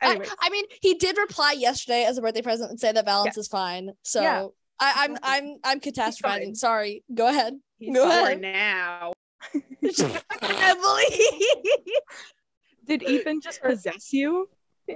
[0.00, 3.04] I, Anyway, I mean, he did reply yesterday as a birthday present and say that
[3.04, 3.90] Valance is fine.
[4.02, 4.46] So Yeah.
[4.80, 6.56] I, I'm I'm I'm catastrophizing.
[6.56, 7.04] Sorry.
[7.12, 7.54] Go ahead.
[7.78, 8.40] he's go ahead.
[8.40, 9.12] Now.
[10.42, 11.04] Emily.
[12.86, 14.48] Did Ethan just possess you?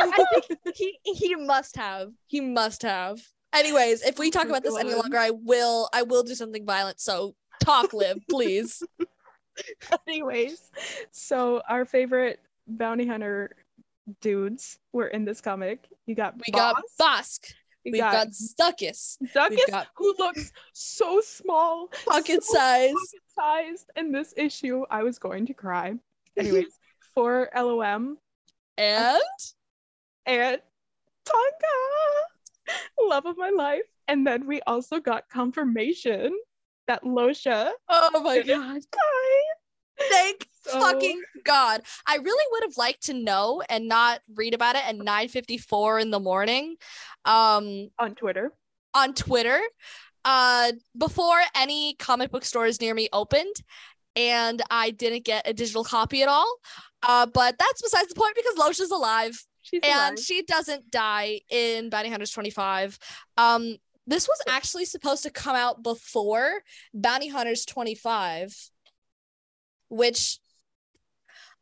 [0.00, 2.10] I think he he must have.
[2.26, 3.20] He must have.
[3.52, 7.00] Anyways, if we talk about this any longer, I will I will do something violent.
[7.00, 7.34] So
[7.64, 8.82] talk, Liv, please.
[10.06, 10.60] Anyways,
[11.10, 13.56] so our favorite bounty hunter
[14.20, 15.88] dudes were in this comic.
[16.06, 17.52] You got We got Bossk.
[17.84, 19.16] we We've got, got Stuckus.
[19.34, 22.92] Zuckus, got- who looks so small, Pocket so size.
[23.36, 23.90] pocket-sized.
[23.96, 25.94] In this issue, I was going to cry.
[26.36, 26.78] Anyways,
[27.16, 28.18] 4-LOM
[28.78, 29.20] And
[30.26, 30.60] and
[31.26, 32.76] T'onga,
[33.08, 33.82] love of my life.
[34.06, 36.32] And then we also got confirmation
[36.86, 38.46] that Losha oh my god.
[38.46, 40.08] died.
[40.10, 41.82] Thank So- fucking God.
[42.06, 46.10] I really would have liked to know and not read about it at 9:54 in
[46.10, 46.76] the morning.
[47.24, 48.52] Um on Twitter.
[48.94, 49.60] on Twitter
[50.24, 53.54] uh before any comic book stores near me opened
[54.16, 56.56] and I didn't get a digital copy at all.
[57.02, 60.18] Uh but that's besides the point because Losha's alive She's and alive.
[60.18, 62.98] she doesn't die in Bounty Hunters 25.
[63.36, 66.62] Um this was actually supposed to come out before
[66.94, 68.54] Bounty Hunters 25
[69.90, 70.38] which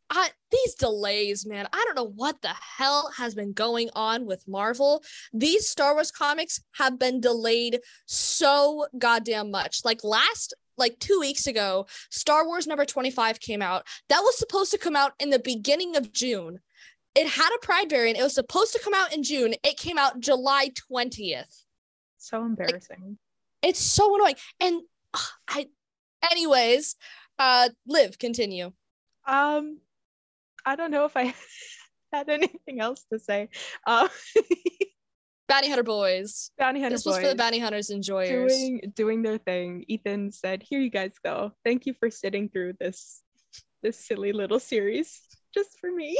[0.09, 1.67] I these delays, man.
[1.73, 5.03] I don't know what the hell has been going on with Marvel.
[5.33, 9.81] These Star Wars comics have been delayed so goddamn much.
[9.85, 13.87] Like last like 2 weeks ago, Star Wars number 25 came out.
[14.09, 16.61] That was supposed to come out in the beginning of June.
[17.15, 18.19] It had a Pride variant.
[18.19, 19.55] It was supposed to come out in June.
[19.65, 21.65] It came out July 20th.
[22.19, 23.19] so embarrassing.
[23.63, 24.37] It's so annoying.
[24.61, 24.83] And
[25.15, 25.67] ugh, I
[26.31, 26.95] anyways,
[27.39, 28.73] uh live continue.
[29.27, 29.79] Um,
[30.65, 31.35] I don't know if I
[32.13, 33.49] had anything else to say.
[33.87, 34.09] Uh,
[35.49, 36.51] Bounty Hunter boys.
[36.59, 38.53] bounty hunter This was for the Bounty Hunters enjoyers.
[38.53, 39.85] doing doing their thing.
[39.87, 41.53] Ethan said, "Here you guys go.
[41.65, 43.23] Thank you for sitting through this
[43.83, 45.21] this silly little series
[45.55, 46.19] just for me.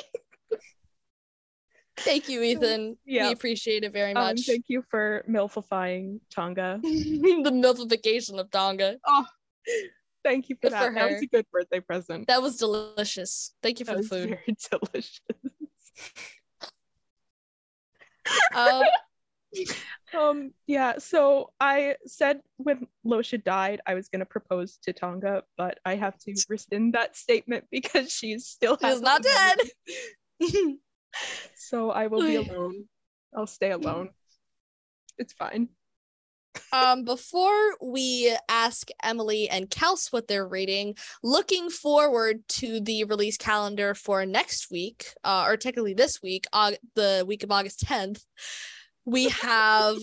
[1.99, 2.99] Thank you, Ethan.
[3.07, 3.27] Yeah.
[3.29, 4.43] We appreciate it very Um, much.
[4.47, 6.81] thank you for milfifying T'onga.
[6.83, 8.97] the milfification of T'onga.
[9.07, 9.25] Oh,
[10.23, 10.89] thank you for Good that.
[10.89, 12.27] for that was a good birthday present.
[12.29, 13.55] That was delicious.
[13.63, 14.29] Thank you for That the food.
[14.29, 15.21] very delicious.
[18.55, 18.83] Um,
[20.17, 25.79] Um, yeah, so I said when Losha died, I was gonna propose to T'onga, but
[25.85, 29.59] I have to rescind that statement because she's still she's not dead.
[31.57, 32.85] So I will be alone.
[33.35, 34.11] I'll stay alone.
[35.19, 35.71] It's fine.
[36.73, 43.37] um, before we ask Emily and Kels what they're reading, looking forward to the release
[43.37, 48.25] calendar for next week, uh, or technically this week, uh, the week of August 10th,
[49.07, 49.97] we have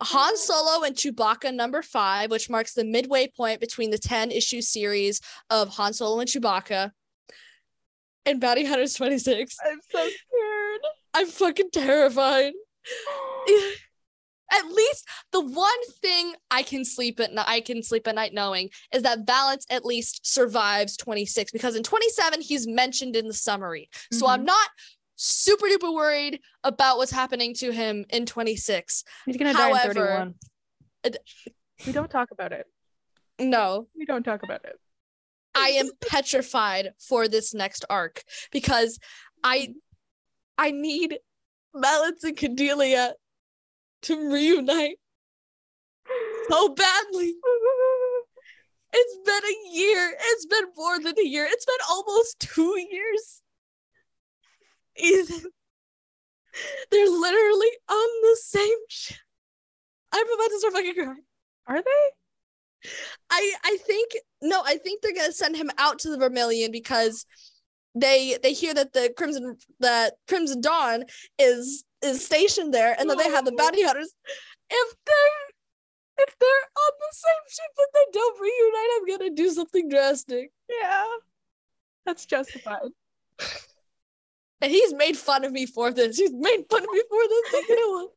[0.00, 4.60] Han Solo and Chewbacca number five, which marks the midway point between the 10 issue
[4.60, 6.92] series of Han Solo and Chewbacca.
[8.26, 9.56] And Bounty Hunters 26.
[9.64, 10.80] I'm so scared.
[11.14, 12.52] I'm fucking terrified.
[14.52, 18.34] at least the one thing I can sleep at night I can sleep at night
[18.34, 23.34] knowing is that Valance at least survives 26 because in 27 he's mentioned in the
[23.34, 23.88] summary.
[24.12, 24.46] So I'm mm-hmm.
[24.46, 24.68] not
[25.22, 29.04] super duper worried about what's happening to him in 26.
[29.26, 30.34] He's gonna die in However- 31.
[31.86, 32.66] we don't talk about it.
[33.38, 34.78] No, We don't talk about it.
[35.54, 38.98] I am petrified for this next arc because
[39.44, 39.74] I
[40.56, 41.18] I need
[41.74, 43.14] Valance and Cordelia
[44.02, 44.96] to reunite
[46.48, 47.34] so badly.
[48.92, 50.16] It's been a year.
[50.20, 51.46] It's been more than a year.
[51.48, 53.40] It's been almost two years.
[55.02, 55.50] Ethan.
[56.90, 59.16] They're literally on the same ship.
[60.12, 61.24] I'm about to start fucking crying.
[61.66, 62.90] Are they?
[63.30, 64.12] I I think
[64.42, 67.26] no, I think they're gonna send him out to the Vermillion because
[67.94, 71.04] they they hear that the Crimson that Crimson Dawn
[71.38, 74.12] is is stationed there and that they have the bounty hunters.
[74.70, 79.50] If they're if they're on the same ship and they don't reunite, I'm gonna do
[79.50, 80.50] something drastic.
[80.68, 81.06] Yeah.
[82.06, 82.90] That's justified.
[84.62, 86.18] And he's made fun of me for this.
[86.18, 87.42] He's made fun of me for this.
[87.52, 88.10] But you know what?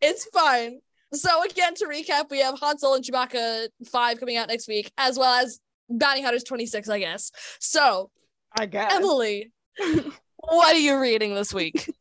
[0.00, 0.80] It's fine.
[1.12, 4.92] So again, to recap, we have Han Solo and Chewbacca 5 coming out next week,
[4.96, 5.58] as well as
[5.88, 7.32] Bounty Hunters 26, I guess.
[7.58, 8.10] So,
[8.56, 8.92] I guess.
[8.94, 9.50] Emily,
[10.38, 11.92] what are you reading this week?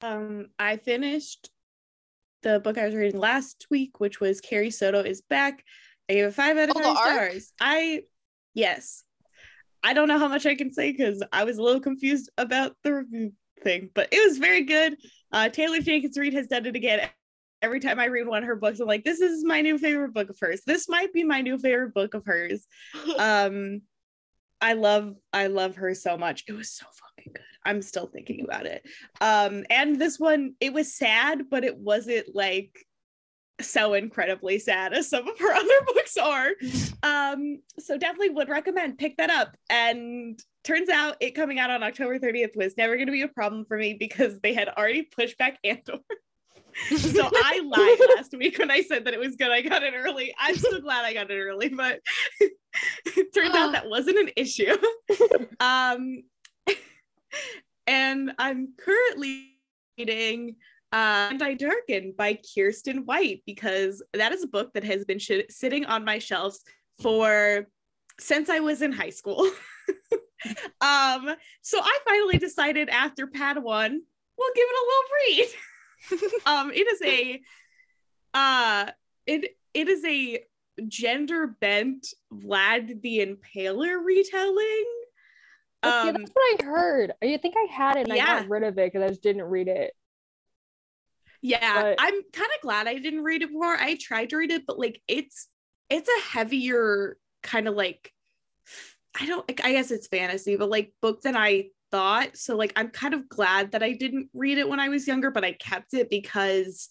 [0.00, 1.50] Um, I finished
[2.42, 5.64] the book I was reading last week, which was Carrie Soto is back.
[6.08, 7.30] I gave it five out of Oh, five arc?
[7.30, 7.52] stars.
[7.60, 8.02] I
[8.54, 9.04] yes.
[9.82, 12.76] I don't know how much I can say because I was a little confused about
[12.82, 13.32] the review
[13.62, 14.96] thing, but it was very good.
[15.32, 17.08] Uh, Taylor Jenkins Reid has done it again.
[17.62, 20.12] Every time I read one of her books, I'm like, this is my new favorite
[20.12, 20.62] book of hers.
[20.66, 22.66] This might be my new favorite book of hers.
[23.18, 23.82] Um,
[24.60, 26.44] I love, I love her so much.
[26.48, 27.44] It was so fucking good.
[27.64, 28.82] I'm still thinking about it.
[29.20, 32.85] Um, and this one, it was sad, but it wasn't like
[33.60, 36.50] so incredibly sad as some of her other books are.
[37.02, 39.56] Um, so definitely would recommend pick that up.
[39.70, 43.28] And turns out it coming out on October 30th was never going to be a
[43.28, 45.98] problem for me because they had already pushed back Andor.
[46.98, 49.50] so I lied last week when I said that it was good.
[49.50, 50.34] I got it early.
[50.38, 52.00] I'm so glad I got it early, but
[52.40, 54.76] it turned out that wasn't an issue.
[55.60, 56.22] um,
[57.86, 59.56] and I'm currently
[59.96, 60.56] reading
[60.92, 65.48] uh, I Darken by Kiersten White because that is a book that has been sh-
[65.48, 66.60] sitting on my shelves
[67.02, 67.66] for
[68.18, 69.40] since I was in high school.
[70.80, 73.98] um, so I finally decided after Padawan,
[74.38, 76.40] we'll give it a little read.
[76.46, 77.40] um, it is a
[78.34, 78.90] uh,
[79.26, 80.44] it it is a
[80.88, 84.86] gender bent Vlad the Impaler retelling.
[85.84, 87.12] Okay, Um, that's what I heard.
[87.22, 89.44] I think I had it and I got rid of it because I just didn't
[89.44, 89.92] read it.
[91.42, 93.76] Yeah, But- I'm kind of glad I didn't read it before.
[93.76, 95.48] I tried to read it, but like it's
[95.88, 98.12] it's a heavier kind of like
[99.18, 99.64] I don't like.
[99.64, 102.36] I guess it's fantasy, but like book than I thought.
[102.36, 105.30] So like I'm kind of glad that I didn't read it when I was younger,
[105.30, 106.88] but I kept it because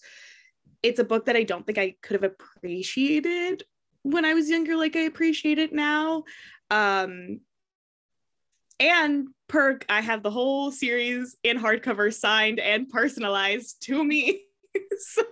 [0.82, 3.64] it's a book that I don't think I could have appreciated
[4.04, 6.24] when I was younger like I appreciate it now.
[6.72, 7.42] Um
[8.80, 14.42] and perk I have the whole series in hardcover signed and personalized to me.
[15.00, 15.24] so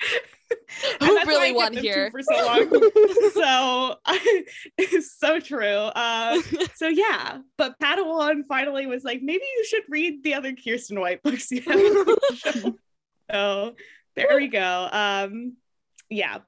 [1.00, 2.10] Who really won here?
[2.10, 2.68] for so long.
[3.34, 3.96] so
[4.78, 5.66] it's so true.
[5.66, 6.40] Uh,
[6.74, 11.22] so yeah, but Padawan finally was like, maybe you should read the other Kiersten White
[11.22, 11.50] books.
[11.50, 12.16] You know?
[13.30, 13.74] so
[14.16, 14.88] there we go.
[14.90, 15.56] Um,
[16.08, 16.38] yeah,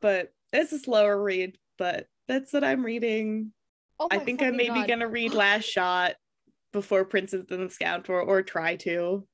[0.00, 3.52] but it's a slower read, but that's what I'm reading.
[4.00, 6.14] Oh I think I'm fucking maybe gonna read Last Shot
[6.72, 9.26] before Princess and the Scoundrel, or try to.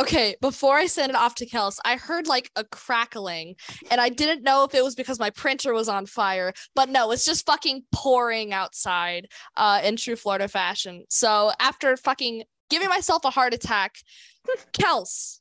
[0.00, 3.54] Okay, before I send it off to Kels, I heard like a crackling,
[3.90, 7.12] and I didn't know if it was because my printer was on fire, but no,
[7.12, 11.04] it's just fucking pouring outside uh, in true Florida fashion.
[11.10, 13.98] So after fucking giving myself a heart attack.
[14.72, 15.40] Kels,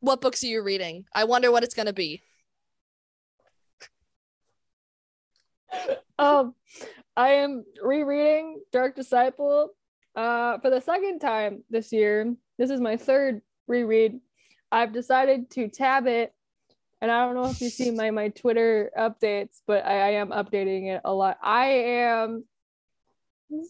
[0.00, 1.04] what books are you reading?
[1.14, 2.22] I wonder what it's gonna be.
[6.18, 6.54] um,
[7.16, 9.70] I am rereading Dark Disciple
[10.16, 12.34] uh, for the second time this year.
[12.58, 14.20] This is my third reread.
[14.70, 16.32] I've decided to tab it,
[17.02, 20.28] and I don't know if you see my my Twitter updates, but I, I am
[20.28, 21.36] updating it a lot.
[21.42, 22.44] I am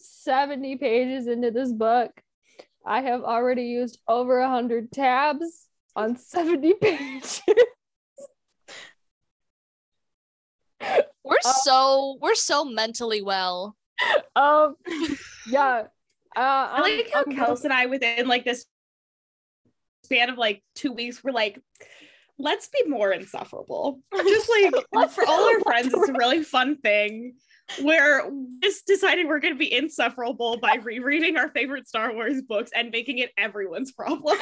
[0.01, 2.13] 70 pages into this book.
[2.87, 7.43] I have already used over 100 tabs on 70 pages.
[11.25, 13.77] We're Uh, so we're so mentally well.
[14.37, 14.77] um,
[15.49, 15.85] yeah.
[16.35, 18.67] Uh, I like how I'm- Kels and I, within like this
[20.05, 21.61] span of like two weeks, were like,
[22.39, 24.01] let's be more insufferable.
[24.15, 24.51] Just
[24.93, 27.35] like for all our friends, it's a really fun thing
[27.81, 32.43] where we just decided we're going to be insufferable by rereading our favorite Star Wars
[32.43, 34.37] books and making it everyone's problem.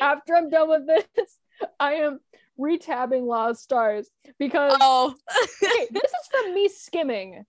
[0.00, 1.36] after I'm done with this,
[1.78, 2.20] I am
[2.60, 5.14] retabbing Lost Stars because Oh,
[5.60, 7.44] hey, this is from me skimming.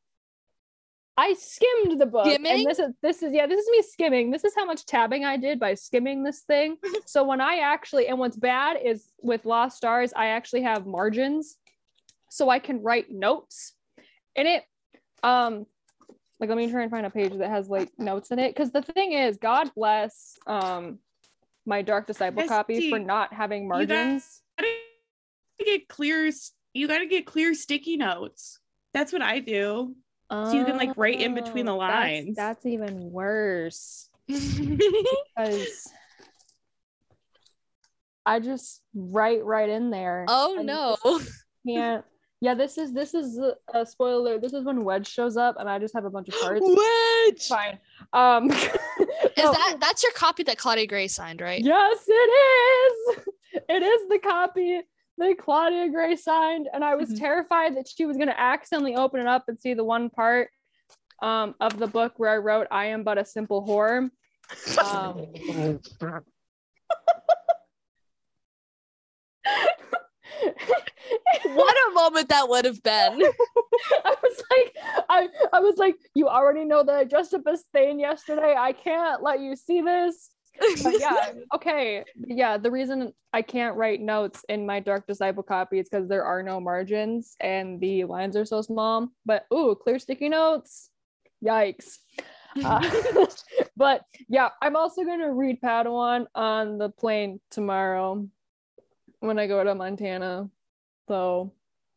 [1.18, 2.52] I skimmed the book, Skimming?
[2.52, 4.32] and this is this is yeah, this is me skimming.
[4.32, 6.78] This is how much tabbing I did by skimming this thing.
[7.06, 11.58] so when I actually and what's bad is with Lost Stars, I actually have margins,
[12.30, 13.74] so I can write notes
[14.36, 14.64] in it.
[15.22, 15.66] Um,
[16.40, 18.72] like let me try and find a page that has like notes in it because
[18.72, 21.00] the thing is, God bless um
[21.66, 24.42] my Dark Disciple copy for not having margins.
[25.64, 26.32] Gotta get clear.
[26.74, 28.60] You got to get clear sticky notes.
[28.94, 29.96] That's what I do.
[30.32, 32.36] So you can, like, write in between the Oh, that's- lines.
[32.38, 35.90] That's, even worse because
[38.26, 40.26] I just write right in there.
[40.30, 40.98] oh no.
[41.68, 42.06] Can't.
[42.44, 44.40] Yeah, this is this is a, a spoiler.
[44.40, 47.48] This is when Wedge shows up, and I just have a bunch of cards Wedge.
[47.48, 47.78] Fine.
[48.14, 48.68] Um, Is
[49.36, 51.62] that that's your copy that Claudia Gray signed, right?
[51.64, 52.12] Yes, it
[53.18, 53.26] is.
[53.68, 54.80] It is the copy
[55.22, 57.16] that Claudia Gray signed, and I was Mm-hmm.
[57.16, 57.20] Mhm.
[57.20, 60.50] terrified that she was going to accidentally open it up and see the one part
[61.22, 64.10] um, of the book where I wrote "I am but a simple whore."
[64.84, 65.28] Um,
[71.44, 73.22] What a moment that would have been.
[74.06, 74.76] I was like,
[75.10, 78.56] I, I was like, you already know that I dressed up as Thane yesterday.
[78.58, 80.30] I can't let you see this.
[80.84, 82.04] But yeah, okay.
[82.16, 86.24] Yeah, the reason I can't write notes in my Dark Disciple copy is because there
[86.24, 89.10] are no margins and the lines are so small.
[89.26, 90.90] But ooh, clear sticky notes.
[91.44, 92.00] Yikes.
[92.66, 92.86] Uh,
[93.78, 98.28] but yeah, I'm also gonna read Padawan on the plane tomorrow
[99.22, 100.50] when I go to Montana.
[101.08, 101.54] So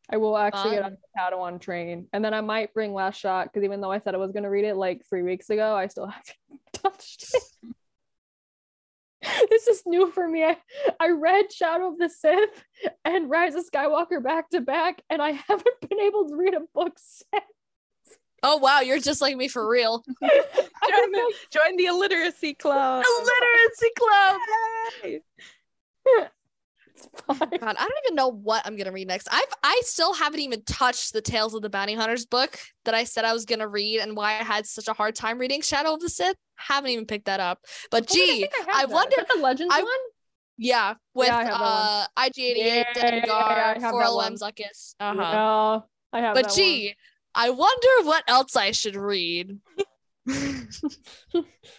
[0.09, 3.49] I will actually get on the Padawan train, and then I might bring Last Shot
[3.49, 5.89] because even though I said I was gonna read it like three weeks ago, I
[5.89, 7.43] still haven't touched it.
[9.51, 10.45] this is new for me.
[10.45, 10.57] I,
[11.01, 12.65] I read Shadow of the Sith
[13.05, 16.61] and Rise of Skywalker back to back, and I haven't been able to read a
[16.75, 17.45] book since.
[18.43, 20.05] Oh wow, you're just like me for real.
[20.21, 23.03] Join the, join the illiteracy club.
[23.07, 25.23] Illiteracy club.
[26.97, 27.37] Yay.
[27.41, 29.29] like, God, I don't even know what I'm gonna read next.
[29.31, 33.05] I've I still haven't even touched the Tales of the Bounty Hunters book that I
[33.05, 35.95] said I was gonna read and why I had such a hard time reading Shadow
[35.95, 36.37] of the Sith.
[36.57, 37.61] Haven't even picked that up.
[37.91, 39.93] But Oh, gee, think have I wonder- the Legends I- one.
[40.57, 41.63] yeah, with I have that one.
[41.63, 44.33] uh IG88, Yeah, yeah, yeah, I Dengar, for that.
[44.35, 44.95] Zuckus.
[45.01, 45.21] Uh-huh.
[45.21, 45.81] Yeah,
[46.19, 46.35] I have.
[46.35, 46.57] But that one.
[46.57, 46.95] gee,
[47.35, 49.59] I wonder what else I should read.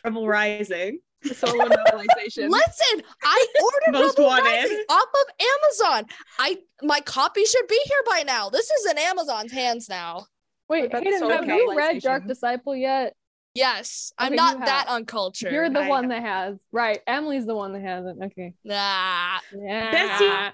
[0.04, 1.00] Rebel Rising.
[1.36, 2.50] Solo novelization.
[2.50, 4.46] Listen, I ordered Most Rebel wanted.
[4.46, 6.06] Rising off of Amazon.
[6.40, 8.50] I my copy should be here by now.
[8.50, 10.26] This is in Amazon's hands now.
[10.68, 12.26] Wait, Hayden, have you read Dark?
[12.26, 13.16] Disciple yet?
[13.56, 15.54] Yes, I'm not that uncultured.
[15.54, 16.58] You're the I one that has.
[16.74, 17.00] Right.
[17.08, 18.22] Emily's the one that hasn't.
[18.22, 18.54] Okay.
[18.66, 19.40] Nah.
[19.58, 20.52] Yeah.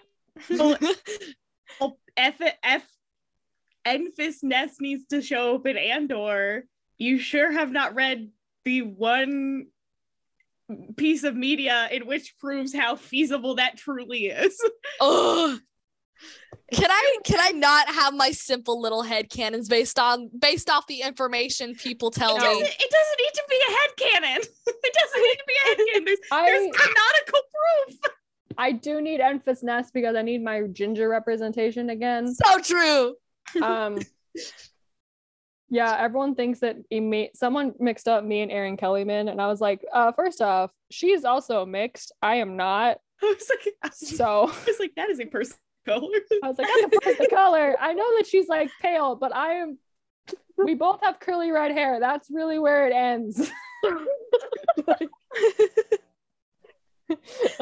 [0.51, 0.77] Oh,
[1.81, 2.85] oh, F F
[3.87, 6.65] Enfys Nest needs to show up in Andor.
[6.99, 8.29] You sure have not read
[8.65, 9.67] the one
[10.97, 14.57] piece of media in which proves how feasible that truly is.
[15.01, 15.59] Ugh.
[16.73, 20.87] Can I can I not have my simple little head canons based on based off
[20.87, 22.45] the information people tell It me?
[22.45, 24.41] doesn't, it doesn't need to be a head canon.
[24.83, 26.05] It doesn't need to be a head canon.
[26.05, 27.41] there's I canonical
[27.87, 27.99] proof.
[28.57, 32.33] I do need Enfys Nest because I need my ginger representation again.
[32.33, 33.15] So true.
[33.61, 33.99] Um
[35.73, 36.75] Yeah, everyone thinks that
[37.33, 41.23] someone mixed up me and Erin Kellyman, and I was like, uh, first off, she's
[41.23, 42.11] also mixed.
[42.21, 42.97] I am not.
[43.23, 46.09] I was like, I was, So I was like, that is a person color.
[46.43, 47.77] I was like, that's a person color.
[47.79, 49.77] I know that she's like pale, but I am.
[50.57, 52.01] We both have curly red hair.
[52.01, 53.49] That's really where it ends.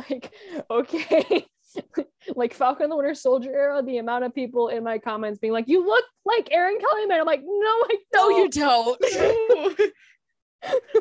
[0.10, 0.34] like,
[0.72, 1.46] okay.
[2.36, 5.54] like Falcon and the Winter Soldier era, the amount of people in my comments being
[5.54, 9.00] like, "You look like Erin Kellyman." I'm like, "No, I No, don't." you don't.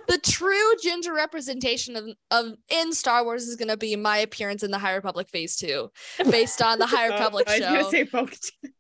[0.09, 4.71] the true ginger representation of, of in Star Wars is gonna be my appearance in
[4.71, 5.91] the High Republic Phase Two,
[6.31, 7.73] based on the High Republic I was show.
[7.73, 8.73] gonna say Bo-Katan.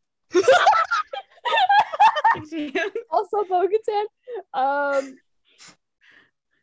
[3.11, 4.05] Also Bo-Katan.
[4.55, 5.17] Um,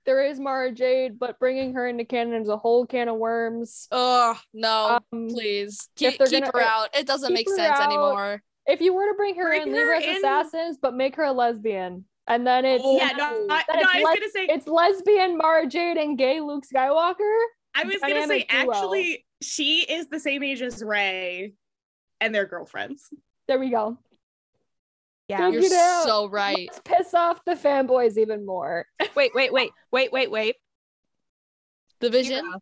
[0.05, 3.87] there is Mara Jade, but bringing her into canon is a whole can of worms.
[3.91, 6.95] oh no, Um, please keep, keep gonna- her out.
[6.97, 7.87] It doesn't make sense out.
[7.87, 8.41] anymore.
[8.67, 10.93] if you were to bring her Bring in, leave her her as in- assassins, but
[10.95, 13.97] make her a lesbian, and then it's Oh, Yeah, no, I, Then no, it's I
[13.97, 17.37] was like- gonna say it's lesbian Mara Jade and gay Luke Skywalker.
[17.75, 18.71] I was gonna say duo.
[18.71, 21.53] actually she is the same age as Rey
[22.21, 23.09] and they're girlfriends.
[23.47, 23.97] There we go.
[25.27, 25.49] Yeah.
[25.49, 26.67] Figure You're so right.
[26.71, 28.85] Let's piss off the fanboys even more.
[29.15, 30.55] Wait, wait, wait, wait, wait, wait.
[31.99, 32.45] The vision.
[32.45, 32.59] Kira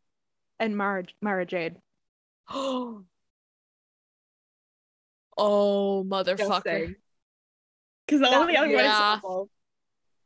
[0.59, 1.75] And Mara Mara Jade.
[2.49, 3.03] oh,
[5.37, 6.95] Just motherfucker.
[8.07, 9.19] Because all the other yeah.
[9.23, 9.47] one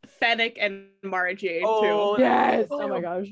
[0.04, 2.22] is Fennec and Mara Jade Oh, too.
[2.22, 2.68] Yes.
[2.70, 3.28] Oh my gosh.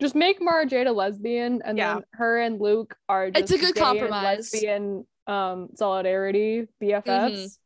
[0.00, 1.94] Just make Mara Jade a lesbian, and Yeah.
[1.94, 4.52] then her and Luke are just It's a good gay and compromise.
[4.52, 7.58] lesbian um solidarity BFFs.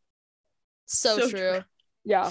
[0.87, 1.39] So, So true.
[1.39, 1.65] true.
[2.05, 2.31] Yeah.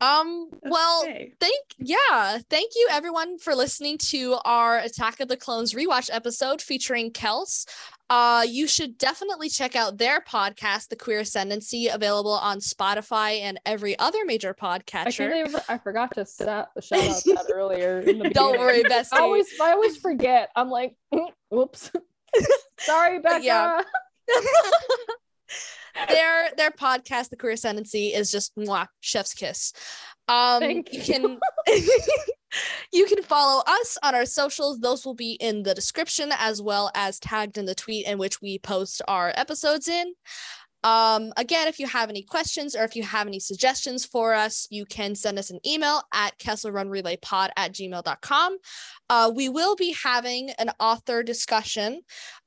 [0.00, 1.32] Um, well, Okay.
[1.38, 6.60] thank yeah thank you everyone for listening to our attack of the clones rewatch episode
[6.60, 7.66] featuring kels
[8.10, 13.60] uh you should definitely check out their podcast the queer ascendancy available on spotify and
[13.64, 18.00] every other major I podcatcher believe I forgot to sa- shout out that earlier.
[18.00, 20.50] In the don't worry bestie I always I always forget.
[20.56, 20.96] I'm like,
[21.50, 21.90] whoops.
[22.80, 23.44] Sorry, Becca.
[23.44, 23.82] Yeah.
[26.08, 29.72] Their their podcast the queer ascendancy is just mwah, chef's kiss.
[30.28, 31.04] Um Thank you you.
[31.04, 31.40] can
[32.92, 34.80] you can follow us on our socials.
[34.80, 38.40] Those will be in the description as well as tagged in the tweet in which
[38.40, 40.14] we post our episodes in
[40.84, 44.66] um again if you have any questions or if you have any suggestions for us
[44.70, 48.58] you can send us an email at kesselrunrelaypod at gmail.com
[49.10, 52.00] uh, we will be having an author discussion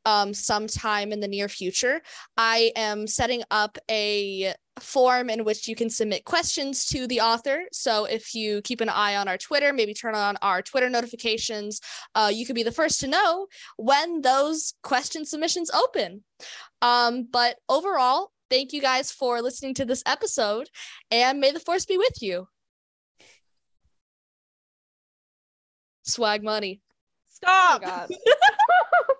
[0.05, 2.01] um, sometime in the near future.
[2.37, 7.63] I am setting up a form in which you can submit questions to the author.
[7.71, 11.79] So if you keep an eye on our Twitter, maybe turn on our Twitter notifications,
[12.13, 13.47] uh, you could be the first to know
[13.77, 16.23] when those question submissions open.
[16.81, 20.69] Um, but overall, thank you guys for listening to this episode,
[21.09, 22.47] and may the force be with you.
[26.03, 26.81] Swag money.
[27.45, 27.81] Oh Stop.
[27.81, 28.09] my God.